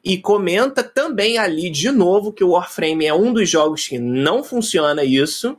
e 0.03 0.17
comenta 0.17 0.83
também 0.83 1.37
ali 1.37 1.69
de 1.69 1.91
novo 1.91 2.31
que 2.31 2.43
o 2.43 2.51
Warframe 2.51 3.05
é 3.05 3.13
um 3.13 3.33
dos 3.33 3.49
jogos 3.49 3.87
que 3.87 3.99
não 3.99 4.41
funciona 4.41 5.03
isso. 5.03 5.57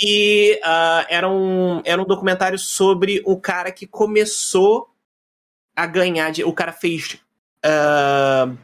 E 0.00 0.58
uh, 0.64 1.06
era, 1.10 1.28
um, 1.28 1.82
era 1.84 2.00
um 2.00 2.06
documentário 2.06 2.58
sobre 2.58 3.22
o 3.26 3.38
cara 3.38 3.70
que 3.70 3.86
começou 3.86 4.88
a 5.76 5.86
ganhar. 5.86 6.32
De, 6.32 6.42
o 6.42 6.54
cara 6.54 6.72
fez. 6.72 7.18
Uh, 7.64 8.56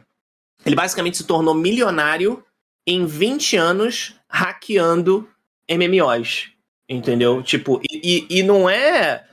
ele 0.65 0.75
basicamente 0.75 1.17
se 1.17 1.23
tornou 1.23 1.53
milionário 1.53 2.43
em 2.85 3.05
20 3.05 3.57
anos 3.57 4.15
hackeando 4.27 5.27
MMOs. 5.69 6.51
Entendeu? 6.87 7.41
Tipo, 7.41 7.81
e, 7.89 8.25
e 8.29 8.43
não 8.43 8.69
é 8.69 9.25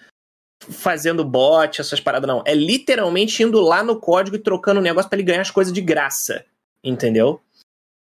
fazendo 0.61 1.25
bot, 1.25 1.81
essas 1.81 2.01
paradas, 2.01 2.29
não. 2.29 2.43
É 2.47 2.55
literalmente 2.55 3.43
indo 3.43 3.61
lá 3.61 3.83
no 3.83 3.99
código 3.99 4.37
e 4.37 4.41
trocando 4.41 4.81
o 4.81 4.83
negócio 4.83 5.09
para 5.09 5.19
ele 5.19 5.27
ganhar 5.27 5.41
as 5.41 5.51
coisas 5.51 5.73
de 5.73 5.81
graça. 5.81 6.45
Entendeu? 6.83 7.41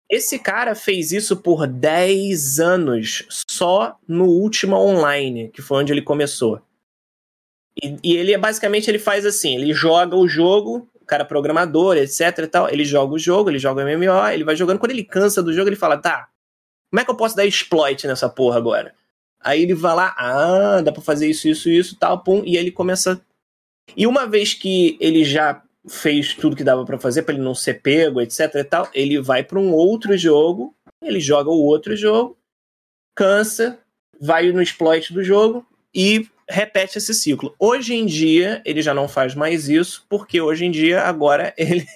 Esse 0.08 0.38
cara 0.38 0.74
fez 0.74 1.12
isso 1.12 1.36
por 1.36 1.66
10 1.66 2.60
anos, 2.60 3.26
só 3.28 3.98
no 4.06 4.26
Ultima 4.26 4.78
Online, 4.78 5.50
que 5.50 5.60
foi 5.60 5.78
onde 5.78 5.92
ele 5.92 6.02
começou. 6.02 6.62
E, 7.82 7.96
e 8.02 8.16
ele 8.16 8.32
é 8.32 8.38
basicamente 8.38 8.88
ele 8.88 8.98
faz 8.98 9.26
assim: 9.26 9.56
ele 9.56 9.72
joga 9.72 10.16
o 10.16 10.26
jogo, 10.26 10.88
cara 11.08 11.24
programador, 11.24 11.96
etc 11.96 12.38
e 12.38 12.46
tal. 12.46 12.68
Ele 12.68 12.84
joga 12.84 13.14
o 13.14 13.18
jogo, 13.18 13.50
ele 13.50 13.58
joga 13.58 13.82
o 13.82 13.86
MMO, 13.86 14.28
ele 14.32 14.44
vai 14.44 14.54
jogando. 14.54 14.78
Quando 14.78 14.92
ele 14.92 15.02
cansa 15.02 15.42
do 15.42 15.52
jogo, 15.52 15.68
ele 15.68 15.76
fala: 15.76 15.96
tá, 15.96 16.28
como 16.90 17.00
é 17.00 17.04
que 17.04 17.10
eu 17.10 17.16
posso 17.16 17.34
dar 17.34 17.46
exploit 17.46 18.06
nessa 18.06 18.28
porra 18.28 18.58
agora? 18.58 18.94
Aí 19.40 19.62
ele 19.62 19.74
vai 19.74 19.94
lá, 19.94 20.14
ah, 20.18 20.80
dá 20.82 20.92
pra 20.92 21.00
fazer 21.00 21.28
isso, 21.28 21.48
isso, 21.48 21.68
isso, 21.68 21.96
tal, 21.98 22.22
pum, 22.22 22.42
e 22.44 22.56
ele 22.56 22.70
começa. 22.70 23.20
E 23.96 24.06
uma 24.06 24.26
vez 24.26 24.52
que 24.52 24.96
ele 25.00 25.24
já 25.24 25.62
fez 25.88 26.34
tudo 26.34 26.56
que 26.56 26.64
dava 26.64 26.84
para 26.84 26.98
fazer 26.98 27.22
para 27.22 27.34
ele 27.34 27.42
não 27.42 27.54
ser 27.54 27.80
pego, 27.80 28.20
etc 28.20 28.54
e 28.56 28.64
tal, 28.64 28.88
ele 28.92 29.20
vai 29.20 29.42
para 29.42 29.58
um 29.58 29.72
outro 29.72 30.16
jogo, 30.16 30.74
ele 31.02 31.20
joga 31.20 31.50
o 31.50 31.62
outro 31.62 31.96
jogo, 31.96 32.36
cansa, 33.14 33.78
vai 34.20 34.50
no 34.52 34.60
exploit 34.60 35.12
do 35.12 35.22
jogo 35.22 35.66
e 35.94 36.28
repete 36.48 36.98
esse 36.98 37.14
ciclo. 37.14 37.54
Hoje 37.58 37.94
em 37.94 38.06
dia 38.06 38.62
ele 38.64 38.82
já 38.82 38.94
não 38.94 39.08
faz 39.08 39.34
mais 39.34 39.68
isso, 39.68 40.06
porque 40.08 40.40
hoje 40.40 40.64
em 40.64 40.70
dia 40.70 41.02
agora 41.02 41.54
ele 41.58 41.86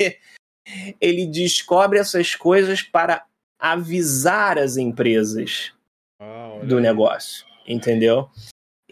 ele 1.01 1.27
descobre 1.27 1.99
essas 1.99 2.35
coisas 2.35 2.83
para 2.83 3.25
avisar 3.59 4.59
as 4.59 4.77
empresas 4.77 5.73
ah, 6.21 6.61
do 6.63 6.81
negócio, 6.81 7.45
entendeu? 7.67 8.29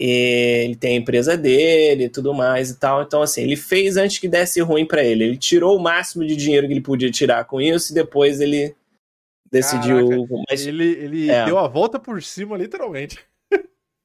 ele 0.03 0.77
tem 0.77 0.97
a 0.97 1.01
empresa 1.01 1.37
dele 1.37 2.05
e 2.05 2.09
tudo 2.09 2.33
mais 2.33 2.71
e 2.71 2.79
tal. 2.79 3.03
Então, 3.03 3.21
assim, 3.21 3.43
ele 3.43 3.57
fez 3.57 3.99
antes 3.99 4.19
que 4.19 4.27
desse 4.27 4.59
ruim 4.63 4.87
para 4.87 5.05
ele. 5.05 5.25
Ele 5.25 5.37
tirou 5.37 5.77
o 5.77 5.83
máximo 5.83 6.27
de 6.27 6.35
dinheiro 6.35 6.67
que 6.67 6.73
ele 6.73 6.81
podia 6.81 7.11
tirar 7.11 7.45
com 7.45 7.61
isso 7.61 7.93
e 7.93 7.95
depois 7.95 8.41
ele 8.41 8.75
decidiu. 9.51 10.09
Caraca, 10.09 10.35
mas, 10.49 10.67
ele 10.67 10.85
ele 10.85 11.31
é. 11.31 11.45
deu 11.45 11.59
a 11.59 11.69
volta 11.69 11.99
por 11.99 12.23
cima, 12.23 12.57
literalmente. 12.57 13.19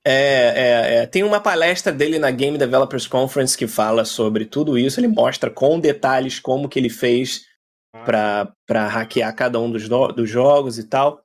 É, 0.07 0.11
é, 0.13 0.95
é, 0.97 1.05
Tem 1.07 1.23
uma 1.23 1.39
palestra 1.39 1.91
dele 1.91 2.19
na 2.19 2.29
Game 2.29 2.59
Developers 2.59 3.07
Conference 3.07 3.57
que 3.57 3.65
fala 3.65 4.05
sobre 4.05 4.45
tudo 4.45 4.77
isso. 4.77 4.99
Ele 4.99 5.07
mostra 5.07 5.49
com 5.49 5.79
detalhes 5.79 6.39
como 6.39 6.69
que 6.69 6.77
ele 6.77 6.89
fez 6.89 7.45
ah. 7.91 8.53
para 8.67 8.87
hackear 8.87 9.35
cada 9.35 9.59
um 9.59 9.71
dos, 9.71 9.89
dos 9.89 10.29
jogos 10.29 10.77
e 10.77 10.83
tal. 10.83 11.23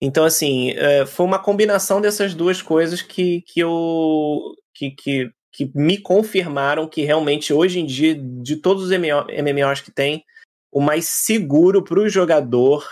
Então, 0.00 0.24
assim, 0.24 0.70
é, 0.70 1.04
foi 1.04 1.26
uma 1.26 1.38
combinação 1.38 2.00
dessas 2.00 2.34
duas 2.34 2.62
coisas 2.62 3.02
que, 3.02 3.42
que 3.42 3.60
eu. 3.60 4.54
Que, 4.74 4.90
que, 4.90 5.30
que 5.52 5.70
me 5.72 5.98
confirmaram 5.98 6.88
que 6.88 7.02
realmente 7.02 7.52
hoje 7.52 7.78
em 7.78 7.86
dia, 7.86 8.14
de 8.14 8.56
todos 8.56 8.84
os 8.84 8.90
MMOs 8.90 9.80
que 9.80 9.92
tem, 9.92 10.24
o 10.72 10.80
mais 10.80 11.06
seguro 11.06 11.84
para 11.84 12.00
o 12.00 12.08
jogador, 12.08 12.84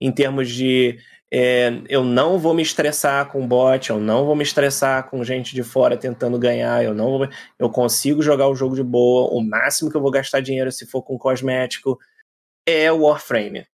em 0.00 0.12
termos 0.12 0.48
de 0.48 1.00
é, 1.32 1.82
eu 1.88 2.04
não 2.04 2.38
vou 2.38 2.54
me 2.54 2.62
estressar 2.62 3.28
com 3.30 3.46
bot, 3.46 3.90
eu 3.90 3.98
não 3.98 4.24
vou 4.24 4.36
me 4.36 4.44
estressar 4.44 5.08
com 5.10 5.24
gente 5.24 5.54
de 5.54 5.62
fora 5.62 5.96
tentando 5.96 6.38
ganhar, 6.38 6.84
eu 6.84 6.94
não 6.94 7.18
vou, 7.18 7.28
eu 7.58 7.68
consigo 7.68 8.22
jogar 8.22 8.48
o 8.48 8.54
jogo 8.54 8.76
de 8.76 8.82
boa, 8.82 9.28
o 9.32 9.42
máximo 9.42 9.90
que 9.90 9.96
eu 9.96 10.00
vou 10.00 10.10
gastar 10.10 10.40
dinheiro 10.40 10.70
se 10.70 10.86
for 10.86 11.02
com 11.02 11.18
cosmético 11.18 11.98
é 12.66 12.90
o 12.92 13.02
Warframe. 13.02 13.66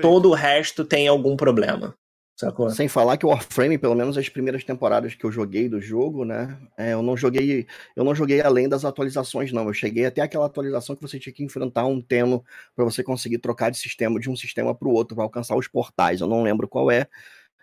Todo 0.00 0.30
o 0.30 0.34
resto 0.34 0.84
tem 0.84 1.06
algum 1.06 1.36
problema. 1.36 1.94
Sacou? 2.40 2.70
Sem 2.70 2.88
falar 2.88 3.18
que 3.18 3.26
o 3.26 3.28
Warframe, 3.28 3.76
pelo 3.76 3.94
menos 3.94 4.16
as 4.16 4.30
primeiras 4.30 4.64
temporadas 4.64 5.14
que 5.14 5.22
eu 5.26 5.30
joguei 5.30 5.68
do 5.68 5.78
jogo, 5.78 6.24
né? 6.24 6.56
É, 6.74 6.94
eu 6.94 7.02
não 7.02 7.14
joguei. 7.14 7.66
Eu 7.94 8.02
não 8.02 8.14
joguei 8.14 8.40
além 8.40 8.66
das 8.66 8.82
atualizações, 8.82 9.52
não. 9.52 9.66
Eu 9.66 9.74
cheguei 9.74 10.06
até 10.06 10.22
aquela 10.22 10.46
atualização 10.46 10.96
que 10.96 11.02
você 11.02 11.18
tinha 11.18 11.34
que 11.34 11.44
enfrentar 11.44 11.84
um 11.84 12.00
Teno 12.00 12.42
para 12.74 12.82
você 12.82 13.02
conseguir 13.02 13.36
trocar 13.40 13.68
de 13.68 13.76
sistema 13.76 14.18
de 14.18 14.30
um 14.30 14.34
sistema 14.34 14.74
para 14.74 14.88
o 14.88 14.90
outro, 14.90 15.14
para 15.14 15.22
alcançar 15.22 15.54
os 15.54 15.68
portais. 15.68 16.22
Eu 16.22 16.26
não 16.26 16.42
lembro 16.42 16.66
qual 16.66 16.90
é. 16.90 17.06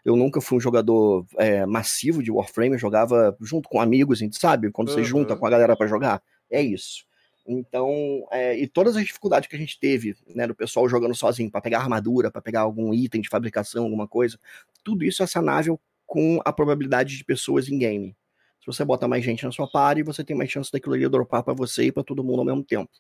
Eu 0.06 0.16
nunca 0.16 0.40
fui 0.40 0.60
um 0.60 0.62
jogador 0.62 1.26
é, 1.40 1.66
massivo 1.66 2.22
de 2.22 2.32
Warframe, 2.32 2.74
eu 2.74 2.80
jogava 2.80 3.36
junto 3.42 3.68
com 3.68 3.82
amigos, 3.82 4.20
a 4.20 4.24
gente 4.26 4.40
sabe? 4.40 4.70
Quando 4.70 4.92
você 4.92 5.04
junta 5.04 5.36
com 5.36 5.48
a 5.48 5.50
galera 5.50 5.76
para 5.76 5.88
jogar. 5.88 6.22
É 6.52 6.62
isso. 6.62 7.07
Então, 7.48 8.28
é, 8.30 8.58
e 8.58 8.68
todas 8.68 8.98
as 8.98 9.06
dificuldades 9.06 9.48
que 9.48 9.56
a 9.56 9.60
gente 9.60 9.80
teve, 9.80 10.18
né, 10.36 10.46
do 10.46 10.54
pessoal 10.54 10.90
jogando 10.90 11.16
sozinho, 11.16 11.50
para 11.50 11.62
pegar 11.62 11.80
armadura, 11.80 12.30
para 12.30 12.42
pegar 12.42 12.62
algum 12.62 12.94
item 12.94 13.22
de 13.22 13.30
fabricação, 13.30 13.86
alguma 13.86 14.06
coisa, 14.06 14.38
tudo 14.84 15.06
isso 15.06 15.24
é 15.24 15.28
sanável 15.28 15.80
com 16.06 16.42
a 16.44 16.52
probabilidade 16.52 17.16
de 17.18 17.24
pessoas 17.24 17.70
em 17.70 17.78
game. 17.78 18.18
Se 18.60 18.66
você 18.66 18.84
bota 18.84 19.08
mais 19.08 19.24
gente 19.24 19.46
na 19.46 19.52
sua 19.52 19.70
party, 19.70 20.04
você 20.04 20.26
tem 20.26 20.36
mais 20.36 20.52
chance 20.52 20.70
daquilo 20.70 20.94
ali 20.94 21.08
dropar 21.08 21.42
para 21.42 21.54
você 21.54 21.86
e 21.86 21.92
para 21.92 22.04
todo 22.04 22.22
mundo 22.22 22.40
ao 22.40 22.46
mesmo 22.46 22.64
tempo. 22.66 22.92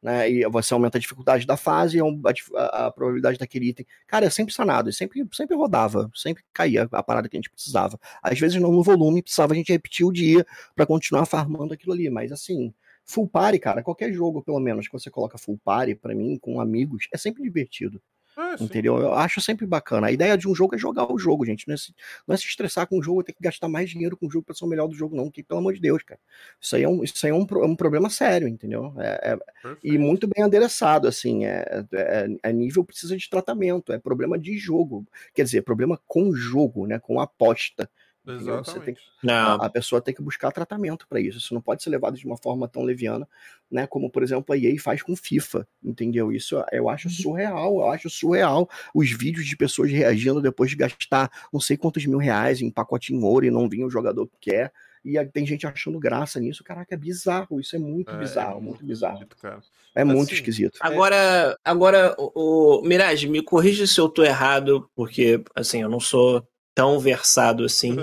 Né, 0.00 0.30
e 0.30 0.48
você 0.48 0.72
aumenta 0.72 0.96
a 0.96 1.00
dificuldade 1.00 1.44
da 1.44 1.56
fase 1.56 1.98
e 1.98 2.00
a, 2.00 2.86
a, 2.86 2.90
probabilidade 2.92 3.36
daquele 3.36 3.70
item. 3.70 3.84
Cara, 4.06 4.26
é 4.26 4.30
sempre 4.30 4.54
sanado, 4.54 4.92
sempre, 4.92 5.26
sempre 5.32 5.56
rodava, 5.56 6.08
sempre 6.14 6.44
caía 6.52 6.88
a 6.92 7.02
parada 7.02 7.28
que 7.28 7.36
a 7.36 7.38
gente 7.38 7.50
precisava. 7.50 7.98
Às 8.22 8.38
vezes 8.38 8.62
não 8.62 8.70
no 8.70 8.80
volume, 8.80 9.22
precisava 9.22 9.54
a 9.54 9.56
gente 9.56 9.72
repetir 9.72 10.06
o 10.06 10.12
dia 10.12 10.46
para 10.76 10.86
continuar 10.86 11.26
farmando 11.26 11.74
aquilo 11.74 11.92
ali, 11.92 12.08
mas 12.08 12.30
assim, 12.30 12.72
Full 13.08 13.28
party, 13.28 13.58
cara, 13.58 13.82
qualquer 13.82 14.12
jogo, 14.12 14.42
pelo 14.42 14.60
menos, 14.60 14.86
que 14.86 14.92
você 14.92 15.10
coloca 15.10 15.38
full 15.38 15.58
party, 15.64 15.94
para 15.94 16.14
mim, 16.14 16.38
com 16.38 16.60
amigos, 16.60 17.08
é 17.12 17.16
sempre 17.16 17.42
divertido. 17.42 18.02
É, 18.38 18.62
entendeu? 18.62 18.98
Eu 18.98 19.14
acho 19.14 19.40
sempre 19.40 19.66
bacana. 19.66 20.06
A 20.06 20.12
ideia 20.12 20.38
de 20.38 20.46
um 20.46 20.54
jogo 20.54 20.72
é 20.76 20.78
jogar 20.78 21.12
o 21.12 21.18
jogo, 21.18 21.44
gente. 21.44 21.66
Não 21.66 21.74
é 21.74 21.76
se, 21.76 21.92
não 22.24 22.34
é 22.34 22.38
se 22.38 22.44
estressar 22.44 22.86
com 22.86 22.98
o 22.98 23.02
jogo, 23.02 23.24
ter 23.24 23.32
que 23.32 23.42
gastar 23.42 23.68
mais 23.68 23.90
dinheiro 23.90 24.16
com 24.16 24.28
o 24.28 24.30
jogo 24.30 24.44
pra 24.44 24.54
ser 24.54 24.64
o 24.64 24.68
melhor 24.68 24.86
do 24.86 24.94
jogo, 24.94 25.16
não. 25.16 25.28
Que, 25.28 25.42
pelo 25.42 25.58
amor 25.58 25.74
de 25.74 25.80
Deus, 25.80 26.04
cara. 26.04 26.20
Isso 26.60 26.76
aí 26.76 26.84
é 26.84 26.88
um, 26.88 27.02
isso 27.02 27.26
aí 27.26 27.32
é 27.32 27.34
um, 27.34 27.44
um 27.64 27.74
problema 27.74 28.08
sério, 28.08 28.46
entendeu? 28.46 28.94
É, 28.98 29.32
é, 29.32 29.76
e 29.82 29.98
muito 29.98 30.28
bem 30.28 30.44
adereçado, 30.44 31.08
assim. 31.08 31.46
É, 31.46 31.84
é, 31.92 32.28
é, 32.44 32.52
nível 32.52 32.84
precisa 32.84 33.16
de 33.16 33.28
tratamento. 33.28 33.92
É 33.92 33.98
problema 33.98 34.38
de 34.38 34.56
jogo. 34.56 35.04
Quer 35.34 35.42
dizer, 35.42 35.62
problema 35.62 35.98
com 36.06 36.32
jogo, 36.32 36.86
né? 36.86 37.00
Com 37.00 37.18
aposta. 37.18 37.90
Você 38.36 38.80
tem 38.80 38.94
que, 38.94 39.30
a, 39.30 39.54
a, 39.54 39.70
pessoa 39.70 40.00
tem 40.00 40.14
que 40.14 40.22
buscar 40.22 40.50
tratamento 40.52 41.06
para 41.08 41.20
isso. 41.20 41.38
Isso 41.38 41.54
não 41.54 41.60
pode 41.60 41.82
ser 41.82 41.90
levado 41.90 42.16
de 42.16 42.26
uma 42.26 42.36
forma 42.36 42.68
tão 42.68 42.82
leviana, 42.82 43.26
né? 43.70 43.86
Como, 43.86 44.10
por 44.10 44.22
exemplo, 44.22 44.54
a 44.54 44.58
EA 44.58 44.78
faz 44.80 45.02
com 45.02 45.16
FIFA, 45.16 45.66
entendeu? 45.82 46.30
Isso 46.32 46.62
eu 46.72 46.88
acho 46.88 47.08
uhum. 47.08 47.14
surreal, 47.14 47.80
eu 47.80 47.90
acho 47.90 48.10
surreal 48.10 48.68
os 48.94 49.10
vídeos 49.10 49.46
de 49.46 49.56
pessoas 49.56 49.90
reagindo 49.90 50.42
depois 50.42 50.70
de 50.70 50.76
gastar 50.76 51.30
não 51.52 51.60
sei 51.60 51.76
quantos 51.76 52.04
mil 52.06 52.18
reais 52.18 52.60
em 52.60 52.70
pacotinho 52.70 53.24
ouro 53.24 53.46
e 53.46 53.50
não 53.50 53.68
vir 53.68 53.84
o 53.84 53.90
jogador 53.90 54.26
que 54.26 54.50
quer. 54.50 54.72
E 55.04 55.24
tem 55.26 55.46
gente 55.46 55.66
achando 55.66 55.98
graça 55.98 56.38
nisso. 56.40 56.62
Caraca, 56.64 56.94
é 56.94 56.98
bizarro. 56.98 57.60
Isso 57.60 57.76
é 57.76 57.78
muito 57.78 58.12
é, 58.12 58.18
bizarro, 58.18 58.50
é 58.50 58.54
muito, 58.54 58.66
muito 58.66 58.86
bizarro. 58.86 59.22
Esquisito, 59.22 59.46
é 59.94 60.02
assim, 60.02 60.12
muito 60.12 60.34
esquisito. 60.34 60.78
Agora, 60.80 61.58
agora 61.64 62.14
o, 62.18 62.80
o 62.80 62.82
Mirage, 62.82 63.28
me 63.28 63.42
corrija 63.42 63.86
se 63.86 63.98
eu 64.00 64.08
tô 64.08 64.22
errado, 64.22 64.90
porque 64.94 65.42
assim, 65.54 65.82
eu 65.82 65.88
não 65.88 66.00
sou 66.00 66.46
tão 66.78 67.00
versado 67.00 67.64
assim. 67.64 67.96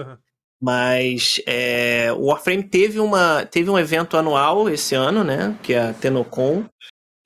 Mas 0.62 1.42
é, 1.48 2.12
o 2.12 2.26
Warframe 2.26 2.64
teve, 2.64 3.00
uma, 3.00 3.46
teve 3.46 3.70
um 3.70 3.80
evento 3.80 4.18
anual 4.18 4.70
esse 4.70 4.94
ano, 4.94 5.24
né? 5.24 5.58
Que 5.64 5.74
é 5.74 5.80
a 5.80 5.94
Tenocon. 5.94 6.66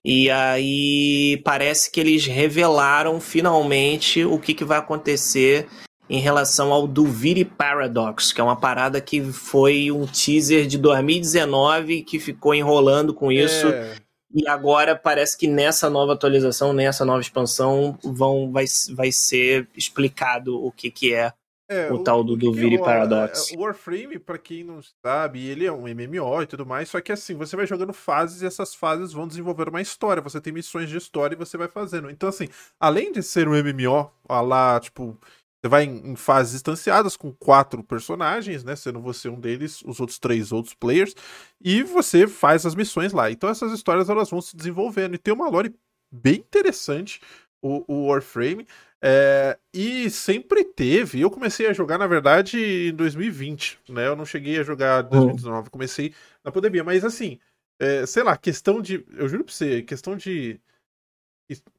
E 0.05 0.29
aí 0.29 1.41
parece 1.43 1.89
que 1.89 1.99
eles 1.99 2.27
revelaram 2.27 3.19
finalmente 3.19 4.23
o 4.23 4.37
que, 4.37 4.53
que 4.53 4.63
vai 4.63 4.77
acontecer 4.77 5.67
em 6.07 6.19
relação 6.19 6.71
ao 6.71 6.87
Duviri 6.87 7.45
Paradox, 7.45 8.31
que 8.31 8.39
é 8.39 8.43
uma 8.43 8.55
parada 8.55 9.01
que 9.01 9.19
foi 9.33 9.91
um 9.91 10.05
teaser 10.05 10.67
de 10.67 10.77
2019 10.77 12.03
que 12.03 12.19
ficou 12.19 12.53
enrolando 12.53 13.11
com 13.11 13.31
isso. 13.31 13.69
É. 13.69 13.95
E 14.31 14.47
agora 14.47 14.95
parece 14.95 15.35
que 15.35 15.47
nessa 15.47 15.89
nova 15.89 16.13
atualização, 16.13 16.73
nessa 16.73 17.03
nova 17.03 17.21
expansão, 17.21 17.97
vão, 18.03 18.51
vai, 18.51 18.65
vai 18.91 19.11
ser 19.11 19.67
explicado 19.75 20.63
o 20.63 20.71
que, 20.71 20.91
que 20.91 21.13
é 21.13 21.33
é, 21.69 21.91
o, 21.91 21.97
o, 21.97 22.03
tal 22.03 22.23
do 22.23 22.35
Duviri 22.35 22.75
é, 22.75 22.79
Paradox. 22.79 23.51
O 23.51 23.59
Warframe, 23.59 24.17
para 24.17 24.39
quem 24.39 24.63
não 24.63 24.79
sabe, 25.05 25.45
ele 25.47 25.65
é 25.65 25.71
um 25.71 25.83
MMO 25.83 26.41
e 26.41 26.47
tudo 26.47 26.65
mais, 26.65 26.89
só 26.89 26.99
que 26.99 27.11
assim, 27.11 27.35
você 27.35 27.55
vai 27.55 27.67
jogando 27.67 27.93
fases 27.93 28.41
e 28.41 28.45
essas 28.47 28.73
fases 28.73 29.13
vão 29.13 29.27
desenvolver 29.27 29.69
uma 29.69 29.79
história. 29.79 30.21
Você 30.21 30.41
tem 30.41 30.51
missões 30.51 30.89
de 30.89 30.97
história 30.97 31.35
e 31.35 31.37
você 31.37 31.57
vai 31.57 31.67
fazendo. 31.67 32.09
Então, 32.09 32.27
assim, 32.27 32.47
além 32.79 33.11
de 33.11 33.21
ser 33.21 33.47
um 33.47 33.51
MMO, 33.51 34.11
lá, 34.27 34.79
tipo, 34.79 35.15
você 35.61 35.69
vai 35.69 35.83
em, 35.83 36.11
em 36.11 36.15
fases 36.15 36.53
distanciadas 36.53 37.15
com 37.15 37.31
quatro 37.33 37.83
personagens, 37.83 38.63
né? 38.63 38.75
Sendo 38.75 38.99
você 38.99 39.29
um 39.29 39.39
deles, 39.39 39.83
os 39.83 39.99
outros 39.99 40.17
três 40.17 40.51
outros 40.51 40.73
players, 40.73 41.13
e 41.61 41.83
você 41.83 42.27
faz 42.27 42.65
as 42.65 42.73
missões 42.73 43.13
lá. 43.13 43.29
Então 43.29 43.49
essas 43.49 43.71
histórias 43.71 44.09
elas 44.09 44.29
vão 44.29 44.41
se 44.41 44.55
desenvolvendo. 44.55 45.15
E 45.15 45.17
tem 45.19 45.33
uma 45.33 45.49
lore 45.49 45.75
bem 46.11 46.35
interessante, 46.35 47.21
o, 47.61 47.83
o 47.87 48.07
Warframe. 48.07 48.65
É, 49.01 49.57
e 49.73 50.09
sempre 50.09 50.63
teve. 50.63 51.21
Eu 51.21 51.31
comecei 51.31 51.67
a 51.67 51.73
jogar, 51.73 51.97
na 51.97 52.07
verdade, 52.07 52.89
em 52.89 52.93
2020, 52.93 53.79
né? 53.89 54.07
Eu 54.07 54.15
não 54.15 54.25
cheguei 54.25 54.59
a 54.59 54.63
jogar 54.63 55.05
em 55.05 55.09
2019, 55.09 55.57
uhum. 55.57 55.69
comecei 55.71 56.13
na 56.43 56.51
pandemia, 56.51 56.83
mas 56.83 57.05
assim, 57.05 57.39
é, 57.79 58.05
sei 58.05 58.23
lá, 58.23 58.35
questão 58.35 58.81
de. 58.81 59.05
Eu 59.15 59.29
juro 59.29 59.45
pra 59.45 59.53
você, 59.53 59.81
questão 59.81 60.17
de. 60.17 60.59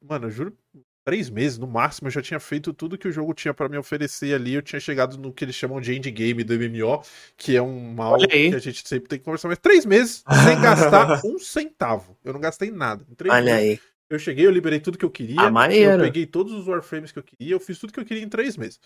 Mano, 0.01 0.27
eu 0.27 0.31
juro, 0.31 0.57
três 1.03 1.29
meses 1.29 1.57
no 1.57 1.67
máximo 1.67 2.07
eu 2.07 2.11
já 2.11 2.21
tinha 2.21 2.39
feito 2.39 2.73
tudo 2.73 2.97
que 2.97 3.07
o 3.07 3.11
jogo 3.11 3.33
tinha 3.33 3.53
para 3.53 3.69
me 3.69 3.77
oferecer 3.77 4.33
ali. 4.33 4.55
Eu 4.55 4.61
tinha 4.61 4.79
chegado 4.79 5.17
no 5.17 5.31
que 5.31 5.45
eles 5.45 5.55
chamam 5.55 5.79
de 5.79 5.95
endgame 5.95 6.43
do 6.43 6.53
MMO, 6.53 7.03
que 7.37 7.55
é 7.55 7.61
um 7.61 7.93
mal 7.93 8.17
que 8.17 8.55
a 8.55 8.59
gente 8.59 8.87
sempre 8.87 9.07
tem 9.07 9.19
que 9.19 9.25
conversar. 9.25 9.47
Mas 9.47 9.59
três 9.59 9.85
meses 9.85 10.23
sem 10.43 10.59
gastar 10.59 11.21
um 11.25 11.37
centavo. 11.37 12.17
Eu 12.23 12.33
não 12.33 12.39
gastei 12.39 12.71
nada. 12.71 13.05
Olha 13.29 13.55
meses, 13.55 13.59
aí. 13.59 13.90
Eu 14.11 14.19
cheguei, 14.19 14.45
eu 14.45 14.51
liberei 14.51 14.79
tudo 14.81 14.97
que 14.97 15.05
eu 15.05 15.09
queria. 15.09 15.39
Ah. 15.39 15.49
Eu 15.97 16.03
peguei 16.03 16.25
todos 16.25 16.51
os 16.51 16.67
Warframes 16.67 17.13
que 17.13 17.19
eu 17.19 17.23
queria, 17.23 17.55
eu 17.55 17.59
fiz 17.61 17.79
tudo 17.79 17.93
que 17.93 17.99
eu 17.99 18.05
queria 18.05 18.21
em 18.21 18.27
três 18.27 18.57
meses. 18.57 18.77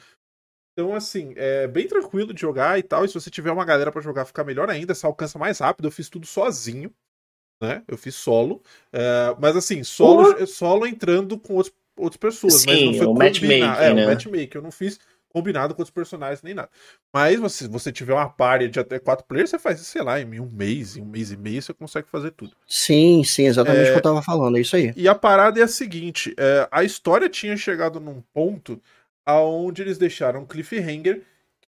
Então, 0.77 0.93
assim, 0.93 1.33
é 1.35 1.67
bem 1.67 1.87
tranquilo 1.87 2.31
de 2.31 2.39
jogar 2.39 2.77
e 2.77 2.83
tal. 2.83 3.03
E 3.03 3.07
se 3.07 3.15
você 3.15 3.31
tiver 3.31 3.51
uma 3.51 3.65
galera 3.65 3.91
para 3.91 4.01
jogar, 4.01 4.25
fica 4.25 4.43
melhor 4.43 4.69
ainda. 4.69 4.93
Você 4.93 5.05
alcança 5.05 5.39
mais 5.39 5.57
rápido. 5.57 5.87
Eu 5.87 5.91
fiz 5.91 6.09
tudo 6.09 6.27
sozinho, 6.27 6.93
né? 7.59 7.81
Eu 7.87 7.97
fiz 7.97 8.13
solo. 8.13 8.61
É, 8.93 9.35
mas, 9.39 9.55
assim, 9.55 9.83
solo, 9.83 10.45
solo 10.45 10.85
entrando 10.85 11.39
com 11.39 11.55
outros, 11.55 11.73
outras 11.97 12.19
pessoas. 12.19 12.61
Sim, 12.61 12.67
mas 12.67 12.83
não 12.83 12.93
foi 12.93 13.07
o 13.07 13.13
matchmaking, 13.13 13.63
é, 13.63 13.93
né? 13.93 14.05
o 14.05 14.09
matchmaking. 14.09 14.57
Eu 14.57 14.61
não 14.61 14.71
fiz 14.71 14.99
combinado 15.35 15.75
com 15.75 15.83
os 15.83 15.89
personagens 15.89 16.41
nem 16.41 16.53
nada. 16.53 16.69
Mas 17.13 17.51
se 17.51 17.67
você 17.67 17.91
tiver 17.91 18.13
uma 18.13 18.29
party 18.29 18.69
de 18.69 18.79
até 18.79 18.97
quatro 18.97 19.25
players, 19.25 19.49
você 19.49 19.59
faz, 19.59 19.81
sei 19.81 20.01
lá, 20.01 20.17
em 20.17 20.39
um 20.39 20.49
mês, 20.49 20.95
em 20.95 21.01
um 21.01 21.05
mês 21.05 21.29
e 21.29 21.35
meio, 21.35 21.61
você 21.61 21.73
consegue 21.73 22.07
fazer 22.09 22.31
tudo. 22.31 22.55
Sim, 22.65 23.21
sim, 23.25 23.45
exatamente 23.45 23.87
é... 23.87 23.89
o 23.89 23.91
que 23.91 23.97
eu 23.97 24.01
tava 24.01 24.21
falando, 24.21 24.57
é 24.57 24.61
isso 24.61 24.77
aí. 24.77 24.93
E 24.95 25.09
a 25.09 25.13
parada 25.13 25.59
é 25.59 25.63
a 25.63 25.67
seguinte: 25.67 26.33
é, 26.37 26.69
a 26.71 26.85
história 26.85 27.27
tinha 27.27 27.57
chegado 27.57 27.99
num 27.99 28.23
ponto 28.33 28.81
aonde 29.25 29.81
eles 29.81 29.97
deixaram 29.97 30.41
um 30.41 30.45
cliffhanger 30.45 31.21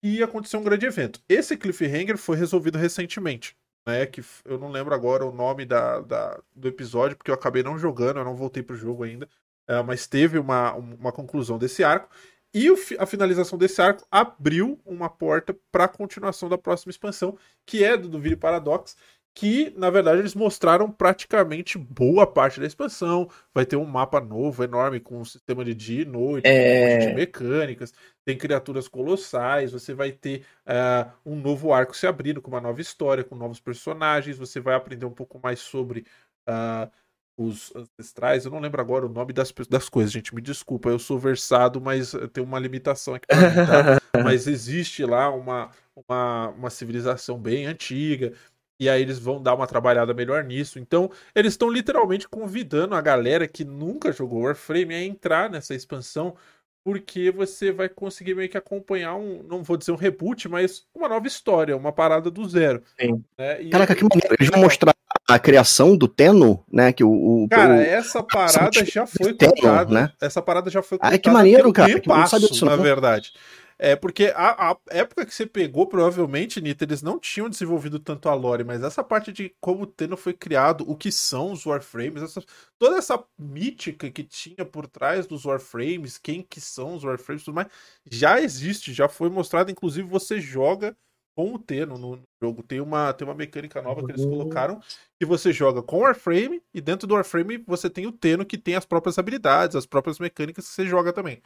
e 0.02 0.18
ia 0.18 0.26
acontecer 0.26 0.58
um 0.58 0.64
grande 0.64 0.86
evento. 0.86 1.22
Esse 1.30 1.56
cliffhanger 1.56 2.18
foi 2.18 2.36
resolvido 2.36 2.78
recentemente. 2.78 3.56
Né, 3.86 4.06
que 4.06 4.24
eu 4.46 4.58
não 4.58 4.72
lembro 4.72 4.96
agora 4.96 5.26
o 5.26 5.34
nome 5.34 5.66
da, 5.66 6.00
da, 6.00 6.40
do 6.56 6.70
episódio, 6.70 7.18
porque 7.18 7.30
eu 7.30 7.36
acabei 7.36 7.62
não 7.64 7.78
jogando, 7.78 8.18
eu 8.18 8.24
não 8.24 8.34
voltei 8.34 8.64
pro 8.64 8.78
jogo 8.78 9.04
ainda. 9.04 9.28
É, 9.68 9.82
mas 9.84 10.08
teve 10.08 10.38
uma, 10.38 10.74
uma 10.74 11.12
conclusão 11.12 11.58
desse 11.58 11.84
arco. 11.84 12.10
E 12.54 12.70
a 13.00 13.06
finalização 13.06 13.58
desse 13.58 13.82
arco 13.82 14.06
abriu 14.12 14.80
uma 14.86 15.10
porta 15.10 15.58
para 15.72 15.86
a 15.86 15.88
continuação 15.88 16.48
da 16.48 16.58
próxima 16.58 16.92
expansão, 16.92 17.36
que 17.66 17.84
é 17.84 17.98
do 17.98 18.08
Duviri 18.08 18.36
Paradox, 18.36 18.96
que 19.36 19.74
na 19.76 19.90
verdade 19.90 20.20
eles 20.20 20.36
mostraram 20.36 20.92
praticamente 20.92 21.78
boa 21.78 22.28
parte 22.28 22.60
da 22.60 22.68
expansão. 22.68 23.28
Vai 23.54 23.66
ter 23.66 23.76
um 23.76 23.86
mapa 23.86 24.22
novo, 24.22 24.64
enorme, 24.64 25.00
com 25.00 25.20
um 25.20 25.26
sistema 25.26 25.66
de 25.66 25.74
dia 25.74 26.04
e 26.04 26.06
noite, 26.06 26.48
é... 26.48 27.08
de 27.08 27.14
mecânicas, 27.16 27.92
tem 28.24 28.38
criaturas 28.38 28.88
colossais, 28.88 29.72
você 29.72 29.94
vai 29.94 30.12
ter 30.12 30.46
uh, 30.68 31.12
um 31.26 31.36
novo 31.36 31.74
arco 31.74 31.98
se 31.98 32.06
abrindo 32.06 32.42
com 32.42 32.52
uma 32.52 32.62
nova 32.62 32.80
história, 32.82 33.24
com 33.24 33.36
novos 33.36 33.60
personagens, 33.60 34.38
você 34.38 34.60
vai 34.60 34.76
aprender 34.76 35.06
um 35.06 35.12
pouco 35.12 35.40
mais 35.42 35.60
sobre. 35.60 36.06
Uh, 36.48 36.92
os 37.38 37.74
ancestrais, 37.76 38.46
eu 38.46 38.52
não 38.52 38.60
lembro 38.60 38.80
agora 38.80 39.06
o 39.06 39.10
nome 39.10 39.34
das, 39.34 39.52
das 39.70 39.90
coisas, 39.90 40.12
gente, 40.12 40.36
me 40.36 40.42
desculpa, 40.42 40.90
eu 40.90 41.00
sou 41.00 41.18
versado, 41.18 41.82
mas 41.82 42.14
tem 42.32 42.44
uma 42.44 42.60
limitação 42.60 43.16
aqui 43.16 43.26
pra 43.28 43.38
mim, 43.38 43.56
tá? 43.56 44.02
mas 44.24 44.46
existe 44.46 45.04
lá 45.04 45.30
uma, 45.30 45.72
uma, 45.96 46.50
uma 46.50 46.70
civilização 46.70 47.40
bem 47.40 47.66
antiga, 47.66 48.34
e 48.80 48.90
aí 48.90 49.02
eles 49.02 49.18
vão 49.18 49.42
dar 49.42 49.56
uma 49.56 49.68
trabalhada 49.68 50.14
melhor 50.14 50.44
nisso. 50.44 50.78
Então, 50.78 51.10
eles 51.34 51.54
estão 51.54 51.70
literalmente 51.70 52.28
convidando 52.28 52.96
a 52.96 53.02
galera 53.02 53.48
que 53.48 53.64
nunca 53.64 54.12
jogou 54.12 54.44
Warframe 54.44 54.94
a 54.94 55.04
entrar 55.04 55.50
nessa 55.50 55.74
expansão, 55.74 56.36
porque 56.84 57.32
você 57.32 57.72
vai 57.72 57.88
conseguir 57.88 58.36
meio 58.36 58.50
que 58.50 58.58
acompanhar 58.58 59.16
um, 59.16 59.42
não 59.44 59.64
vou 59.64 59.78
dizer 59.78 59.92
um 59.92 59.96
reboot, 59.96 60.50
mas 60.50 60.86
uma 60.94 61.08
nova 61.08 61.26
história, 61.26 61.78
uma 61.78 61.94
parada 61.94 62.30
do 62.30 62.48
zero. 62.48 62.84
Sim. 63.00 63.24
Né? 63.38 63.64
Caraca, 63.70 63.96
que 63.96 64.04
maneiro. 64.04 64.36
Eles 64.38 64.50
vão 64.50 64.62
mostrar 64.62 64.94
a 65.28 65.40
criação 65.40 65.96
do 65.96 66.08
Teno, 66.08 66.64
né? 66.72 66.92
Que 66.92 67.04
o, 67.04 67.44
o 67.44 67.48
cara, 67.50 67.76
o, 67.76 67.82
essa 67.82 68.22
parada 68.22 68.86
já 68.86 69.08
foi 69.08 69.34
contada, 69.34 69.94
né? 69.94 70.12
Essa 70.22 70.42
parada 70.42 70.70
já 70.70 70.82
foi 70.82 70.98
contada. 70.98 71.16
Ah, 71.16 71.20
que 71.20 71.30
maneiro, 71.30 71.72
cara. 71.72 71.94
Que 71.94 72.08
passo, 72.08 72.40
disso, 72.40 72.66
na 72.66 72.76
verdade. 72.76 73.32
É 73.80 73.96
porque 73.96 74.32
a, 74.36 74.72
a, 74.72 74.78
época 74.92 75.26
que 75.26 75.34
você 75.34 75.46
pegou, 75.46 75.88
provavelmente, 75.88 76.62
Nita, 76.62 76.84
eles 76.84 77.02
não 77.02 77.20
tinham 77.20 77.50
desenvolvido 77.50 78.00
tanto 78.00 78.30
a 78.30 78.34
lore, 78.34 78.64
mas 78.64 78.84
essa 78.84 79.04
parte 79.04 79.32
de 79.32 79.54
como 79.60 79.84
o 79.84 79.88
Teno 79.88 80.16
foi 80.16 80.32
criado, 80.32 80.90
o 80.90 80.96
que 80.96 81.12
são 81.12 81.52
os 81.52 81.66
Warframes, 81.66 82.22
essa, 82.22 82.42
toda 82.78 82.98
essa 82.98 83.22
mítica 83.38 84.10
que 84.12 84.24
tinha 84.24 84.64
por 84.64 84.88
trás 84.88 85.26
dos 85.26 85.44
Warframes, 85.44 86.18
quem 86.18 86.42
que 86.42 86.62
são 86.62 86.96
os 86.96 87.04
Warframes, 87.04 87.44
tudo 87.44 87.56
mais, 87.56 87.68
já 88.10 88.40
existe, 88.40 88.94
já 88.94 89.10
foi 89.10 89.30
mostrado, 89.30 89.72
inclusive 89.72 90.08
você 90.08 90.40
joga 90.40 90.96
com 91.36 91.54
o 91.54 91.60
Teno 91.60 91.98
no 91.98 92.22
jogo. 92.42 92.64
Tem 92.64 92.80
uma, 92.80 93.14
tem 93.14 93.28
uma 93.28 93.34
mecânica 93.34 93.82
nova 93.82 94.06
que 94.06 94.12
eles 94.12 94.24
uhum. 94.24 94.32
colocaram 94.32 94.82
que 95.20 95.26
você 95.26 95.52
joga 95.52 95.82
com 95.82 95.98
o 95.98 96.02
Warframe 96.02 96.62
e 96.74 96.82
dentro 96.82 97.08
do 97.08 97.16
Warframe 97.16 97.58
você 97.58 97.90
tem 97.90 98.06
o 98.06 98.12
Teno 98.12 98.46
que 98.46 98.58
tem 98.58 98.76
as 98.76 98.86
próprias 98.86 99.18
habilidades, 99.18 99.76
as 99.76 99.86
próprias 99.86 100.20
mecânicas 100.20 100.68
que 100.68 100.74
você 100.74 100.86
joga 100.86 101.12
também. 101.12 101.42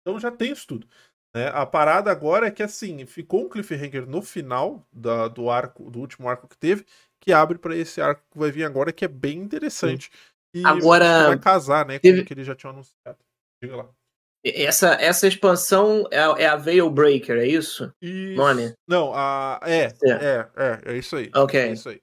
Então 0.00 0.18
já 0.18 0.30
tem 0.30 0.52
isso 0.52 0.66
tudo. 0.66 0.86
Né? 1.34 1.48
A 1.48 1.64
parada 1.64 2.10
agora 2.10 2.46
é 2.46 2.50
que 2.50 2.62
assim, 2.62 3.06
ficou 3.06 3.44
um 3.44 3.48
cliffhanger 3.48 4.06
no 4.06 4.20
final 4.20 4.86
da, 4.92 5.28
do 5.28 5.48
arco, 5.48 5.90
do 5.90 6.00
último 6.00 6.28
arco 6.28 6.46
que 6.46 6.56
teve, 6.56 6.84
que 7.20 7.32
abre 7.32 7.58
para 7.58 7.76
esse 7.76 8.00
arco 8.00 8.22
que 8.30 8.38
vai 8.38 8.50
vir 8.50 8.64
agora, 8.64 8.92
que 8.92 9.04
é 9.04 9.08
bem 9.08 9.38
interessante. 9.38 10.10
E 10.54 10.66
agora 10.66 11.28
vai 11.28 11.38
casar, 11.38 11.86
né, 11.86 11.98
teve... 11.98 12.18
com 12.18 12.24
o 12.24 12.26
que 12.26 12.34
eles 12.34 12.46
já 12.46 12.54
tinham 12.54 12.72
anunciado. 12.72 13.18
Diga 13.62 13.76
lá. 13.76 13.88
Essa, 14.44 14.94
essa 14.94 15.28
expansão 15.28 16.06
é, 16.10 16.42
é 16.42 16.46
a 16.46 16.56
Veil 16.56 16.90
Breaker, 16.90 17.38
é 17.38 17.46
isso? 17.46 17.92
isso. 18.02 18.36
Nome? 18.36 18.74
Não, 18.88 19.12
a, 19.14 19.60
é, 19.64 19.92
é, 20.02 20.10
é, 20.10 20.46
é, 20.56 20.78
é 20.86 20.98
isso 20.98 21.16
aí. 21.16 21.30
Ok. 21.34 21.60
É 21.60 21.72
isso 21.72 21.88
aí. 21.88 22.00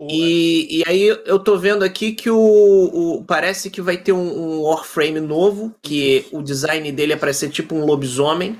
E, 0.00 0.78
e 0.78 0.84
aí 0.86 1.06
eu 1.26 1.38
tô 1.38 1.56
vendo 1.56 1.84
aqui 1.84 2.12
que 2.12 2.28
o, 2.28 2.38
o 2.38 3.24
parece 3.24 3.70
que 3.70 3.80
vai 3.80 3.96
ter 3.96 4.12
um, 4.12 4.18
um 4.18 4.62
Warframe 4.62 5.20
novo, 5.20 5.74
que 5.80 6.26
o 6.32 6.42
design 6.42 6.90
dele 6.90 7.12
é 7.12 7.16
para 7.16 7.32
ser 7.32 7.50
tipo 7.50 7.74
um 7.74 7.84
lobisomem. 7.84 8.58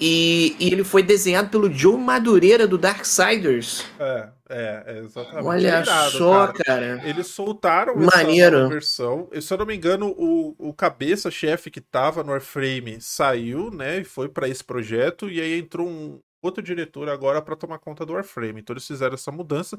E, 0.00 0.56
e, 0.58 0.72
ele 0.72 0.84
foi 0.84 1.02
desenhado 1.02 1.48
pelo 1.48 1.72
Joe 1.72 1.96
Madureira 1.96 2.66
do 2.66 2.76
Darksiders. 2.76 3.84
É, 3.98 4.28
é, 4.48 4.84
é 4.86 4.98
exatamente. 4.98 5.46
Olha 5.46 5.68
irado, 5.80 6.10
só, 6.18 6.46
cara. 6.48 6.98
cara. 6.98 7.08
Eles 7.08 7.28
soltaram 7.28 7.96
Maneiro. 7.96 8.58
essa 8.58 8.68
versão. 8.68 9.28
E, 9.32 9.40
se 9.40 9.52
eu 9.52 9.58
não 9.58 9.66
me 9.66 9.74
engano, 9.74 10.14
o, 10.16 10.54
o 10.58 10.74
cabeça-chefe 10.74 11.70
que 11.70 11.80
tava 11.80 12.22
no 12.22 12.32
Warframe 12.32 13.00
saiu, 13.00 13.70
né? 13.70 14.00
E 14.00 14.04
foi 14.04 14.28
para 14.28 14.48
esse 14.48 14.62
projeto. 14.62 15.30
E 15.30 15.40
aí 15.40 15.58
entrou 15.58 15.88
um 15.88 16.20
outro 16.42 16.62
diretor 16.62 17.08
agora 17.08 17.40
para 17.40 17.56
tomar 17.56 17.78
conta 17.78 18.04
do 18.04 18.12
Warframe. 18.12 18.60
Então 18.60 18.74
eles 18.74 18.86
fizeram 18.86 19.14
essa 19.14 19.32
mudança. 19.32 19.78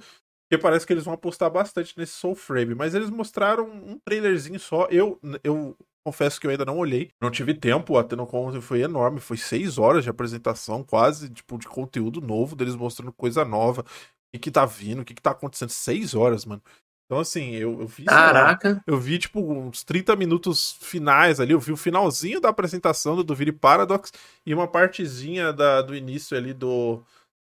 Porque 0.50 0.62
parece 0.62 0.88
que 0.88 0.94
eles 0.94 1.04
vão 1.04 1.14
apostar 1.14 1.52
bastante 1.52 1.94
nesse 1.98 2.14
Soul 2.14 2.34
Frame. 2.34 2.74
Mas 2.74 2.96
eles 2.96 3.10
mostraram 3.10 3.70
um 3.70 4.00
trailerzinho 4.00 4.60
só. 4.60 4.88
Eu, 4.90 5.20
eu 5.44 5.76
confesso 6.08 6.40
que 6.40 6.48
eu 6.48 6.52
ainda 6.52 6.64
não 6.64 6.78
olhei. 6.78 7.10
Não 7.22 7.30
tive 7.30 7.54
tempo, 7.54 7.98
a 7.98 8.04
Tenocon 8.04 8.62
foi 8.62 8.82
enorme, 8.82 9.20
foi 9.20 9.36
seis 9.36 9.78
horas 9.78 10.06
de 10.06 10.10
apresentação, 10.10 10.82
quase, 10.82 11.30
tipo, 11.30 11.58
de 11.58 11.68
conteúdo 11.68 12.22
novo, 12.22 12.56
deles 12.56 12.76
mostrando 12.76 13.12
coisa 13.12 13.44
nova, 13.44 13.82
o 13.82 13.86
que, 14.34 14.40
que 14.40 14.52
tá 14.52 14.66
vindo, 14.66 15.02
o 15.02 15.06
que, 15.06 15.14
que 15.14 15.22
tá 15.22 15.32
acontecendo. 15.32 15.70
Seis 15.70 16.16
horas, 16.16 16.46
mano. 16.46 16.62
Então, 17.06 17.20
assim, 17.20 17.56
eu, 17.56 17.82
eu 17.82 17.88
vi. 17.88 18.06
Caraca! 18.06 18.70
Lá, 18.70 18.84
eu 18.88 18.98
vi, 18.98 19.20
tipo, 19.20 19.42
uns 19.42 19.84
30 19.84 20.16
minutos 20.16 20.78
finais 20.82 21.42
ali. 21.42 21.52
Eu 21.52 21.60
vi 21.60 21.74
o 21.74 21.78
finalzinho 21.78 22.40
da 22.40 22.50
apresentação 22.50 23.16
do 23.16 23.24
Duviri 23.24 23.52
Paradox 23.52 24.14
e 24.46 24.54
uma 24.54 24.68
partezinha 24.68 25.52
da, 25.52 25.82
do 25.82 25.94
início 25.94 26.38
ali 26.38 26.54
do, 26.54 27.02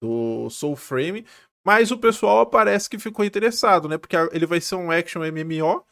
do 0.01 0.47
Soul 0.51 0.75
Frame, 0.75 1.25
mas 1.65 1.89
o 1.89 1.97
pessoal 1.97 2.45
parece 2.45 2.87
que 2.87 2.99
ficou 2.99 3.25
interessado, 3.25 3.89
né? 3.89 3.97
Porque 3.97 4.15
ele 4.31 4.45
vai 4.45 4.61
ser 4.61 4.75
um 4.75 4.91
action 4.91 5.21
MMO, 5.21 5.83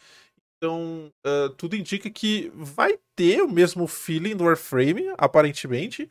então 0.61 1.11
uh, 1.25 1.49
tudo 1.57 1.75
indica 1.75 2.07
que 2.07 2.51
vai 2.53 2.99
ter 3.15 3.41
o 3.41 3.49
mesmo 3.49 3.87
feeling 3.87 4.35
do 4.35 4.43
Warframe, 4.43 5.11
aparentemente. 5.17 6.07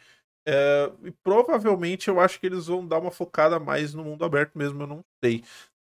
Uh, 0.48 1.06
e 1.06 1.10
provavelmente 1.22 2.08
eu 2.08 2.18
acho 2.18 2.40
que 2.40 2.46
eles 2.46 2.66
vão 2.66 2.84
dar 2.84 2.98
uma 2.98 3.12
focada 3.12 3.60
mais 3.60 3.94
no 3.94 4.02
mundo 4.02 4.24
aberto 4.24 4.58
mesmo, 4.58 4.82
eu 4.82 4.86
não 4.88 5.04
sei. 5.24 5.44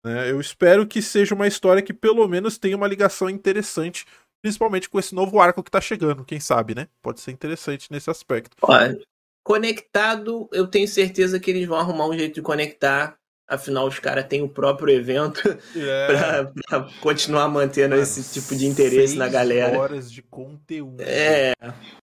Né? 0.06 0.30
Eu 0.30 0.40
espero 0.40 0.86
que 0.86 1.02
seja 1.02 1.34
uma 1.34 1.48
história 1.48 1.82
que 1.82 1.94
pelo 1.94 2.28
menos 2.28 2.60
tenha 2.60 2.78
uma 2.78 2.88
ligação 2.88 3.28
interessante, 3.30 4.06
principalmente 4.44 4.88
com 4.88 5.00
esse 5.00 5.16
novo 5.16 5.40
arco 5.40 5.64
que 5.64 5.72
tá 5.72 5.82
chegando, 5.82 6.24
quem 6.24 6.40
sabe, 6.40 6.76
né? 6.76 6.88
Pode 7.02 7.20
ser 7.20 7.32
interessante 7.32 7.92
nesse 7.92 8.12
aspecto. 8.12 8.56
Olha, 8.62 9.00
conectado, 9.44 10.48
eu 10.52 10.68
tenho 10.68 10.88
certeza 10.88 11.40
que 11.40 11.50
eles 11.50 11.68
vão 11.68 11.78
arrumar 11.78 12.08
um 12.08 12.14
jeito 12.14 12.36
de 12.36 12.42
conectar. 12.44 13.18
Afinal, 13.54 13.86
os 13.86 14.00
caras 14.00 14.26
têm 14.28 14.42
o 14.42 14.48
próprio 14.48 14.96
evento 14.96 15.42
é. 15.76 16.08
pra, 16.08 16.52
pra, 16.68 16.90
continuar 17.02 17.50
mantendo 17.50 17.90
Mano, 17.90 18.02
esse 18.02 18.34
tipo 18.34 18.56
de 18.56 18.66
interesse 18.66 19.18
na 19.18 19.28
galera. 19.28 19.78
horas 19.78 20.12
de 20.12 20.22
conteúdo. 20.22 21.02
É. 21.02 21.52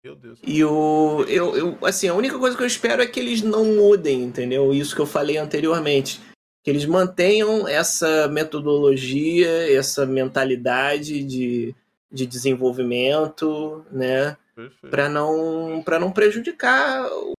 Meu 0.05 0.15
Deus. 0.15 0.39
E 0.47 0.63
o. 0.63 1.25
Eu, 1.27 1.57
eu, 1.57 1.79
assim, 1.83 2.07
a 2.07 2.15
única 2.15 2.39
coisa 2.39 2.57
que 2.57 2.63
eu 2.63 2.67
espero 2.67 3.03
é 3.03 3.07
que 3.07 3.19
eles 3.19 3.43
não 3.43 3.65
mudem, 3.65 4.23
entendeu? 4.23 4.73
Isso 4.73 4.95
que 4.95 5.01
eu 5.01 5.07
falei 5.07 5.39
anteriormente 5.39 6.21
que 6.65 6.71
eles 6.71 6.87
mantenham 6.87 7.69
essa 7.69 8.27
metodologia, 8.27 9.71
essa 9.71 10.07
mentalidade 10.07 11.23
de, 11.23 11.75
de 12.11 12.27
desenvolvimento, 12.27 13.85
né? 13.93 14.35
Para 14.91 15.11
não, 15.11 15.85
não 16.01 16.11
prejudicar 16.11 17.07
o, 17.13 17.35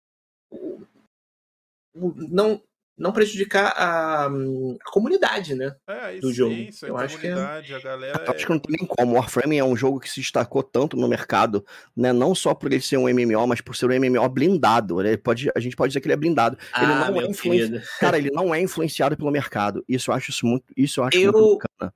o, 1.96 2.14
não 2.30 2.62
não 2.98 3.12
prejudicar 3.12 3.74
a, 3.76 4.26
a 4.28 4.92
comunidade, 4.92 5.54
né? 5.54 5.76
É, 5.88 6.18
do 6.18 6.32
jogo. 6.32 6.56
Eu 6.82 6.98
acho 6.98 7.18
que 7.20 7.28
é... 7.28 7.34
a 7.34 7.62
galera. 7.80 8.24
Eu 8.26 8.34
acho 8.34 8.46
que 8.46 8.52
não 8.52 8.60
tem 8.60 8.78
nem 8.80 8.88
como. 8.88 9.16
Warframe 9.16 9.58
é 9.58 9.64
um 9.64 9.76
jogo 9.76 10.00
que 10.00 10.10
se 10.10 10.22
destacou 10.22 10.64
tanto 10.64 10.96
no 10.96 11.08
mercado, 11.08 11.66
né? 11.96 12.14
Não 12.14 12.34
só 12.34 12.54
por 12.54 12.72
ele 12.72 12.82
ser 12.82 12.98
um 12.98 13.10
MMO, 13.10 13.48
mas 13.48 13.60
por 13.60 13.76
ser 13.76 13.90
um 13.90 14.00
MMO 14.00 14.28
blindado. 14.30 15.02
Ele 15.02 15.18
pode, 15.18 15.50
a 15.56 15.60
gente 15.60 15.76
pode 15.76 15.90
dizer 15.90 16.00
que 16.00 16.08
ele 16.08 16.14
é 16.14 16.18
blindado. 16.18 16.58
Ah, 16.72 16.84
ele 16.84 16.94
não 16.94 17.22
é 17.22 17.26
influenci... 17.26 17.82
Cara, 18.00 18.18
ele 18.18 18.32
não 18.32 18.56
é 18.56 18.62
influenciado 18.62 19.18
pelo 19.18 19.32
mercado. 19.32 19.84
Isso 19.88 20.12
eu 20.12 20.16
acho 20.16 20.32
isso 20.32 20.46
muito, 20.46 20.66
isso 20.76 21.02
eu 21.02 21.04
acho 21.04 21.18
eu... 21.18 21.32
muito 21.32 21.58
bacana. 21.58 21.94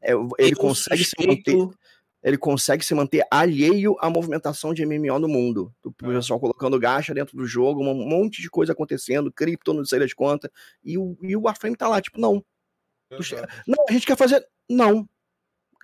É, 0.00 0.12
ele 0.12 0.52
eu 0.52 0.56
consegue 0.56 1.04
suspeito... 1.04 1.50
se 1.50 1.56
manter 1.56 1.78
ele 2.22 2.36
consegue 2.36 2.84
se 2.84 2.94
manter 2.94 3.24
alheio 3.30 3.96
à 4.00 4.10
movimentação 4.10 4.74
de 4.74 4.84
MMO 4.84 5.18
no 5.18 5.28
mundo. 5.28 5.72
O 5.84 5.92
é. 6.10 6.14
pessoal 6.14 6.40
colocando 6.40 6.78
gacha 6.78 7.14
dentro 7.14 7.36
do 7.36 7.46
jogo, 7.46 7.82
um 7.82 7.94
monte 7.94 8.42
de 8.42 8.50
coisa 8.50 8.72
acontecendo, 8.72 9.32
cripto, 9.32 9.72
não 9.72 9.84
sei 9.84 9.98
das 10.00 10.12
contas, 10.12 10.50
e 10.84 10.98
o, 10.98 11.16
e 11.22 11.36
o 11.36 11.42
Warframe 11.42 11.76
tá 11.76 11.88
lá, 11.88 12.00
tipo, 12.00 12.20
não. 12.20 12.44
Não, 13.66 13.84
a 13.88 13.92
gente 13.92 14.06
quer 14.06 14.16
fazer. 14.16 14.46
Não. 14.68 15.08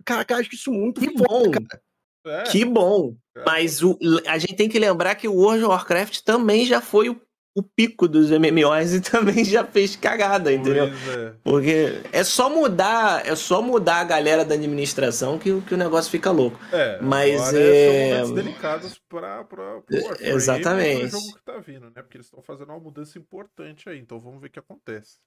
Cara, 0.04 0.24
cara, 0.24 0.40
acho 0.40 0.50
que 0.50 0.56
isso 0.56 0.70
é 0.70 0.76
muito 0.76 1.00
que 1.00 1.10
bom. 1.14 1.50
Cara. 1.50 1.82
É. 2.26 2.42
Que 2.44 2.64
bom. 2.64 3.16
É. 3.36 3.44
Mas 3.44 3.82
o, 3.82 3.98
a 4.26 4.38
gente 4.38 4.56
tem 4.56 4.68
que 4.68 4.78
lembrar 4.78 5.14
que 5.14 5.28
o 5.28 5.34
World 5.34 5.64
of 5.64 5.70
Warcraft 5.70 6.20
também 6.20 6.66
já 6.66 6.80
foi 6.80 7.08
o 7.08 7.20
o 7.54 7.62
pico 7.62 8.08
dos 8.08 8.30
MMOs 8.30 8.94
e 8.94 9.00
também 9.10 9.44
já 9.44 9.64
fez 9.64 9.94
cagada, 9.94 10.52
entendeu? 10.52 10.86
É. 10.86 11.34
Porque 11.42 12.00
é 12.12 12.24
só 12.24 12.50
mudar, 12.50 13.24
é 13.26 13.36
só 13.36 13.62
mudar 13.62 14.00
a 14.00 14.04
galera 14.04 14.44
da 14.44 14.54
administração 14.54 15.38
que, 15.38 15.60
que 15.62 15.74
o 15.74 15.76
negócio 15.76 16.10
fica 16.10 16.30
louco. 16.30 16.58
É, 16.72 16.98
mas 17.00 17.54
é 17.54 18.24
são 18.24 18.34
delicados 18.34 19.00
para 19.08 19.44
para 19.44 19.82
Exatamente. 20.20 21.10
jogo 21.10 21.34
que 21.34 21.44
tá 21.44 21.58
vindo, 21.58 21.86
né? 21.86 22.02
Porque 22.02 22.16
eles 22.16 22.26
estão 22.26 22.42
fazendo 22.42 22.70
uma 22.70 22.80
mudança 22.80 23.18
importante 23.18 23.88
aí, 23.88 23.98
então 23.98 24.18
vamos 24.18 24.40
ver 24.40 24.48
o 24.48 24.50
que 24.50 24.58
acontece. 24.58 25.18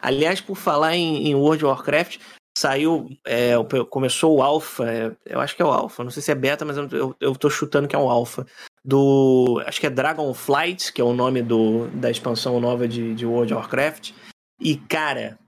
Aliás, 0.00 0.40
por 0.40 0.56
falar 0.56 0.94
em, 0.94 1.28
em 1.28 1.34
World 1.34 1.64
of 1.64 1.72
Warcraft, 1.72 2.20
saiu, 2.56 3.08
é, 3.24 3.52
começou 3.88 4.36
o 4.36 4.42
Alpha, 4.42 4.90
é, 4.90 5.16
eu 5.24 5.40
acho 5.40 5.56
que 5.56 5.62
é 5.62 5.64
o 5.64 5.70
Alpha, 5.70 6.04
não 6.04 6.10
sei 6.10 6.22
se 6.22 6.30
é 6.30 6.34
beta, 6.34 6.64
mas 6.64 6.76
eu, 6.76 6.88
eu, 6.90 7.16
eu 7.18 7.34
tô 7.34 7.48
chutando 7.48 7.88
que 7.88 7.96
é 7.96 7.98
um 7.98 8.10
Alpha 8.10 8.46
do. 8.84 9.62
Acho 9.66 9.80
que 9.80 9.86
é 9.86 9.90
Dragonflight, 9.90 10.92
que 10.92 11.00
é 11.00 11.04
o 11.04 11.12
nome 11.12 11.42
do, 11.42 11.88
da 11.88 12.10
expansão 12.10 12.60
nova 12.60 12.88
de, 12.88 13.14
de 13.14 13.26
World 13.26 13.52
of 13.52 13.62
Warcraft. 13.62 14.12
E, 14.60 14.76
cara, 14.76 15.38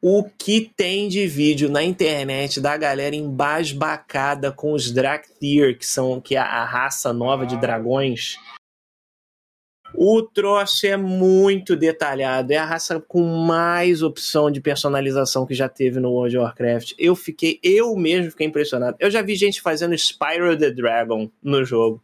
o 0.00 0.24
que 0.24 0.72
tem 0.76 1.08
de 1.08 1.26
vídeo 1.26 1.68
na 1.68 1.82
internet 1.82 2.60
da 2.60 2.76
galera 2.76 3.16
embasbacada 3.16 4.52
com 4.52 4.72
os 4.72 4.92
Drakthir, 4.92 5.76
que 5.76 5.86
são 5.86 6.20
que 6.20 6.36
é 6.36 6.38
a 6.38 6.64
raça 6.64 7.12
nova 7.12 7.44
de 7.44 7.56
dragões. 7.56 8.36
O 9.94 10.22
troço 10.22 10.86
é 10.86 10.96
muito 10.96 11.74
detalhado. 11.74 12.52
É 12.52 12.56
a 12.56 12.64
raça 12.64 13.00
com 13.00 13.22
mais 13.22 14.02
opção 14.02 14.50
de 14.50 14.60
personalização 14.60 15.46
que 15.46 15.54
já 15.54 15.68
teve 15.68 15.98
no 15.98 16.10
World 16.10 16.36
of 16.36 16.44
Warcraft. 16.44 16.92
Eu 16.98 17.16
fiquei, 17.16 17.58
eu 17.62 17.96
mesmo 17.96 18.30
fiquei 18.30 18.46
impressionado. 18.46 18.96
Eu 19.00 19.10
já 19.10 19.22
vi 19.22 19.34
gente 19.34 19.62
fazendo 19.62 19.96
Spyro 19.96 20.56
the 20.56 20.70
Dragon 20.70 21.30
no 21.42 21.64
jogo. 21.64 22.02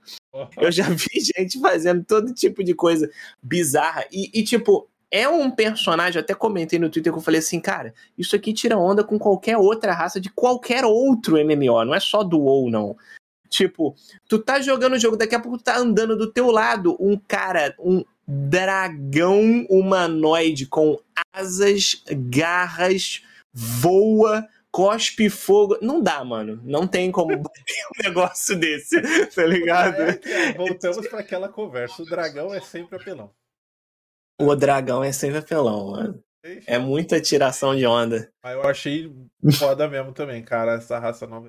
Eu 0.56 0.72
já 0.72 0.88
vi 0.90 1.20
gente 1.36 1.60
fazendo 1.60 2.04
todo 2.04 2.34
tipo 2.34 2.64
de 2.64 2.74
coisa 2.74 3.10
bizarra. 3.42 4.04
E, 4.12 4.30
e, 4.34 4.42
tipo, 4.42 4.88
é 5.10 5.28
um 5.28 5.50
personagem, 5.50 6.20
até 6.20 6.34
comentei 6.34 6.78
no 6.78 6.90
Twitter 6.90 7.12
que 7.12 7.18
eu 7.18 7.22
falei 7.22 7.38
assim, 7.38 7.60
cara, 7.60 7.94
isso 8.18 8.34
aqui 8.34 8.52
tira 8.52 8.76
onda 8.76 9.04
com 9.04 9.18
qualquer 9.18 9.56
outra 9.56 9.92
raça 9.92 10.20
de 10.20 10.28
qualquer 10.28 10.84
outro 10.84 11.36
MMO, 11.36 11.84
não 11.84 11.94
é 11.94 12.00
só 12.00 12.24
do 12.24 12.40
WoW, 12.40 12.70
não. 12.70 12.96
Tipo, 13.48 13.94
tu 14.28 14.40
tá 14.40 14.60
jogando 14.60 14.94
o 14.94 14.98
jogo, 14.98 15.16
daqui 15.16 15.36
a 15.36 15.40
pouco 15.40 15.62
tá 15.62 15.78
andando 15.78 16.16
do 16.16 16.32
teu 16.32 16.50
lado 16.50 16.96
um 16.98 17.16
cara, 17.16 17.72
um 17.78 18.04
dragão 18.26 19.64
humanoide 19.70 20.66
com 20.66 20.98
asas, 21.32 22.02
garras, 22.10 23.22
voa, 23.52 24.44
cospe 24.74 25.30
fogo. 25.30 25.78
Não 25.80 26.02
dá, 26.02 26.24
mano. 26.24 26.60
Não 26.64 26.84
tem 26.84 27.12
como 27.12 27.28
bater 27.38 27.86
um 27.94 28.02
negócio 28.02 28.58
desse, 28.58 29.00
tá 29.32 29.46
ligado? 29.46 30.02
É 30.02 30.16
que, 30.16 30.52
voltamos 30.58 31.06
para 31.06 31.20
aquela 31.20 31.48
conversa. 31.48 32.02
O 32.02 32.04
dragão 32.04 32.52
é 32.52 32.60
sempre 32.60 32.96
apelão. 32.96 33.32
O 34.40 34.56
dragão 34.56 35.04
é 35.04 35.12
sempre 35.12 35.38
apelão, 35.38 35.92
mano. 35.92 36.24
É 36.66 36.76
muita 36.76 37.20
tiração 37.20 37.76
de 37.76 37.86
onda. 37.86 38.32
Mas 38.42 38.54
eu 38.54 38.62
achei 38.64 39.14
foda 39.56 39.88
mesmo 39.88 40.12
também, 40.12 40.42
cara, 40.42 40.74
essa 40.74 40.98
raça 40.98 41.24
nova 41.24 41.48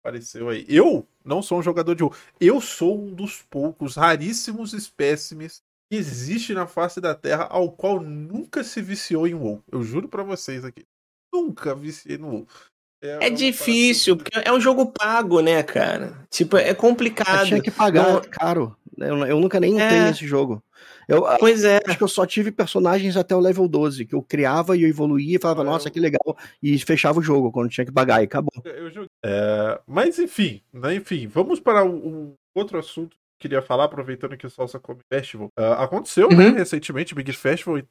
apareceu 0.00 0.48
aí. 0.48 0.64
Eu 0.68 1.06
não 1.24 1.42
sou 1.42 1.58
um 1.58 1.62
jogador 1.62 1.94
de 1.94 2.04
WoW. 2.04 2.14
Eu 2.40 2.60
sou 2.60 2.98
um 2.98 3.12
dos 3.12 3.42
poucos, 3.42 3.96
raríssimos 3.96 4.72
espécimes 4.72 5.60
que 5.90 5.96
existe 5.96 6.54
na 6.54 6.66
face 6.66 7.00
da 7.00 7.14
Terra 7.14 7.48
ao 7.50 7.70
qual 7.70 8.00
nunca 8.00 8.64
se 8.64 8.80
viciou 8.80 9.26
em 9.26 9.34
WoW. 9.34 9.62
Eu 9.70 9.82
juro 9.82 10.08
para 10.08 10.22
vocês 10.22 10.64
aqui. 10.64 10.86
Nunca 11.32 11.74
viciei 11.74 12.18
no. 12.18 12.46
É, 13.02 13.26
é 13.26 13.30
difícil, 13.30 14.16
porque 14.16 14.30
é 14.38 14.52
um 14.52 14.60
jogo 14.60 14.86
pago, 14.86 15.40
né, 15.40 15.62
cara? 15.62 16.24
Tipo, 16.30 16.56
é 16.56 16.72
complicado. 16.72 17.40
Eu 17.40 17.46
tinha 17.46 17.62
que 17.62 17.70
pagar, 17.70 18.12
não... 18.12 18.20
caro. 18.20 18.76
Eu, 18.96 19.26
eu, 19.26 19.40
nunca 19.40 19.58
nem 19.58 19.80
é... 19.80 19.88
tenho 19.88 20.08
esse 20.08 20.26
jogo. 20.26 20.62
Eu, 21.08 21.24
pois 21.40 21.64
é. 21.64 21.80
Acho 21.84 21.98
que 21.98 22.04
eu 22.04 22.08
só 22.08 22.24
tive 22.24 22.52
personagens 22.52 23.16
até 23.16 23.34
o 23.34 23.40
level 23.40 23.66
12, 23.66 24.06
que 24.06 24.14
eu 24.14 24.22
criava 24.22 24.76
e 24.76 24.82
eu 24.82 24.88
evoluía 24.88 25.36
e 25.36 25.40
falava, 25.40 25.62
ah, 25.62 25.64
nossa, 25.64 25.88
eu... 25.88 25.92
que 25.92 25.98
legal, 25.98 26.36
e 26.62 26.78
fechava 26.78 27.18
o 27.18 27.22
jogo 27.22 27.50
quando 27.50 27.70
tinha 27.70 27.84
que 27.84 27.92
pagar 27.92 28.20
e 28.20 28.24
acabou. 28.24 28.52
É, 29.24 29.80
mas 29.86 30.18
enfim, 30.18 30.62
né, 30.72 30.94
enfim, 30.94 31.26
vamos 31.26 31.58
para 31.58 31.84
um 31.84 32.34
outro 32.54 32.78
assunto 32.78 33.16
que 33.38 33.48
queria 33.48 33.60
falar, 33.60 33.84
aproveitando 33.84 34.36
que 34.36 34.46
o 34.46 34.50
Salsa 34.50 34.78
Come 34.78 35.00
Festival. 35.12 35.48
Uh, 35.58 35.72
aconteceu 35.72 36.28
né, 36.28 36.36
uhum. 36.36 36.52
né, 36.52 36.58
recentemente, 36.58 37.14
Big 37.14 37.32
Festival, 37.32 37.78
e 37.78 37.84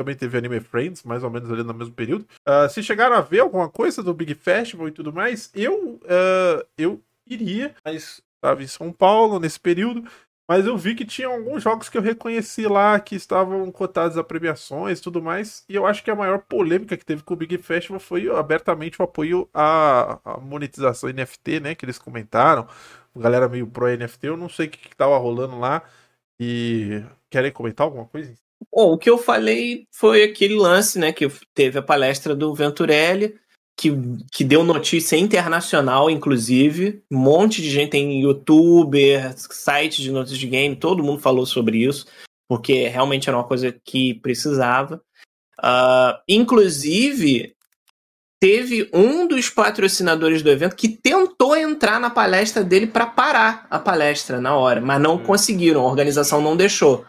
também 0.00 0.16
teve 0.16 0.38
Anime 0.38 0.60
Friends, 0.60 1.02
mais 1.02 1.22
ou 1.22 1.28
menos 1.28 1.50
ali 1.52 1.62
no 1.62 1.74
mesmo 1.74 1.92
período. 1.92 2.26
Uh, 2.48 2.68
se 2.70 2.82
chegaram 2.82 3.14
a 3.16 3.20
ver 3.20 3.40
alguma 3.40 3.68
coisa 3.68 4.02
do 4.02 4.14
Big 4.14 4.34
Festival 4.34 4.88
e 4.88 4.92
tudo 4.92 5.12
mais, 5.12 5.50
eu, 5.54 5.96
uh, 5.96 6.66
eu 6.78 7.02
iria, 7.26 7.74
mas 7.84 8.22
estava 8.36 8.62
em 8.62 8.66
São 8.66 8.90
Paulo 8.90 9.38
nesse 9.38 9.60
período. 9.60 10.02
Mas 10.48 10.66
eu 10.66 10.76
vi 10.76 10.96
que 10.96 11.04
tinha 11.04 11.28
alguns 11.28 11.62
jogos 11.62 11.88
que 11.88 11.96
eu 11.96 12.02
reconheci 12.02 12.66
lá 12.66 12.98
que 12.98 13.14
estavam 13.14 13.70
cotados 13.70 14.18
a 14.18 14.24
premiações 14.24 14.98
e 14.98 15.02
tudo 15.02 15.22
mais. 15.22 15.64
E 15.68 15.76
eu 15.76 15.86
acho 15.86 16.02
que 16.02 16.10
a 16.10 16.16
maior 16.16 16.40
polêmica 16.40 16.96
que 16.96 17.04
teve 17.04 17.22
com 17.22 17.34
o 17.34 17.36
Big 17.36 17.56
Festival 17.58 18.00
foi 18.00 18.28
abertamente 18.28 19.00
o 19.00 19.04
apoio 19.04 19.48
à, 19.54 20.18
monetização 20.42 21.08
NFT, 21.08 21.60
né? 21.60 21.74
Que 21.76 21.84
eles 21.84 21.98
comentaram. 21.98 22.66
A 23.14 23.20
galera 23.20 23.48
meio 23.48 23.66
pro 23.66 23.86
NFT. 23.86 24.26
Eu 24.26 24.36
não 24.36 24.48
sei 24.48 24.66
o 24.66 24.70
que, 24.70 24.88
que 24.88 24.96
tava 24.96 25.16
rolando 25.18 25.56
lá. 25.56 25.84
E 26.40 27.04
querem 27.30 27.52
comentar 27.52 27.84
alguma 27.84 28.06
coisa? 28.06 28.34
Bom, 28.72 28.92
o 28.92 28.98
que 28.98 29.08
eu 29.08 29.18
falei 29.18 29.86
foi 29.92 30.22
aquele 30.22 30.54
lance, 30.54 30.98
né? 30.98 31.12
Que 31.12 31.28
teve 31.54 31.78
a 31.78 31.82
palestra 31.82 32.34
do 32.34 32.54
Venturelli 32.54 33.38
que, 33.80 33.90
que 34.30 34.44
deu 34.44 34.62
notícia 34.62 35.16
internacional, 35.16 36.10
inclusive. 36.10 37.02
Um 37.10 37.18
monte 37.18 37.62
de 37.62 37.70
gente 37.70 37.92
tem 37.92 38.20
youtuber, 38.20 39.32
site 39.36 40.02
de 40.02 40.12
notícias 40.12 40.38
de 40.38 40.46
game, 40.46 40.76
todo 40.76 41.02
mundo 41.02 41.22
falou 41.22 41.46
sobre 41.46 41.78
isso, 41.78 42.06
porque 42.46 42.88
realmente 42.88 43.26
era 43.26 43.38
uma 43.38 43.46
coisa 43.46 43.74
que 43.82 44.12
precisava. 44.14 45.02
Uh, 45.58 46.12
inclusive, 46.28 47.54
teve 48.38 48.90
um 48.92 49.26
dos 49.26 49.48
patrocinadores 49.48 50.42
do 50.42 50.50
evento 50.50 50.76
que 50.76 50.88
tentou 50.88 51.56
entrar 51.56 51.98
na 51.98 52.10
palestra 52.10 52.62
dele 52.62 52.86
para 52.86 53.06
parar 53.06 53.66
a 53.70 53.78
palestra 53.78 54.42
na 54.42 54.54
hora, 54.54 54.82
mas 54.82 55.00
não 55.00 55.14
hum. 55.14 55.24
conseguiram, 55.24 55.80
a 55.80 55.88
organização 55.88 56.42
não 56.42 56.54
deixou. 56.54 57.06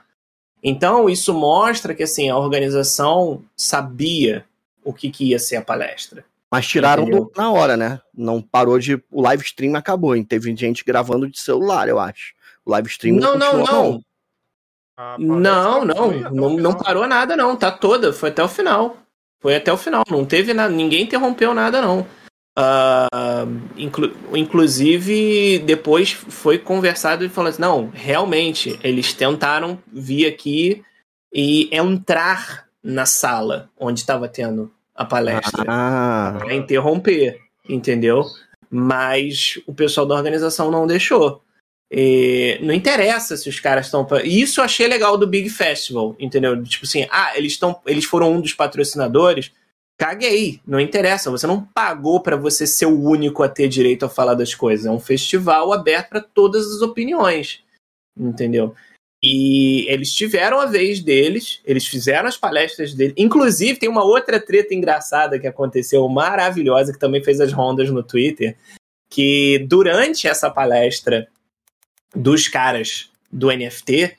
Então, 0.63 1.09
isso 1.09 1.33
mostra 1.33 1.93
que 1.95 2.03
assim, 2.03 2.29
a 2.29 2.38
organização 2.38 3.43
sabia 3.55 4.45
o 4.83 4.93
que, 4.93 5.09
que 5.09 5.29
ia 5.29 5.39
ser 5.39 5.57
a 5.57 5.61
palestra. 5.61 6.23
Mas 6.51 6.67
tiraram 6.67 7.05
do, 7.05 7.31
na 7.35 7.51
hora, 7.51 7.77
né? 7.77 8.01
Não 8.13 8.41
parou 8.41 8.77
de. 8.77 9.01
O 9.09 9.21
live 9.21 9.43
stream 9.43 9.75
acabou, 9.75 10.15
hein? 10.15 10.23
Teve 10.23 10.53
gente 10.55 10.83
gravando 10.83 11.29
de 11.29 11.39
celular, 11.39 11.88
eu 11.88 11.97
acho. 11.97 12.33
O 12.65 12.71
live 12.71 12.89
stream 12.89 13.15
não, 13.15 13.38
não, 13.38 13.57
não. 13.57 13.65
não. 13.65 14.03
Não, 15.17 15.85
não, 15.85 16.11
não, 16.29 16.49
não 16.57 16.73
parou 16.73 17.07
nada, 17.07 17.35
não. 17.35 17.55
Tá 17.55 17.71
toda, 17.71 18.13
foi 18.13 18.29
até 18.29 18.43
o 18.43 18.47
final. 18.47 18.97
Foi 19.39 19.55
até 19.55 19.73
o 19.73 19.77
final. 19.77 20.03
Não 20.07 20.23
teve 20.25 20.53
nada, 20.53 20.71
ninguém 20.71 21.03
interrompeu 21.03 21.53
nada, 21.53 21.81
não. 21.81 22.05
Uh, 22.57 23.61
inclu 23.77 24.11
inclusive, 24.33 25.59
depois 25.59 26.11
foi 26.11 26.57
conversado 26.57 27.23
e 27.23 27.29
falou 27.29 27.49
assim: 27.49 27.61
não, 27.61 27.89
realmente, 27.93 28.77
eles 28.83 29.13
tentaram 29.13 29.79
vir 29.91 30.25
aqui 30.25 30.83
e 31.33 31.69
entrar 31.71 32.67
na 32.83 33.05
sala 33.05 33.69
onde 33.79 34.01
estava 34.01 34.27
tendo 34.27 34.71
a 34.93 35.05
palestra 35.05 35.63
ah. 35.67 36.35
para 36.39 36.53
interromper, 36.53 37.39
entendeu? 37.67 38.25
Mas 38.69 39.59
o 39.65 39.73
pessoal 39.73 40.05
da 40.05 40.15
organização 40.15 40.69
não 40.69 40.85
deixou. 40.85 41.41
E 41.93 42.57
não 42.61 42.73
interessa 42.73 43.35
se 43.35 43.49
os 43.49 43.59
caras 43.59 43.87
estão. 43.87 44.07
Isso 44.23 44.61
eu 44.61 44.63
achei 44.63 44.87
legal 44.87 45.17
do 45.17 45.27
Big 45.27 45.49
Festival, 45.49 46.15
entendeu? 46.17 46.61
Tipo 46.63 46.85
assim, 46.85 47.05
ah, 47.11 47.33
eles, 47.35 47.53
estão, 47.53 47.81
eles 47.85 48.05
foram 48.05 48.31
um 48.33 48.41
dos 48.41 48.53
patrocinadores. 48.53 49.51
Caguei, 50.01 50.59
não 50.65 50.79
interessa. 50.79 51.29
Você 51.29 51.45
não 51.45 51.63
pagou 51.63 52.21
para 52.21 52.35
você 52.35 52.65
ser 52.65 52.87
o 52.87 52.99
único 52.99 53.43
a 53.43 53.47
ter 53.47 53.67
direito 53.67 54.03
a 54.03 54.09
falar 54.09 54.33
das 54.33 54.55
coisas. 54.55 54.87
É 54.87 54.89
um 54.89 54.99
festival 54.99 55.71
aberto 55.71 56.09
para 56.09 56.21
todas 56.21 56.65
as 56.65 56.81
opiniões, 56.81 57.63
entendeu? 58.17 58.73
E 59.23 59.85
eles 59.87 60.11
tiveram 60.11 60.59
a 60.59 60.65
vez 60.65 61.01
deles, 61.01 61.61
eles 61.63 61.85
fizeram 61.85 62.27
as 62.27 62.35
palestras 62.35 62.95
deles. 62.95 63.13
Inclusive, 63.15 63.77
tem 63.77 63.87
uma 63.87 64.03
outra 64.03 64.39
treta 64.39 64.73
engraçada 64.73 65.37
que 65.37 65.45
aconteceu, 65.45 66.09
maravilhosa, 66.09 66.91
que 66.91 66.97
também 66.97 67.23
fez 67.23 67.39
as 67.39 67.53
rondas 67.53 67.91
no 67.91 68.01
Twitter, 68.01 68.57
que 69.07 69.59
durante 69.69 70.27
essa 70.27 70.49
palestra 70.49 71.27
dos 72.15 72.47
caras 72.47 73.11
do 73.31 73.51
NFT, 73.51 74.05
uh, 74.05 74.11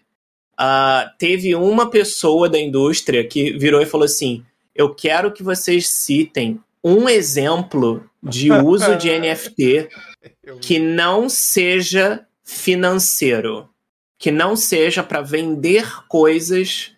ah, 0.58 1.12
teve 1.18 1.56
uma 1.56 1.90
pessoa 1.90 2.48
da 2.48 2.60
indústria 2.60 3.26
que 3.26 3.58
virou 3.58 3.82
e 3.82 3.86
falou 3.86 4.04
assim: 4.04 4.46
Eu 4.74 4.94
quero 4.94 5.32
que 5.32 5.42
vocês 5.42 5.88
citem 5.88 6.60
um 6.82 7.08
exemplo 7.08 8.08
de 8.22 8.50
uso 8.50 8.96
de 8.96 9.10
NFT 9.18 9.88
que 10.60 10.78
não 10.78 11.28
seja 11.28 12.26
financeiro 12.42 13.68
que 14.22 14.30
não 14.30 14.54
seja 14.54 15.02
para 15.02 15.20
vender 15.20 16.06
coisas 16.06 16.92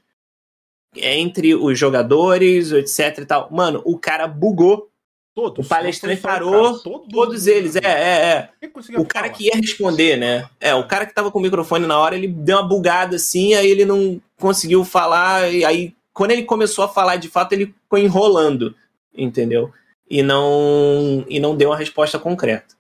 entre 0.95 1.55
os 1.55 1.79
jogadores, 1.79 2.71
etc 2.71 3.21
e 3.21 3.25
tal. 3.25 3.49
Mano, 3.51 3.81
o 3.87 3.99
cara 3.99 4.29
bugou. 4.29 4.91
Todos, 5.35 5.65
o 5.65 5.69
palestrante 5.69 6.21
parou, 6.21 6.79
todos, 6.79 7.09
todos 7.09 7.47
eles, 7.49 7.75
é, 7.75 7.81
é, 7.83 8.51
é. 8.63 9.01
O 9.01 9.05
cara 9.05 9.27
falar? 9.27 9.37
que 9.37 9.47
ia 9.47 9.57
responder, 9.57 10.17
né? 10.17 10.49
É, 10.61 10.75
o 10.75 10.87
cara 10.87 11.07
que 11.07 11.15
tava 11.15 11.31
com 11.31 11.41
o 11.41 11.43
microfone 11.43 11.87
na 11.87 11.99
hora, 11.99 12.15
ele 12.15 12.29
deu 12.29 12.59
uma 12.59 12.69
bugada 12.69 13.17
assim, 13.17 13.55
aí 13.55 13.69
ele 13.69 13.85
não 13.87 14.21
conseguiu 14.39 14.85
falar, 14.85 15.53
e 15.53 15.65
aí 15.65 15.93
quando 16.15 16.31
ele 16.31 16.45
começou 16.45 16.85
a 16.85 16.89
falar 16.89 17.17
de 17.17 17.29
fato, 17.29 17.53
ele 17.53 17.67
ficou 17.67 17.99
enrolando, 17.99 18.75
entendeu? 19.13 19.73
E 20.09 20.23
não, 20.23 21.25
e 21.29 21.41
não 21.41 21.57
deu 21.57 21.71
uma 21.71 21.77
resposta 21.77 22.19
concreta. 22.19 22.77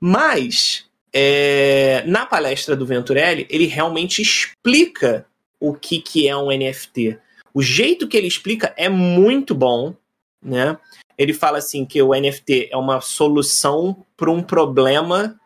Mas 0.00 0.84
é, 1.12 2.02
na 2.06 2.26
palestra 2.26 2.74
do 2.74 2.84
Venturelli, 2.84 3.46
ele 3.48 3.66
realmente 3.66 4.20
explica 4.20 5.24
o 5.60 5.72
que, 5.72 6.00
que 6.00 6.28
é 6.28 6.36
um 6.36 6.48
NFT. 6.48 7.16
O 7.54 7.62
jeito 7.62 8.08
que 8.08 8.16
ele 8.16 8.26
explica 8.26 8.74
é 8.76 8.88
muito 8.88 9.54
bom, 9.54 9.94
né? 10.42 10.76
Ele 11.16 11.32
fala 11.32 11.58
assim 11.58 11.86
que 11.86 12.02
o 12.02 12.12
NFT 12.12 12.70
é 12.72 12.76
uma 12.76 13.00
solução 13.00 14.04
para 14.16 14.30
um 14.30 14.42
problema, 14.42 15.38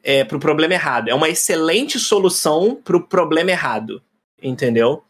é, 0.00 0.22
para 0.22 0.36
o 0.36 0.40
problema 0.40 0.74
errado. 0.74 1.08
É 1.08 1.14
uma 1.14 1.28
excelente 1.28 1.98
solução 1.98 2.76
para 2.76 2.96
o 2.96 3.02
problema 3.02 3.50
errado, 3.50 4.00
entendeu? 4.40 5.02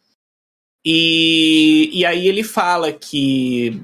E, 0.85 1.91
e 1.93 2.05
aí 2.05 2.27
ele 2.27 2.43
fala 2.43 2.93
que 2.93 3.81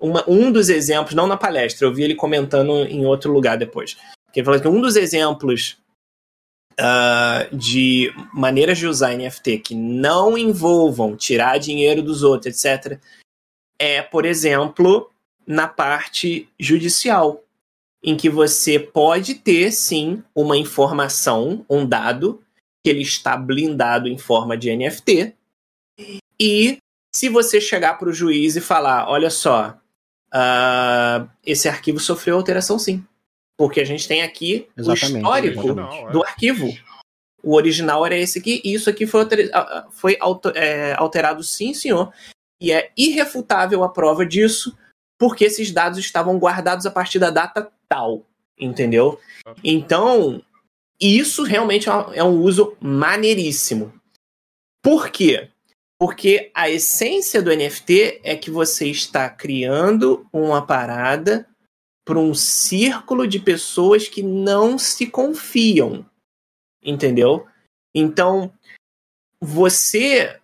uma, 0.00 0.24
um 0.28 0.52
dos 0.52 0.68
exemplos, 0.68 1.14
não 1.14 1.26
na 1.26 1.36
palestra, 1.36 1.86
eu 1.86 1.92
vi 1.92 2.02
ele 2.02 2.14
comentando 2.14 2.86
em 2.86 3.04
outro 3.04 3.32
lugar 3.32 3.56
depois 3.56 3.96
que 4.32 4.40
ele 4.40 4.44
falou 4.46 4.60
que 4.60 4.68
um 4.68 4.80
dos 4.80 4.96
exemplos 4.96 5.76
uh, 6.72 7.54
de 7.54 8.12
maneiras 8.32 8.78
de 8.78 8.86
usar 8.86 9.14
NFT 9.14 9.58
que 9.58 9.74
não 9.74 10.36
envolvam 10.38 11.14
tirar 11.14 11.58
dinheiro 11.58 12.02
dos 12.02 12.22
outros, 12.22 12.64
etc., 12.64 12.98
é, 13.78 14.00
por 14.00 14.24
exemplo, 14.24 15.10
na 15.46 15.66
parte 15.66 16.48
judicial, 16.58 17.42
em 18.02 18.16
que 18.16 18.30
você 18.30 18.78
pode 18.78 19.34
ter, 19.34 19.72
sim, 19.72 20.22
uma 20.34 20.56
informação, 20.56 21.66
um 21.68 21.84
dado, 21.84 22.40
que 22.84 22.90
ele 22.90 23.02
está 23.02 23.36
blindado 23.36 24.08
em 24.08 24.16
forma 24.16 24.56
de 24.56 24.74
NFT, 24.74 25.34
e 26.40 26.78
se 27.14 27.28
você 27.28 27.60
chegar 27.60 27.98
para 27.98 28.08
o 28.08 28.12
juiz 28.12 28.56
e 28.56 28.60
falar, 28.60 29.08
olha 29.08 29.30
só, 29.30 29.78
uh, 30.32 31.28
esse 31.44 31.68
arquivo 31.68 32.00
sofreu 32.00 32.36
alteração 32.36 32.78
sim. 32.78 33.04
Porque 33.56 33.80
a 33.80 33.84
gente 33.84 34.08
tem 34.08 34.22
aqui 34.22 34.68
Exatamente, 34.76 35.14
o 35.14 35.18
histórico 35.18 35.80
é. 35.80 36.10
do 36.10 36.24
arquivo. 36.24 36.68
O 37.42 37.54
original 37.54 38.06
era 38.06 38.16
esse 38.16 38.38
aqui, 38.38 38.62
e 38.64 38.72
isso 38.72 38.88
aqui 38.88 39.06
foi, 39.06 39.26
foi 39.90 40.16
é, 40.54 40.94
alterado, 40.96 41.42
sim, 41.42 41.74
senhor. 41.74 42.12
E 42.60 42.72
é 42.72 42.90
irrefutável 42.96 43.82
a 43.82 43.88
prova 43.88 44.24
disso, 44.24 44.76
porque 45.18 45.44
esses 45.44 45.72
dados 45.72 45.98
estavam 45.98 46.38
guardados 46.38 46.86
a 46.86 46.90
partir 46.90 47.18
da 47.18 47.30
data 47.30 47.70
tal. 47.88 48.24
Entendeu? 48.58 49.20
Então, 49.62 50.42
isso 51.00 51.42
realmente 51.42 51.88
é, 51.88 51.92
é 52.14 52.24
um 52.24 52.40
uso 52.40 52.76
maneiríssimo. 52.80 53.92
Por 54.82 55.10
quê? 55.10 55.51
Porque 56.02 56.50
a 56.52 56.68
essência 56.68 57.40
do 57.40 57.54
NFT 57.54 58.22
é 58.24 58.34
que 58.34 58.50
você 58.50 58.88
está 58.88 59.30
criando 59.30 60.26
uma 60.32 60.66
parada 60.66 61.46
para 62.04 62.18
um 62.18 62.34
círculo 62.34 63.24
de 63.24 63.38
pessoas 63.38 64.08
que 64.08 64.20
não 64.20 64.76
se 64.76 65.06
confiam. 65.06 66.04
Entendeu? 66.84 67.46
Então, 67.94 68.52
você 69.40 70.40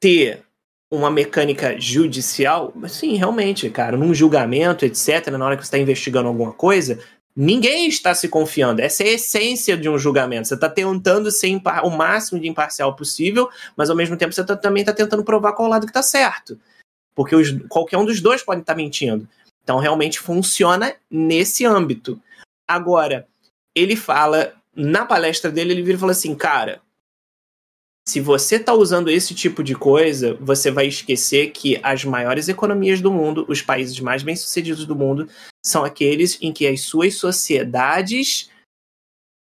ter 0.00 0.46
uma 0.90 1.10
mecânica 1.10 1.78
judicial, 1.78 2.72
sim, 2.88 3.16
realmente, 3.16 3.68
cara, 3.68 3.98
num 3.98 4.14
julgamento, 4.14 4.86
etc., 4.86 5.26
na 5.26 5.44
hora 5.44 5.58
que 5.58 5.62
você 5.62 5.66
está 5.66 5.78
investigando 5.78 6.28
alguma 6.28 6.54
coisa, 6.54 7.04
ninguém 7.40 7.88
está 7.88 8.14
se 8.14 8.28
confiando. 8.28 8.82
Essa 8.82 9.02
é 9.02 9.06
a 9.06 9.12
essência 9.12 9.74
de 9.74 9.88
um 9.88 9.98
julgamento. 9.98 10.46
Você 10.46 10.54
está 10.54 10.68
tentando 10.68 11.30
ser 11.30 11.58
o 11.82 11.90
máximo 11.90 12.38
de 12.38 12.46
imparcial 12.46 12.94
possível, 12.94 13.48
mas 13.74 13.88
ao 13.88 13.96
mesmo 13.96 14.14
tempo 14.14 14.34
você 14.34 14.44
tá, 14.44 14.54
também 14.54 14.82
está 14.82 14.92
tentando 14.92 15.24
provar 15.24 15.54
qual 15.54 15.66
lado 15.66 15.86
que 15.86 15.90
está 15.90 16.02
certo. 16.02 16.60
Porque 17.14 17.34
os, 17.34 17.50
qualquer 17.70 17.96
um 17.96 18.04
dos 18.04 18.20
dois 18.20 18.42
pode 18.42 18.60
estar 18.60 18.74
tá 18.74 18.76
mentindo. 18.76 19.26
Então, 19.64 19.78
realmente 19.78 20.20
funciona 20.20 20.94
nesse 21.10 21.64
âmbito. 21.64 22.20
Agora, 22.68 23.26
ele 23.74 23.96
fala, 23.96 24.52
na 24.76 25.06
palestra 25.06 25.50
dele, 25.50 25.72
ele 25.72 25.82
vira 25.82 25.96
e 25.96 26.00
fala 26.00 26.12
assim: 26.12 26.34
cara, 26.34 26.82
se 28.10 28.18
você 28.18 28.56
está 28.56 28.74
usando 28.74 29.08
esse 29.08 29.32
tipo 29.36 29.62
de 29.62 29.76
coisa, 29.76 30.34
você 30.40 30.68
vai 30.68 30.88
esquecer 30.88 31.52
que 31.52 31.78
as 31.80 32.04
maiores 32.04 32.48
economias 32.48 33.00
do 33.00 33.12
mundo, 33.12 33.46
os 33.48 33.62
países 33.62 34.00
mais 34.00 34.24
bem-sucedidos 34.24 34.84
do 34.84 34.96
mundo, 34.96 35.28
são 35.64 35.84
aqueles 35.84 36.36
em 36.42 36.52
que 36.52 36.66
as 36.66 36.80
suas 36.80 37.14
sociedades 37.14 38.50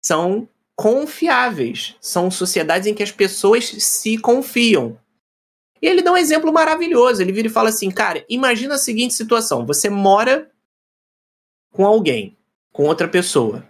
são 0.03 0.45
confiáveis. 0.75 1.95
São 2.01 2.29
sociedades 2.29 2.85
em 2.85 2.93
que 2.93 3.01
as 3.01 3.13
pessoas 3.13 3.63
se 3.65 4.17
confiam. 4.17 4.99
E 5.81 5.87
ele 5.87 6.01
dá 6.01 6.11
um 6.11 6.17
exemplo 6.17 6.51
maravilhoso. 6.51 7.21
Ele 7.21 7.31
vira 7.31 7.47
e 7.47 7.51
fala 7.51 7.69
assim: 7.69 7.89
cara, 7.89 8.25
imagina 8.27 8.75
a 8.75 8.77
seguinte 8.77 9.13
situação: 9.13 9.65
você 9.65 9.89
mora 9.89 10.51
com 11.71 11.85
alguém, 11.85 12.37
com 12.73 12.83
outra 12.83 13.07
pessoa. 13.07 13.65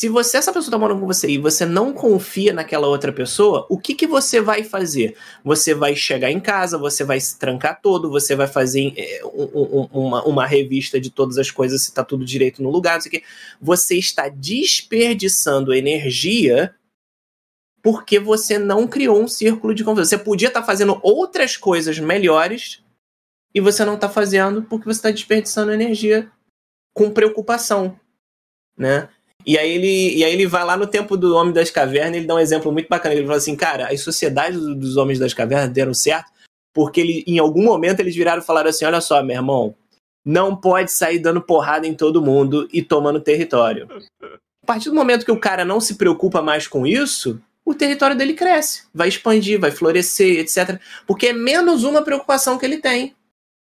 Se 0.00 0.08
você 0.08 0.38
essa 0.38 0.50
pessoa 0.50 0.68
está 0.68 0.78
morando 0.78 1.00
com 1.00 1.06
você 1.06 1.28
e 1.28 1.36
você 1.36 1.66
não 1.66 1.92
confia 1.92 2.54
naquela 2.54 2.86
outra 2.86 3.12
pessoa, 3.12 3.66
o 3.68 3.76
que, 3.76 3.94
que 3.94 4.06
você 4.06 4.40
vai 4.40 4.64
fazer? 4.64 5.14
Você 5.44 5.74
vai 5.74 5.94
chegar 5.94 6.30
em 6.30 6.40
casa, 6.40 6.78
você 6.78 7.04
vai 7.04 7.20
se 7.20 7.38
trancar 7.38 7.82
todo, 7.82 8.08
você 8.08 8.34
vai 8.34 8.46
fazer 8.46 8.94
é, 8.96 9.20
um, 9.26 9.50
um, 9.52 9.88
uma, 9.92 10.24
uma 10.24 10.46
revista 10.46 10.98
de 10.98 11.10
todas 11.10 11.36
as 11.36 11.50
coisas, 11.50 11.82
se 11.82 11.90
está 11.90 12.02
tudo 12.02 12.24
direito 12.24 12.62
no 12.62 12.70
lugar, 12.70 12.94
não 12.94 13.00
sei 13.02 13.10
o 13.10 13.12
quê. 13.12 13.22
Você 13.60 13.98
está 13.98 14.30
desperdiçando 14.30 15.74
energia 15.74 16.74
porque 17.82 18.18
você 18.18 18.58
não 18.58 18.88
criou 18.88 19.22
um 19.22 19.28
círculo 19.28 19.74
de 19.74 19.84
confiança. 19.84 20.16
Você 20.16 20.24
podia 20.24 20.48
estar 20.48 20.60
tá 20.60 20.66
fazendo 20.66 20.98
outras 21.02 21.58
coisas 21.58 21.98
melhores 21.98 22.82
e 23.54 23.60
você 23.60 23.84
não 23.84 23.96
está 23.96 24.08
fazendo 24.08 24.62
porque 24.62 24.86
você 24.86 24.98
está 24.98 25.10
desperdiçando 25.10 25.72
energia 25.72 26.32
com 26.94 27.10
preocupação, 27.10 28.00
né? 28.78 29.10
E 29.46 29.56
aí 29.58 29.70
ele, 29.70 30.16
e 30.16 30.24
aí 30.24 30.32
ele 30.32 30.46
vai 30.46 30.64
lá 30.64 30.76
no 30.76 30.86
tempo 30.86 31.16
do 31.16 31.34
Homem 31.34 31.52
das 31.52 31.70
Cavernas, 31.70 32.16
ele 32.16 32.26
dá 32.26 32.34
um 32.34 32.38
exemplo 32.38 32.70
muito 32.70 32.88
bacana. 32.88 33.14
Ele 33.14 33.26
fala 33.26 33.38
assim, 33.38 33.56
cara, 33.56 33.88
as 33.88 34.00
sociedades 34.00 34.60
dos 34.60 34.96
Homens 34.96 35.18
das 35.18 35.34
Cavernas 35.34 35.70
deram 35.70 35.94
certo 35.94 36.30
porque 36.72 37.00
ele, 37.00 37.24
em 37.26 37.38
algum 37.38 37.64
momento 37.64 38.00
eles 38.00 38.14
viraram 38.14 38.42
e 38.42 38.44
falaram 38.44 38.70
assim, 38.70 38.84
olha 38.84 39.00
só, 39.00 39.22
meu 39.22 39.36
irmão, 39.36 39.74
não 40.24 40.54
pode 40.54 40.92
sair 40.92 41.18
dando 41.18 41.40
porrada 41.40 41.86
em 41.86 41.94
todo 41.94 42.22
mundo 42.22 42.68
e 42.72 42.82
tomando 42.82 43.20
território. 43.20 43.88
A 44.62 44.66
partir 44.66 44.88
do 44.90 44.94
momento 44.94 45.24
que 45.24 45.32
o 45.32 45.40
cara 45.40 45.64
não 45.64 45.80
se 45.80 45.96
preocupa 45.96 46.42
mais 46.42 46.68
com 46.68 46.86
isso, 46.86 47.40
o 47.64 47.74
território 47.74 48.16
dele 48.16 48.34
cresce, 48.34 48.86
vai 48.94 49.08
expandir, 49.08 49.58
vai 49.58 49.70
florescer, 49.70 50.38
etc. 50.38 50.80
Porque 51.06 51.28
é 51.28 51.32
menos 51.32 51.84
uma 51.84 52.02
preocupação 52.02 52.58
que 52.58 52.64
ele 52.64 52.78
tem 52.78 53.14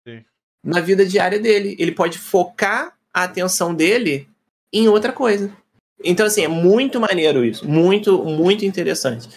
Sim. 0.08 0.24
na 0.64 0.80
vida 0.80 1.06
diária 1.06 1.40
dele. 1.40 1.76
Ele 1.80 1.92
pode 1.92 2.18
focar 2.18 2.98
a 3.14 3.24
atenção 3.24 3.74
dele 3.74 4.28
em 4.72 4.88
outra 4.88 5.12
coisa. 5.12 5.56
Então, 6.04 6.26
assim, 6.26 6.44
é 6.44 6.48
muito 6.48 7.00
maneiro 7.00 7.44
isso. 7.44 7.68
Muito, 7.68 8.24
muito 8.24 8.66
interessante. 8.66 9.30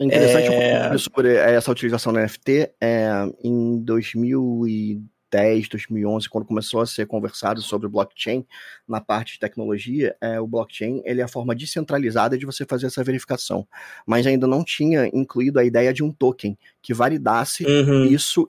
Interessante 0.00 0.52
é... 0.52 0.98
sobre 0.98 1.34
essa 1.34 1.70
utilização 1.70 2.12
do 2.12 2.18
NFT. 2.18 2.70
É, 2.80 3.10
em 3.42 3.78
2010, 3.78 5.68
2011, 5.68 6.28
quando 6.28 6.44
começou 6.44 6.80
a 6.80 6.86
ser 6.86 7.06
conversado 7.06 7.62
sobre 7.62 7.88
blockchain 7.88 8.44
na 8.88 9.00
parte 9.00 9.34
de 9.34 9.38
tecnologia, 9.38 10.16
é, 10.20 10.40
o 10.40 10.48
blockchain 10.48 11.00
ele 11.04 11.20
é 11.20 11.24
a 11.24 11.28
forma 11.28 11.54
descentralizada 11.54 12.36
de 12.36 12.44
você 12.44 12.66
fazer 12.66 12.86
essa 12.86 13.04
verificação, 13.04 13.66
mas 14.04 14.26
ainda 14.26 14.48
não 14.48 14.64
tinha 14.64 15.06
incluído 15.14 15.60
a 15.60 15.64
ideia 15.64 15.92
de 15.94 16.02
um 16.02 16.10
token 16.10 16.58
que 16.82 16.92
validasse 16.92 17.64
uhum. 17.64 18.06
isso 18.06 18.44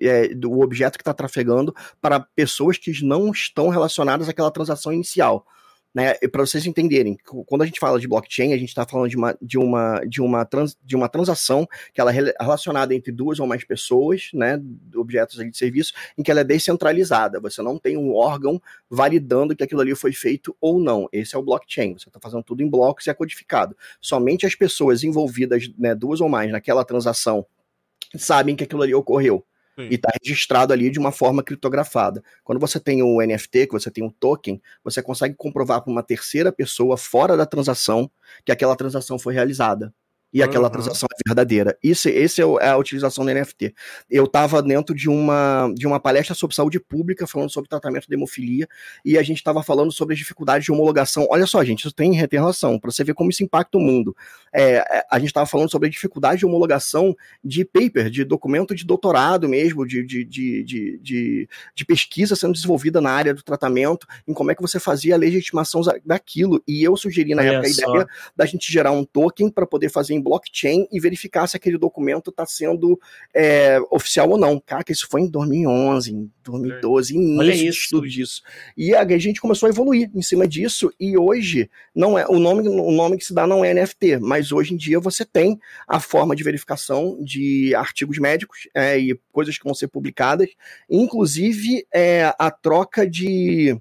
é, 0.00 0.28
do 0.28 0.60
objeto 0.60 0.96
que 0.96 1.02
está 1.02 1.12
trafegando 1.12 1.74
para 2.00 2.20
pessoas 2.20 2.78
que 2.78 3.04
não 3.04 3.30
estão 3.30 3.68
relacionadas 3.68 4.30
àquela 4.30 4.50
transação 4.50 4.92
inicial 4.92 5.46
né, 5.96 6.12
para 6.30 6.44
vocês 6.44 6.66
entenderem, 6.66 7.16
quando 7.46 7.62
a 7.62 7.64
gente 7.64 7.80
fala 7.80 7.98
de 7.98 8.06
blockchain, 8.06 8.52
a 8.52 8.58
gente 8.58 8.68
está 8.68 8.86
falando 8.86 9.08
de 9.08 9.16
uma, 9.16 9.34
de, 9.40 9.56
uma, 9.56 10.00
de, 10.00 10.20
uma 10.20 10.44
trans, 10.44 10.76
de 10.84 10.94
uma 10.94 11.08
transação 11.08 11.66
que 11.94 11.98
ela 12.02 12.14
é 12.14 12.34
relacionada 12.38 12.94
entre 12.94 13.10
duas 13.10 13.40
ou 13.40 13.46
mais 13.46 13.64
pessoas, 13.64 14.28
né, 14.34 14.62
objetos 14.94 15.38
de 15.38 15.56
serviço, 15.56 15.94
em 16.18 16.22
que 16.22 16.30
ela 16.30 16.40
é 16.40 16.44
descentralizada. 16.44 17.40
Você 17.40 17.62
não 17.62 17.78
tem 17.78 17.96
um 17.96 18.14
órgão 18.14 18.60
validando 18.90 19.56
que 19.56 19.64
aquilo 19.64 19.80
ali 19.80 19.94
foi 19.94 20.12
feito 20.12 20.54
ou 20.60 20.78
não. 20.78 21.08
Esse 21.10 21.34
é 21.34 21.38
o 21.38 21.42
blockchain. 21.42 21.94
Você 21.94 22.10
está 22.10 22.20
fazendo 22.20 22.42
tudo 22.42 22.62
em 22.62 22.68
blocos 22.68 23.06
e 23.06 23.10
é 23.10 23.14
codificado. 23.14 23.74
Somente 23.98 24.44
as 24.44 24.54
pessoas 24.54 25.02
envolvidas, 25.02 25.66
né, 25.78 25.94
duas 25.94 26.20
ou 26.20 26.28
mais, 26.28 26.52
naquela 26.52 26.84
transação, 26.84 27.46
sabem 28.14 28.54
que 28.54 28.64
aquilo 28.64 28.82
ali 28.82 28.94
ocorreu. 28.94 29.42
Sim. 29.78 29.88
e 29.90 29.94
está 29.94 30.10
registrado 30.22 30.72
ali 30.72 30.90
de 30.90 30.98
uma 30.98 31.12
forma 31.12 31.42
criptografada. 31.42 32.22
Quando 32.42 32.58
você 32.58 32.80
tem 32.80 33.02
o 33.02 33.20
NFT, 33.20 33.66
que 33.66 33.72
você 33.72 33.90
tem 33.90 34.02
um 34.02 34.10
token, 34.10 34.60
você 34.82 35.02
consegue 35.02 35.34
comprovar 35.34 35.82
para 35.82 35.92
uma 35.92 36.02
terceira 36.02 36.50
pessoa 36.50 36.96
fora 36.96 37.36
da 37.36 37.44
transação 37.44 38.10
que 38.44 38.50
aquela 38.50 38.74
transação 38.74 39.18
foi 39.18 39.34
realizada 39.34 39.92
e 40.36 40.42
aquela 40.42 40.64
uhum. 40.64 40.70
transação 40.70 41.08
é 41.10 41.16
verdadeira. 41.26 41.78
Isso, 41.82 42.10
esse 42.10 42.42
é, 42.42 42.44
é 42.60 42.68
a 42.68 42.76
utilização 42.76 43.24
do 43.24 43.32
NFT. 43.32 43.74
Eu 44.10 44.24
estava 44.24 44.60
dentro 44.60 44.94
de 44.94 45.08
uma, 45.08 45.72
de 45.74 45.86
uma 45.86 45.98
palestra 45.98 46.34
sobre 46.34 46.54
saúde 46.54 46.78
pública, 46.78 47.26
falando 47.26 47.50
sobre 47.50 47.70
tratamento 47.70 48.06
de 48.06 48.14
hemofilia, 48.14 48.68
e 49.02 49.16
a 49.16 49.22
gente 49.22 49.38
estava 49.38 49.62
falando 49.62 49.90
sobre 49.90 50.12
as 50.12 50.18
dificuldades 50.18 50.66
de 50.66 50.70
homologação. 50.70 51.26
Olha 51.30 51.46
só, 51.46 51.64
gente, 51.64 51.80
isso 51.80 51.92
tem, 51.92 52.12
relação, 52.12 52.78
para 52.78 52.90
você 52.90 53.02
ver 53.02 53.14
como 53.14 53.30
isso 53.30 53.42
impacta 53.42 53.78
o 53.78 53.80
mundo. 53.80 54.14
É, 54.52 54.74
é 54.74 55.06
a 55.10 55.18
gente 55.18 55.28
estava 55.28 55.46
falando 55.46 55.70
sobre 55.70 55.88
a 55.88 55.90
dificuldade 55.90 56.40
de 56.40 56.44
homologação 56.44 57.16
de 57.42 57.64
paper, 57.64 58.10
de 58.10 58.22
documento 58.22 58.74
de 58.74 58.84
doutorado 58.84 59.48
mesmo, 59.48 59.86
de, 59.86 60.04
de, 60.04 60.22
de, 60.22 60.62
de, 61.00 61.48
de, 61.74 61.84
pesquisa 61.86 62.36
sendo 62.36 62.52
desenvolvida 62.52 63.00
na 63.00 63.10
área 63.10 63.32
do 63.32 63.42
tratamento, 63.42 64.06
em 64.28 64.34
como 64.34 64.50
é 64.50 64.54
que 64.54 64.60
você 64.60 64.78
fazia 64.78 65.14
a 65.14 65.18
legitimação 65.18 65.80
daquilo. 66.04 66.62
E 66.68 66.84
eu 66.84 66.94
sugeri 66.94 67.34
na 67.34 67.40
Olha 67.40 67.52
época 67.52 67.68
só. 67.70 67.86
a 67.86 67.90
ideia 67.90 68.08
da 68.36 68.44
gente 68.44 68.70
gerar 68.70 68.90
um 68.90 69.02
token 69.02 69.48
para 69.48 69.66
poder 69.66 69.88
fazer 69.88 70.12
em 70.12 70.25
blockchain 70.26 70.88
e 70.90 70.98
verificar 70.98 71.46
se 71.46 71.56
aquele 71.56 71.78
documento 71.78 72.30
está 72.30 72.44
sendo 72.44 72.98
é, 73.32 73.78
oficial 73.90 74.28
ou 74.30 74.36
não. 74.36 74.60
Cara, 74.60 74.82
que 74.82 74.92
isso 74.92 75.06
foi 75.08 75.22
em 75.22 75.28
2011, 75.30 76.12
em 76.12 76.32
2012, 76.42 77.14
início 77.14 77.62
de 77.62 77.68
estudo 77.68 78.08
disso. 78.08 78.42
E 78.76 78.94
a 78.94 79.06
gente 79.18 79.40
começou 79.40 79.68
a 79.68 79.70
evoluir 79.70 80.10
em 80.12 80.22
cima 80.22 80.48
disso 80.48 80.92
e 80.98 81.16
hoje 81.16 81.70
não 81.94 82.18
é 82.18 82.26
o 82.26 82.38
nome, 82.38 82.68
o 82.68 82.90
nome 82.90 83.16
que 83.16 83.24
se 83.24 83.32
dá 83.32 83.46
não 83.46 83.64
é 83.64 83.72
NFT, 83.72 84.18
mas 84.18 84.50
hoje 84.50 84.74
em 84.74 84.76
dia 84.76 84.98
você 84.98 85.24
tem 85.24 85.58
a 85.86 86.00
forma 86.00 86.34
de 86.34 86.42
verificação 86.42 87.18
de 87.22 87.74
artigos 87.74 88.18
médicos 88.18 88.68
é, 88.74 88.98
e 88.98 89.18
coisas 89.30 89.56
que 89.56 89.64
vão 89.64 89.74
ser 89.74 89.88
publicadas, 89.88 90.48
inclusive 90.90 91.86
é, 91.94 92.34
a 92.38 92.50
troca 92.50 93.08
de 93.08 93.78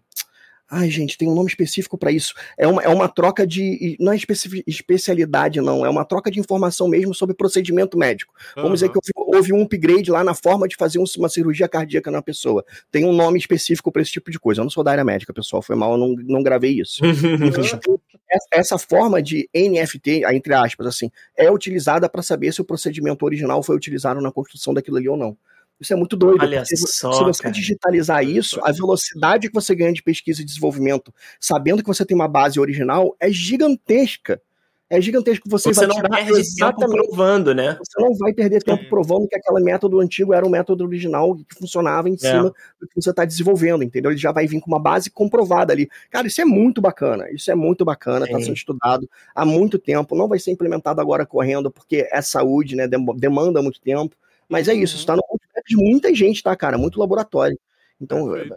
Ai, 0.70 0.90
gente, 0.90 1.16
tem 1.16 1.28
um 1.28 1.36
nome 1.36 1.48
específico 1.48 1.96
para 1.96 2.12
isso. 2.12 2.34
É 2.58 2.68
uma, 2.68 2.82
é 2.82 2.90
uma 2.90 3.08
troca 3.08 3.46
de. 3.46 3.96
Não 4.00 4.12
é 4.12 4.18
especialidade, 4.66 5.62
não. 5.62 5.86
É 5.86 5.90
uma 5.90 6.04
troca 6.04 6.32
de 6.32 6.40
informação 6.40 6.88
mesmo 6.88 7.14
sobre 7.14 7.36
procedimento 7.36 7.98
médico. 7.98 8.34
Vamos 8.56 8.70
uhum. 8.70 8.74
dizer 8.74 8.90
que 8.90 9.00
houve 9.16 9.54
um 9.54 9.62
upgrade 9.62 10.10
lá 10.10 10.24
na 10.24 10.34
forma 10.34 10.68
de 10.68 10.76
fazer 10.76 11.00
uma 11.18 11.30
cirurgia 11.30 11.68
cardíaca 11.68 12.10
na 12.10 12.22
pessoa. 12.22 12.66
Tem 12.92 13.06
um 13.06 13.14
nome 13.14 13.38
específico 13.38 13.92
para 13.92 14.02
esse 14.02 14.12
tipo 14.12 14.32
de 14.32 14.40
coisa. 14.40 14.62
Eu 14.62 14.64
não 14.64 14.72
sou 14.72 14.84
da 14.84 14.92
área 14.92 15.04
médica, 15.04 15.32
pessoal. 15.32 15.62
Foi 15.62 15.76
mal, 15.76 15.92
eu 15.92 15.98
não, 15.98 16.16
não 16.16 16.42
gravei 16.42 16.80
isso. 16.80 17.02
essa 18.52 18.78
forma 18.80 19.22
de 19.22 19.48
NFT, 19.54 20.24
entre 20.34 20.54
aspas, 20.54 20.88
assim, 20.88 21.12
é 21.38 21.50
utilizada 21.52 22.10
para 22.10 22.24
saber 22.24 22.52
se 22.52 22.62
o 22.62 22.66
procedimento 22.66 23.24
original 23.24 23.62
foi 23.62 23.76
utilizado 23.76 24.20
na 24.20 24.32
construção 24.32 24.74
daquilo 24.74 24.98
ali 24.98 25.08
ou 25.08 25.16
não. 25.16 25.38
Isso 25.80 25.94
é 25.94 25.96
muito 25.96 26.16
doido. 26.16 26.42
Olha 26.42 26.64
só, 26.66 27.12
se 27.12 27.24
você 27.24 27.44
cara. 27.44 27.54
digitalizar 27.54 28.24
isso, 28.24 28.60
a 28.64 28.72
velocidade 28.72 29.48
que 29.48 29.54
você 29.54 29.76
ganha 29.76 29.94
de 29.94 30.02
pesquisa 30.02 30.42
e 30.42 30.46
desenvolvimento, 30.46 31.14
sabendo 31.40 31.82
que 31.82 31.88
você 31.88 32.06
tem 32.06 32.16
uma 32.16 32.28
base 32.28 32.60
original, 32.60 33.16
é 33.20 33.30
gigantesca. 33.30 34.42
É 34.88 35.02
gigantesco. 35.02 35.50
Você, 35.50 35.74
você 35.74 35.88
não 35.88 36.00
perde 36.00 36.56
tempo 36.56 36.88
provando, 36.88 37.56
né? 37.56 37.76
Você 37.80 38.00
não 38.00 38.16
vai 38.16 38.32
perder 38.34 38.62
tempo 38.62 38.84
é. 38.84 38.88
provando 38.88 39.28
que 39.28 39.36
aquele 39.36 39.64
método 39.64 40.00
antigo 40.00 40.32
era 40.32 40.46
o 40.46 40.50
método 40.50 40.86
original 40.86 41.36
que 41.36 41.56
funcionava 41.58 42.08
em 42.08 42.14
é. 42.14 42.18
cima 42.18 42.54
do 42.80 42.88
que 42.88 43.02
você 43.02 43.10
está 43.10 43.26
desenvolvendo, 43.26 43.84
entendeu? 43.84 44.12
Ele 44.12 44.20
já 44.20 44.32
vai 44.32 44.46
vir 44.46 44.62
com 44.62 44.68
uma 44.68 44.80
base 44.80 45.10
comprovada 45.10 45.74
ali. 45.74 45.90
Cara, 46.12 46.28
isso 46.28 46.40
é 46.40 46.46
muito 46.46 46.82
bacana. 46.82 47.30
Isso 47.32 47.50
é 47.50 47.56
muito 47.56 47.84
bacana. 47.84 48.26
Está 48.26 48.40
sendo 48.40 48.54
estudado 48.54 49.10
há 49.34 49.44
muito 49.44 49.80
tempo. 49.80 50.16
Não 50.16 50.28
vai 50.28 50.38
ser 50.38 50.52
implementado 50.52 51.02
agora 51.02 51.26
correndo, 51.26 51.72
porque 51.72 52.08
é 52.12 52.22
saúde, 52.22 52.76
né? 52.76 52.88
Demanda 53.18 53.64
muito 53.64 53.82
tempo. 53.82 54.16
Mas 54.48 54.68
é 54.68 54.74
isso, 54.74 54.94
uhum. 54.94 54.98
isso 54.98 55.08
tá 55.08 55.16
no 55.16 55.24
de 55.68 55.76
muita 55.76 56.14
gente, 56.14 56.42
tá, 56.42 56.56
cara? 56.56 56.78
Muito 56.78 57.00
laboratório. 57.00 57.58
Então, 58.00 58.36
é, 58.36 58.48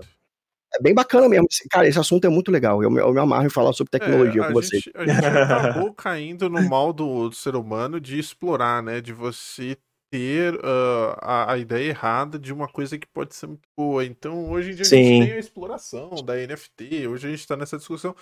é 0.74 0.82
bem 0.82 0.94
bacana 0.94 1.28
mesmo. 1.28 1.46
Cara, 1.70 1.88
esse 1.88 1.98
assunto 1.98 2.26
é 2.26 2.28
muito 2.28 2.50
legal. 2.50 2.82
Eu, 2.82 2.94
eu 2.98 3.12
me 3.12 3.20
amarro 3.20 3.46
em 3.46 3.50
falar 3.50 3.72
sobre 3.72 3.90
tecnologia 3.90 4.42
é, 4.42 4.46
com 4.46 4.52
você. 4.52 4.76
a 4.94 5.06
gente 5.06 5.24
acabou 5.24 5.92
caindo 5.94 6.50
no 6.50 6.68
mal 6.68 6.92
do, 6.92 7.28
do, 7.28 7.34
ser 7.34 7.56
humano 7.56 8.00
de 8.00 8.18
explorar, 8.18 8.82
né? 8.82 9.00
De 9.00 9.12
você 9.12 9.76
ter 10.10 10.54
uh, 10.54 11.16
a, 11.20 11.52
a, 11.52 11.58
ideia 11.58 11.88
errada 11.88 12.38
de 12.38 12.52
uma 12.52 12.66
coisa 12.66 12.98
que 12.98 13.06
pode 13.06 13.34
ser 13.34 13.46
muito 13.46 13.68
boa. 13.76 14.04
Então, 14.04 14.50
hoje 14.50 14.72
em 14.72 14.74
dia, 14.74 14.84
Sim. 14.84 14.96
a 14.96 15.02
gente 15.02 15.26
tem 15.26 15.36
a 15.36 15.40
exploração 15.40 16.10
da 16.24 16.34
NFT. 16.34 17.06
Hoje 17.06 17.26
a 17.26 17.30
gente 17.30 17.40
está 17.40 17.56
nessa 17.56 17.76
discussão. 17.76 18.14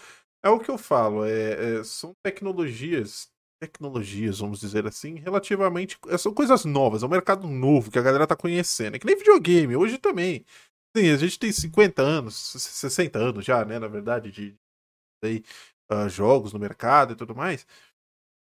É 0.42 0.48
o 0.48 0.58
que 0.58 0.70
eu 0.70 0.78
falo. 0.78 1.24
É, 1.24 1.78
é, 1.78 1.84
são 1.84 2.12
tecnologias 2.22 3.28
tecnologias, 3.66 4.38
vamos 4.38 4.60
dizer 4.60 4.86
assim, 4.86 5.16
relativamente. 5.16 5.98
Eh, 6.08 6.18
são 6.18 6.32
coisas 6.32 6.64
novas, 6.64 7.02
é 7.02 7.06
um 7.06 7.08
mercado 7.08 7.46
novo 7.46 7.90
que 7.90 7.98
a 7.98 8.02
galera 8.02 8.26
tá 8.26 8.36
conhecendo. 8.36 8.96
É 8.96 8.98
que 8.98 9.06
nem 9.06 9.16
videogame, 9.16 9.76
hoje 9.76 9.98
também. 9.98 10.44
Sim, 10.96 11.10
a 11.10 11.16
gente 11.16 11.38
tem 11.38 11.52
50 11.52 12.02
anos, 12.02 12.34
60 12.36 13.18
anos 13.18 13.44
já, 13.44 13.64
né, 13.64 13.78
na 13.78 13.88
verdade, 13.88 14.30
de, 14.30 14.56
de 15.22 15.44
uh, 15.92 16.08
jogos 16.08 16.52
no 16.52 16.58
mercado 16.58 17.12
e 17.12 17.16
tudo 17.16 17.34
mais. 17.34 17.66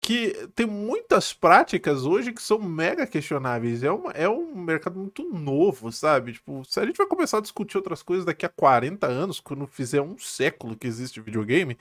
Que 0.03 0.33
tem 0.55 0.65
muitas 0.65 1.31
práticas 1.33 2.05
hoje 2.05 2.33
que 2.33 2.41
são 2.41 2.59
mega 2.59 3.05
questionáveis. 3.07 3.83
É, 3.83 3.91
uma, 3.91 4.11
é 4.13 4.27
um 4.27 4.55
mercado 4.55 4.99
muito 4.99 5.23
novo, 5.23 5.91
sabe? 5.91 6.33
Tipo, 6.33 6.65
se 6.65 6.79
a 6.79 6.85
gente 6.85 6.97
vai 6.97 7.07
começar 7.07 7.37
a 7.37 7.41
discutir 7.41 7.77
outras 7.77 8.03
coisas 8.03 8.25
daqui 8.25 8.45
a 8.45 8.49
40 8.49 9.07
anos, 9.07 9.39
quando 9.39 9.67
fizer 9.67 10.01
um 10.01 10.17
século 10.17 10.75
que 10.75 10.87
existe 10.87 11.21
videogame, 11.21 11.77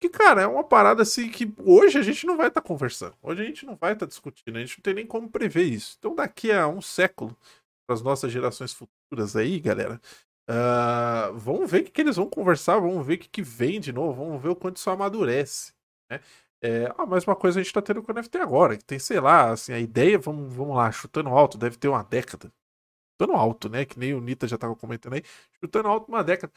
que, 0.00 0.08
cara, 0.08 0.42
é 0.42 0.46
uma 0.46 0.64
parada 0.64 1.02
assim 1.02 1.30
que 1.30 1.52
hoje 1.58 1.98
a 1.98 2.02
gente 2.02 2.26
não 2.26 2.36
vai 2.36 2.48
estar 2.48 2.62
tá 2.62 2.66
conversando. 2.66 3.14
Hoje 3.22 3.42
a 3.42 3.44
gente 3.44 3.66
não 3.66 3.76
vai 3.76 3.92
estar 3.92 4.06
tá 4.06 4.08
discutindo. 4.08 4.56
A 4.56 4.60
gente 4.60 4.78
não 4.78 4.82
tem 4.82 4.94
nem 4.94 5.06
como 5.06 5.30
prever 5.30 5.64
isso. 5.64 5.96
Então, 5.98 6.14
daqui 6.14 6.50
a 6.50 6.66
um 6.66 6.80
século, 6.80 7.36
para 7.86 7.94
as 7.94 8.02
nossas 8.02 8.32
gerações 8.32 8.72
futuras 8.72 9.36
aí, 9.36 9.60
galera, 9.60 10.00
uh, 10.48 11.36
vamos 11.36 11.70
ver 11.70 11.82
o 11.82 11.84
que, 11.84 11.90
que, 11.90 12.00
eles 12.00 12.16
vão 12.16 12.28
conversar, 12.28 12.78
vamos 12.78 13.06
ver 13.06 13.14
o 13.14 13.18
que, 13.18 13.28
que 13.28 13.42
vem 13.42 13.78
de 13.78 13.92
novo, 13.92 14.24
vamos 14.24 14.42
ver 14.42 14.48
o 14.48 14.56
quanto 14.56 14.76
isso 14.78 14.88
amadurece. 14.88 15.74
Né? 16.10 16.20
É, 16.62 16.92
a 16.96 17.06
mesma 17.06 17.34
coisa 17.36 17.58
a 17.58 17.62
gente 17.62 17.68
está 17.68 17.82
tendo 17.82 18.02
com 18.02 18.12
o 18.12 18.14
NFT 18.14 18.38
agora, 18.38 18.76
que 18.76 18.84
tem, 18.84 18.98
sei 18.98 19.20
lá, 19.20 19.50
assim, 19.50 19.72
a 19.72 19.78
ideia, 19.78 20.18
vamos, 20.18 20.52
vamos 20.52 20.76
lá, 20.76 20.90
chutando 20.92 21.30
alto, 21.30 21.58
deve 21.58 21.76
ter 21.76 21.88
uma 21.88 22.02
década. 22.02 22.52
Chutando 23.20 23.36
alto, 23.38 23.68
né? 23.68 23.84
Que 23.84 23.98
nem 23.98 24.14
o 24.14 24.20
Nita 24.20 24.48
já 24.48 24.56
estava 24.56 24.74
comentando 24.76 25.14
aí, 25.14 25.22
chutando 25.60 25.88
alto 25.88 26.08
uma 26.08 26.24
década. 26.24 26.52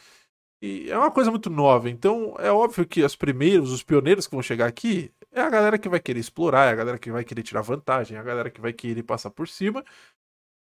E 0.66 0.90
é 0.90 0.98
uma 0.98 1.12
coisa 1.12 1.30
muito 1.30 1.50
nova, 1.50 1.90
então 1.90 2.38
é 2.40 2.50
óbvio 2.50 2.88
que 2.88 3.04
os 3.04 3.18
primeiros, 3.18 3.70
os 3.70 3.84
pioneiros 3.84 4.26
que 4.26 4.32
vão 4.34 4.42
chegar 4.42 4.66
aqui, 4.66 5.12
é 5.30 5.42
a 5.42 5.50
galera 5.50 5.78
que 5.78 5.90
vai 5.90 6.00
querer 6.00 6.22
explorar, 6.22 6.68
é 6.68 6.72
a 6.72 6.76
galera 6.76 6.98
que 6.98 7.12
vai 7.12 7.26
querer 7.26 7.44
tirar 7.44 7.62
vantagem, 7.62 8.16
é 8.16 8.20
a 8.22 8.24
galera 8.24 8.50
que 8.50 8.62
vai 8.62 8.72
querer 8.72 9.04
passar 9.04 9.30
por 9.30 9.46
cima. 9.46 9.84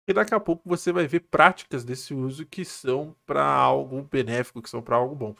E 0.06 0.12
daqui 0.12 0.35
a 0.35 0.39
pouco 0.39 0.68
você 0.68 0.93
vai 0.93 1.06
ver 1.06 1.20
práticas 1.20 1.82
desse 1.82 2.12
uso 2.12 2.44
que 2.44 2.62
são 2.62 3.16
para 3.24 3.43
algo 3.43 4.02
benéfico, 4.02 4.60
que 4.60 4.68
são 4.68 4.82
para 4.82 4.97
algo 4.97 5.14
bom. 5.14 5.35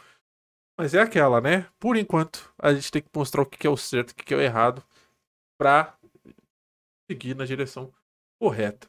Mas 0.79 0.95
é 0.95 1.03
aquela, 1.03 1.39
né? 1.39 1.69
Por 1.79 1.95
enquanto, 1.95 2.51
a 2.59 2.73
gente 2.73 2.91
tem 2.91 3.03
que 3.03 3.11
mostrar 3.15 3.43
o 3.43 3.47
que 3.47 3.67
é 3.67 3.71
o 3.71 3.77
certo, 3.77 4.13
o 4.13 4.15
que 4.15 4.33
é 4.33 4.39
o 4.39 4.41
errado, 4.41 4.83
pra 5.61 5.99
seguir 7.11 7.37
na 7.37 7.45
direção 7.45 7.93
correta. 8.41 8.89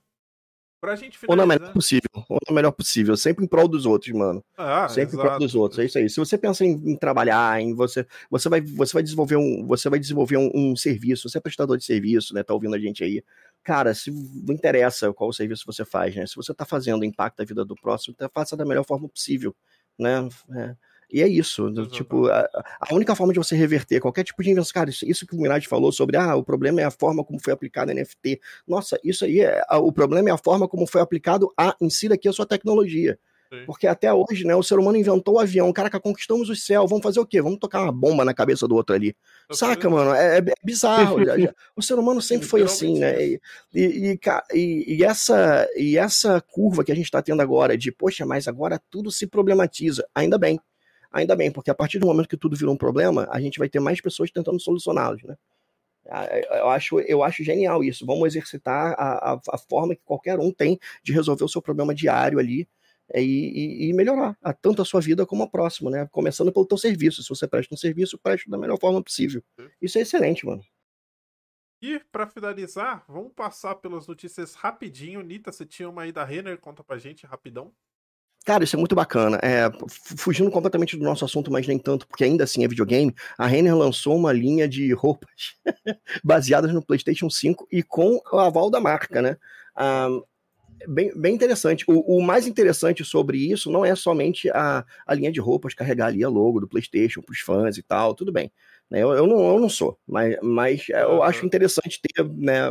Pra 0.80 0.96
gente 0.96 1.18
finalizar... 1.18 1.30
Ou 1.30 1.36
na 1.36 1.46
melhor 1.46 1.74
possível. 1.74 2.10
Ou 2.30 2.40
na 2.48 2.56
melhor 2.56 2.72
possível. 2.72 3.18
Sempre 3.18 3.46
em 3.46 3.48
prol 3.48 3.68
dos 3.68 3.86
outros, 3.86 4.14
mano. 4.14 4.44
Ah, 4.56 4.88
Sempre 4.88 5.16
exato. 5.16 5.18
em 5.18 5.28
prol 5.28 5.40
dos 5.40 5.56
outros. 5.56 5.80
É 5.80 5.86
isso 5.86 5.98
aí. 5.98 6.10
Se 6.10 6.20
você 6.20 6.38
pensa 6.38 6.64
em, 6.64 6.72
em, 6.92 6.96
trabalhar, 6.96 7.60
em 7.60 7.74
você. 7.74 8.06
Você 8.30 8.48
vai, 8.48 8.62
você 8.62 8.94
vai 8.94 9.04
desenvolver 9.04 9.38
um. 9.38 9.66
Você 9.66 9.90
vai 9.90 10.00
desenvolver 10.00 10.38
um, 10.38 10.52
um, 10.54 10.76
serviço, 10.76 11.28
você 11.28 11.40
é 11.40 11.42
prestador 11.42 11.78
de 11.78 11.84
serviço, 11.84 12.34
né? 12.34 12.44
Tá 12.44 12.54
ouvindo 12.54 12.76
a 12.76 12.80
gente 12.80 13.04
aí. 13.04 13.24
Cara, 13.64 13.94
se 13.94 14.12
não 14.12 14.54
interessa 14.54 15.12
qual 15.12 15.34
serviço 15.34 15.64
você 15.66 15.84
faz, 15.84 16.16
né? 16.16 16.26
Se 16.28 16.36
você 16.36 16.54
tá 16.54 16.64
fazendo 16.64 17.04
impacto 17.04 17.40
na 17.40 17.46
vida 17.46 17.66
do 17.66 17.76
próximo, 17.76 18.14
então 18.16 18.30
faça 18.34 18.56
da 18.56 18.66
melhor 18.66 18.86
forma 18.86 19.10
possível. 19.10 19.56
Né? 19.98 20.30
É. 20.56 20.76
E 21.12 21.22
é 21.22 21.28
isso. 21.28 21.72
Tipo, 21.88 22.28
a, 22.28 22.48
a, 22.82 22.94
única 22.94 23.16
forma 23.16 23.32
de 23.32 23.40
você 23.40 23.56
reverter 23.56 24.02
qualquer 24.02 24.24
tipo 24.24 24.44
de 24.44 24.52
invenção. 24.52 24.74
Cara, 24.74 24.90
isso, 24.90 25.06
isso 25.06 25.26
que 25.26 25.36
o 25.36 25.40
Mirage 25.40 25.68
falou 25.68 25.92
sobre 25.92 26.18
ah, 26.18 26.36
o 26.36 26.44
problema 26.44 26.82
é 26.82 26.84
a 26.84 26.92
forma 26.92 27.24
como 27.24 27.40
foi 27.40 27.54
aplicado 27.54 27.92
a 27.92 27.94
NFT. 27.94 28.42
Nossa, 28.68 29.00
isso 29.04 29.24
aí 29.24 29.40
é. 29.40 29.62
O 29.76 29.92
problema 29.92 30.30
é 30.30 30.34
a 30.34 30.38
forma 30.38 30.68
como 30.68 30.86
foi 30.86 31.02
aplicado 31.02 31.52
a 31.58 31.76
insira 31.80 32.16
aqui 32.16 32.28
a 32.28 32.34
sua 32.34 32.46
tecnologia. 32.46 33.18
Sim. 33.50 33.64
Porque 33.66 33.88
até 33.88 34.14
hoje, 34.14 34.46
né, 34.46 34.56
o 34.56 34.64
ser 34.64 34.78
humano 34.78 34.98
inventou 34.98 35.36
o 35.36 35.40
avião, 35.40 35.72
caraca, 35.72 36.00
conquistamos 36.00 36.50
o 36.50 36.56
céu, 36.56 36.86
vamos 36.86 37.04
fazer 37.04 37.20
o 37.20 37.26
quê? 37.26 37.42
Vamos 37.42 37.60
tocar 37.60 37.82
uma 37.82 37.92
bomba 37.92 38.26
na 38.26 38.34
cabeça 38.34 38.68
do 38.68 38.76
outro 38.76 38.94
ali. 38.94 39.16
Eu 39.50 39.56
Saca, 39.56 39.90
mano? 39.90 40.14
É, 40.14 40.40
é 40.40 40.44
bizarro. 40.64 41.24
já, 41.24 41.38
já. 41.40 41.54
O 41.76 41.82
ser 41.82 41.94
humano 41.96 42.22
sempre 42.22 42.46
foi 42.46 42.62
assim, 42.62 43.00
né? 43.00 43.26
E, 43.26 43.40
e, 43.74 44.20
e, 44.54 44.96
e, 44.98 45.04
essa, 45.04 45.68
e 45.78 45.98
essa 45.98 46.42
curva 46.42 46.84
que 46.84 46.92
a 46.92 46.96
gente 46.96 47.10
tá 47.10 47.22
tendo 47.22 47.42
agora 47.42 47.78
de, 47.78 47.92
poxa, 47.92 48.26
mas 48.26 48.48
agora 48.48 48.82
tudo 48.90 49.10
se 49.10 49.26
problematiza. 49.26 50.06
Ainda 50.14 50.38
bem. 50.38 50.60
Ainda 51.18 51.36
bem, 51.36 51.52
porque 51.52 51.72
a 51.72 51.76
partir 51.76 51.98
do 51.98 52.06
momento 52.06 52.30
que 52.30 52.38
tudo 52.38 52.56
virou 52.56 52.76
um 52.76 52.78
problema, 52.78 53.28
a 53.32 53.42
gente 53.42 53.58
vai 53.58 53.68
ter 53.68 53.80
mais 53.80 54.00
pessoas 54.00 54.30
tentando 54.30 54.60
solucioná-los, 54.60 55.24
né? 55.24 55.36
Ah, 56.08 56.26
é, 56.26 56.60
eu 56.62 56.70
acho, 56.70 57.00
eu 57.00 57.24
acho 57.24 57.44
genial 57.44 57.84
isso. 57.84 58.06
Vamos 58.06 58.28
exercitar 58.28 58.94
a, 58.94 59.34
a, 59.34 59.42
a, 59.50 59.58
forma 59.58 59.96
que 59.96 60.02
qualquer 60.06 60.40
um 60.40 60.52
tem 60.52 60.80
de 61.04 61.12
resolver 61.12 61.44
o 61.44 61.50
seu 61.50 61.60
problema 61.60 61.94
diário 61.94 62.38
ali 62.38 62.70
é, 63.12 63.22
e, 63.22 63.26
e, 63.26 63.90
e, 63.90 63.94
melhorar 63.94 64.38
a, 64.44 64.54
tanto 64.54 64.80
a 64.80 64.86
sua 64.86 65.02
vida 65.02 65.26
como 65.26 65.42
a 65.42 65.50
próxima, 65.50 65.90
né? 65.90 66.08
Começando 66.12 66.54
pelo 66.54 66.68
teu 66.68 66.78
serviço. 66.78 67.24
Se 67.24 67.30
você 67.30 67.48
presta 67.48 67.74
um 67.74 67.78
serviço, 67.78 68.20
preste 68.20 68.48
da 68.48 68.58
melhor 68.58 68.80
forma 68.80 69.02
possível. 69.04 69.44
Isso 69.82 69.98
é 69.98 70.02
excelente, 70.02 70.46
mano. 70.46 70.62
E 71.82 72.00
para 72.12 72.28
finalizar, 72.28 73.04
vamos 73.08 73.34
passar 73.34 73.74
pelas 73.76 74.06
notícias 74.08 74.54
rapidinho. 74.54 75.22
Nita, 75.22 75.52
você 75.52 75.66
tinha 75.66 75.90
uma 75.90 76.04
aí 76.04 76.12
da 76.12 76.24
Renner, 76.24 76.60
conta 76.60 76.84
pra 76.84 77.00
gente 77.00 77.26
rapidão. 77.26 77.74
Cara, 78.48 78.64
isso 78.64 78.78
é 78.78 78.80
muito 78.80 78.96
bacana. 78.96 79.38
É, 79.44 79.70
fugindo 79.90 80.50
completamente 80.50 80.96
do 80.96 81.04
nosso 81.04 81.26
assunto, 81.26 81.52
mas 81.52 81.68
nem 81.68 81.78
tanto, 81.78 82.08
porque 82.08 82.24
ainda 82.24 82.46
assim 82.46 82.64
é 82.64 82.68
videogame, 82.70 83.14
a 83.38 83.46
Renner 83.46 83.76
lançou 83.76 84.16
uma 84.16 84.32
linha 84.32 84.70
de 84.70 84.94
roupas 84.94 85.58
baseadas 86.24 86.74
no 86.74 86.82
PlayStation 86.82 87.30
5 87.30 87.68
e 87.70 87.84
com 87.84 88.22
o 88.32 88.40
aval 88.40 88.70
da 88.70 88.80
marca, 88.80 89.22
né? 89.22 89.36
Ah, 89.76 90.08
bem, 90.88 91.12
bem 91.14 91.36
interessante. 91.36 91.84
O, 91.90 92.20
o, 92.20 92.24
mais 92.24 92.48
interessante 92.48 93.04
sobre 93.04 93.38
isso 93.38 93.70
não 93.70 93.84
é 93.84 93.94
somente 93.96 94.50
a, 94.52 94.86
a 95.06 95.14
linha 95.14 95.30
de 95.32 95.42
roupas 95.42 95.74
carregar 95.74 96.08
ali 96.08 96.24
a 96.24 96.30
logo 96.30 96.62
do 96.62 96.70
PlayStation 96.70 97.22
para 97.22 97.34
os 97.34 97.42
fãs 97.42 97.78
e 97.78 97.84
tal, 97.84 98.16
tudo 98.16 98.32
bem. 98.32 98.50
Né? 98.90 99.04
Eu, 99.04 99.12
eu, 99.12 99.28
não, 99.28 99.46
eu 99.46 99.60
não 99.60 99.68
sou, 99.68 100.00
mas, 100.08 100.38
mas 100.42 100.88
eu 100.88 101.22
acho 101.22 101.46
interessante 101.46 102.00
ter 102.02 102.24
né, 102.24 102.62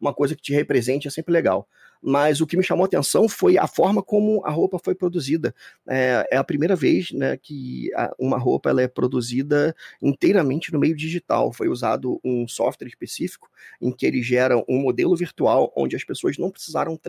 uma 0.00 0.14
coisa 0.14 0.36
que 0.36 0.42
te 0.42 0.52
represente, 0.52 1.08
é 1.08 1.10
sempre 1.10 1.32
legal 1.32 1.68
mas 2.04 2.42
o 2.42 2.46
que 2.46 2.56
me 2.56 2.62
chamou 2.62 2.84
a 2.84 2.86
atenção 2.86 3.26
foi 3.26 3.56
a 3.56 3.66
forma 3.66 4.02
como 4.02 4.44
a 4.44 4.50
roupa 4.50 4.78
foi 4.78 4.94
produzida. 4.94 5.54
É, 5.88 6.28
é 6.32 6.36
a 6.36 6.44
primeira 6.44 6.76
vez 6.76 7.10
né, 7.12 7.36
que 7.38 7.90
a, 7.94 8.14
uma 8.18 8.36
roupa 8.36 8.68
ela 8.68 8.82
é 8.82 8.88
produzida 8.88 9.74
inteiramente 10.02 10.70
no 10.70 10.78
meio 10.78 10.94
digital. 10.94 11.50
Foi 11.50 11.68
usado 11.68 12.20
um 12.22 12.46
software 12.46 12.88
específico 12.88 13.48
em 13.80 13.90
que 13.90 14.04
ele 14.04 14.22
gera 14.22 14.62
um 14.68 14.78
modelo 14.82 15.16
virtual 15.16 15.72
onde 15.74 15.96
as 15.96 16.04
pessoas 16.04 16.36
não 16.36 16.50
precisaram 16.50 17.00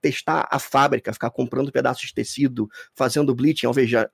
testar 0.00 0.46
a 0.50 0.58
fábrica, 0.58 1.12
ficar 1.12 1.30
comprando 1.30 1.72
pedaços 1.72 2.08
de 2.08 2.14
tecido, 2.14 2.68
fazendo 2.92 3.34
bleaching, 3.34 3.66
alveja, 3.66 4.10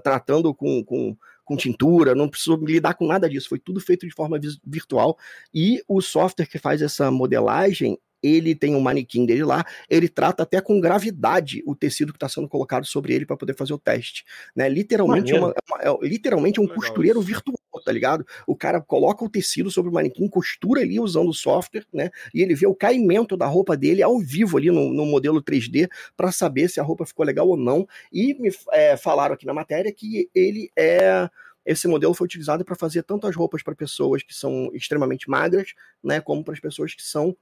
tratando 0.00 0.54
com, 0.54 0.84
com 0.84 1.16
com 1.50 1.56
tintura, 1.56 2.14
não 2.14 2.28
precisou 2.28 2.56
lidar 2.64 2.94
com 2.94 3.08
nada 3.08 3.28
disso, 3.28 3.48
foi 3.48 3.58
tudo 3.58 3.80
feito 3.80 4.06
de 4.06 4.14
forma 4.14 4.38
virtual. 4.64 5.18
E 5.52 5.82
o 5.88 6.00
software 6.00 6.46
que 6.46 6.60
faz 6.60 6.80
essa 6.80 7.10
modelagem, 7.10 7.98
ele 8.22 8.54
tem 8.54 8.74
um 8.74 8.80
manequim 8.80 9.24
dele 9.24 9.44
lá, 9.44 9.64
ele 9.88 10.08
trata 10.08 10.42
até 10.42 10.60
com 10.60 10.80
gravidade 10.80 11.62
o 11.66 11.74
tecido 11.74 12.12
que 12.12 12.16
está 12.16 12.28
sendo 12.28 12.48
colocado 12.48 12.84
sobre 12.86 13.14
ele 13.14 13.26
para 13.26 13.36
poder 13.36 13.54
fazer 13.54 13.72
o 13.72 13.78
teste, 13.78 14.24
né? 14.54 14.68
Literalmente, 14.68 15.32
uma, 15.32 15.54
uma, 15.68 15.82
é, 15.82 16.08
literalmente 16.08 16.60
um 16.60 16.64
Legal 16.64 16.76
costureiro 16.76 17.20
isso. 17.20 17.28
virtual, 17.28 17.56
tá 17.84 17.92
ligado? 17.92 18.26
O 18.46 18.54
cara 18.56 18.80
coloca 18.80 19.24
o 19.24 19.28
tecido 19.28 19.70
sobre 19.70 19.90
o 19.90 19.94
manequim, 19.94 20.28
costura 20.28 20.82
ali 20.82 21.00
usando 21.00 21.28
o 21.28 21.34
software, 21.34 21.84
né? 21.92 22.10
E 22.34 22.42
ele 22.42 22.54
vê 22.54 22.66
o 22.66 22.74
caimento 22.74 23.36
da 23.36 23.46
roupa 23.46 23.76
dele 23.76 24.02
ao 24.02 24.18
vivo 24.18 24.58
ali 24.58 24.70
no, 24.70 24.92
no 24.92 25.06
modelo 25.06 25.42
3D 25.42 25.88
para 26.16 26.30
saber 26.32 26.68
se 26.68 26.80
a 26.80 26.82
roupa 26.82 27.06
ficou 27.06 27.24
legal 27.24 27.48
ou 27.48 27.56
não. 27.56 27.86
E 28.12 28.34
me 28.34 28.50
é, 28.72 28.96
falaram 28.96 29.34
aqui 29.34 29.46
na 29.46 29.54
matéria 29.54 29.92
que 29.92 30.28
ele 30.34 30.70
é 30.76 31.28
esse 31.64 31.86
modelo 31.86 32.14
foi 32.14 32.24
utilizado 32.24 32.64
para 32.64 32.74
fazer 32.74 33.02
tanto 33.02 33.26
as 33.26 33.36
roupas 33.36 33.62
para 33.62 33.74
pessoas 33.74 34.22
que 34.22 34.34
são 34.34 34.70
extremamente 34.72 35.28
magras, 35.28 35.74
né, 36.02 36.20
como 36.20 36.42
para 36.42 36.54
as 36.54 36.60
pessoas 36.60 36.94
que 36.94 37.02
são 37.02 37.36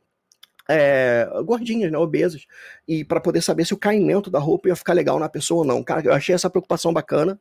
é, 0.69 1.27
gordinhas, 1.45 1.91
né, 1.91 1.97
obesas, 1.97 2.47
e 2.87 3.05
para 3.05 3.21
poder 3.21 3.41
saber 3.41 3.65
se 3.65 3.73
o 3.73 3.79
caimento 3.79 4.31
da 4.31 4.39
roupa 4.39 4.69
ia 4.69 4.77
ficar 4.77 4.93
legal 4.93 5.19
na 5.19 5.29
pessoa 5.29 5.61
ou 5.61 5.65
não. 5.65 5.83
Cara, 5.83 6.07
eu 6.07 6.13
achei 6.13 6.35
essa 6.35 6.51
preocupação 6.51 6.93
bacana. 6.93 7.41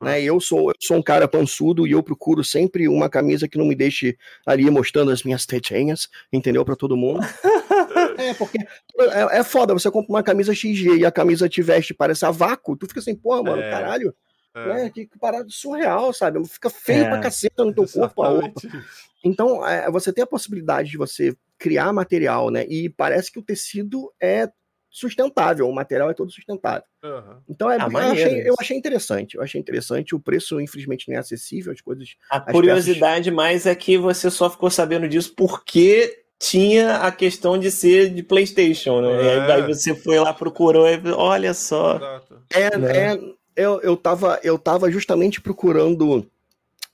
Né? 0.00 0.20
Eu 0.20 0.40
sou, 0.40 0.70
eu 0.70 0.74
sou 0.80 0.96
um 0.96 1.02
cara 1.02 1.28
pançudo 1.28 1.86
e 1.86 1.92
eu 1.92 2.02
procuro 2.02 2.42
sempre 2.42 2.88
uma 2.88 3.08
camisa 3.08 3.46
que 3.46 3.56
não 3.56 3.64
me 3.64 3.74
deixe 3.74 4.18
ali 4.44 4.68
mostrando 4.68 5.12
as 5.12 5.22
minhas 5.22 5.46
tetinhas, 5.46 6.08
entendeu? 6.32 6.64
Para 6.64 6.74
todo 6.74 6.96
mundo. 6.96 7.20
é, 8.18 8.34
porque 8.34 8.58
é, 8.58 9.38
é, 9.38 9.44
foda, 9.44 9.72
você 9.72 9.88
compra 9.92 10.10
uma 10.12 10.22
camisa 10.22 10.52
XG 10.52 10.96
e 10.96 11.06
a 11.06 11.12
camisa 11.12 11.48
te 11.48 11.62
veste 11.62 11.94
parece 11.94 12.24
a 12.24 12.32
vácuo, 12.32 12.76
tu 12.76 12.88
fica 12.88 12.98
assim, 12.98 13.14
porra, 13.14 13.44
mano, 13.44 13.62
é. 13.62 13.70
caralho. 13.70 14.12
É. 14.54 14.66
Né? 14.66 14.90
Que, 14.90 15.06
que 15.06 15.18
parada 15.18 15.46
surreal, 15.48 16.12
sabe? 16.12 16.44
Fica 16.48 16.68
feio 16.68 17.04
é. 17.04 17.08
pra 17.08 17.20
caceta 17.20 17.64
no 17.64 17.72
teu 17.72 17.86
corpo 17.88 18.22
a 18.22 18.28
roupa. 18.28 18.60
Então, 19.24 19.66
é, 19.66 19.88
você 19.90 20.12
tem 20.12 20.24
a 20.24 20.26
possibilidade 20.26 20.90
de 20.90 20.98
você 20.98 21.34
criar 21.62 21.92
material, 21.92 22.50
né? 22.50 22.66
E 22.68 22.88
parece 22.88 23.30
que 23.30 23.38
o 23.38 23.42
tecido 23.42 24.12
é 24.20 24.50
sustentável, 24.90 25.68
o 25.68 25.74
material 25.74 26.10
é 26.10 26.14
todo 26.14 26.32
sustentável. 26.32 26.82
Uhum. 27.04 27.36
Então 27.48 27.70
é, 27.70 27.76
ah, 27.80 27.88
eu, 27.88 27.98
achei, 27.98 28.48
eu, 28.48 28.54
achei, 28.58 28.76
interessante, 28.76 29.36
eu 29.36 29.42
achei 29.42 29.60
interessante. 29.60 30.12
O 30.12 30.20
preço, 30.20 30.60
infelizmente, 30.60 31.08
não 31.08 31.16
é 31.16 31.20
acessível, 31.20 31.72
as 31.72 31.80
coisas. 31.80 32.16
A 32.28 32.40
curiosidade 32.40 33.30
peças... 33.30 33.36
mais 33.36 33.64
é 33.64 33.74
que 33.76 33.96
você 33.96 34.28
só 34.28 34.50
ficou 34.50 34.70
sabendo 34.70 35.08
disso 35.08 35.32
porque 35.36 36.24
tinha 36.36 36.96
a 36.96 37.12
questão 37.12 37.56
de 37.56 37.70
ser 37.70 38.12
de 38.12 38.24
PlayStation, 38.24 39.00
né? 39.00 39.22
É. 39.22 39.36
E 39.36 39.52
aí 39.52 39.62
você 39.62 39.94
foi 39.94 40.18
lá, 40.18 40.34
procurou, 40.34 40.88
e 40.88 41.00
olha 41.12 41.54
só. 41.54 42.00
É, 42.52 42.76
né? 42.76 43.14
é 43.14 43.18
eu, 43.54 43.80
eu, 43.82 43.96
tava, 43.96 44.40
eu 44.42 44.58
tava 44.58 44.90
justamente 44.90 45.40
procurando 45.40 46.26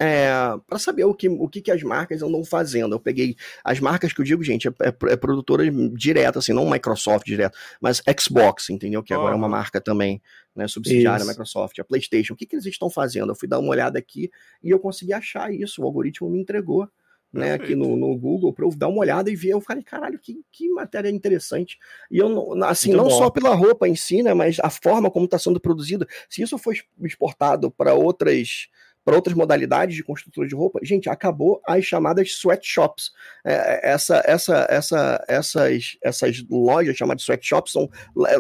é, 0.01 0.31
para 0.67 0.79
saber 0.79 1.05
o 1.05 1.13
que, 1.13 1.29
o 1.29 1.49
que, 1.49 1.61
que 1.61 1.71
as 1.73 1.83
marcas 1.83 2.23
andam 2.23 2.45
fazendo. 2.45 2.95
Eu 2.95 3.01
peguei 3.01 3.37
as 3.65 3.81
marcas 3.81 4.13
que 4.13 4.21
eu 4.21 4.25
digo, 4.25 4.45
gente, 4.45 4.69
é, 4.69 4.71
é, 4.81 4.89
é 5.13 5.17
produtora 5.17 5.65
direta, 5.93 6.39
assim, 6.39 6.53
não 6.53 6.71
Microsoft 6.71 7.27
direto, 7.27 7.59
mas 7.81 8.01
Xbox, 8.19 8.71
entendeu? 8.71 9.03
Que 9.03 9.13
agora 9.13 9.35
é 9.35 9.37
uma 9.37 9.49
marca 9.49 9.81
também, 9.81 10.23
né, 10.55 10.69
subsidiária 10.69 11.25
da 11.25 11.31
Microsoft, 11.31 11.79
a 11.81 11.85
PlayStation. 11.85 12.35
O 12.35 12.37
que, 12.37 12.47
que 12.47 12.55
eles 12.55 12.67
estão 12.67 12.89
fazendo? 12.89 13.33
Eu 13.33 13.35
fui 13.35 13.49
dar 13.49 13.59
uma 13.59 13.71
olhada 13.71 13.99
aqui 13.99 14.31
e 14.63 14.71
eu 14.71 14.79
consegui 14.79 15.13
achar 15.13 15.53
isso, 15.53 15.83
o 15.83 15.85
algoritmo 15.85 16.31
me 16.31 16.41
entregou. 16.41 16.89
Né, 17.31 17.53
aqui 17.53 17.75
no, 17.75 17.95
no 17.95 18.17
Google 18.17 18.55
para 18.55 18.65
eu 18.65 18.71
dar 18.75 18.89
uma 18.89 19.01
olhada 19.01 19.31
e 19.31 19.37
ver. 19.37 19.51
Eu 19.51 19.61
falei, 19.61 19.83
caralho, 19.83 20.19
que, 20.19 20.41
que 20.51 20.67
matéria 20.71 21.11
interessante. 21.11 21.79
E 22.11 22.17
eu, 22.17 22.55
assim, 22.65 22.89
Muito 22.89 23.03
não 23.03 23.11
bom. 23.11 23.19
só 23.19 23.29
pela 23.29 23.55
roupa 23.55 23.87
em 23.87 23.95
si, 23.95 24.23
né, 24.23 24.33
mas 24.33 24.57
a 24.61 24.71
forma 24.71 25.11
como 25.11 25.27
está 25.27 25.39
sendo 25.39 25.61
produzida. 25.61 26.07
Se 26.27 26.41
isso 26.41 26.57
for 26.57 26.75
exportado 27.03 27.71
para 27.71 27.93
outras 27.93 28.69
para 29.09 29.17
outras 29.17 29.35
modalidades 29.35 29.97
de 29.97 30.05
construtora 30.05 30.47
de 30.47 30.55
roupa, 30.55 30.81
gente, 30.83 31.09
acabou 31.09 31.63
as 31.67 31.83
chamadas 31.83 32.29
sweatshops. 32.29 33.11
É, 33.43 33.93
essa, 33.93 34.23
essa, 34.27 34.67
essa, 34.69 35.25
essas, 35.27 35.97
essas 36.05 36.45
lojas 36.51 36.95
chamadas 36.95 37.23
sweatshops 37.23 37.73
são, 37.73 37.89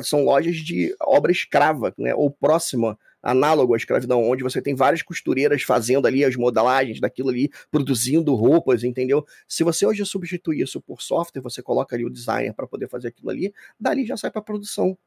são 0.02 0.24
lojas 0.24 0.56
de 0.56 0.94
obra 1.00 1.32
escrava, 1.32 1.94
né, 1.96 2.14
ou 2.14 2.30
próxima 2.30 2.98
análogo 3.22 3.72
à 3.72 3.78
escravidão, 3.78 4.22
onde 4.22 4.42
você 4.42 4.60
tem 4.60 4.74
várias 4.74 5.00
costureiras 5.00 5.62
fazendo 5.62 6.06
ali 6.06 6.22
as 6.22 6.36
modelagens 6.36 7.00
daquilo 7.00 7.30
ali, 7.30 7.50
produzindo 7.70 8.34
roupas, 8.34 8.84
entendeu? 8.84 9.24
Se 9.48 9.64
você 9.64 9.86
hoje 9.86 10.04
substituir 10.04 10.60
isso 10.60 10.82
por 10.82 11.00
software, 11.00 11.40
você 11.40 11.62
coloca 11.62 11.96
ali 11.96 12.04
o 12.04 12.10
designer 12.10 12.52
para 12.52 12.66
poder 12.66 12.90
fazer 12.90 13.08
aquilo 13.08 13.30
ali, 13.30 13.54
dali 13.80 14.04
já 14.04 14.18
sai 14.18 14.30
para 14.30 14.42
produção. 14.42 14.98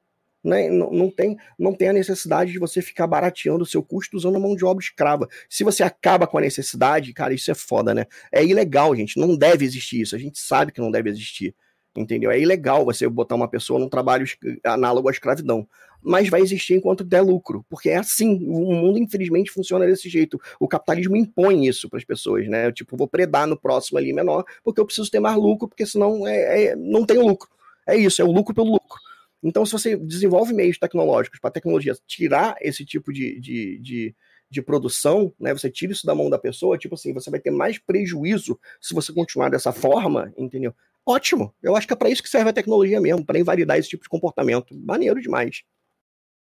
Né? 0.43 0.69
Não, 0.69 0.91
não, 0.91 1.09
tem, 1.09 1.37
não 1.57 1.73
tem 1.73 1.89
a 1.89 1.93
necessidade 1.93 2.51
de 2.51 2.57
você 2.59 2.81
ficar 2.81 3.05
barateando 3.05 3.63
o 3.63 3.65
seu 3.65 3.83
custo 3.83 4.17
usando 4.17 4.39
mão 4.39 4.55
de 4.55 4.65
obra 4.65 4.83
escrava. 4.83 5.27
Se 5.49 5.63
você 5.63 5.83
acaba 5.83 6.25
com 6.25 6.37
a 6.37 6.41
necessidade, 6.41 7.13
cara, 7.13 7.33
isso 7.33 7.51
é 7.51 7.55
foda, 7.55 7.93
né? 7.93 8.05
É 8.31 8.43
ilegal, 8.43 8.95
gente. 8.95 9.19
Não 9.19 9.37
deve 9.37 9.65
existir 9.65 10.01
isso. 10.01 10.15
A 10.15 10.19
gente 10.19 10.39
sabe 10.39 10.71
que 10.71 10.81
não 10.81 10.89
deve 10.89 11.09
existir. 11.09 11.55
Entendeu? 11.95 12.31
É 12.31 12.39
ilegal 12.39 12.85
você 12.85 13.07
botar 13.07 13.35
uma 13.35 13.49
pessoa 13.49 13.79
num 13.79 13.89
trabalho 13.89 14.25
análogo 14.63 15.09
à 15.09 15.11
escravidão. 15.11 15.67
mas 16.01 16.29
vai 16.29 16.41
existir 16.41 16.73
enquanto 16.73 17.03
der 17.03 17.21
lucro, 17.21 17.63
porque 17.69 17.89
é 17.89 17.97
assim, 17.97 18.39
o 18.47 18.73
mundo 18.73 18.97
infelizmente 18.97 19.51
funciona 19.51 19.85
desse 19.85 20.09
jeito. 20.09 20.41
O 20.59 20.67
capitalismo 20.67 21.15
impõe 21.15 21.67
isso 21.67 21.89
para 21.89 21.99
as 21.99 22.05
pessoas, 22.05 22.47
né? 22.47 22.65
Eu, 22.67 22.71
tipo, 22.71 22.97
vou 22.97 23.07
predar 23.07 23.45
no 23.45 23.59
próximo 23.59 23.99
ali 23.99 24.11
menor, 24.13 24.43
porque 24.63 24.81
eu 24.81 24.85
preciso 24.85 25.11
ter 25.11 25.19
mais 25.19 25.35
lucro, 25.35 25.67
porque 25.67 25.85
senão 25.85 26.25
é, 26.25 26.63
é 26.63 26.75
não 26.75 27.05
tem 27.05 27.19
lucro. 27.19 27.49
É 27.85 27.95
isso, 27.95 28.21
é 28.21 28.25
o 28.25 28.31
lucro 28.31 28.55
pelo 28.55 28.71
lucro. 28.71 28.99
Então, 29.43 29.65
se 29.65 29.71
você 29.71 29.97
desenvolve 29.97 30.53
meios 30.53 30.77
tecnológicos 30.77 31.39
para 31.39 31.49
a 31.49 31.53
tecnologia 31.53 31.93
tirar 32.05 32.55
esse 32.61 32.85
tipo 32.85 33.11
de, 33.11 33.39
de, 33.39 33.79
de, 33.79 34.15
de, 34.49 34.61
produção, 34.61 35.33
né, 35.39 35.53
você 35.53 35.69
tira 35.69 35.91
isso 35.91 36.05
da 36.05 36.13
mão 36.13 36.29
da 36.29 36.37
pessoa, 36.37 36.77
tipo 36.77 36.95
assim, 36.95 37.13
você 37.13 37.31
vai 37.31 37.39
ter 37.39 37.51
mais 37.51 37.79
prejuízo 37.79 38.59
se 38.79 38.93
você 38.93 39.11
continuar 39.11 39.49
dessa 39.49 39.71
forma, 39.71 40.31
entendeu? 40.37 40.75
Ótimo. 41.05 41.53
Eu 41.61 41.75
acho 41.75 41.87
que 41.87 41.93
é 41.93 41.95
para 41.95 42.09
isso 42.09 42.21
que 42.21 42.29
serve 42.29 42.51
a 42.51 42.53
tecnologia 42.53 43.01
mesmo, 43.01 43.25
para 43.25 43.39
invalidar 43.39 43.77
esse 43.77 43.89
tipo 43.89 44.03
de 44.03 44.09
comportamento. 44.09 44.75
Maneiro 44.79 45.19
demais. 45.19 45.63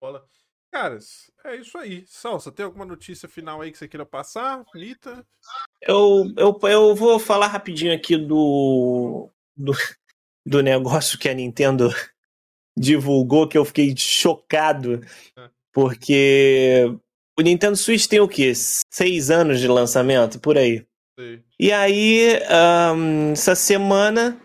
Bola. 0.00 0.24
Caras, 0.72 1.32
é 1.44 1.56
isso 1.56 1.76
aí. 1.76 2.04
Salsa, 2.06 2.52
tem 2.52 2.64
alguma 2.64 2.84
notícia 2.84 3.28
final 3.28 3.60
aí 3.60 3.72
que 3.72 3.78
você 3.78 3.88
queira 3.88 4.06
passar? 4.06 4.64
Lita? 4.72 5.26
Eu, 5.82 6.32
eu, 6.36 6.58
eu 6.62 6.94
vou 6.94 7.18
falar 7.18 7.48
rapidinho 7.48 7.92
aqui 7.92 8.16
do, 8.16 9.28
do, 9.56 9.72
do 10.46 10.62
negócio 10.62 11.18
que 11.18 11.28
a 11.28 11.34
Nintendo 11.34 11.90
divulgou, 12.76 13.48
que 13.48 13.58
eu 13.58 13.64
fiquei 13.64 13.94
chocado, 13.96 15.00
é. 15.36 15.48
porque 15.72 16.92
o 17.38 17.42
Nintendo 17.42 17.76
Switch 17.76 18.06
tem 18.06 18.20
o 18.20 18.28
quê? 18.28 18.52
Seis 18.54 19.30
anos 19.30 19.60
de 19.60 19.68
lançamento, 19.68 20.38
por 20.40 20.56
aí. 20.58 20.84
Sim. 21.18 21.42
E 21.58 21.72
aí, 21.72 22.38
um, 22.94 23.32
essa 23.32 23.54
semana, 23.54 24.40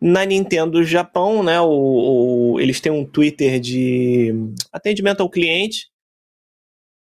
na 0.00 0.24
Nintendo 0.24 0.82
Japão, 0.84 1.42
né, 1.42 1.60
o, 1.60 2.52
o, 2.54 2.60
eles 2.60 2.80
têm 2.80 2.92
um 2.92 3.04
Twitter 3.04 3.58
de 3.58 4.32
atendimento 4.72 5.22
ao 5.22 5.30
cliente, 5.30 5.88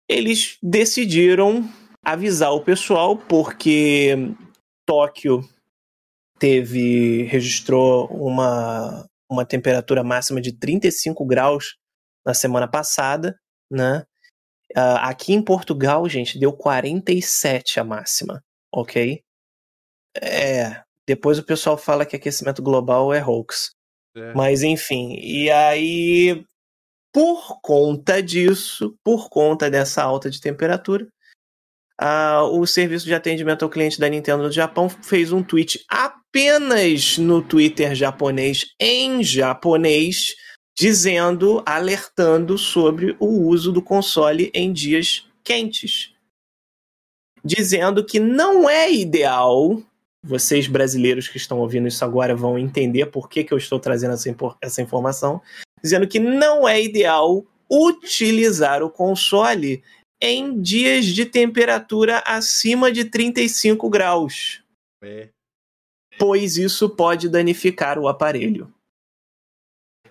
eles 0.09 0.57
decidiram 0.61 1.69
avisar 2.03 2.53
o 2.53 2.63
pessoal 2.63 3.15
porque 3.15 4.15
Tóquio 4.85 5.47
teve 6.39 7.23
registrou 7.23 8.07
uma, 8.07 9.05
uma 9.31 9.45
temperatura 9.45 10.03
máxima 10.03 10.41
de 10.41 10.51
35 10.51 11.25
graus 11.25 11.77
na 12.25 12.33
semana 12.33 12.67
passada, 12.67 13.39
né? 13.71 14.03
Uh, 14.75 14.99
aqui 14.99 15.33
em 15.33 15.43
Portugal, 15.43 16.07
gente, 16.07 16.39
deu 16.39 16.53
47 16.53 17.79
a 17.79 17.83
máxima, 17.83 18.43
ok? 18.73 19.21
É, 20.21 20.81
depois 21.07 21.39
o 21.39 21.45
pessoal 21.45 21.77
fala 21.77 22.05
que 22.05 22.15
aquecimento 22.15 22.61
global 22.61 23.13
é 23.13 23.25
hoax. 23.25 23.71
É. 24.15 24.33
Mas 24.33 24.63
enfim, 24.63 25.15
e 25.21 25.49
aí, 25.49 26.45
por 27.13 27.59
conta 27.61 28.21
disso, 28.21 28.97
por 29.03 29.29
conta 29.29 29.69
dessa 29.69 30.03
alta 30.03 30.29
de 30.29 30.41
temperatura, 30.41 31.07
uh, 32.01 32.43
o 32.59 32.65
serviço 32.65 33.05
de 33.05 33.13
atendimento 33.13 33.63
ao 33.63 33.69
cliente 33.69 33.99
da 33.99 34.09
Nintendo 34.09 34.43
do 34.43 34.51
Japão 34.51 34.89
fez 34.89 35.31
um 35.31 35.43
tweet 35.43 35.83
apenas 35.87 37.17
no 37.17 37.41
Twitter 37.41 37.93
japonês, 37.93 38.65
em 38.79 39.23
japonês, 39.23 40.35
dizendo, 40.77 41.61
alertando 41.65 42.57
sobre 42.57 43.15
o 43.19 43.47
uso 43.47 43.71
do 43.71 43.81
console 43.81 44.49
em 44.53 44.73
dias 44.73 45.25
quentes. 45.43 46.11
Dizendo 47.43 48.03
que 48.05 48.19
não 48.19 48.69
é 48.69 48.91
ideal 48.91 49.81
vocês 50.23 50.67
brasileiros 50.67 51.27
que 51.27 51.37
estão 51.37 51.59
ouvindo 51.59 51.87
isso 51.87 52.05
agora 52.05 52.35
vão 52.35 52.57
entender 52.57 53.07
por 53.07 53.27
que, 53.27 53.43
que 53.43 53.51
eu 53.51 53.57
estou 53.57 53.79
trazendo 53.79 54.13
essa, 54.13 54.35
essa 54.61 54.81
informação, 54.81 55.41
dizendo 55.83 56.07
que 56.07 56.19
não 56.19 56.67
é 56.67 56.81
ideal 56.81 57.43
utilizar 57.69 58.83
o 58.83 58.89
console 58.89 59.81
em 60.21 60.61
dias 60.61 61.05
de 61.05 61.25
temperatura 61.25 62.23
acima 62.25 62.91
de 62.91 63.05
35 63.05 63.89
graus. 63.89 64.63
É. 65.01 65.29
Pois 66.19 66.57
isso 66.57 66.89
pode 66.89 67.27
danificar 67.27 67.97
o 67.97 68.07
aparelho. 68.07 68.71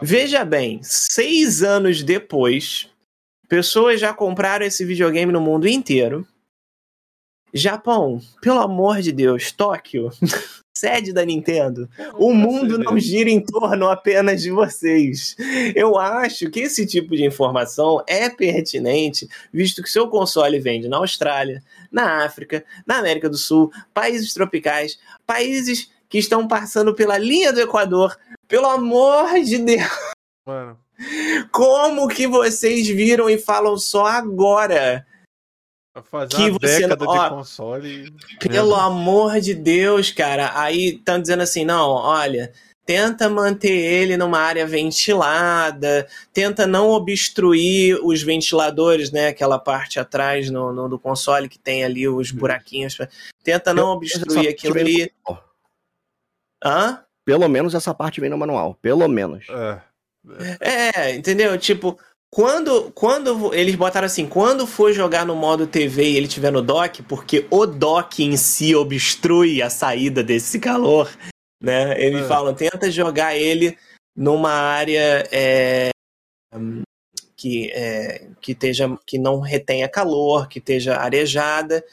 Veja 0.03 0.45
bem, 0.45 0.83
seis 0.83 1.63
anos 1.63 2.03
depois, 2.03 2.91
pessoas 3.49 4.01
já 4.01 4.13
compraram 4.13 4.67
esse 4.67 4.85
videogame 4.85 5.31
no 5.31 5.41
mundo 5.41 5.69
inteiro 5.69 6.27
Japão, 7.53 8.21
pelo 8.41 8.61
amor 8.61 9.01
de 9.01 9.13
Deus, 9.13 9.51
Tóquio, 9.51 10.11
sede 10.81 11.13
da 11.13 11.25
Nintendo. 11.25 11.89
O 12.15 12.33
mundo 12.33 12.79
não 12.79 12.99
gira 12.99 13.29
em 13.29 13.41
torno 13.41 13.89
apenas 13.89 14.41
de 14.43 14.51
vocês. 14.51 15.37
Eu 15.75 15.99
acho 15.99 16.49
que 16.51 16.61
esse 16.61 16.87
tipo 16.87 17.15
de 17.15 17.25
informação 17.25 18.03
é 18.07 18.31
pertinente, 18.31 19.29
visto 19.53 19.83
que 19.83 19.91
seu 19.91 20.09
console 20.09 20.59
vende 20.59 20.89
na 20.89 20.97
Austrália, 20.97 21.63
na 21.93 22.25
África, 22.25 22.65
na 22.87 22.99
América 22.99 23.29
do 23.29 23.37
Sul, 23.37 23.71
países 23.93 24.33
tropicais, 24.33 24.99
países 25.27 25.91
que 26.09 26.19
estão 26.19 26.49
passando 26.49 26.95
pela 26.95 27.19
linha 27.19 27.53
do 27.53 27.61
Equador. 27.61 28.17
Pelo 28.49 28.67
amor 28.67 29.35
de 29.45 29.59
Deus. 29.59 30.13
Mano. 30.47 30.79
Como 31.53 32.09
que 32.09 32.27
vocês 32.27 32.87
viram 32.89 33.29
e 33.31 33.39
falam 33.39 33.77
só 33.77 34.07
agora 34.07 35.07
fazer 36.03 36.37
que 36.37 36.51
uma 36.51 36.59
você 36.59 36.81
década 36.81 37.05
ó, 37.05 37.25
de 37.25 37.35
console. 37.35 38.15
Pelo 38.39 38.77
é. 38.77 38.81
amor 38.81 39.41
de 39.41 39.55
Deus, 39.55 40.11
cara. 40.11 40.53
Aí 40.55 40.95
estão 40.95 41.21
dizendo 41.21 41.43
assim, 41.43 41.65
não, 41.65 41.91
olha, 41.91 42.53
tenta 42.87 43.29
manter 43.29 43.71
ele 43.71 44.17
numa 44.17 44.39
área 44.39 44.67
ventilada, 44.67 46.07
tenta 46.33 46.67
não 46.67 46.91
obstruir 46.91 47.99
os 48.03 48.23
ventiladores, 48.23 49.11
né? 49.11 49.29
Aquela 49.29 49.59
parte 49.59 49.99
atrás 49.99 50.51
no, 50.51 50.73
no 50.73 50.89
do 50.89 50.99
console 50.99 51.49
que 51.49 51.59
tem 51.59 51.85
ali 51.85 52.09
os 52.09 52.31
buraquinhos. 52.31 52.97
Tenta 53.43 53.75
não 53.75 53.91
obstruir 53.91 54.49
aquilo 54.49 54.79
ali. 54.79 55.13
Hã? 56.65 57.05
Pelo 57.25 57.49
menos 57.49 57.75
essa 57.75 57.95
parte 57.95 58.21
vem 58.21 58.31
no 58.31 58.39
manual. 58.39 58.77
Pelo 58.81 59.07
menos. 59.09 59.47
É. 59.49 59.81
É, 60.61 61.15
entendeu? 61.15 61.57
Tipo, 61.57 61.99
quando, 62.33 62.93
quando 62.93 63.53
eles 63.53 63.75
botaram 63.75 64.07
assim, 64.07 64.27
quando 64.27 64.67
for 64.67 64.93
jogar 64.93 65.27
no 65.27 65.35
modo 65.35 65.67
TV 65.67 66.11
e 66.11 66.17
ele 66.17 66.29
tiver 66.29 66.53
no 66.53 66.63
dock, 66.63 67.03
porque 67.03 67.47
o 67.51 67.67
dock 67.67 68.23
em 68.23 68.37
si 68.37 68.75
obstrui 68.75 69.61
a 69.61 69.69
saída 69.69 70.23
desse 70.23 70.61
calor, 70.61 71.11
né? 71.61 72.01
Eles 72.01 72.23
é. 72.23 72.29
falam, 72.29 72.55
tenta 72.55 72.91
jogar 72.91 73.37
ele 73.37 73.77
numa 74.17 74.53
área 74.53 75.27
é, 75.33 75.91
que, 77.37 77.71
é, 77.73 78.29
que, 78.41 78.53
esteja, 78.53 78.97
que 79.05 79.19
não 79.19 79.41
retenha 79.41 79.89
calor, 79.89 80.47
que 80.47 80.61
esteja 80.61 80.99
arejada, 80.99 81.85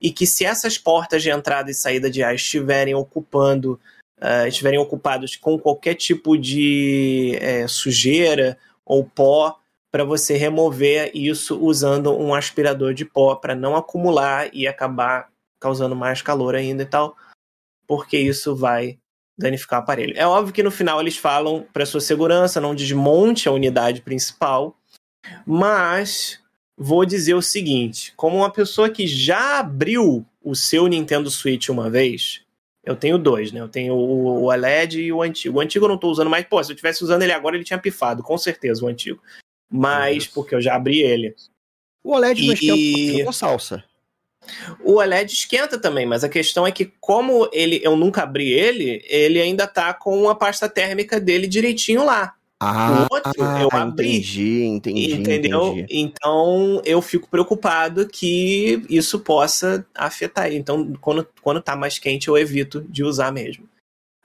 e 0.00 0.10
que 0.10 0.26
se 0.26 0.44
essas 0.44 0.76
portas 0.76 1.22
de 1.22 1.30
entrada 1.30 1.70
e 1.70 1.74
saída 1.74 2.10
de 2.10 2.22
ar 2.22 2.34
estiverem 2.34 2.94
ocupando, 2.94 3.80
uh, 4.20 4.46
estiverem 4.46 4.78
ocupados 4.78 5.36
com 5.36 5.58
qualquer 5.58 5.94
tipo 5.94 6.36
de 6.36 7.38
é, 7.40 7.66
sujeira 7.68 8.58
ou 8.84 9.04
pó, 9.04 9.58
para 9.94 10.02
você 10.02 10.36
remover 10.36 11.12
isso 11.14 11.56
usando 11.56 12.12
um 12.18 12.34
aspirador 12.34 12.92
de 12.92 13.04
pó 13.04 13.36
para 13.36 13.54
não 13.54 13.76
acumular 13.76 14.52
e 14.52 14.66
acabar 14.66 15.28
causando 15.60 15.94
mais 15.94 16.20
calor 16.20 16.56
ainda 16.56 16.82
e 16.82 16.86
tal, 16.86 17.16
porque 17.86 18.18
isso 18.18 18.56
vai 18.56 18.98
danificar 19.38 19.78
o 19.78 19.82
aparelho. 19.84 20.12
É 20.16 20.26
óbvio 20.26 20.52
que 20.52 20.64
no 20.64 20.72
final 20.72 21.00
eles 21.00 21.16
falam 21.16 21.64
para 21.72 21.86
sua 21.86 22.00
segurança, 22.00 22.60
não 22.60 22.74
desmonte 22.74 23.48
a 23.48 23.52
unidade 23.52 24.02
principal, 24.02 24.76
mas 25.46 26.40
vou 26.76 27.04
dizer 27.04 27.34
o 27.34 27.40
seguinte, 27.40 28.12
como 28.16 28.38
uma 28.38 28.50
pessoa 28.50 28.90
que 28.90 29.06
já 29.06 29.60
abriu 29.60 30.26
o 30.42 30.56
seu 30.56 30.88
Nintendo 30.88 31.30
Switch 31.30 31.68
uma 31.68 31.88
vez, 31.88 32.42
eu 32.82 32.96
tenho 32.96 33.16
dois, 33.16 33.52
né? 33.52 33.60
Eu 33.60 33.68
tenho 33.68 33.94
o 33.94 34.42
OLED 34.46 35.02
e 35.02 35.12
o 35.12 35.22
antigo. 35.22 35.58
O 35.58 35.60
antigo 35.60 35.84
eu 35.84 35.88
não 35.88 35.94
estou 35.94 36.10
usando 36.10 36.28
mais. 36.28 36.44
Pô, 36.44 36.62
se 36.64 36.72
eu 36.72 36.76
tivesse 36.76 37.04
usando 37.04 37.22
ele 37.22 37.32
agora, 37.32 37.54
ele 37.54 37.64
tinha 37.64 37.78
pifado, 37.78 38.24
com 38.24 38.36
certeza, 38.36 38.84
o 38.84 38.88
antigo 38.88 39.22
mas 39.74 40.28
porque 40.28 40.54
eu 40.54 40.60
já 40.60 40.76
abri 40.76 41.00
ele. 41.00 41.34
O 42.02 42.12
OLED 42.12 42.42
e... 42.42 42.46
não 42.46 42.54
esquenta 42.54 43.24
com 43.24 43.32
salsa. 43.32 43.84
O 44.84 44.94
OLED 44.98 45.32
esquenta 45.32 45.78
também, 45.78 46.06
mas 46.06 46.22
a 46.22 46.28
questão 46.28 46.64
é 46.64 46.70
que 46.70 46.92
como 47.00 47.48
ele 47.52 47.80
eu 47.82 47.96
nunca 47.96 48.22
abri 48.22 48.52
ele, 48.52 49.02
ele 49.08 49.40
ainda 49.40 49.66
tá 49.66 49.92
com 49.92 50.28
a 50.28 50.34
pasta 50.34 50.68
térmica 50.68 51.18
dele 51.18 51.48
direitinho 51.48 52.04
lá. 52.04 52.34
Ah, 52.60 53.08
o 53.10 53.14
outro 53.14 53.44
eu 53.60 53.68
abri. 53.72 54.18
Entendi, 54.18 54.64
entendi. 54.64 55.12
Entendeu? 55.12 55.72
Entendi. 55.72 55.86
Então 55.90 56.80
eu 56.84 57.02
fico 57.02 57.28
preocupado 57.28 58.06
que 58.06 58.84
isso 58.88 59.18
possa 59.18 59.84
afetar 59.92 60.46
ele. 60.46 60.56
Então, 60.56 60.92
quando, 61.00 61.26
quando 61.42 61.60
tá 61.60 61.74
mais 61.74 61.98
quente, 61.98 62.28
eu 62.28 62.38
evito 62.38 62.82
de 62.88 63.02
usar 63.02 63.32
mesmo. 63.32 63.64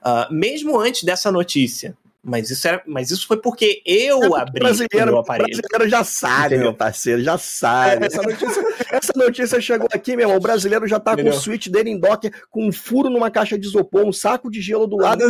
Uh, 0.00 0.32
mesmo 0.32 0.78
antes 0.78 1.02
dessa 1.02 1.32
notícia, 1.32 1.96
Mas 2.22 2.50
isso, 2.50 2.68
era, 2.68 2.82
mas 2.86 3.10
isso 3.10 3.26
foi 3.26 3.38
porque 3.38 3.82
eu 3.86 4.36
É, 4.36 4.40
abri 4.42 4.60
brasileiro, 4.60 5.04
o 5.04 5.06
meu 5.06 5.14
o 5.16 5.18
aparelho. 5.20 5.48
brasileiro 5.56 5.88
já 5.90 6.04
sabe, 6.04 6.46
Entendeu? 6.46 6.64
meu 6.64 6.74
parceiro, 6.74 7.22
já 7.22 7.38
sabe. 7.38 8.06
Essa 8.06 8.20
notícia, 8.22 8.62
essa 8.92 9.12
notícia 9.16 9.60
chegou 9.60 9.88
aqui, 9.92 10.14
meu 10.16 10.24
irmão. 10.26 10.36
O 10.36 10.40
brasileiro 10.40 10.86
já 10.86 11.00
tá 11.00 11.12
com 11.12 11.18
o 11.18 11.20
Entendeu? 11.22 11.40
switch 11.40 11.68
dele 11.68 11.90
em 11.90 11.98
dock, 11.98 12.30
com 12.50 12.66
um 12.68 12.72
furo 12.72 13.08
numa 13.08 13.30
caixa 13.30 13.58
de 13.58 13.66
isopor, 13.66 14.04
um 14.04 14.12
saco 14.12 14.50
de 14.50 14.60
gelo 14.60 14.86
do 14.86 14.96
lado 14.96 15.22
e 15.22 15.26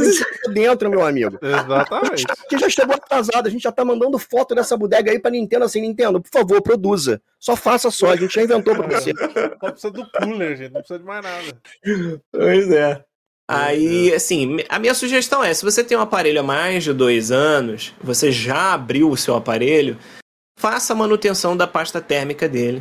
um 0.49 0.53
dentro, 0.53 0.91
meu 0.91 1.07
amigo. 1.07 1.39
Exatamente. 1.41 2.25
Que 2.49 2.59
já 2.59 2.69
chegou 2.69 2.95
atrasado, 2.97 3.47
a 3.47 3.51
gente 3.51 3.63
já 3.63 3.71
tá 3.73 3.85
mandando 3.85 4.19
foto 4.19 4.55
dessa 4.55 4.77
bodega 4.77 5.13
aí 5.13 5.19
pra 5.19 5.31
Nintendo, 5.31 5.65
assim, 5.67 5.81
Nintendo, 5.81 6.21
por 6.21 6.31
favor, 6.31 6.61
produza. 6.61 7.23
Só 7.39 7.55
faça 7.57 7.91
só, 7.91 8.11
a 8.11 8.17
gente 8.17 8.35
já 8.35 8.43
inventou 8.43 8.75
pra 8.75 8.87
você. 8.89 9.13
Só 9.61 9.71
precisa 9.71 9.91
do 9.93 10.11
cooler, 10.11 10.57
gente. 10.57 10.73
Não 10.73 10.81
precisa 10.81 10.99
de 10.99 11.05
mais 11.05 11.23
nada. 11.25 12.21
Pois 12.33 12.71
é. 12.71 13.05
Aí, 13.53 14.15
assim, 14.15 14.59
a 14.69 14.79
minha 14.79 14.95
sugestão 14.95 15.43
é: 15.43 15.53
se 15.53 15.65
você 15.65 15.83
tem 15.83 15.99
um 15.99 16.03
aparelho 16.03 16.41
há 16.41 16.43
mais 16.43 16.85
de 16.85 16.93
dois 16.93 17.33
anos, 17.33 17.93
você 18.01 18.31
já 18.31 18.75
abriu 18.75 19.11
o 19.11 19.17
seu 19.17 19.35
aparelho, 19.35 19.99
faça 20.57 20.93
a 20.93 20.97
manutenção 20.97 21.57
da 21.57 21.67
pasta 21.67 22.01
térmica 22.01 22.49
dele, 22.49 22.81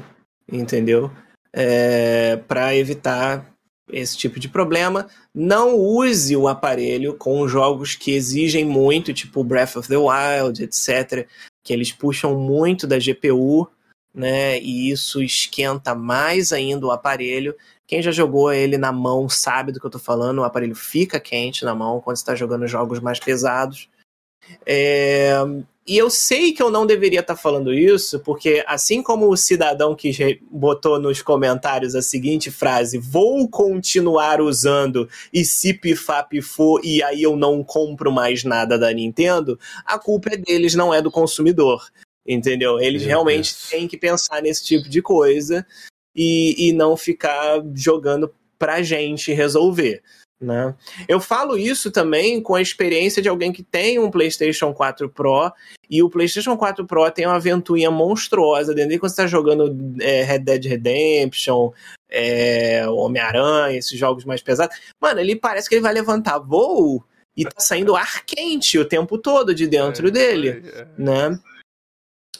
entendeu? 0.51 1.11
É, 1.51 2.37
para 2.47 2.75
evitar 2.75 3.49
esse 3.91 4.15
tipo 4.15 4.39
de 4.39 4.47
problema. 4.47 5.07
Não 5.33 5.75
use 5.75 6.35
o 6.35 6.47
aparelho 6.47 7.15
com 7.15 7.47
jogos 7.47 7.95
que 7.95 8.11
exigem 8.11 8.63
muito, 8.63 9.13
tipo 9.13 9.43
Breath 9.43 9.75
of 9.75 9.87
the 9.87 9.97
Wild, 9.97 10.63
etc., 10.63 11.27
que 11.63 11.73
eles 11.73 11.91
puxam 11.91 12.35
muito 12.35 12.85
da 12.85 12.99
GPU, 12.99 13.67
né? 14.13 14.59
E 14.59 14.91
isso 14.91 15.21
esquenta 15.21 15.95
mais 15.95 16.53
ainda 16.53 16.85
o 16.85 16.91
aparelho. 16.91 17.55
Quem 17.89 18.03
já 18.03 18.11
jogou 18.11 18.53
ele 18.53 18.77
na 18.77 18.91
mão 18.91 19.27
sabe 19.27 19.71
do 19.71 19.79
que 19.79 19.85
eu 19.87 19.89
tô 19.89 19.97
falando. 19.97 20.37
O 20.37 20.43
aparelho 20.43 20.75
fica 20.75 21.19
quente 21.19 21.65
na 21.65 21.73
mão 21.73 21.99
quando 21.99 22.17
está 22.17 22.35
jogando 22.35 22.67
jogos 22.67 22.99
mais 22.99 23.19
pesados. 23.19 23.89
É, 24.63 25.33
E 25.87 25.97
eu 25.97 26.07
sei 26.07 26.51
que 26.51 26.61
eu 26.61 26.69
não 26.69 26.85
deveria 26.85 27.21
estar 27.21 27.35
falando 27.35 27.73
isso, 27.73 28.19
porque 28.19 28.63
assim 28.67 29.01
como 29.01 29.27
o 29.27 29.35
cidadão 29.35 29.95
que 29.95 30.39
botou 30.51 30.99
nos 30.99 31.23
comentários 31.23 31.95
a 31.95 32.01
seguinte 32.03 32.51
frase: 32.51 32.99
vou 32.99 33.49
continuar 33.49 34.39
usando 34.39 35.09
e 35.33 35.43
se 35.43 35.73
pifar 35.73 36.29
pifou 36.29 36.79
e 36.83 37.01
aí 37.01 37.23
eu 37.23 37.35
não 37.35 37.63
compro 37.63 38.11
mais 38.11 38.43
nada 38.43 38.77
da 38.77 38.93
Nintendo, 38.93 39.59
a 39.83 39.97
culpa 39.97 40.35
é 40.35 40.37
deles, 40.37 40.75
não 40.75 40.93
é 40.93 41.01
do 41.01 41.09
consumidor. 41.09 41.89
Entendeu? 42.27 42.79
Eles 42.79 43.01
Meu 43.01 43.09
realmente 43.09 43.51
Deus. 43.51 43.69
têm 43.71 43.87
que 43.87 43.97
pensar 43.97 44.43
nesse 44.43 44.63
tipo 44.63 44.87
de 44.87 45.01
coisa 45.01 45.65
e, 46.19 46.67
e 46.67 46.73
não 46.73 46.97
ficar 46.97 47.61
jogando 47.73 48.29
pra 48.57 48.81
gente 48.81 49.31
resolver. 49.31 50.03
Né? 50.41 50.75
Eu 51.07 51.19
falo 51.21 51.57
isso 51.57 51.91
também 51.91 52.41
com 52.41 52.55
a 52.55 52.61
experiência 52.61 53.21
de 53.21 53.29
alguém 53.29 53.53
que 53.53 53.63
tem 53.63 53.99
um 53.99 54.11
PlayStation 54.11 54.73
4 54.73 55.09
Pro 55.09 55.51
e 55.89 56.03
o 56.03 56.09
PlayStation 56.09 56.57
4 56.57 56.85
Pro 56.85 57.09
tem 57.11 57.25
uma 57.25 57.39
ventoinha 57.39 57.89
monstruosa 57.89 58.73
dentro 58.73 58.89
dele 58.89 58.99
quando 58.99 59.11
você 59.11 59.21
está 59.21 59.27
jogando 59.27 59.73
é, 60.01 60.23
Red 60.23 60.39
Dead 60.39 60.65
Redemption, 60.65 61.71
é, 62.09 62.87
Homem-Aranha, 62.89 63.77
esses 63.77 63.97
jogos 63.97 64.25
mais 64.25 64.41
pesados. 64.41 64.77
Mano, 65.01 65.21
ele 65.21 65.37
parece 65.37 65.69
que 65.69 65.75
ele 65.75 65.81
vai 65.81 65.93
levantar 65.93 66.39
voo 66.39 67.03
e 67.35 67.45
tá 67.45 67.59
saindo 67.59 67.95
ar 67.95 68.25
quente 68.25 68.77
o 68.77 68.83
tempo 68.83 69.17
todo 69.17 69.55
de 69.55 69.67
dentro 69.67 70.07
É, 70.07 70.11
dele, 70.11 70.63
é. 70.73 70.87
né? 70.97 71.39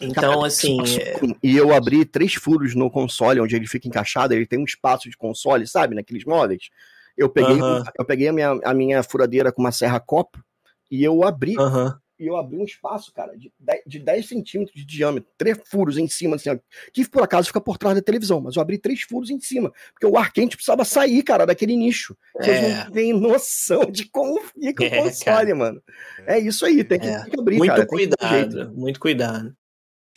Então, 0.02 0.44
assim, 0.44 0.82
espaço- 0.82 1.36
E 1.44 1.56
eu 1.58 1.74
abri 1.74 2.06
três 2.06 2.34
furos 2.36 2.76
no 2.76 2.90
console, 2.90 3.40
onde 3.42 3.56
ele 3.56 3.68
fica 3.68 3.88
encaixado, 3.88 4.34
ele 4.34 4.46
tem 4.46 4.60
um 4.60 4.64
espaço 4.66 5.10
de 5.10 5.18
console, 5.18 5.66
sabe, 5.68 5.96
naqueles 5.96 6.24
móveis. 6.26 6.70
Eu 7.18 7.30
peguei, 7.30 7.60
Aham. 7.60 7.84
eu 7.98 8.06
peguei 8.06 8.28
a, 8.30 8.34
minha, 8.34 8.52
a 8.64 8.74
minha 8.74 9.04
furadeira 9.04 9.52
com 9.52 9.62
uma 9.62 9.72
serra 9.72 10.00
copo 10.00 10.42
e 10.90 11.04
eu 11.04 11.24
abri, 11.24 11.56
aham. 11.60 12.00
e 12.18 12.28
eu 12.28 12.38
abri 12.38 12.58
um 12.58 12.64
espaço, 12.64 13.12
cara, 13.14 13.38
de 13.38 13.52
10, 13.60 13.82
de 13.86 14.00
10 14.00 14.28
centímetros 14.28 14.74
de 14.76 14.86
diâmetro, 14.86 15.30
três 15.38 15.58
furos 15.66 15.98
em 15.98 16.08
cima, 16.08 16.36
assim, 16.38 16.50
ó, 16.50 16.58
que 16.94 17.08
por 17.10 17.22
acaso 17.22 17.48
fica 17.48 17.60
por 17.62 17.78
trás 17.78 17.96
da 17.96 18.02
televisão, 18.02 18.40
mas 18.40 18.56
eu 18.56 18.62
abri 18.62 18.78
três 18.78 19.02
furos 19.02 19.30
em 19.30 19.40
cima, 19.40 19.72
porque 19.94 20.06
o 20.06 20.18
ar 20.18 20.32
quente 20.32 20.56
precisava 20.56 20.86
sair, 20.86 21.22
cara, 21.24 21.46
daquele 21.46 21.76
nicho. 21.76 22.16
Vocês 22.38 22.58
É. 22.64 22.84
não 22.86 22.92
têm 22.92 23.14
noção 23.14 23.86
de 23.92 24.06
como 24.10 24.42
fica 24.42 24.84
É, 24.86 25.00
o 25.00 25.04
console, 25.04 25.54
mano. 25.54 25.82
É 26.26 26.40
isso 26.40 26.66
aí, 26.66 26.84
tem 26.86 27.00
que, 27.00 27.08
É. 27.08 27.22
tem 27.24 27.32
que 27.32 27.40
abrir, 27.40 27.58
muito 27.58 27.70
cara. 27.72 27.86
ter 27.86 27.96
jeito. 27.98 28.18
cuidado, 28.18 28.74
muito 28.76 29.00
cuidado. 29.00 29.56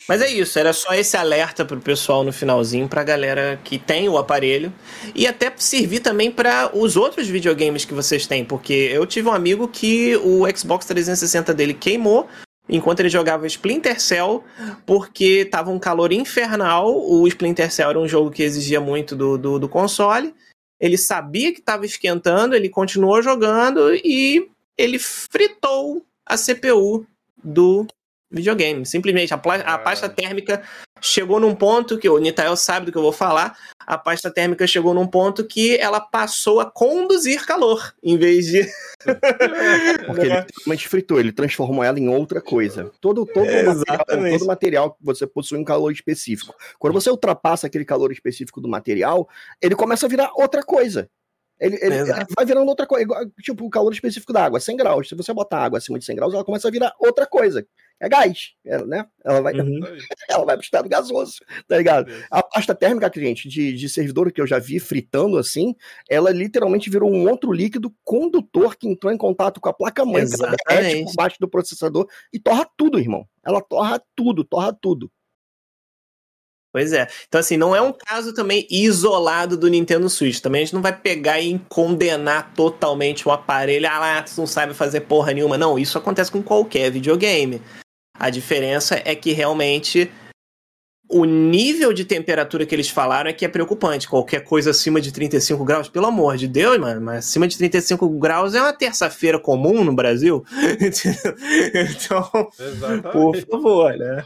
Mas 0.07 0.21
é 0.21 0.29
isso, 0.29 0.59
era 0.59 0.73
só 0.73 0.93
esse 0.93 1.15
alerta 1.15 1.63
pro 1.63 1.79
pessoal 1.79 2.23
no 2.23 2.33
finalzinho, 2.33 2.89
pra 2.89 3.03
galera 3.03 3.59
que 3.63 3.77
tem 3.77 4.09
o 4.09 4.17
aparelho. 4.17 4.73
E 5.15 5.25
até 5.25 5.51
servir 5.55 6.01
também 6.01 6.29
para 6.29 6.75
os 6.75 6.97
outros 6.97 7.27
videogames 7.27 7.85
que 7.85 7.93
vocês 7.93 8.27
têm, 8.27 8.43
porque 8.43 8.73
eu 8.73 9.05
tive 9.05 9.29
um 9.29 9.33
amigo 9.33 9.67
que 9.67 10.17
o 10.17 10.43
Xbox 10.53 10.85
360 10.85 11.53
dele 11.53 11.73
queimou 11.73 12.27
enquanto 12.67 13.01
ele 13.01 13.09
jogava 13.09 13.47
Splinter 13.47 13.99
Cell, 13.99 14.43
porque 14.85 15.45
tava 15.45 15.69
um 15.69 15.79
calor 15.79 16.11
infernal. 16.11 16.93
O 16.95 17.27
Splinter 17.27 17.71
Cell 17.71 17.89
era 17.89 17.99
um 17.99 18.07
jogo 18.07 18.31
que 18.31 18.43
exigia 18.43 18.79
muito 18.79 19.15
do, 19.15 19.37
do, 19.37 19.59
do 19.59 19.69
console. 19.69 20.33
Ele 20.79 20.97
sabia 20.97 21.53
que 21.53 21.59
estava 21.59 21.85
esquentando, 21.85 22.55
ele 22.55 22.69
continuou 22.69 23.21
jogando 23.21 23.93
e 23.95 24.49
ele 24.77 24.99
fritou 24.99 26.05
a 26.25 26.37
CPU 26.37 27.05
do 27.43 27.85
videogame. 28.33 28.85
Simplesmente, 28.85 29.33
a, 29.33 29.37
a 29.37 29.77
pasta 29.77 30.09
térmica 30.09 30.63
chegou 30.99 31.39
num 31.39 31.53
ponto 31.53 31.97
que 31.97 32.09
o 32.09 32.17
Nitael 32.17 32.55
sabe 32.55 32.87
do 32.87 32.91
que 32.91 32.97
eu 32.97 33.01
vou 33.01 33.11
falar. 33.11 33.57
A 33.85 33.97
pasta 33.97 34.31
térmica 34.31 34.65
chegou 34.65 34.93
num 34.93 35.05
ponto 35.05 35.45
que 35.45 35.75
ela 35.77 35.99
passou 35.99 36.61
a 36.61 36.65
conduzir 36.65 37.45
calor, 37.45 37.93
em 38.01 38.17
vez 38.17 38.47
de. 38.47 38.63
Porque 40.07 40.21
ele 40.21 40.39
literalmente 40.39 40.87
fritou, 40.87 41.19
ele 41.19 41.33
transformou 41.33 41.83
ela 41.83 41.99
em 41.99 42.07
outra 42.07 42.41
coisa. 42.41 42.89
Todo, 43.01 43.25
todo, 43.25 43.45
É, 43.45 43.63
material, 43.63 44.05
todo 44.39 44.47
material 44.47 44.91
que 44.91 45.03
você 45.03 45.27
possui 45.27 45.59
um 45.59 45.65
calor 45.65 45.91
específico. 45.91 46.55
Quando 46.79 46.93
você 46.93 47.09
ultrapassa 47.09 47.67
aquele 47.67 47.83
calor 47.83 48.11
específico 48.11 48.61
do 48.61 48.69
material, 48.69 49.27
ele 49.61 49.75
começa 49.75 50.05
a 50.05 50.09
virar 50.09 50.31
outra 50.35 50.63
coisa. 50.63 51.09
Ele, 51.65 51.77
ele- 51.81 51.95
vai 52.35 52.45
virando 52.45 52.67
outra 52.67 52.85
coisa. 52.85 53.03
Igual, 53.03 53.25
Tipo, 53.41 53.65
o 53.65 53.69
calor 53.69 53.91
específico 53.93 54.33
da 54.33 54.43
água, 54.43 54.59
100 54.59 54.75
graus. 54.77 55.07
Se 55.09 55.15
você 55.15 55.33
botar 55.33 55.59
água 55.59 55.77
acima 55.77 55.97
de 55.97 56.05
100 56.05 56.15
graus, 56.15 56.33
ela 56.33 56.43
começa 56.43 56.67
a 56.67 56.71
virar 56.71 56.93
outra 56.99 57.25
coisa. 57.25 57.65
É 58.01 58.09
gás, 58.09 58.49
é, 58.65 58.83
né? 58.83 59.05
Ela 59.23 59.41
vai, 59.41 59.53
Uhum. 59.53 59.79
Ela 60.29 60.45
vai 60.45 60.57
pro 60.57 60.63
estado 60.63 60.89
gasoso, 60.89 61.35
tá 61.67 61.77
ligado? 61.77 62.11
A 62.29 62.43
pasta 62.43 62.75
térmica, 62.75 63.09
cliente, 63.09 63.47
de, 63.47 63.71
de 63.73 63.87
servidor 63.87 64.29
que 64.31 64.41
eu 64.41 64.47
já 64.47 64.59
vi 64.59 64.77
fritando 64.79 65.37
assim, 65.37 65.73
ela 66.09 66.31
literalmente 66.31 66.89
virou 66.89 67.09
um 67.09 67.29
outro 67.29 67.51
líquido 67.53 67.93
condutor 68.03 68.75
que 68.75 68.89
entrou 68.89 69.13
em 69.13 69.17
contato 69.17 69.61
com 69.61 69.69
a 69.69 69.73
placa-mãe, 69.73 70.25
que 70.25 70.35
ela 70.43 70.55
derrete 70.67 70.95
por 71.05 71.13
baixo 71.15 71.37
do 71.39 71.47
processador 71.47 72.05
e 72.33 72.39
torra 72.39 72.67
tudo, 72.75 72.99
irmão. 72.99 73.25
Ela 73.45 73.61
torra 73.61 74.01
tudo, 74.15 74.43
torra 74.43 74.73
tudo. 74.73 75.09
Pois 76.73 76.91
é. 76.91 77.07
Então, 77.27 77.39
assim, 77.39 77.55
não 77.55 77.75
é 77.75 77.81
um 77.81 77.93
caso 77.93 78.33
também 78.33 78.67
isolado 78.67 79.55
do 79.55 79.67
Nintendo 79.67 80.09
Switch. 80.09 80.39
Também 80.39 80.63
a 80.63 80.65
gente 80.65 80.73
não 80.73 80.81
vai 80.81 80.91
pegar 80.91 81.39
e 81.39 81.61
condenar 81.69 82.51
totalmente 82.55 83.27
o 83.27 83.31
aparelho. 83.31 83.87
Ah 83.87 83.99
lá, 83.99 84.21
tu 84.23 84.33
não 84.37 84.47
sabe 84.47 84.73
fazer 84.73 85.01
porra 85.01 85.33
nenhuma. 85.33 85.55
Não, 85.55 85.77
isso 85.77 85.99
acontece 85.99 86.31
com 86.31 86.41
qualquer 86.41 86.89
videogame. 86.89 87.61
A 88.17 88.31
diferença 88.31 88.99
é 89.05 89.13
que 89.13 89.33
realmente 89.33 90.09
o 91.07 91.25
nível 91.25 91.93
de 91.93 92.05
temperatura 92.05 92.65
que 92.65 92.73
eles 92.73 92.89
falaram 92.89 93.29
é 93.29 93.33
que 93.33 93.45
é 93.45 93.47
preocupante. 93.47 94.09
Qualquer 94.09 94.43
coisa 94.43 94.71
acima 94.71 94.99
de 94.99 95.11
35 95.11 95.63
graus, 95.63 95.87
pelo 95.87 96.07
amor 96.07 96.37
de 96.37 96.47
Deus, 96.47 96.79
mano, 96.79 97.01
mas 97.01 97.27
acima 97.27 97.47
de 97.47 97.55
35 97.55 98.09
graus 98.17 98.55
é 98.55 98.61
uma 98.61 98.73
terça-feira 98.73 99.37
comum 99.37 99.83
no 99.83 99.93
Brasil. 99.93 100.43
então, 101.75 102.23
por 102.31 102.65
Exatamente. 102.65 103.45
favor, 103.45 103.95
né? 103.95 104.23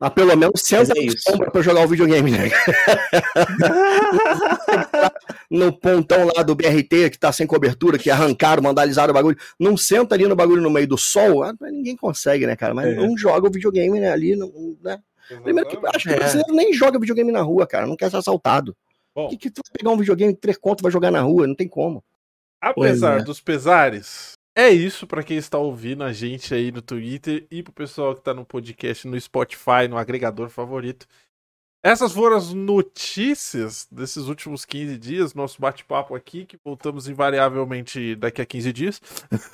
Mas 0.00 0.12
pelo 0.12 0.36
menos 0.36 0.60
senta 0.60 0.92
Mas 0.96 1.14
é 1.14 1.18
sombra 1.18 1.50
pra 1.50 1.62
jogar 1.62 1.84
o 1.84 1.88
videogame, 1.88 2.30
né? 2.30 2.50
no 5.50 5.72
pontão 5.72 6.26
lá 6.34 6.42
do 6.42 6.54
BRT 6.54 7.10
que 7.10 7.18
tá 7.18 7.32
sem 7.32 7.46
cobertura, 7.46 7.98
que 7.98 8.10
arrancaram, 8.10 8.62
vandalizaram 8.62 9.10
o 9.12 9.14
bagulho. 9.14 9.36
Não 9.58 9.76
senta 9.76 10.14
ali 10.14 10.26
no 10.26 10.36
bagulho 10.36 10.62
no 10.62 10.70
meio 10.70 10.86
do 10.86 10.98
sol, 10.98 11.42
ah, 11.44 11.54
ninguém 11.62 11.96
consegue, 11.96 12.46
né, 12.46 12.56
cara? 12.56 12.74
Mas 12.74 12.88
É. 12.88 12.94
não 12.94 13.16
joga 13.16 13.48
o 13.48 13.52
videogame 13.52 13.98
né, 14.00 14.10
ali, 14.12 14.36
não, 14.36 14.76
né? 14.82 14.98
Primeiro 15.42 15.68
que 15.70 15.78
acho 15.86 16.06
que 16.08 16.12
É. 16.12 16.16
o 16.16 16.18
brasileiro 16.18 16.54
nem 16.54 16.72
joga 16.72 16.98
videogame 16.98 17.32
na 17.32 17.40
rua, 17.40 17.66
cara. 17.66 17.86
Não 17.86 17.96
quer 17.96 18.10
ser 18.10 18.18
assaltado. 18.18 18.76
Bom, 19.14 19.28
que, 19.28 19.36
que 19.38 19.50
tu 19.50 19.62
vai 19.64 19.72
pegar 19.78 19.90
um 19.90 19.96
videogame 19.96 20.34
de 20.34 20.40
três 20.40 20.58
contos 20.58 20.82
vai 20.82 20.92
jogar 20.92 21.10
na 21.10 21.20
rua? 21.20 21.46
Não 21.46 21.54
tem 21.54 21.68
como. 21.68 22.04
apesar 22.60 23.12
Pois 23.12 23.22
é. 23.22 23.24
dos 23.24 23.40
pesares, 23.40 24.32
é 24.56 24.70
isso 24.70 25.06
pra 25.06 25.22
quem 25.22 25.36
está 25.36 25.58
ouvindo 25.58 26.04
a 26.04 26.12
gente 26.12 26.54
aí 26.54 26.70
no 26.70 26.80
Twitter 26.80 27.46
e 27.50 27.62
pro 27.62 27.72
pessoal 27.72 28.14
que 28.14 28.22
tá 28.22 28.32
no 28.32 28.44
podcast, 28.44 29.06
no 29.06 29.20
Spotify, 29.20 29.88
no 29.88 29.98
agregador 29.98 30.48
favorito. 30.48 31.06
Essas 31.82 32.12
foram 32.12 32.36
as 32.36 32.54
notícias 32.54 33.86
desses 33.90 34.26
últimos 34.26 34.64
15 34.64 34.96
dias, 34.96 35.34
nosso 35.34 35.60
bate-papo 35.60 36.14
aqui, 36.14 36.46
que 36.46 36.56
voltamos 36.64 37.08
invariavelmente 37.08 38.14
daqui 38.16 38.40
a 38.40 38.46
15 38.46 38.72
dias. 38.72 39.02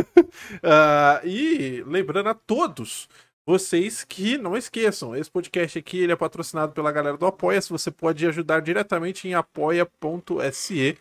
Ah, 0.63 1.21
e 1.25 1.83
lembrando 1.87 2.29
a 2.29 2.35
todos 2.35 3.09
vocês 3.45 4.05
que 4.05 4.39
não 4.39 4.57
esqueçam, 4.57 5.17
esse 5.17 5.29
podcast 5.29 5.77
aqui 5.77 5.99
ele 5.99 6.13
é 6.13 6.17
patrocinado 6.17 6.73
pela 6.73 6.93
galera 6.93 7.17
do 7.17 7.27
Apoia. 7.27 7.61
Se 7.61 7.69
você 7.69 7.91
pode 7.91 8.25
ajudar 8.27 8.61
diretamente 8.61 9.27
em 9.27 9.35
apoia.se 9.35 10.97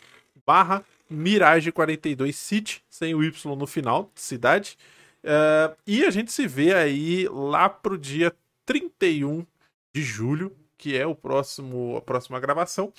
barra 0.46 0.84
Mirage 1.10 1.72
42 1.72 2.36
City, 2.36 2.84
sem 2.90 3.16
o 3.16 3.24
Y 3.24 3.56
no 3.56 3.66
final, 3.66 4.12
cidade. 4.16 4.78
Uh, 5.24 5.76
e 5.86 6.06
a 6.06 6.12
gente 6.12 6.32
se 6.32 6.48
vê 6.48 6.74
aí 6.74 7.28
lá 7.28 7.68
pro 7.70 7.98
dia 7.98 8.36
31 8.66 9.46
de 9.94 10.02
julho, 10.02 10.56
que 10.78 10.96
é 10.98 11.06
o 11.06 11.16
próximo, 11.16 11.98
a 11.98 12.02
próxima 12.02 12.40
gravação. 12.40 12.94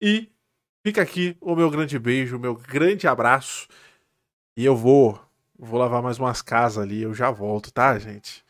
E 0.00 0.28
fica 0.86 1.02
aqui 1.02 1.36
o 1.40 1.56
meu 1.56 1.70
grande 1.70 1.98
beijo, 1.98 2.36
o 2.36 2.40
meu 2.40 2.54
grande 2.54 3.08
abraço. 3.08 3.66
E 4.56 4.64
eu 4.64 4.76
vou, 4.76 5.20
vou 5.58 5.78
lavar 5.78 6.02
mais 6.02 6.18
umas 6.18 6.42
casas 6.42 6.82
ali, 6.82 7.02
eu 7.02 7.14
já 7.14 7.30
volto, 7.30 7.72
tá, 7.72 7.98
gente? 7.98 8.44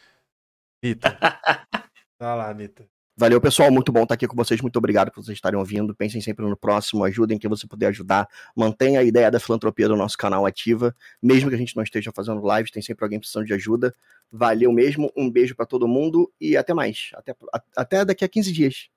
Anitta. 0.83 1.19
Tá 2.19 2.35
lá, 2.35 2.49
Anitta. 2.49 2.89
Valeu, 3.19 3.41
pessoal. 3.41 3.71
Muito 3.71 3.91
bom 3.91 4.03
estar 4.03 4.13
aqui 4.13 4.27
com 4.27 4.37
vocês. 4.37 4.61
Muito 4.61 4.77
obrigado 4.77 5.11
por 5.11 5.25
vocês 5.25 5.39
estarem 5.39 5.59
ouvindo. 5.59 5.95
Pensem 5.95 6.21
sempre 6.21 6.45
no 6.45 6.55
próximo, 6.55 7.03
ajudem 7.03 7.39
quem 7.39 7.49
você 7.49 7.67
puder 7.67 7.87
ajudar. 7.87 8.29
Mantenha 8.55 9.01
a 9.01 9.03
ideia 9.03 9.31
da 9.31 9.41
filantropia 9.41 9.89
do 9.89 9.97
nosso 9.97 10.19
canal 10.19 10.45
ativa. 10.45 10.95
Mesmo 11.23 11.49
que 11.49 11.55
a 11.55 11.59
gente 11.59 11.75
não 11.75 11.83
esteja 11.83 12.13
fazendo 12.15 12.43
lives, 12.47 12.71
tem 12.71 12.83
sempre 12.83 13.07
alguém 13.07 13.19
precisando 13.19 13.47
de 13.47 13.55
ajuda. 13.55 13.95
Valeu 14.31 14.71
mesmo. 14.71 15.11
Um 15.17 15.31
beijo 15.31 15.57
para 15.57 15.65
todo 15.65 15.89
mundo 15.89 16.31
e 16.39 16.59
até 16.59 16.75
mais. 16.75 17.09
Até, 17.15 17.35
até 17.75 18.05
daqui 18.05 18.23
a 18.23 18.29
15 18.29 18.53
dias. 18.53 18.89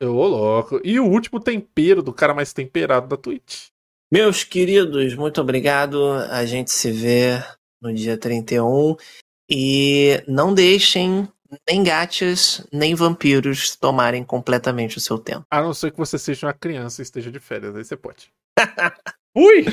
Ô, 0.00 0.06
louco. 0.06 0.80
E 0.82 0.98
o 0.98 1.04
último 1.04 1.38
tempero 1.38 2.02
do 2.02 2.12
cara 2.12 2.32
mais 2.32 2.54
temperado 2.54 3.06
da 3.06 3.18
Twitch. 3.18 3.66
Meus 4.10 4.44
queridos, 4.44 5.14
muito 5.14 5.42
obrigado. 5.42 6.14
A 6.30 6.46
gente 6.46 6.70
se 6.70 6.90
vê 6.90 7.44
no 7.82 7.92
dia 7.92 8.16
31. 8.16 8.96
E 9.50 10.22
não 10.26 10.54
deixem 10.54 11.28
nem 11.68 11.82
gatos, 11.82 12.66
nem 12.72 12.94
vampiros 12.94 13.76
tomarem 13.76 14.24
completamente 14.24 14.98
o 14.98 15.00
seu 15.00 15.18
tempo. 15.18 15.46
A 15.50 15.62
não 15.62 15.72
ser 15.74 15.90
que 15.90 15.98
você 15.98 16.18
seja 16.18 16.46
uma 16.46 16.52
criança 16.54 17.00
e 17.00 17.04
esteja 17.04 17.30
de 17.30 17.40
férias, 17.40 17.74
aí 17.76 17.84
você 17.84 17.96
pode. 17.96 18.30
Fui! 19.36 19.64